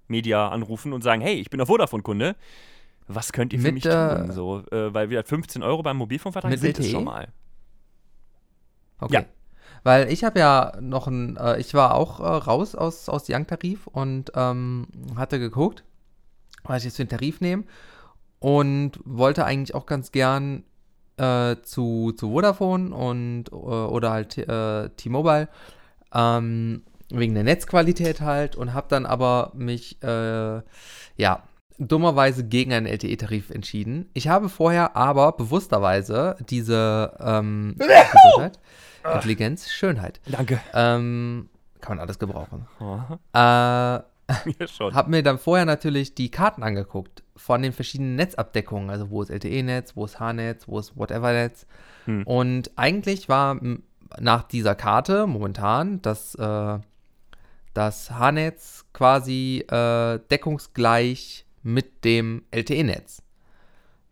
Media 0.08 0.50
anrufen 0.50 0.94
und 0.94 1.02
sagen, 1.02 1.22
hey, 1.22 1.36
ich 1.36 1.50
bin 1.50 1.58
der 1.58 1.68
Vodafone-Kunde. 1.68 2.36
Was 3.08 3.32
könnt 3.34 3.52
ihr 3.54 3.60
für 3.60 3.72
Mit, 3.72 3.76
mich 3.76 3.84
tun? 3.84 4.32
So, 4.32 4.64
äh, 4.72 4.94
weil 4.94 5.10
wieder 5.10 5.24
15 5.24 5.64
Euro 5.64 5.82
beim 5.84 5.98
Mobilfunkvertrag 5.98 6.52
sind 6.58 6.78
es 6.78 6.86
LTE? 6.86 6.92
schon 6.92 7.04
mal. 7.04 7.30
Okay. 9.00 9.14
Ja. 9.14 9.26
Weil 9.84 10.12
ich 10.12 10.24
habe 10.24 10.40
ja 10.40 10.74
noch 10.80 11.08
ein, 11.08 11.38
äh, 11.38 11.60
ich 11.60 11.74
war 11.74 11.96
auch 11.96 12.20
äh, 12.20 12.24
raus 12.24 12.76
aus, 12.76 13.10
aus 13.10 13.28
Young-Tarif 13.28 13.88
und 13.88 14.32
ähm, 14.36 14.88
hatte 15.16 15.40
geguckt, 15.40 15.84
was 16.64 16.80
ich 16.80 16.86
jetzt 16.86 16.98
für 16.98 17.04
einen 17.04 17.10
Tarif 17.10 17.42
nehme 17.42 17.64
und 18.40 19.00
wollte 19.04 19.44
eigentlich 19.46 19.74
auch 19.74 19.88
ganz 19.88 20.12
gern 20.12 20.64
äh, 21.22 21.62
zu, 21.62 22.14
zu 22.14 22.32
Vodafone 22.32 22.94
und 22.96 23.46
äh, 23.52 23.56
oder 23.56 24.12
halt 24.12 24.38
äh, 24.38 24.90
T-Mobile 24.90 25.48
ähm, 26.14 26.82
wegen 27.10 27.36
der 27.36 27.44
Netzqualität 27.44 28.22
halt 28.22 28.56
und 28.56 28.74
habe 28.74 28.88
dann 28.90 29.06
aber 29.06 29.52
mich 29.54 30.02
äh, 30.04 30.62
ja 31.18 31.44
dummerweise 31.78 32.44
gegen 32.44 32.74
einen 32.74 32.86
LTE-Tarif 32.86 33.50
entschieden. 33.50 34.10
Ich 34.14 34.28
habe 34.28 34.50
vorher 34.50 34.96
aber 34.96 35.32
bewussterweise 35.34 36.38
diese 36.50 37.14
ähm, 37.20 37.76
Gesundheit, 37.78 38.60
Intelligenz, 39.14 39.70
Schönheit, 39.72 40.22
Danke. 40.28 40.60
ähm, 40.74 41.50
kann 41.82 41.98
man 41.98 42.00
alles 42.00 42.20
gebrauchen. 42.20 42.68
Aha. 42.80 43.98
Äh, 43.98 44.04
Ja, 44.60 44.68
schon. 44.68 44.94
habe 44.94 45.10
mir 45.10 45.24
dann 45.24 45.38
vorher 45.38 45.66
natürlich 45.66 46.16
die 46.16 46.30
Karten 46.30 46.64
angeguckt 46.64 47.24
von 47.36 47.62
den 47.62 47.74
verschiedenen 47.74 48.16
Netzabdeckungen, 48.16 48.90
also 48.90 49.10
wo 49.10 49.22
ist 49.22 49.30
LTE-Netz, 49.30 49.96
wo 49.96 50.06
ist 50.06 50.20
H-Netz, 50.20 50.68
wo 50.68 50.80
ist 50.80 50.98
Whatever-Netz. 50.98 51.66
Hm. 52.06 52.24
Und 52.24 52.72
eigentlich 52.76 53.30
war 53.30 53.60
nach 54.20 54.44
dieser 54.44 54.76
Karte 54.76 55.28
momentan 55.28 56.02
das, 56.02 56.36
äh, 56.36 56.80
das 57.74 58.12
H-Netz 58.12 58.86
quasi 58.94 59.66
äh, 59.70 60.20
deckungsgleich 60.30 61.46
mit 61.64 62.04
dem 62.04 62.44
LTE-Netz. 62.52 63.24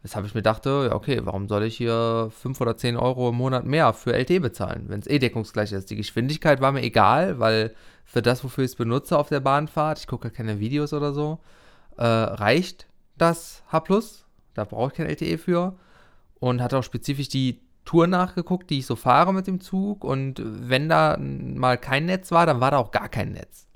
Weshalb 0.01 0.25
ich 0.25 0.33
mir 0.33 0.41
dachte, 0.41 0.87
ja, 0.89 0.95
okay, 0.95 1.19
warum 1.23 1.49
soll 1.49 1.63
ich 1.63 1.75
hier 1.75 2.31
5 2.31 2.61
oder 2.61 2.77
10 2.77 2.95
Euro 2.95 3.29
im 3.29 3.35
Monat 3.35 3.65
mehr 3.65 3.91
für 3.91 4.13
LTE 4.13 4.39
bezahlen, 4.39 4.85
wenn 4.87 5.01
es 5.01 5.07
eh 5.07 5.19
deckungsgleich 5.19 5.73
ist? 5.73 5.89
Die 5.89 5.97
Geschwindigkeit 5.97 6.61
war 6.61 6.71
mir 6.71 6.83
egal, 6.83 7.39
weil 7.39 7.75
für 8.09 8.23
das, 8.23 8.43
wofür 8.43 8.63
ich 8.63 8.71
es 8.71 8.75
benutze 8.75 9.17
auf 9.17 9.29
der 9.29 9.39
Bahnfahrt, 9.39 9.99
ich 9.99 10.07
gucke 10.07 10.31
keine 10.31 10.59
Videos 10.59 10.93
oder 10.93 11.13
so, 11.13 11.37
äh, 11.95 12.03
reicht 12.03 12.87
das 13.17 13.61
H+. 13.71 13.83
Da 14.55 14.63
brauche 14.63 14.87
ich 14.87 14.93
kein 14.95 15.05
LTE 15.05 15.37
für. 15.37 15.77
Und 16.39 16.61
hatte 16.61 16.77
auch 16.77 16.83
spezifisch 16.83 17.29
die 17.29 17.61
Tour 17.85 18.07
nachgeguckt, 18.07 18.69
die 18.71 18.79
ich 18.79 18.87
so 18.87 18.95
fahre 18.95 19.31
mit 19.31 19.45
dem 19.45 19.61
Zug. 19.61 20.03
Und 20.03 20.41
wenn 20.43 20.89
da 20.89 21.17
mal 21.19 21.77
kein 21.77 22.05
Netz 22.05 22.31
war, 22.31 22.47
dann 22.47 22.61
war 22.61 22.71
da 22.71 22.77
auch 22.77 22.91
gar 22.91 23.09
kein 23.09 23.33
Netz. 23.33 23.67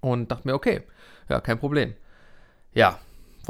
Und 0.00 0.32
dachte 0.32 0.48
mir, 0.48 0.54
okay, 0.54 0.82
ja, 1.28 1.40
kein 1.40 1.58
Problem. 1.60 1.94
Ja, 2.72 2.98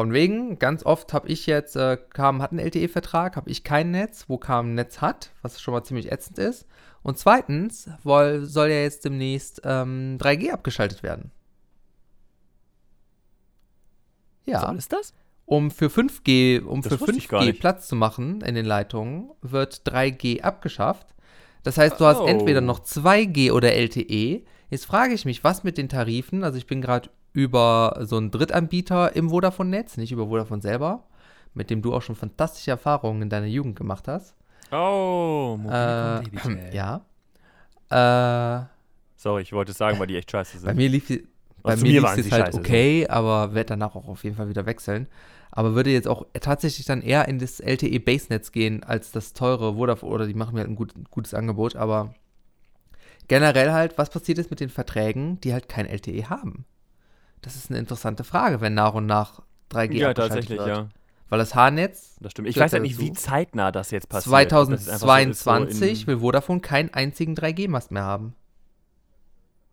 von 0.00 0.14
wegen, 0.14 0.58
ganz 0.58 0.82
oft 0.86 1.12
habe 1.12 1.28
ich 1.28 1.44
jetzt, 1.44 1.76
äh, 1.76 1.98
kam, 2.14 2.40
hat 2.40 2.52
einen 2.52 2.60
LTE-Vertrag, 2.60 3.36
habe 3.36 3.50
ich 3.50 3.64
kein 3.64 3.90
Netz, 3.90 4.24
wo 4.28 4.38
kam 4.38 4.70
ein 4.70 4.74
Netz 4.74 5.02
hat, 5.02 5.30
was 5.42 5.60
schon 5.60 5.74
mal 5.74 5.84
ziemlich 5.84 6.10
ätzend 6.10 6.38
ist. 6.38 6.64
Und 7.02 7.18
zweitens 7.18 7.90
woll, 8.02 8.46
soll 8.46 8.68
ja 8.70 8.80
jetzt 8.80 9.04
demnächst 9.04 9.60
ähm, 9.62 10.16
3G 10.18 10.52
abgeschaltet 10.52 11.02
werden. 11.02 11.32
Ja. 14.46 14.60
Soll 14.62 14.78
ist 14.78 14.90
das? 14.90 15.12
Um 15.44 15.70
für 15.70 15.88
5G, 15.90 16.62
um 16.62 16.80
Das 16.80 16.94
für 16.94 17.00
wusste 17.02 17.16
ich 17.18 17.28
gar 17.28 17.42
5G 17.42 17.46
nicht. 17.48 17.60
Platz 17.60 17.86
zu 17.86 17.94
machen 17.94 18.40
in 18.40 18.54
den 18.54 18.64
Leitungen, 18.64 19.30
wird 19.42 19.82
3G 19.86 20.40
abgeschafft. 20.40 21.08
Das 21.62 21.76
heißt, 21.76 22.00
du 22.00 22.06
hast 22.06 22.20
Oh. 22.20 22.26
entweder 22.26 22.62
noch 22.62 22.80
2G 22.80 23.52
oder 23.52 23.74
LTE. 23.74 24.46
Jetzt 24.70 24.86
frage 24.86 25.12
ich 25.12 25.26
mich, 25.26 25.44
was 25.44 25.62
mit 25.62 25.76
den 25.76 25.90
Tarifen? 25.90 26.42
Also 26.42 26.56
ich 26.56 26.66
bin 26.66 26.80
gerade 26.80 27.10
über 27.32 27.98
so 28.02 28.16
einen 28.16 28.30
Drittanbieter 28.30 29.14
im 29.14 29.30
Vodafone-Netz, 29.30 29.96
nicht 29.96 30.12
über 30.12 30.26
Vodafone 30.28 30.62
selber, 30.62 31.04
mit 31.54 31.70
dem 31.70 31.82
du 31.82 31.94
auch 31.94 32.02
schon 32.02 32.16
fantastische 32.16 32.70
Erfahrungen 32.72 33.22
in 33.22 33.30
deiner 33.30 33.46
Jugend 33.46 33.76
gemacht 33.76 34.08
hast. 34.08 34.34
Oh, 34.72 35.56
Äh, 35.58 35.62
Mobilcom 35.62 36.24
Babytel. 36.24 36.60
ja. 36.74 37.00
Äh, 37.90 38.66
Sorry, 39.16 39.42
ich 39.42 39.52
wollte 39.52 39.72
es 39.72 39.78
sagen, 39.78 39.98
weil 39.98 40.06
die 40.06 40.16
echt 40.16 40.30
scheiße 40.30 40.58
bei 40.58 40.68
sind. 40.68 40.76
mir 40.76 40.88
lief 40.88 41.06
sie- 41.08 41.26
bei 41.62 41.76
mir 41.76 42.00
lief 42.00 42.04
es 42.16 42.24
sie 42.24 42.30
halt 42.30 42.46
scheiße, 42.46 42.52
so. 42.52 42.58
okay, 42.60 43.06
aber 43.08 43.52
werde 43.52 43.68
danach 43.70 43.94
auch 43.94 44.08
auf 44.08 44.24
jeden 44.24 44.34
Fall 44.36 44.48
wieder 44.48 44.64
wechseln. 44.64 45.08
Aber 45.50 45.74
würde 45.74 45.90
jetzt 45.90 46.08
auch 46.08 46.24
tatsächlich 46.40 46.86
dann 46.86 47.02
eher 47.02 47.28
in 47.28 47.38
das 47.38 47.60
LTE 47.60 47.98
Base-Netz 48.00 48.50
gehen, 48.52 48.82
als 48.84 49.10
das 49.12 49.34
teure 49.34 49.74
Vodafone, 49.74 50.10
oder 50.12 50.26
die 50.26 50.32
machen 50.34 50.54
mir 50.54 50.60
halt 50.60 50.70
ein 50.70 50.76
gut, 50.76 50.94
gutes 51.10 51.34
Angebot, 51.34 51.76
aber 51.76 52.14
generell 53.28 53.72
halt, 53.72 53.98
was 53.98 54.08
passiert 54.10 54.38
ist 54.38 54.50
mit 54.50 54.60
den 54.60 54.70
Verträgen, 54.70 55.40
die 55.42 55.52
halt 55.52 55.68
kein 55.68 55.86
LTE 55.86 56.30
haben? 56.30 56.64
Das 57.42 57.56
ist 57.56 57.70
eine 57.70 57.78
interessante 57.78 58.24
Frage, 58.24 58.60
wenn 58.60 58.74
nach 58.74 58.94
und 58.94 59.06
nach 59.06 59.40
3G 59.70 59.92
ja, 59.94 60.14
tatsächlich, 60.14 60.58
wird. 60.58 60.68
ja. 60.68 60.88
Weil 61.28 61.38
das 61.38 61.54
H-Netz 61.54 62.16
Das 62.20 62.32
stimmt. 62.32 62.48
Ich 62.48 62.56
weiß 62.58 62.72
halt 62.72 62.82
nicht, 62.82 62.98
wie 62.98 63.12
zeitnah 63.12 63.70
das 63.70 63.92
jetzt 63.92 64.08
passiert. 64.08 64.52
Ob 64.52 64.68
das 64.70 64.80
jetzt 64.80 64.88
einfach 64.90 64.98
so 65.00 65.30
ist, 65.30 65.44
so 65.44 65.46
2022 65.46 66.00
in- 66.02 66.06
will 66.08 66.18
Vodafone 66.18 66.60
keinen 66.60 66.92
einzigen 66.92 67.34
3G-Mast 67.36 67.92
mehr 67.92 68.02
haben. 68.02 68.34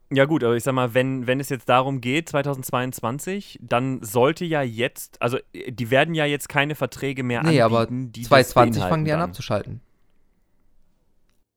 Ja 0.09 0.23
gut, 0.25 0.43
aber 0.43 0.55
ich 0.55 0.63
sag 0.63 0.73
mal, 0.73 0.93
wenn, 0.93 1.27
wenn 1.27 1.39
es 1.41 1.49
jetzt 1.49 1.67
darum 1.67 1.99
geht, 1.99 2.29
2022, 2.29 3.59
dann 3.61 4.01
sollte 4.03 4.45
ja 4.45 4.61
jetzt, 4.61 5.21
also 5.21 5.37
die 5.67 5.89
werden 5.89 6.13
ja 6.15 6.23
jetzt 6.25 6.47
keine 6.47 6.75
Verträge 6.75 7.23
mehr 7.23 7.43
Nee, 7.43 7.59
aber 7.61 7.79
anbieten, 7.81 8.11
die 8.13 8.21
das 8.21 8.29
2020 8.29 8.83
fangen 8.83 9.03
die 9.03 9.11
an 9.11 9.17
beinhalten 9.17 9.31
abzuschalten. 9.31 9.81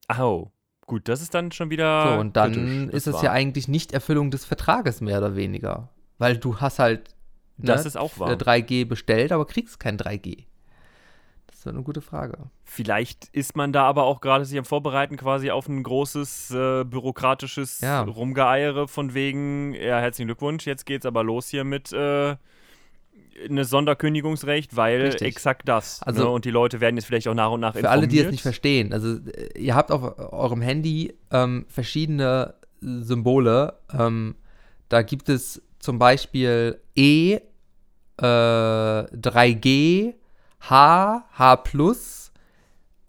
dann. 0.08 0.20
Oh, 0.20 0.50
gut, 0.86 1.08
das 1.08 1.20
ist 1.22 1.34
dann 1.34 1.52
schon 1.52 1.70
wieder 1.70 2.14
So, 2.14 2.20
und 2.20 2.36
dann 2.36 2.88
ist 2.88 3.06
das 3.06 3.16
es 3.16 3.22
ja 3.22 3.30
eigentlich 3.30 3.68
nicht 3.68 3.92
Erfüllung 3.92 4.32
des 4.32 4.44
Vertrages 4.44 5.00
mehr 5.00 5.18
oder 5.18 5.36
weniger. 5.36 5.88
Weil 6.20 6.36
du 6.36 6.60
hast 6.60 6.78
halt 6.78 7.14
Das 7.56 7.82
ne, 7.82 7.88
ist 7.88 7.96
auch 7.96 8.14
äh, 8.16 8.20
wahr. 8.20 8.32
3G 8.34 8.84
bestellt, 8.86 9.32
aber 9.32 9.46
kriegst 9.46 9.80
kein 9.80 9.96
3G. 9.98 10.44
Das 11.46 11.56
ist 11.60 11.66
eine 11.66 11.82
gute 11.82 12.00
Frage. 12.02 12.36
Vielleicht 12.62 13.28
ist 13.32 13.56
man 13.56 13.72
da 13.72 13.84
aber 13.84 14.04
auch 14.04 14.20
gerade 14.20 14.44
sich 14.44 14.56
am 14.58 14.64
Vorbereiten 14.64 15.16
quasi 15.16 15.50
auf 15.50 15.66
ein 15.66 15.82
großes 15.82 16.50
äh, 16.52 16.84
bürokratisches 16.84 17.80
Ja. 17.80 18.02
Rumgeeiere 18.02 18.86
von 18.86 19.14
wegen, 19.14 19.72
ja, 19.74 19.98
herzlichen 19.98 20.28
Glückwunsch, 20.28 20.66
jetzt 20.66 20.86
geht's 20.86 21.06
aber 21.06 21.24
los 21.24 21.48
hier 21.48 21.64
mit 21.64 21.90
äh, 21.92 22.36
eine 23.48 23.64
Sonderkündigungsrecht, 23.64 24.76
weil 24.76 25.00
Richtig. 25.00 25.26
exakt 25.28 25.68
das. 25.68 26.02
Also- 26.02 26.24
ne? 26.24 26.30
Und 26.30 26.44
die 26.44 26.50
Leute 26.50 26.80
werden 26.80 26.96
jetzt 26.96 27.06
vielleicht 27.06 27.28
auch 27.28 27.34
nach 27.34 27.50
und 27.50 27.60
nach 27.60 27.74
Für 27.74 27.88
alle, 27.88 28.02
die 28.08 28.16
es 28.16 28.20
informiert. 28.20 28.32
nicht 28.32 28.42
verstehen, 28.42 28.92
also 28.92 29.16
äh, 29.30 29.58
ihr 29.58 29.74
habt 29.74 29.90
auf 29.90 30.18
eurem 30.32 30.60
Handy 30.60 31.14
ähm, 31.30 31.64
verschiedene 31.68 32.54
Symbole. 32.82 33.78
Ähm, 33.98 34.34
da 34.90 35.02
gibt 35.02 35.28
es 35.28 35.62
zum 35.80 35.98
Beispiel 35.98 36.80
E, 36.94 37.34
äh, 37.34 37.40
3G, 38.22 40.14
H, 40.60 41.24
H+, 41.36 41.64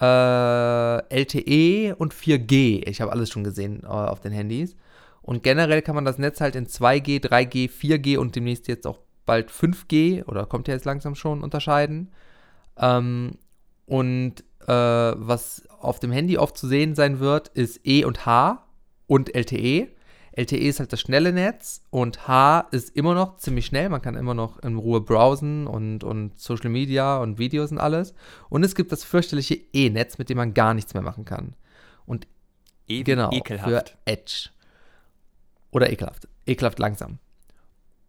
äh, 0.01 0.97
LTE 1.09 1.95
und 1.95 2.13
4G. 2.13 2.87
Ich 2.87 3.01
habe 3.01 3.11
alles 3.11 3.29
schon 3.29 3.43
gesehen 3.43 3.83
äh, 3.83 3.87
auf 3.87 4.19
den 4.19 4.31
Handys. 4.31 4.75
Und 5.21 5.43
generell 5.43 5.83
kann 5.83 5.95
man 5.95 6.05
das 6.05 6.17
Netz 6.17 6.41
halt 6.41 6.55
in 6.55 6.65
2G, 6.65 7.21
3G, 7.21 7.69
4G 7.69 8.17
und 8.17 8.35
demnächst 8.35 8.67
jetzt 8.67 8.87
auch 8.87 8.99
bald 9.25 9.51
5G 9.51 10.25
oder 10.25 10.47
kommt 10.47 10.67
ja 10.67 10.73
jetzt 10.73 10.85
langsam 10.85 11.13
schon 11.13 11.43
unterscheiden. 11.43 12.11
Ähm, 12.77 13.37
und 13.85 14.43
äh, 14.61 14.67
was 14.67 15.67
auf 15.79 15.99
dem 15.99 16.11
Handy 16.11 16.37
oft 16.37 16.57
zu 16.57 16.67
sehen 16.67 16.95
sein 16.95 17.19
wird, 17.19 17.49
ist 17.49 17.81
E 17.85 18.05
und 18.05 18.25
H 18.25 18.65
und 19.07 19.35
LTE. 19.35 19.89
LTE 20.33 20.57
ist 20.57 20.79
halt 20.79 20.93
das 20.93 21.01
schnelle 21.01 21.33
Netz 21.33 21.83
und 21.89 22.27
H 22.27 22.67
ist 22.71 22.95
immer 22.95 23.13
noch 23.13 23.37
ziemlich 23.37 23.65
schnell. 23.65 23.89
Man 23.89 24.01
kann 24.01 24.15
immer 24.15 24.33
noch 24.33 24.59
in 24.59 24.77
Ruhe 24.77 25.01
browsen 25.01 25.67
und, 25.67 26.03
und 26.03 26.39
Social 26.39 26.69
Media 26.69 27.17
und 27.17 27.37
Videos 27.37 27.71
und 27.71 27.79
alles. 27.79 28.13
Und 28.49 28.63
es 28.63 28.75
gibt 28.75 28.93
das 28.93 29.03
fürchterliche 29.03 29.55
E-Netz, 29.73 30.17
mit 30.17 30.29
dem 30.29 30.37
man 30.37 30.53
gar 30.53 30.73
nichts 30.73 30.93
mehr 30.93 31.03
machen 31.03 31.25
kann. 31.25 31.55
Und 32.05 32.27
E 32.87 33.03
genau, 33.03 33.29
ekelhaft. 33.31 33.89
für 33.89 34.11
Edge. 34.11 34.49
Oder 35.71 35.91
ekelhaft. 35.91 36.27
Ekelhaft 36.45 36.79
langsam. 36.79 37.19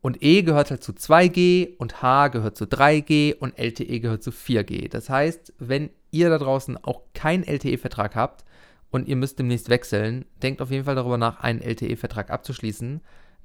Und 0.00 0.22
E 0.22 0.42
gehört 0.42 0.70
halt 0.70 0.82
zu 0.82 0.92
2G 0.92 1.76
und 1.78 2.02
H 2.02 2.28
gehört 2.28 2.56
zu 2.56 2.64
3G 2.64 3.36
und 3.36 3.58
LTE 3.58 4.00
gehört 4.00 4.22
zu 4.22 4.30
4G. 4.30 4.88
Das 4.88 5.08
heißt, 5.08 5.54
wenn 5.58 5.90
ihr 6.10 6.28
da 6.28 6.38
draußen 6.38 6.76
auch 6.84 7.02
keinen 7.14 7.44
LTE-Vertrag 7.44 8.14
habt 8.14 8.44
und 8.92 9.08
ihr 9.08 9.16
müsst 9.16 9.38
demnächst 9.38 9.70
wechseln, 9.70 10.26
denkt 10.42 10.60
auf 10.60 10.70
jeden 10.70 10.84
Fall 10.84 10.94
darüber 10.94 11.18
nach, 11.18 11.40
einen 11.40 11.62
LTE-Vertrag 11.62 12.30
abzuschließen. 12.30 13.00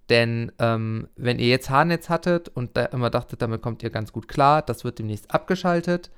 Denn 0.09 0.51
ähm, 0.59 1.07
wenn 1.15 1.39
ihr 1.39 1.47
jetzt 1.47 1.69
H-Netz 1.69 2.09
hattet 2.09 2.49
und 2.49 2.77
da 2.77 2.85
immer 2.85 3.09
dachtet, 3.09 3.41
damit 3.41 3.61
kommt 3.61 3.81
ihr 3.81 3.89
ganz 3.89 4.11
gut 4.11 4.27
klar, 4.27 4.61
das 4.61 4.83
wird 4.83 4.99
demnächst 4.99 5.31
abgeschaltet. 5.31 6.11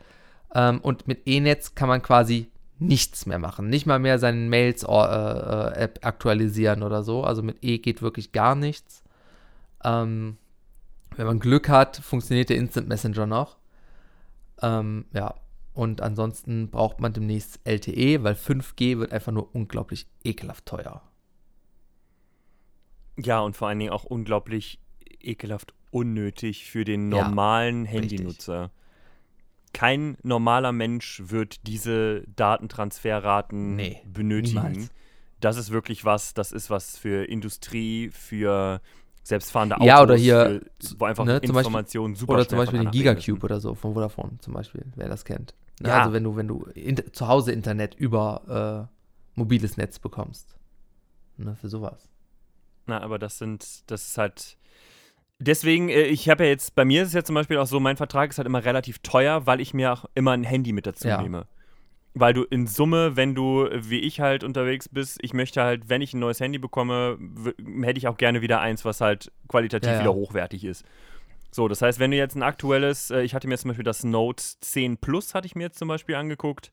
Ähm, 0.53 0.79
und 0.81 1.07
mit 1.07 1.21
E-Netz 1.27 1.75
kann 1.75 1.87
man 1.87 2.01
quasi 2.01 2.51
nichts 2.79 3.27
mehr 3.27 3.39
machen. 3.39 3.69
Nicht 3.69 3.85
mal 3.85 3.99
mehr 3.99 4.17
seine 4.17 4.49
Mails-App 4.49 5.99
aktualisieren 6.01 6.81
oder 6.81 7.03
so. 7.03 7.23
Also 7.23 7.43
mit 7.43 7.63
E 7.63 7.77
geht 7.77 8.01
wirklich 8.01 8.31
gar 8.31 8.55
nichts. 8.55 9.03
Ähm, 9.83 10.37
wenn 11.15 11.27
man 11.27 11.39
Glück 11.39 11.69
hat, 11.69 11.97
funktioniert 11.97 12.49
der 12.49 12.57
Instant 12.57 12.87
Messenger 12.87 13.27
noch. 13.27 13.57
Ähm, 14.61 15.05
ja, 15.13 15.35
und 15.79 16.01
ansonsten 16.01 16.69
braucht 16.69 16.99
man 16.99 17.13
demnächst 17.13 17.61
LTE, 17.63 18.21
weil 18.23 18.33
5G 18.35 18.99
wird 18.99 19.13
einfach 19.13 19.31
nur 19.31 19.55
unglaublich 19.55 20.07
ekelhaft 20.25 20.65
teuer. 20.65 21.01
Ja, 23.17 23.39
und 23.39 23.55
vor 23.55 23.69
allen 23.69 23.79
Dingen 23.79 23.91
auch 23.91 24.03
unglaublich 24.03 24.79
ekelhaft 25.21 25.73
unnötig 25.91 26.65
für 26.69 26.83
den 26.83 27.11
Ja, 27.11 27.23
normalen 27.23 27.83
richtig. 27.83 28.11
Handynutzer. 28.11 28.71
Kein 29.73 30.17
normaler 30.23 30.71
Mensch 30.71 31.21
wird 31.25 31.65
diese 31.67 32.23
Datentransferraten 32.35 33.75
Nee, 33.75 34.01
benötigen. 34.05 34.55
niemals. 34.71 34.89
Das 35.39 35.55
ist 35.57 35.71
wirklich 35.71 36.03
was, 36.03 36.33
das 36.33 36.51
ist 36.51 36.69
was 36.69 36.97
für 36.97 37.23
Industrie, 37.23 38.09
für 38.09 38.81
selbstfahrende 39.23 39.75
Autos, 39.75 39.87
Ja, 39.87 40.01
oder 40.01 40.15
hier, 40.15 40.61
für, 40.81 40.99
wo 40.99 41.05
einfach 41.05 41.23
ne, 41.25 41.39
zum 41.41 41.53
Beispiel- 41.53 41.59
Informationen 41.69 42.15
super 42.15 42.33
Oder 42.33 42.47
zum 42.47 42.57
Beispiel 42.57 42.79
den 42.79 42.91
Gigacube 42.91 43.45
oder 43.45 43.59
so 43.61 43.75
von 43.75 43.93
Vodafone 43.93 44.39
zum 44.41 44.53
Beispiel, 44.53 44.83
wer 44.95 45.07
das 45.07 45.23
kennt. 45.23 45.53
Ne, 45.79 45.89
Ja. 45.89 45.99
Also 45.99 46.13
wenn 46.13 46.23
du, 46.23 46.35
wenn 46.35 46.47
du 46.47 46.63
in, 46.75 46.97
zu 47.13 47.27
Hause 47.27 47.51
Internet 47.51 47.95
über 47.95 48.89
äh, 48.89 49.39
mobiles 49.39 49.77
Netz 49.77 49.99
bekommst. 49.99 50.55
Ne, 51.37 51.55
für 51.55 51.69
sowas. 51.69 52.09
Na, 52.85 53.01
aber 53.01 53.17
das 53.19 53.37
sind, 53.37 53.89
das 53.89 54.07
ist 54.07 54.17
halt. 54.17 54.57
Deswegen, 55.39 55.87
äh, 55.89 56.03
ich 56.03 56.27
habe 56.27 56.43
ja 56.43 56.49
jetzt, 56.49 56.75
bei 56.75 56.83
mir 56.83 57.01
ist 57.03 57.09
es 57.09 57.13
ja 57.13 57.23
zum 57.23 57.35
Beispiel 57.35 57.57
auch 57.57 57.67
so, 57.67 57.79
mein 57.79 57.95
Vertrag 57.97 58.29
ist 58.29 58.37
halt 58.37 58.45
immer 58.47 58.65
relativ 58.65 58.99
teuer, 58.99 59.45
weil 59.45 59.61
ich 59.61 59.73
mir 59.73 59.93
auch 59.93 60.05
immer 60.15 60.31
ein 60.31 60.43
Handy 60.43 60.73
mit 60.73 60.85
dazu 60.85 61.07
Ja. 61.07 61.21
nehme. 61.21 61.47
Weil 62.15 62.33
du 62.33 62.43
in 62.43 62.67
Summe, 62.67 63.15
wenn 63.15 63.35
du 63.35 63.69
wie 63.71 63.99
ich 63.99 64.19
halt 64.19 64.43
unterwegs 64.43 64.89
bist, 64.89 65.19
ich 65.21 65.33
möchte 65.33 65.61
halt, 65.63 65.87
wenn 65.87 66.01
ich 66.01 66.13
ein 66.13 66.19
neues 66.19 66.39
Handy 66.41 66.57
bekomme, 66.57 67.17
hätte 67.83 67.99
ich 67.99 68.07
auch 68.07 68.17
gerne 68.17 68.41
wieder 68.41 68.59
eins, 68.59 68.83
was 68.83 68.99
halt 68.99 69.31
qualitativ 69.47 69.87
Ja, 69.87 69.93
ja. 69.93 69.99
wieder 70.01 70.13
hochwertig 70.13 70.65
ist. 70.65 70.83
So, 71.51 71.67
das 71.67 71.81
heißt, 71.81 71.99
wenn 71.99 72.11
du 72.11 72.17
jetzt 72.17 72.35
ein 72.35 72.43
aktuelles, 72.43 73.11
äh, 73.11 73.21
ich 73.21 73.33
hatte 73.33 73.47
mir 73.47 73.57
zum 73.57 73.69
Beispiel 73.69 73.83
das 73.83 74.03
Note 74.03 74.43
10 74.61 74.97
Plus, 74.97 75.33
hatte 75.33 75.47
ich 75.47 75.55
mir 75.55 75.63
jetzt 75.63 75.79
zum 75.79 75.87
Beispiel 75.87 76.15
angeguckt. 76.15 76.71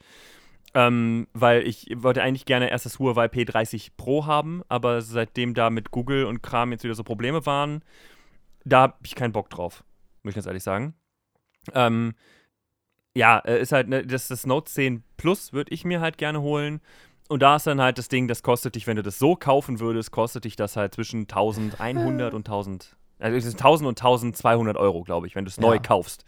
Ähm, 0.75 1.27
weil 1.33 1.67
ich 1.67 1.89
wollte 1.95 2.23
eigentlich 2.23 2.45
gerne 2.45 2.71
erst 2.71 2.85
das 2.85 2.99
Huawei 2.99 3.27
P30 3.27 3.93
Pro 3.97 4.27
haben, 4.27 4.63
aber 4.69 5.01
seitdem 5.01 5.55
da 5.55 5.71
mit 5.71 5.91
Google 5.91 6.27
und 6.27 6.43
Kram 6.43 6.73
jetzt 6.73 6.85
wieder 6.85 6.95
so 6.95 7.05
Probleme 7.05 7.47
waren, 7.47 7.83
da 8.65 8.83
habe 8.83 8.97
ich 9.05 9.15
keinen 9.15 9.33
Bock 9.33 9.49
drauf, 9.49 9.85
muss 10.23 10.33
ich 10.33 10.35
ganz 10.35 10.47
ehrlich 10.47 10.65
sagen. 10.65 10.95
Ähm, 11.73 12.15
ja, 13.17 13.39
äh, 13.39 13.61
ist 13.61 13.73
halt, 13.73 13.89
ne, 13.89 14.07
das, 14.07 14.29
das 14.29 14.45
Note 14.45 14.71
10 14.71 15.03
Plus 15.17 15.55
würde 15.55 15.73
ich 15.73 15.87
mir 15.87 16.01
halt 16.01 16.19
gerne 16.19 16.43
holen. 16.43 16.81
Und 17.29 17.41
da 17.43 17.57
ist 17.57 17.67
dann 17.67 17.81
halt 17.81 17.97
das 17.97 18.09
Ding, 18.09 18.29
das 18.29 18.43
kostet 18.43 18.75
dich, 18.75 18.87
wenn 18.87 18.97
du 18.97 19.03
das 19.03 19.19
so 19.19 19.35
kaufen 19.35 19.81
würdest, 19.81 20.11
kostet 20.13 20.45
dich 20.45 20.57
das 20.57 20.77
halt 20.77 20.95
zwischen 20.95 21.23
1100 21.23 22.35
und 22.35 22.47
1000, 22.47 22.97
also 23.19 23.37
es 23.37 23.45
ist 23.45 23.55
1000 23.59 23.89
und 23.89 23.99
1200 23.99 24.77
Euro, 24.77 25.03
glaube 25.03 25.27
ich, 25.27 25.35
wenn 25.35 25.45
du 25.45 25.49
es 25.51 25.59
neu 25.61 25.75
Ja. 25.75 25.81
kaufst. 25.81 26.25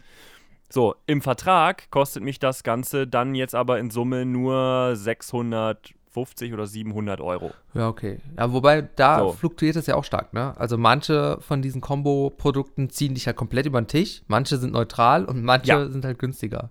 So, 0.71 0.95
im 1.07 1.21
Vertrag 1.21 1.89
kostet 1.89 2.21
mich 2.23 2.37
das 2.39 2.63
Ganze 2.63 3.07
dann 3.07 3.33
jetzt 3.33 3.55
aber 3.55 3.79
in 3.79 3.89
Summe 3.89 4.25
nur 4.25 4.95
650 4.95 6.53
oder 6.53 6.67
700 6.67 7.21
Euro. 7.21 7.53
Ja, 7.73 7.87
okay. 7.87 8.19
Ja, 8.37 8.53
wobei 8.53 8.81
da 8.83 9.19
So. 9.19 9.31
fluktuiert 9.33 9.75
es 9.77 9.87
ja 9.87 9.95
auch 9.95 10.03
stark, 10.03 10.33
ne? 10.33 10.53
Also 10.57 10.77
manche 10.77 11.37
von 11.41 11.61
diesen 11.61 11.81
Kombo-Produkten 11.81 12.89
ziehen 12.89 13.15
dich 13.15 13.25
halt 13.25 13.35
komplett 13.37 13.65
über 13.65 13.81
den 13.81 13.87
Tisch, 13.87 14.21
manche 14.27 14.57
sind 14.57 14.73
neutral 14.73 15.25
und 15.25 15.43
manche 15.43 15.69
Ja. 15.71 15.87
sind 15.89 16.05
halt 16.05 16.19
günstiger. 16.19 16.69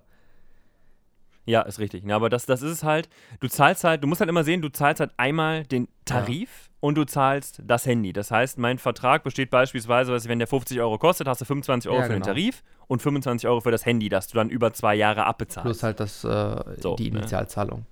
Ja, 1.45 1.63
ist 1.63 1.79
richtig. 1.79 2.05
Ja, 2.07 2.15
aber 2.17 2.29
das, 2.29 2.45
das 2.47 2.61
ist 2.63 2.71
es 2.73 2.85
halt, 2.85 3.09
du 3.41 3.49
zahlst 3.49 3.83
halt, 3.83 4.05
du 4.05 4.07
musst 4.07 4.21
halt 4.21 4.29
immer 4.29 4.45
sehen, 4.45 4.61
du 4.61 4.69
zahlst 4.69 5.01
halt 5.01 5.13
einmal 5.17 5.65
den 5.65 5.89
Tarif 6.05 6.68
und 6.81 6.97
du 6.97 7.05
zahlst 7.05 7.61
das 7.67 7.87
Handy. 7.87 8.13
Das 8.13 8.31
heißt, 8.31 8.59
mein 8.59 8.79
Vertrag 8.79 9.25
besteht 9.25 9.51
beispielsweise, 9.51 10.13
dass 10.13 10.29
wenn 10.29 10.39
der 10.39 10.49
50 10.49 10.81
Euro 10.81 10.99
kostet, 10.99 11.27
hast 11.27 11.41
du 11.41 11.45
25 11.45 11.89
Euro 11.91 12.01
Ja, 12.01 12.07
für 12.07 12.13
den 12.13 12.23
genau. 12.23 12.27
Tarif 12.27 12.63
und 12.87 13.03
25 13.03 13.49
Euro 13.49 13.61
für 13.61 13.71
das 13.71 13.85
Handy, 13.85 14.09
das 14.09 14.29
du 14.29 14.37
dann 14.37 14.49
über 14.49 14.73
zwei 14.73 14.95
Jahre 14.95 15.25
abbezahlst. 15.27 15.65
Plus 15.67 15.83
halt 15.83 16.01
das, 16.01 16.25
äh, 16.25 16.57
So, 16.81 16.95
die 16.97 17.11
ne? 17.11 17.19
Initialzahlung. 17.19 17.87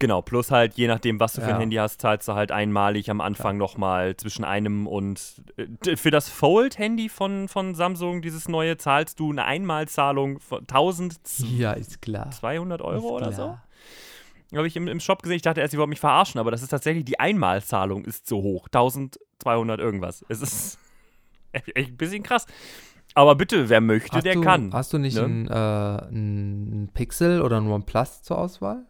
Genau, 0.00 0.22
plus 0.22 0.50
halt, 0.50 0.74
je 0.74 0.88
nachdem, 0.88 1.20
was 1.20 1.34
du 1.34 1.40
für 1.40 1.48
Ja. 1.48 1.54
ein 1.54 1.60
Handy 1.60 1.76
hast, 1.76 2.00
zahlst 2.00 2.26
du 2.26 2.34
halt 2.34 2.50
einmalig 2.50 3.10
am 3.10 3.20
Anfang 3.20 3.56
nochmal 3.56 4.16
zwischen 4.16 4.44
einem 4.44 4.86
und. 4.86 5.40
äh, 5.56 5.96
Für 5.96 6.10
das 6.10 6.28
Fold-Handy 6.28 7.08
von, 7.08 7.48
von 7.48 7.74
Samsung, 7.74 8.20
dieses 8.20 8.48
neue, 8.48 8.76
zahlst 8.76 9.20
du 9.20 9.30
eine 9.30 9.44
Einmalzahlung 9.44 10.40
von 10.40 10.60
1200 10.62 11.58
Ja, 11.58 11.72
ist 11.72 12.02
klar. 12.02 12.28
Euro 12.42 12.96
Ist 12.96 13.04
oder 13.04 13.32
so. 13.32 13.58
Habe 14.54 14.66
ich 14.66 14.76
im, 14.76 14.88
im 14.88 15.00
Shop 15.00 15.22
gesehen, 15.22 15.36
ich 15.36 15.42
dachte 15.42 15.60
erst, 15.60 15.72
sie 15.72 15.78
wollten 15.78 15.90
mich 15.90 16.00
verarschen, 16.00 16.38
aber 16.38 16.50
das 16.50 16.62
ist 16.62 16.68
tatsächlich, 16.68 17.04
die 17.04 17.18
Einmalzahlung 17.18 18.04
ist 18.04 18.26
so 18.26 18.42
hoch. 18.42 18.66
1200 18.66 19.80
irgendwas. 19.80 20.24
Es 20.28 20.42
ist 20.42 20.78
echt 21.52 21.90
ein 21.90 21.96
bisschen 21.96 22.22
krass. 22.22 22.46
Aber 23.14 23.36
bitte, 23.36 23.68
wer 23.68 23.80
möchte, 23.80 24.16
Hast 24.16 24.24
der 24.24 24.34
du, 24.34 24.40
kann. 24.40 24.72
Hast 24.72 24.92
du 24.92 24.98
nicht 24.98 25.16
ne? 25.16 25.22
ein, 25.22 25.48
äh, 25.48 26.08
ein 26.10 26.90
Pixel 26.94 27.42
oder 27.42 27.60
ein 27.60 27.68
OnePlus 27.68 28.22
zur 28.22 28.38
Auswahl? 28.38 28.86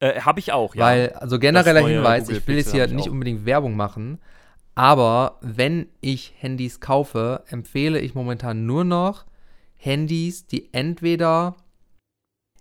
Äh, 0.00 0.20
Habe 0.20 0.40
ich 0.40 0.52
auch, 0.52 0.74
ja. 0.74 0.84
Weil, 0.84 1.12
also 1.14 1.38
genereller 1.38 1.86
Hinweis, 1.86 2.24
Google 2.24 2.38
ich 2.38 2.46
will 2.46 2.56
jetzt 2.56 2.72
hier 2.72 2.86
nicht 2.88 3.08
auch. 3.08 3.12
unbedingt 3.12 3.46
Werbung 3.46 3.76
machen, 3.76 4.18
aber 4.74 5.38
wenn 5.40 5.88
ich 6.00 6.34
Handys 6.38 6.80
kaufe, 6.80 7.42
empfehle 7.48 8.00
ich 8.00 8.14
momentan 8.14 8.64
nur 8.64 8.84
noch 8.84 9.24
Handys, 9.76 10.46
die 10.46 10.72
entweder 10.72 11.56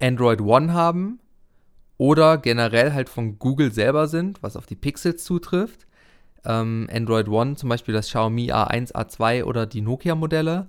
Android 0.01 0.41
One 0.41 0.73
haben 0.73 1.19
oder 1.97 2.37
generell 2.37 2.93
halt 2.93 3.09
von 3.09 3.39
Google 3.39 3.71
selber 3.71 4.07
sind, 4.07 4.41
was 4.43 4.55
auf 4.55 4.65
die 4.65 4.75
Pixels 4.75 5.23
zutrifft. 5.23 5.87
Ähm, 6.45 6.87
Android 6.91 7.27
One, 7.27 7.55
zum 7.55 7.69
Beispiel 7.69 7.93
das 7.93 8.07
Xiaomi 8.07 8.51
A1, 8.51 8.93
A2 8.93 9.43
oder 9.43 9.65
die 9.65 9.81
Nokia-Modelle. 9.81 10.67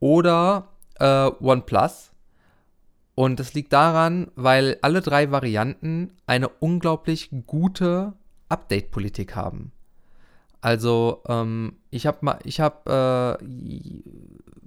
Oder 0.00 0.68
äh, 0.98 1.30
OnePlus. 1.40 2.12
Und 3.14 3.40
das 3.40 3.54
liegt 3.54 3.72
daran, 3.72 4.30
weil 4.34 4.78
alle 4.82 5.00
drei 5.00 5.30
Varianten 5.30 6.12
eine 6.26 6.48
unglaublich 6.48 7.30
gute 7.46 8.12
Update-Politik 8.48 9.34
haben. 9.34 9.72
Also, 10.60 11.22
ähm, 11.28 11.76
ich 11.90 12.06
habe 12.06 12.38
ich 12.44 12.60
hab, 12.60 12.88
äh, 12.88 13.36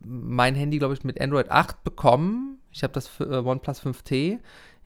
mein 0.05 0.55
Handy, 0.55 0.79
glaube 0.79 0.93
ich, 0.93 1.03
mit 1.03 1.19
Android 1.19 1.51
8 1.51 1.83
bekommen. 1.83 2.58
Ich 2.79 2.83
habe 2.83 2.93
das 2.93 3.09
äh, 3.19 3.23
OnePlus 3.25 3.81
5T. 3.81 4.39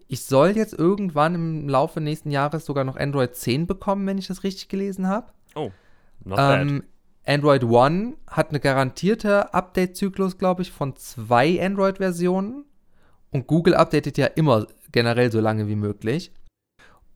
Ich 0.07 0.25
soll 0.25 0.57
jetzt 0.57 0.73
irgendwann 0.73 1.35
im 1.35 1.69
Laufe 1.69 2.01
nächsten 2.01 2.31
Jahres 2.31 2.65
sogar 2.65 2.83
noch 2.83 2.97
Android 2.97 3.35
10 3.35 3.67
bekommen, 3.67 4.07
wenn 4.07 4.17
ich 4.17 4.25
das 4.25 4.43
richtig 4.43 4.67
gelesen 4.67 5.07
habe. 5.07 5.27
oh, 5.53 5.71
not 6.23 6.37
bad. 6.37 6.61
Ähm, 6.61 6.83
Android 7.25 7.63
One 7.63 8.15
hat 8.27 8.49
eine 8.49 8.59
garantierte 8.59 9.53
Update-Zyklus, 9.53 10.39
glaube 10.39 10.63
ich, 10.63 10.71
von 10.71 10.95
zwei 10.95 11.63
Android-Versionen. 11.63 12.65
Und 13.29 13.45
Google 13.45 13.75
updatet 13.75 14.17
ja 14.17 14.25
immer 14.25 14.65
generell 14.91 15.31
so 15.31 15.39
lange 15.39 15.67
wie 15.67 15.75
möglich. 15.75 16.31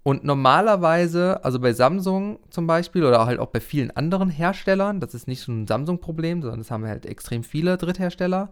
Und 0.04 0.24
normalerweise, 0.24 1.44
also 1.44 1.60
bei 1.60 1.74
Samsung 1.74 2.38
zum 2.52 2.68
Beispiel 2.68 3.04
oder 3.04 3.26
halt 3.26 3.40
auch 3.40 3.48
bei 3.50 3.60
vielen 3.60 3.90
anderen 3.92 4.30
Herstellern, 4.30 5.00
das 5.00 5.16
ist 5.16 5.28
nicht 5.28 5.42
so 5.42 5.52
ein 5.52 5.66
Samsung-Problem, 5.66 6.44
sondern 6.44 6.60
das 6.60 6.70
haben 6.70 6.86
halt 6.86 7.08
extrem 7.08 7.44
viele 7.44 7.78
Dritthersteller, 7.78 8.52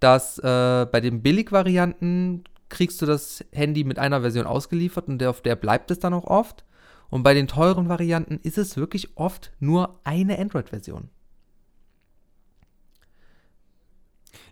dass 0.00 0.38
äh, 0.38 0.86
bei 0.90 1.00
den 1.00 1.22
Billig-Varianten 1.22 2.44
kriegst 2.68 3.02
du 3.02 3.06
das 3.06 3.44
Handy 3.52 3.84
mit 3.84 3.98
einer 3.98 4.22
Version 4.22 4.46
ausgeliefert 4.46 5.08
und 5.08 5.22
auf 5.24 5.42
der 5.42 5.56
bleibt 5.56 5.90
es 5.90 5.98
dann 5.98 6.14
auch 6.14 6.24
oft. 6.24 6.64
Und 7.10 7.24
bei 7.24 7.34
den 7.34 7.48
teuren 7.48 7.88
Varianten 7.88 8.38
ist 8.42 8.56
es 8.56 8.76
wirklich 8.76 9.16
oft 9.16 9.52
nur 9.58 10.00
eine 10.04 10.38
Android-Version. 10.38 11.10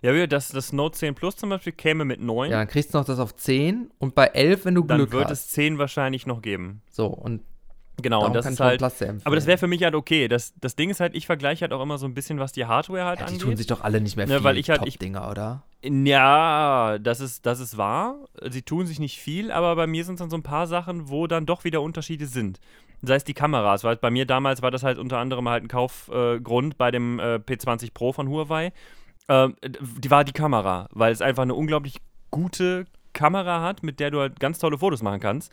ja, 0.01 0.13
wie 0.13 0.27
das, 0.27 0.49
das 0.49 0.71
Note 0.71 0.97
10 0.97 1.15
Plus 1.15 1.35
zum 1.35 1.49
Beispiel 1.49 1.73
käme 1.73 2.05
mit 2.05 2.21
9. 2.21 2.51
Ja, 2.51 2.57
dann 2.57 2.67
kriegst 2.67 2.93
du 2.93 2.97
noch 2.97 3.05
das 3.05 3.19
auf 3.19 3.35
10 3.35 3.91
und 3.97 4.15
bei 4.15 4.27
11, 4.27 4.65
wenn 4.65 4.75
du 4.75 4.83
dann 4.83 4.97
Glück 4.97 5.11
wird 5.11 5.29
hast. 5.29 5.45
es 5.45 5.47
10 5.49 5.77
wahrscheinlich 5.77 6.25
noch 6.25 6.41
geben. 6.41 6.81
so, 6.89 7.07
und 7.07 7.41
Genau, 8.01 8.19
darum 8.21 8.31
und 8.31 8.33
das 8.35 8.45
ist 8.45 8.59
halt. 8.59 8.81
Aber 9.25 9.35
das 9.35 9.45
wäre 9.45 9.57
für 9.57 9.67
mich 9.67 9.83
halt 9.83 9.95
okay. 9.95 10.27
Das, 10.27 10.53
das 10.59 10.75
Ding 10.75 10.89
ist 10.89 10.99
halt, 10.99 11.15
ich 11.15 11.25
vergleiche 11.25 11.61
halt 11.61 11.73
auch 11.73 11.81
immer 11.81 11.97
so 11.97 12.05
ein 12.05 12.13
bisschen, 12.13 12.39
was 12.39 12.51
die 12.51 12.65
Hardware 12.65 13.05
halt 13.05 13.19
ja, 13.19 13.25
die 13.25 13.33
angeht. 13.33 13.45
tun 13.47 13.57
sich 13.57 13.67
doch 13.67 13.81
alle 13.81 14.01
nicht 14.01 14.15
mehr 14.17 14.27
Ne, 14.27 14.35
viel 14.35 14.43
weil 14.43 14.57
ich 14.57 14.69
halt- 14.69 14.85
ich- 14.85 14.95
Top-Dinger, 14.95 15.29
oder? 15.29 15.63
Ja, 15.83 16.97
das 16.99 17.19
ist, 17.21 17.45
das 17.45 17.59
ist 17.59 17.77
wahr. 17.77 18.15
Sie 18.49 18.61
tun 18.63 18.85
sich 18.85 18.99
nicht 18.99 19.19
viel, 19.19 19.51
aber 19.51 19.75
bei 19.75 19.87
mir 19.87 20.03
sind 20.03 20.15
es 20.15 20.19
dann 20.19 20.29
so 20.29 20.35
ein 20.37 20.43
paar 20.43 20.67
Sachen, 20.67 21.09
wo 21.09 21.27
dann 21.27 21.45
doch 21.45 21.63
wieder 21.63 21.81
Unterschiede 21.81 22.25
sind. 22.25 22.59
Sei 23.01 23.15
es 23.15 23.23
die 23.23 23.33
Kameras, 23.33 23.83
weil 23.85 23.95
bei 23.95 24.11
mir 24.11 24.25
damals 24.25 24.61
war 24.61 24.71
das 24.71 24.83
halt 24.83 24.97
unter 24.97 25.19
anderem 25.19 25.47
halt 25.47 25.63
ein 25.63 25.67
Kaufgrund 25.69 26.73
äh, 26.73 26.77
bei 26.77 26.91
dem 26.91 27.19
äh, 27.19 27.35
P20 27.35 27.93
Pro 27.93 28.11
von 28.11 28.27
Huawei. 28.27 28.73
Ähm, 29.29 29.55
die 29.63 30.11
war 30.11 30.23
die 30.25 30.33
Kamera, 30.33 30.89
weil 30.91 31.13
es 31.13 31.21
einfach 31.21 31.43
eine 31.43 31.53
unglaublich 31.53 31.97
gute 32.31 32.85
Kamera 33.13 33.61
hat, 33.61 33.81
mit 33.83 33.99
der 34.01 34.11
du 34.11 34.19
halt 34.19 34.39
ganz 34.39 34.59
tolle 34.59 34.77
Fotos 34.77 35.01
machen 35.01 35.19
kannst. 35.21 35.51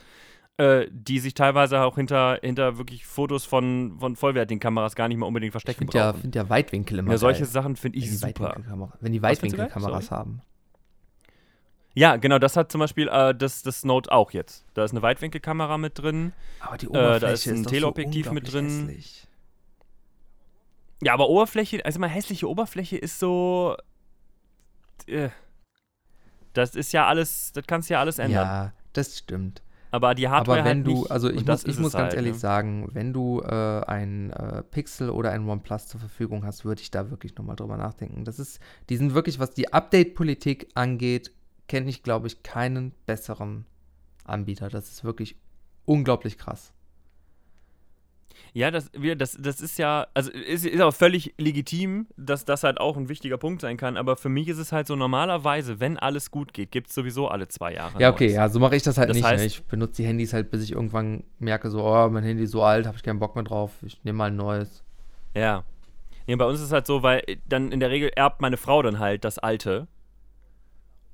Äh, 0.59 0.86
die 0.90 1.18
sich 1.18 1.34
teilweise 1.34 1.82
auch 1.82 1.96
hinter, 1.96 2.38
hinter 2.42 2.78
wirklich 2.78 3.04
Fotos 3.04 3.44
von, 3.44 3.98
von 4.00 4.16
vollwertigen 4.16 4.59
Kameras 4.59 4.94
gar 4.94 5.07
nicht 5.07 5.18
mehr 5.18 5.28
unbedingt 5.28 5.50
Ich 5.50 5.52
verstecken 5.52 5.80
finde 5.80 5.98
ja, 5.98 6.12
brauchen. 6.12 6.22
find 6.22 6.34
ja 6.34 6.48
Weitwinkel 6.48 6.98
immer 7.00 7.12
Ja, 7.12 7.18
solche 7.18 7.42
geil, 7.42 7.50
Sachen 7.50 7.76
finde 7.76 7.98
ich 7.98 8.18
super. 8.18 8.57
Wenn 9.00 9.12
die? 9.12 9.20
Weitwinkelkameras 9.20 10.11
haben. 10.11 10.40
Ja, 11.92 12.16
genau, 12.16 12.38
das 12.38 12.57
hat 12.57 12.72
zum 12.72 12.78
Beispiel 12.78 13.08
äh, 13.08 13.34
das, 13.34 13.62
das 13.62 13.84
Note 13.84 14.11
auch 14.11 14.30
jetzt. 14.30 14.64
Da 14.72 14.84
ist 14.84 14.92
eine 14.92 15.03
Weitwinkelkamera 15.03 15.76
mit 15.76 15.99
drin. 15.99 16.33
Aber 16.61 16.78
die 16.78 16.87
da 16.87 16.91
Oberfläche 16.91 17.33
ist 17.33 17.46
ein 17.49 17.62
doch 17.62 17.70
Teleobjektiv 17.70 18.26
so 18.26 18.33
mit 18.33 18.50
drin. 18.53 18.88
hässlich. 18.88 19.26
Ja, 21.03 21.12
aber 21.12 21.28
Oberfläche, 21.28 21.84
also 21.84 21.99
mal 21.99 22.08
hässliche 22.08 22.49
Oberfläche 22.49 22.96
ist 22.96 23.18
so. 23.18 23.76
Äh, 25.07 25.28
das 26.54 26.74
ist 26.74 26.92
ja 26.92 27.07
alles, 27.07 27.53
das 27.53 27.66
kannst 27.66 27.91
du 27.91 27.95
ja 27.95 28.00
alles 28.00 28.18
ändern. 28.18 28.46
Ja, 28.46 28.72
das 28.95 29.18
stimmt. 29.18 29.62
Aber 29.91 30.14
die 30.14 30.29
Hardware 30.29 30.61
Aber 30.61 30.68
wenn 30.68 30.79
halt 30.79 30.87
du, 30.87 31.00
nicht. 31.00 31.11
also 31.11 31.30
ich 31.30 31.46
muss, 31.46 31.64
ich 31.64 31.79
muss 31.79 31.92
ganz 31.92 32.04
halt, 32.04 32.14
ehrlich 32.14 32.33
ne? 32.34 32.38
sagen, 32.38 32.88
wenn 32.92 33.13
du 33.13 33.41
äh, 33.41 33.80
ein 33.87 34.30
äh, 34.30 34.63
Pixel 34.63 35.11
oder 35.11 35.30
ein 35.30 35.49
OnePlus 35.49 35.87
zur 35.87 36.00
Verfügung 36.00 36.45
hast, 36.45 36.64
würde 36.64 36.83
ich 36.83 36.91
da 36.91 37.11
wirklich 37.11 37.37
nochmal 37.37 37.57
drüber 37.57 37.76
nachdenken. 37.76 38.25
Das 38.25 38.38
ist, 38.38 38.61
die 38.88 38.96
sind 38.96 39.14
wirklich, 39.14 39.38
was 39.38 39.53
die 39.53 39.72
Update-Politik 39.72 40.68
angeht, 40.75 41.33
kenne 41.68 41.88
ich, 41.88 42.03
glaube 42.03 42.26
ich, 42.26 42.42
keinen 42.42 42.92
besseren 43.07 43.67
Anbieter. 44.25 44.68
Das 44.68 44.91
ist 44.91 45.04
wirklich 45.04 45.37
unglaublich 45.84 46.38
krass. 46.38 46.72
Ja, 48.57 48.70
das, 48.70 48.91
wir, 48.95 49.16
das, 49.16 49.37
das 49.38 49.61
ist 49.61 49.76
ja, 49.78 50.07
also 50.14 50.30
ist, 50.30 50.64
ist 50.64 50.80
auch 50.80 50.95
völlig 50.95 51.34
legitim, 51.37 52.07
dass 52.16 52.46
das 52.46 52.62
halt 52.62 52.80
auch 52.80 52.96
ein 52.96 53.11
wichtiger 53.11 53.37
Punkt 53.37 53.61
sein 53.61 53.76
kann. 53.76 53.99
Aber 53.99 54.16
für 54.16 54.30
mich 54.30 54.49
ist 54.49 54.57
es 54.57 54.72
halt 54.72 54.87
so 54.87 54.96
normalerweise, 54.96 55.78
wenn 55.78 55.99
alles 55.99 56.30
gut 56.30 56.54
geht, 56.54 56.70
gibt 56.70 56.88
es 56.88 56.95
sowieso 56.95 57.28
alle 57.28 57.49
zwei 57.49 57.74
Jahre. 57.74 58.00
Ja, 58.00 58.08
okay, 58.11 58.28
Neues. 58.28 58.37
ja, 58.37 58.49
so 58.49 58.58
mache 58.58 58.74
ich 58.74 58.83
das 58.83 58.96
halt 58.96 59.11
Das 59.11 59.16
nicht. 59.18 59.26
heißt- 59.26 59.37
ne? 59.37 59.45
Ich 59.45 59.62
benutze 59.64 60.00
die 60.00 60.08
Handys 60.08 60.33
halt, 60.33 60.50
bis 60.50 60.62
ich 60.62 60.72
irgendwann 60.72 61.24
merke, 61.38 61.68
so, 61.68 61.84
oh, 61.84 62.08
mein 62.08 62.24
Handy 62.24 62.45
ist 62.45 62.53
so 62.53 62.62
alt, 62.62 62.87
habe 62.87 62.96
ich 62.96 63.03
keinen 63.03 63.18
Bock 63.18 63.34
mehr 63.34 63.45
drauf. 63.45 63.72
Ich 63.83 64.03
nehme 64.04 64.16
mal 64.16 64.30
ein 64.30 64.37
neues. 64.37 64.83
Ja. 65.34 65.64
Nee, 66.26 66.37
bei 66.37 66.46
uns 66.46 66.58
ist 66.58 66.64
es 66.68 66.72
halt 66.72 66.87
so, 66.87 67.03
weil 67.03 67.24
dann 67.46 67.70
in 67.72 67.80
der 67.80 67.91
Regel 67.91 68.11
erbt 68.16 68.41
meine 68.41 68.57
Frau 68.57 68.80
dann 68.80 68.99
halt 68.99 69.26
das 69.26 69.38
alte 69.38 69.87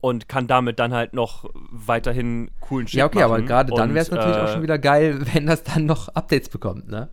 und 0.01 0.28
kann 0.28 0.47
damit 0.47 0.78
dann 0.78 0.93
halt 0.93 1.12
noch 1.12 1.51
weiterhin 1.73 2.52
coolen 2.60 2.86
Shit 2.86 2.98
ja, 2.98 3.06
okay, 3.06 3.23
aber 3.23 3.35
machen. 3.35 3.47
gerade 3.47 3.73
dann 3.74 3.94
wäre 3.94 4.05
es 4.05 4.12
natürlich 4.12 4.36
auch 4.36 4.48
äh, 4.48 4.52
schon 4.52 4.62
wieder 4.62 4.78
geil, 4.78 5.27
wenn 5.32 5.47
das 5.47 5.64
dann 5.64 5.86
noch 5.86 6.06
Updates 6.10 6.48
bekommt, 6.48 6.86
ne? 6.89 7.09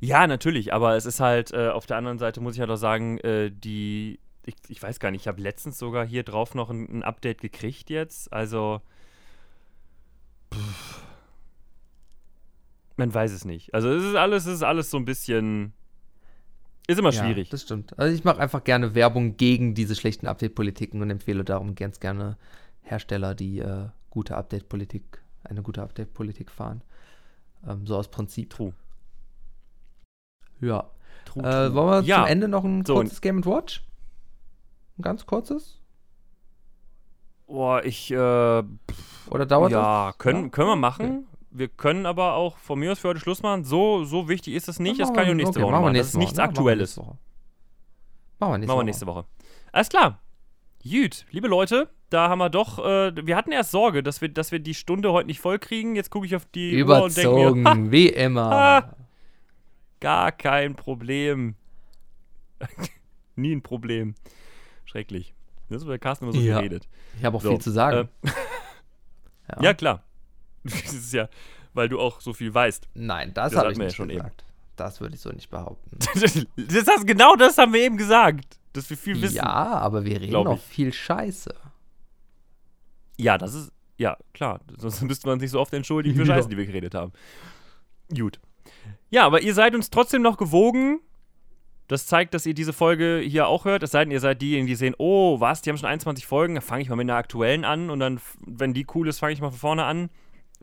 Ja, 0.00 0.26
natürlich, 0.26 0.72
aber 0.72 0.96
es 0.96 1.06
ist 1.06 1.20
halt, 1.20 1.52
äh, 1.52 1.68
auf 1.68 1.86
der 1.86 1.96
anderen 1.96 2.18
Seite 2.18 2.40
muss 2.40 2.54
ich 2.54 2.60
halt 2.60 2.70
auch 2.70 2.76
sagen, 2.76 3.18
äh, 3.18 3.50
die, 3.50 4.18
ich, 4.44 4.54
ich 4.68 4.82
weiß 4.82 5.00
gar 5.00 5.10
nicht, 5.10 5.22
ich 5.22 5.28
habe 5.28 5.40
letztens 5.40 5.78
sogar 5.78 6.06
hier 6.06 6.22
drauf 6.22 6.54
noch 6.54 6.70
ein, 6.70 6.98
ein 6.98 7.02
Update 7.02 7.40
gekriegt 7.40 7.90
jetzt. 7.90 8.32
Also. 8.32 8.80
Pff, 10.52 11.06
man 12.96 13.12
weiß 13.12 13.32
es 13.32 13.44
nicht. 13.44 13.74
Also 13.74 13.90
es 13.90 14.04
ist 14.04 14.14
alles, 14.14 14.46
es 14.46 14.54
ist 14.54 14.62
alles 14.62 14.90
so 14.90 14.96
ein 14.96 15.04
bisschen. 15.04 15.72
Ist 16.86 16.98
immer 16.98 17.12
schwierig. 17.12 17.48
Ja, 17.48 17.50
das 17.50 17.62
stimmt. 17.62 17.98
Also 17.98 18.14
ich 18.14 18.24
mache 18.24 18.40
einfach 18.40 18.62
gerne 18.62 18.94
Werbung 18.94 19.36
gegen 19.36 19.74
diese 19.74 19.96
schlechten 19.96 20.28
Update-Politiken 20.28 21.02
und 21.02 21.10
empfehle 21.10 21.44
darum 21.44 21.74
ganz 21.74 21.98
gerne 21.98 22.36
Hersteller, 22.82 23.34
die 23.34 23.58
äh, 23.58 23.88
gute 24.10 24.36
Update-Politik, 24.36 25.20
eine 25.42 25.62
gute 25.62 25.82
Update-Politik 25.82 26.50
fahren. 26.50 26.82
Ähm, 27.66 27.86
so 27.86 27.96
aus 27.96 28.08
Prinzip. 28.08 28.50
True. 28.50 28.72
Ja. 30.60 30.84
True, 31.26 31.42
Äh, 31.42 31.50
true. 31.50 31.74
wollen 31.74 31.88
wir 31.90 32.00
Ja. 32.08 32.16
zum 32.22 32.26
Ende 32.26 32.48
noch 32.48 32.64
ein 32.64 32.84
So, 32.84 32.94
kurzes 32.94 33.20
Game 33.20 33.44
Watch? 33.44 33.82
Ein 34.98 35.02
ganz 35.02 35.26
kurzes? 35.26 35.80
Boah, 37.46 37.84
ich. 37.84 38.10
Äh, 38.10 38.16
Oder 38.16 39.46
dauert 39.46 39.72
ja, 39.72 40.06
das? 40.08 40.18
können, 40.18 40.44
Ja? 40.44 40.48
können 40.50 40.68
wir 40.68 40.76
machen. 40.76 41.26
Wir 41.50 41.68
können 41.68 42.04
aber 42.06 42.34
auch 42.34 42.58
von 42.58 42.78
mir 42.78 42.92
aus 42.92 42.98
für 42.98 43.08
heute 43.08 43.20
Schluss 43.20 43.42
machen. 43.42 43.64
So, 43.64 44.04
so 44.04 44.28
wichtig 44.28 44.54
ist 44.54 44.68
es 44.68 44.78
nicht. 44.78 45.00
Das 45.00 45.12
kann 45.12 45.26
ich 45.28 45.34
nächste 45.34 45.58
okay, 45.60 45.62
Woche 45.72 45.80
machen. 45.80 45.94
Das 45.94 46.08
ist 46.08 46.16
nichts 46.16 46.34
Woche, 46.36 46.42
ne? 46.42 46.46
Machen 46.48 46.54
wir 46.54 46.60
Aktuelles. 46.60 46.96
nächste 46.96 47.00
Woche. 47.02 47.18
Machen 48.38 48.52
wir 48.52 48.84
nächste 48.84 49.06
Woche. 49.06 49.16
Woche. 49.20 49.26
Alles 49.72 49.88
klar. 49.88 50.18
Gut, 50.82 51.24
liebe 51.30 51.48
Leute, 51.48 51.88
da 52.10 52.28
haben 52.28 52.38
wir 52.38 52.50
doch, 52.50 52.78
äh, 52.78 53.12
wir 53.26 53.36
hatten 53.36 53.52
erst 53.52 53.70
Sorge, 53.70 54.02
dass 54.02 54.20
wir, 54.20 54.28
dass 54.28 54.52
wir 54.52 54.58
die 54.60 54.74
Stunde 54.74 55.12
heute 55.12 55.26
nicht 55.26 55.40
voll 55.40 55.58
kriegen. 55.58 55.96
Jetzt 55.96 56.10
gucke 56.10 56.26
ich 56.26 56.36
auf 56.36 56.46
die 56.46 56.82
Uhr 56.84 57.02
und 57.02 57.16
denke 57.16 57.30
Überzogen, 57.30 57.62
mir, 57.62 57.70
ha, 57.70 57.76
wie 57.90 58.08
immer. 58.08 58.52
Ah. 58.52 58.96
Gar 60.00 60.32
kein 60.32 60.74
Problem. 60.76 61.54
Nie 63.36 63.54
ein 63.54 63.62
Problem. 63.62 64.14
Schrecklich. 64.84 65.34
Das 65.68 65.82
ist 65.82 65.88
bei 65.88 65.98
Carsten 65.98 66.24
immer 66.26 66.32
so 66.32 66.40
Ja. 66.40 66.58
geredet. 66.58 66.88
Ich 67.18 67.24
habe 67.24 67.36
auch 67.36 67.42
So, 67.42 67.50
viel 67.50 67.60
zu 67.60 67.70
sagen. 67.70 68.08
äh, 68.22 68.30
Ja, 69.62 69.74
klar. 69.74 70.02
Das 70.64 70.92
ist 70.92 71.12
ja, 71.12 71.28
weil 71.74 71.88
du 71.88 72.00
auch 72.00 72.20
so 72.20 72.32
viel 72.32 72.52
weißt. 72.52 72.88
Nein, 72.94 73.32
das, 73.34 73.52
Das 73.52 73.60
habe 73.60 73.72
ich 73.72 73.78
ja 73.78 73.84
nicht 73.84 73.96
schon 73.96 74.10
eben. 74.10 74.18
gesagt. 74.18 74.44
Das 74.76 75.00
würde 75.00 75.14
ich 75.14 75.20
so 75.20 75.30
nicht 75.30 75.48
behaupten. 75.50 75.96
Das 75.98 76.86
hast, 76.88 77.06
genau 77.06 77.34
das 77.36 77.56
haben 77.56 77.72
wir 77.72 77.80
eben 77.82 77.96
gesagt. 77.96 78.58
Dass 78.74 78.90
wir 78.90 78.96
viel 78.96 79.20
wissen. 79.22 79.36
Ja, 79.36 79.44
aber 79.44 80.04
wir 80.04 80.20
reden 80.20 80.52
ich. 80.52 80.60
viel 80.60 80.92
Scheiße. 80.92 81.54
Ja, 83.16 83.38
das 83.38 83.54
ist. 83.54 83.72
Ja, 83.96 84.18
klar. 84.34 84.60
Sonst 84.76 85.00
müsste 85.02 85.26
man 85.28 85.40
sich 85.40 85.50
so 85.50 85.60
oft 85.60 85.72
entschuldigen 85.72 86.14
für 86.16 86.24
Ja. 86.24 86.34
Scheiße, 86.34 86.48
die 86.50 86.56
wir 86.58 86.66
geredet 86.66 86.94
haben. 86.94 87.12
Gut. 88.14 88.38
Ja, 89.16 89.24
aber 89.24 89.40
ihr 89.40 89.54
seid 89.54 89.74
uns 89.74 89.88
trotzdem 89.88 90.20
noch 90.20 90.36
gewogen. 90.36 91.00
Das 91.88 92.06
zeigt, 92.06 92.34
dass 92.34 92.44
ihr 92.44 92.52
diese 92.52 92.74
Folge 92.74 93.22
hier 93.24 93.48
auch 93.48 93.64
hört. 93.64 93.82
Es 93.82 93.92
sei 93.92 94.04
denn, 94.04 94.12
ihr 94.12 94.20
seid 94.20 94.42
diejenigen, 94.42 94.66
die 94.66 94.74
sehen, 94.74 94.94
oh, 94.98 95.40
was, 95.40 95.62
die 95.62 95.70
haben 95.70 95.78
schon 95.78 95.88
21 95.88 96.26
Folgen, 96.26 96.54
dann 96.54 96.62
fange 96.62 96.82
ich 96.82 96.90
mal 96.90 96.96
mit 96.96 97.08
einer 97.08 97.16
aktuellen 97.16 97.64
an 97.64 97.88
und 97.88 97.98
dann, 97.98 98.20
wenn 98.44 98.74
die 98.74 98.86
cool 98.94 99.08
ist, 99.08 99.20
fange 99.20 99.32
ich 99.32 99.40
mal 99.40 99.48
von 99.48 99.58
vorne 99.58 99.84
an. 99.84 100.10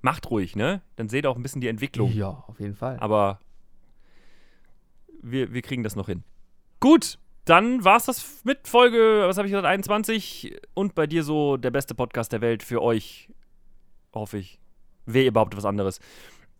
Macht 0.03 0.29
ruhig, 0.29 0.55
ne? 0.55 0.83
Dann 0.97 1.09
seht 1.09 1.25
ihr 1.25 1.31
auch 1.31 1.35
ein 1.35 1.41
bisschen 1.41 1.61
die 1.61 1.67
Entwicklung. 1.67 2.13
Ja, 2.13 2.43
auf 2.45 2.59
jeden 2.59 2.75
Fall. 2.75 2.99
Aber 2.99 3.39
wir, 5.23 5.51
wir 5.51 5.63
kriegen 5.63 5.81
das 5.81 5.95
noch 5.95 6.05
hin. 6.05 6.23
Gut, 6.79 7.17
dann 7.45 7.83
war's 7.83 8.05
das 8.05 8.41
mit 8.43 8.67
Folge, 8.67 9.23
was 9.25 9.37
habe 9.37 9.47
ich 9.47 9.51
gesagt, 9.51 9.65
21 9.65 10.61
und 10.75 10.93
bei 10.93 11.07
dir 11.07 11.23
so 11.23 11.57
der 11.57 11.71
beste 11.71 11.95
Podcast 11.95 12.31
der 12.31 12.41
Welt 12.41 12.61
für 12.61 12.83
euch, 12.83 13.29
hoffe 14.13 14.37
ich. 14.37 14.59
Wer 15.07 15.25
überhaupt 15.25 15.57
was 15.57 15.65
anderes. 15.65 15.99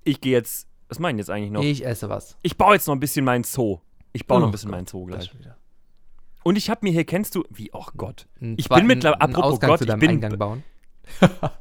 Ich 0.04 0.22
gehe 0.22 0.34
jetzt, 0.34 0.68
was 0.90 1.00
meinen 1.00 1.18
jetzt 1.18 1.30
eigentlich 1.30 1.52
noch? 1.52 1.62
Ich, 1.62 1.82
ich 1.82 1.86
esse 1.86 2.10
was. 2.10 2.38
baue 2.58 2.76
jetzt 2.76 2.88
noch 2.88 2.94
ein 2.96 3.00
bisschen 3.00 3.26
meinen 3.26 3.44
Zoo. 3.44 3.80
Ich 4.12 4.28
baue 4.28 4.40
noch 4.40 4.46
Oh 4.46 4.50
ein 4.50 4.52
bisschen 4.52 4.70
Gott, 4.70 4.78
meinen 4.78 4.88
Zoo 4.88 5.06
gleich. 5.06 5.38
wieder. 5.38 5.58
Und 6.44 6.58
ich 6.58 6.70
habe 6.70 6.82
mir 6.84 6.92
hier, 6.92 7.06
kennst 7.06 7.36
du, 7.36 7.44
wie, 7.50 7.70
oh 7.74 7.86
Gott. 7.98 8.28
Einen 8.42 8.56
Ich 8.58 8.68
bin 8.70 8.86
mittlerweile- 8.86 9.22
apropos 9.22 9.54
Ausgang 9.54 9.70
Gott, 9.70 9.78
zu 9.80 9.86
ich 9.86 9.90
deinem 9.90 10.00
bin- 10.02 10.10
Eingang 10.12 10.38
bauen. 10.38 10.64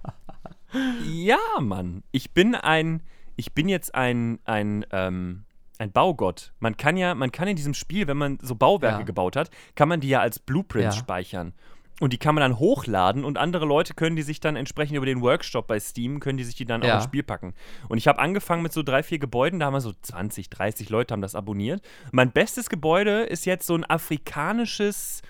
Ja, 1.07 1.39
Mann. 1.61 2.03
Ich 2.13 2.33
bin 2.33 2.55
ein, 2.55 3.03
ich 3.37 3.53
bin 3.53 3.69
jetzt 3.69 3.95
ein, 3.95 4.39
ein, 4.45 4.87
ähm, 4.91 5.45
ein 5.79 5.93
Baugott. 5.93 6.53
Man 6.61 6.77
kann 6.79 6.97
ja, 6.97 7.15
man 7.15 7.31
kann 7.31 7.47
in 7.49 7.57
diesem 7.57 7.75
Spiel, 7.75 8.07
wenn 8.07 8.17
man 8.17 8.39
so 8.41 8.55
Bauwerke 8.55 9.01
Ja. 9.01 9.05
gebaut 9.05 9.37
hat, 9.37 9.51
kann 9.75 9.89
man 9.89 10.01
die 10.01 10.09
ja 10.09 10.21
als 10.21 10.39
Blueprints 10.39 10.97
Ja. 10.97 11.01
speichern. 11.01 11.53
Und 12.03 12.13
die 12.13 12.19
kann 12.19 12.35
man 12.35 12.43
dann 12.43 12.59
hochladen 12.59 13.25
und 13.25 13.39
andere 13.39 13.65
Leute 13.65 13.95
können 13.95 14.17
die 14.17 14.23
sich 14.23 14.41
dann 14.41 14.57
entsprechend 14.57 14.97
über 14.97 15.07
den 15.07 15.21
Workshop 15.23 15.69
bei 15.69 15.79
Steam, 15.79 16.19
können 16.19 16.37
die 16.37 16.43
sich 16.43 16.57
die 16.57 16.65
dann 16.65 16.83
auch 16.83 16.87
Ja. 16.89 16.95
ins 16.97 17.05
Spiel 17.05 17.23
packen. 17.23 17.55
Und 17.89 17.97
ich 17.97 18.09
habe 18.09 18.19
angefangen 18.19 18.61
mit 18.65 18.73
so 18.73 18.83
drei, 18.83 19.05
vier 19.05 19.21
Gebäuden, 19.21 19.61
da 19.61 19.67
haben 19.67 19.75
wir 19.75 19.81
so 19.81 19.93
20, 20.03 20.51
30 20.51 20.91
Leute 20.91 21.13
haben 21.13 21.23
das 21.23 21.37
abonniert. 21.37 21.81
Mein 22.11 22.33
bestes 22.33 22.69
Gebäude 22.69 23.23
ist 23.23 23.45
jetzt 23.47 23.69
so 23.69 23.77
ein 23.77 23.85
afrikanisches, 23.89 25.23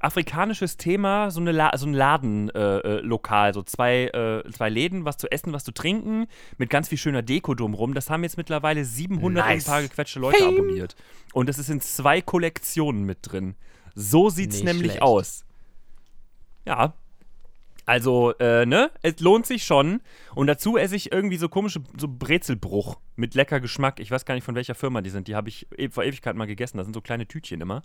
afrikanisches 0.00 0.78
Thema, 0.78 1.30
so, 1.30 1.40
eine 1.40 1.52
La 1.52 1.76
so 1.76 1.86
ein 1.86 1.92
Ladenlokal, 1.92 3.46
äh, 3.46 3.50
äh, 3.50 3.52
so 3.52 3.62
zwei, 3.62 4.04
äh, 4.06 4.50
zwei 4.52 4.70
Läden, 4.70 5.04
was 5.04 5.18
zu 5.18 5.30
essen, 5.30 5.52
was 5.52 5.64
zu 5.64 5.72
trinken, 5.72 6.28
mit 6.58 6.70
ganz 6.70 6.88
viel 6.88 6.98
schöner 6.98 7.20
Deko 7.22 7.54
drumrum. 7.54 7.94
Das 7.94 8.10
haben 8.10 8.22
jetzt 8.22 8.36
mittlerweile 8.36 8.84
700 8.84 9.24
und 9.24 9.38
ein 9.50 9.56
Nice. 9.56 9.64
paar 9.66 9.82
gequetschte 9.82 10.18
Leute 10.20 10.38
Fame. 10.38 10.54
abonniert. 10.54 10.96
Und 11.34 11.48
das 11.48 11.58
ist 11.58 11.68
in 11.68 11.80
zwei 11.82 12.22
Kollektionen 12.22 13.04
mit 13.04 13.18
drin. 13.22 13.54
So 13.94 14.28
sieht's 14.30 14.56
Nicht 14.56 14.64
nämlich 14.64 14.92
schlecht. 14.92 15.02
aus. 15.02 15.42
Ja. 16.66 16.94
Also, 17.86 18.34
äh, 18.38 18.66
ne? 18.66 18.90
Es 19.02 19.20
lohnt 19.20 19.46
sich 19.46 19.62
schon. 19.62 20.00
Und 20.34 20.48
dazu 20.48 20.76
esse 20.76 20.96
ich 20.96 21.12
irgendwie 21.12 21.36
so 21.36 21.48
komische, 21.48 21.80
so 21.96 22.08
Brezelbruch 22.08 22.98
mit 23.14 23.36
lecker 23.36 23.60
Geschmack. 23.60 24.00
Ich 24.00 24.10
weiß 24.10 24.24
gar 24.24 24.34
nicht, 24.34 24.44
von 24.44 24.56
welcher 24.56 24.74
Firma 24.74 25.00
die 25.02 25.10
sind. 25.10 25.28
Die 25.28 25.36
habe 25.36 25.48
ich 25.48 25.68
e 25.78 25.88
vor 25.88 26.02
Ewigkeit 26.02 26.34
mal 26.34 26.48
gegessen. 26.48 26.78
Das 26.78 26.86
sind 26.86 26.94
so 26.94 27.00
kleine 27.00 27.26
Tütchen 27.26 27.60
immer. 27.60 27.82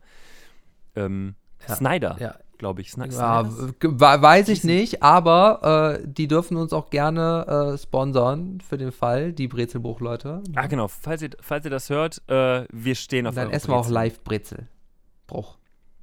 Ähm, 0.95 1.35
Ja, 1.67 1.75
Snyder, 1.75 2.17
Ja, 2.19 2.35
glaube 2.57 2.81
ich. 2.81 2.91
Sni 2.91 3.09
ja 3.09 3.43
weiß 3.45 4.49
ich 4.49 4.63
nicht, 4.63 5.03
aber 5.03 5.99
äh, 6.01 6.07
die 6.07 6.27
dürfen 6.27 6.57
uns 6.57 6.73
auch 6.73 6.89
gerne 6.89 7.73
äh, 7.73 7.77
sponsern 7.77 8.59
für 8.67 8.79
den 8.79 8.91
Fall, 8.91 9.33
die 9.33 9.47
Brezelbruch-Leute. 9.47 10.41
Ah, 10.55 10.65
genau. 10.65 10.87
Falls 10.87 11.21
ihr, 11.21 11.29
falls 11.41 11.65
ihr 11.65 11.71
das 11.71 11.91
hört, 11.91 12.23
äh, 12.27 12.65
wir 12.71 12.95
stehen 12.95 13.27
auf 13.27 13.35
Dann 13.35 13.47
eure 13.47 13.55
essen 13.55 13.69
wir 13.69 13.75
auch 13.75 13.87
live 13.87 14.23
Brezelbruch. 14.23 15.57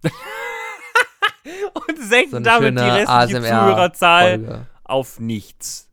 Und 1.74 1.98
senken 1.98 2.30
So 2.30 2.40
damit 2.40 2.78
die 2.78 2.82
restliche 2.82 3.42
Zuhörerzahl 3.42 4.66
auf 4.84 5.20
nichts. 5.20 5.88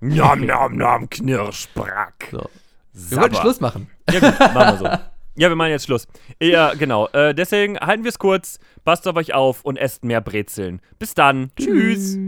Nom, 0.00 0.44
nom, 0.46 0.76
nom, 0.76 1.08
Knirschbrack. 1.08 2.28
So. 2.30 2.48
Wir 2.92 3.20
wollten 3.20 3.36
Schluss 3.36 3.60
machen. 3.60 3.88
Ja, 4.10 4.20
gut, 4.20 4.38
machen 4.40 4.54
wir 4.54 4.76
so. 4.78 4.98
Ja, 5.34 5.48
wir 5.48 5.56
machen 5.56 5.70
jetzt 5.70 5.86
Schluss. 5.86 6.06
Ja, 6.42 6.74
genau. 6.74 7.08
Äh, 7.08 7.34
deswegen 7.34 7.78
halten 7.78 8.04
wir 8.04 8.10
es 8.10 8.18
kurz, 8.18 8.58
passt 8.84 9.08
auf 9.08 9.16
euch 9.16 9.32
auf 9.32 9.64
und 9.64 9.78
esst 9.78 10.04
mehr 10.04 10.20
Brezeln. 10.20 10.82
Bis 10.98 11.14
dann. 11.14 11.50
Tschüss. 11.56 12.18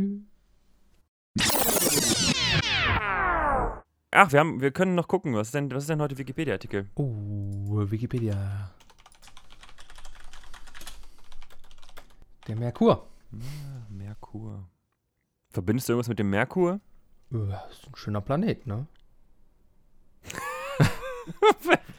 Ach, 4.10 4.32
wir, 4.32 4.40
haben, 4.40 4.62
wir 4.62 4.70
können 4.70 4.94
noch 4.94 5.08
gucken. 5.08 5.34
Was 5.34 5.48
ist 5.48 5.54
denn, 5.54 5.70
was 5.70 5.82
ist 5.82 5.90
denn 5.90 6.00
heute 6.00 6.16
Wikipedia-Artikel? 6.16 6.88
Oh, 6.94 7.82
Wikipedia. 7.90 8.70
Der 12.46 12.56
Merkur. 12.56 13.06
Merkur. 13.88 14.68
Verbindest 15.50 15.88
du 15.88 15.92
irgendwas 15.92 16.08
mit 16.08 16.18
dem 16.18 16.30
Merkur? 16.30 16.80
Ja, 17.30 17.38
Das 17.68 17.78
ist 17.78 17.86
ein 17.88 17.96
schöner 17.96 18.20
Planet, 18.20 18.66
ne? 18.66 18.86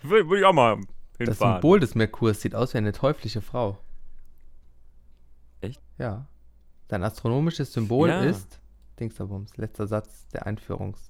Würde 0.04 0.30
würd 0.30 0.40
ich 0.40 0.46
auch 0.46 0.54
mal 0.54 0.78
Das 0.78 1.28
hinfahren. 1.30 1.56
Symbol 1.56 1.80
des 1.80 1.96
Merkurs 1.96 2.42
sieht 2.42 2.54
aus 2.56 2.74
wie 2.74 2.78
eine 2.78 2.92
teuflische 2.92 3.42
Frau. 3.42 3.78
Echt? 5.62 5.82
Ja. 5.98 6.28
Sein 6.90 7.04
astronomisches 7.04 7.74
Symbol 7.74 8.10
Ja. 8.10 8.22
ist 8.22 8.60
Dingsterbums, 9.00 9.58
letzter 9.58 9.88
Satz 9.88 10.28
der 10.30 10.46
Einführungs. 10.46 11.10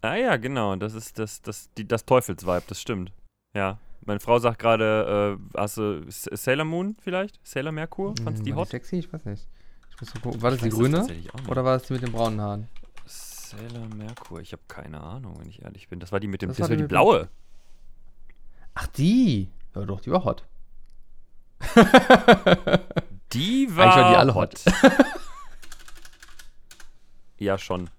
Ah 0.00 0.16
ja, 0.16 0.36
genau. 0.36 0.74
Das 0.76 0.94
ist 0.94 1.18
das, 1.18 1.40
das, 1.42 1.72
die, 1.74 1.86
das 1.86 2.04
Teufelsvibe, 2.04 2.62
das 2.66 2.80
stimmt. 2.80 3.12
Ja. 3.54 3.78
Meine 4.04 4.20
Frau 4.20 4.38
sagt 4.38 4.58
gerade, 4.58 5.38
äh, 5.54 5.58
hast 5.58 5.76
du 5.76 6.04
Sailor 6.08 6.64
Moon 6.64 6.96
vielleicht? 7.00 7.38
Sailor 7.46 7.72
Merkur? 7.72 8.14
Fandst 8.22 8.40
du 8.40 8.44
die 8.44 8.52
Hm, 8.52 8.58
hot? 8.58 8.68
sexy? 8.68 8.96
Ich 9.00 9.12
weiß 9.12 9.24
nicht. 9.26 9.46
Ich 9.90 10.00
muss 10.00 10.12
gucken. 10.22 10.40
War 10.40 10.50
das 10.52 10.60
die 10.60 10.70
grüne? 10.70 11.06
Oder 11.48 11.64
war 11.64 11.78
das 11.78 11.88
die 11.88 11.94
mit 11.94 12.02
den 12.02 12.12
braunen 12.12 12.40
Haaren? 12.40 12.68
Sailor 13.06 13.86
Merkur, 13.94 14.40
ich 14.40 14.52
habe 14.52 14.62
keine 14.68 15.00
Ahnung, 15.00 15.38
wenn 15.38 15.48
ich 15.48 15.62
ehrlich 15.62 15.88
bin. 15.88 16.00
Das 16.00 16.12
war 16.12 16.20
die 16.20 16.28
mit 16.28 16.42
dem, 16.42 16.48
Das 16.50 16.58
das, 16.58 16.68
war 16.68 16.76
die 16.76 16.82
die 16.82 16.88
blaue. 16.88 17.28
Ach, 18.74 18.86
die! 18.88 19.50
Ja, 19.74 19.84
doch, 19.84 20.00
die 20.00 20.10
war 20.10 20.24
hot. 20.24 20.44
Die 23.32 23.76
war 23.76 23.84
Eigentlich 23.84 23.96
waren 23.96 24.12
die 24.12 24.16
alle 24.18 24.34
hot. 24.34 24.54
ja, 27.38 27.58
schon. 27.58 27.90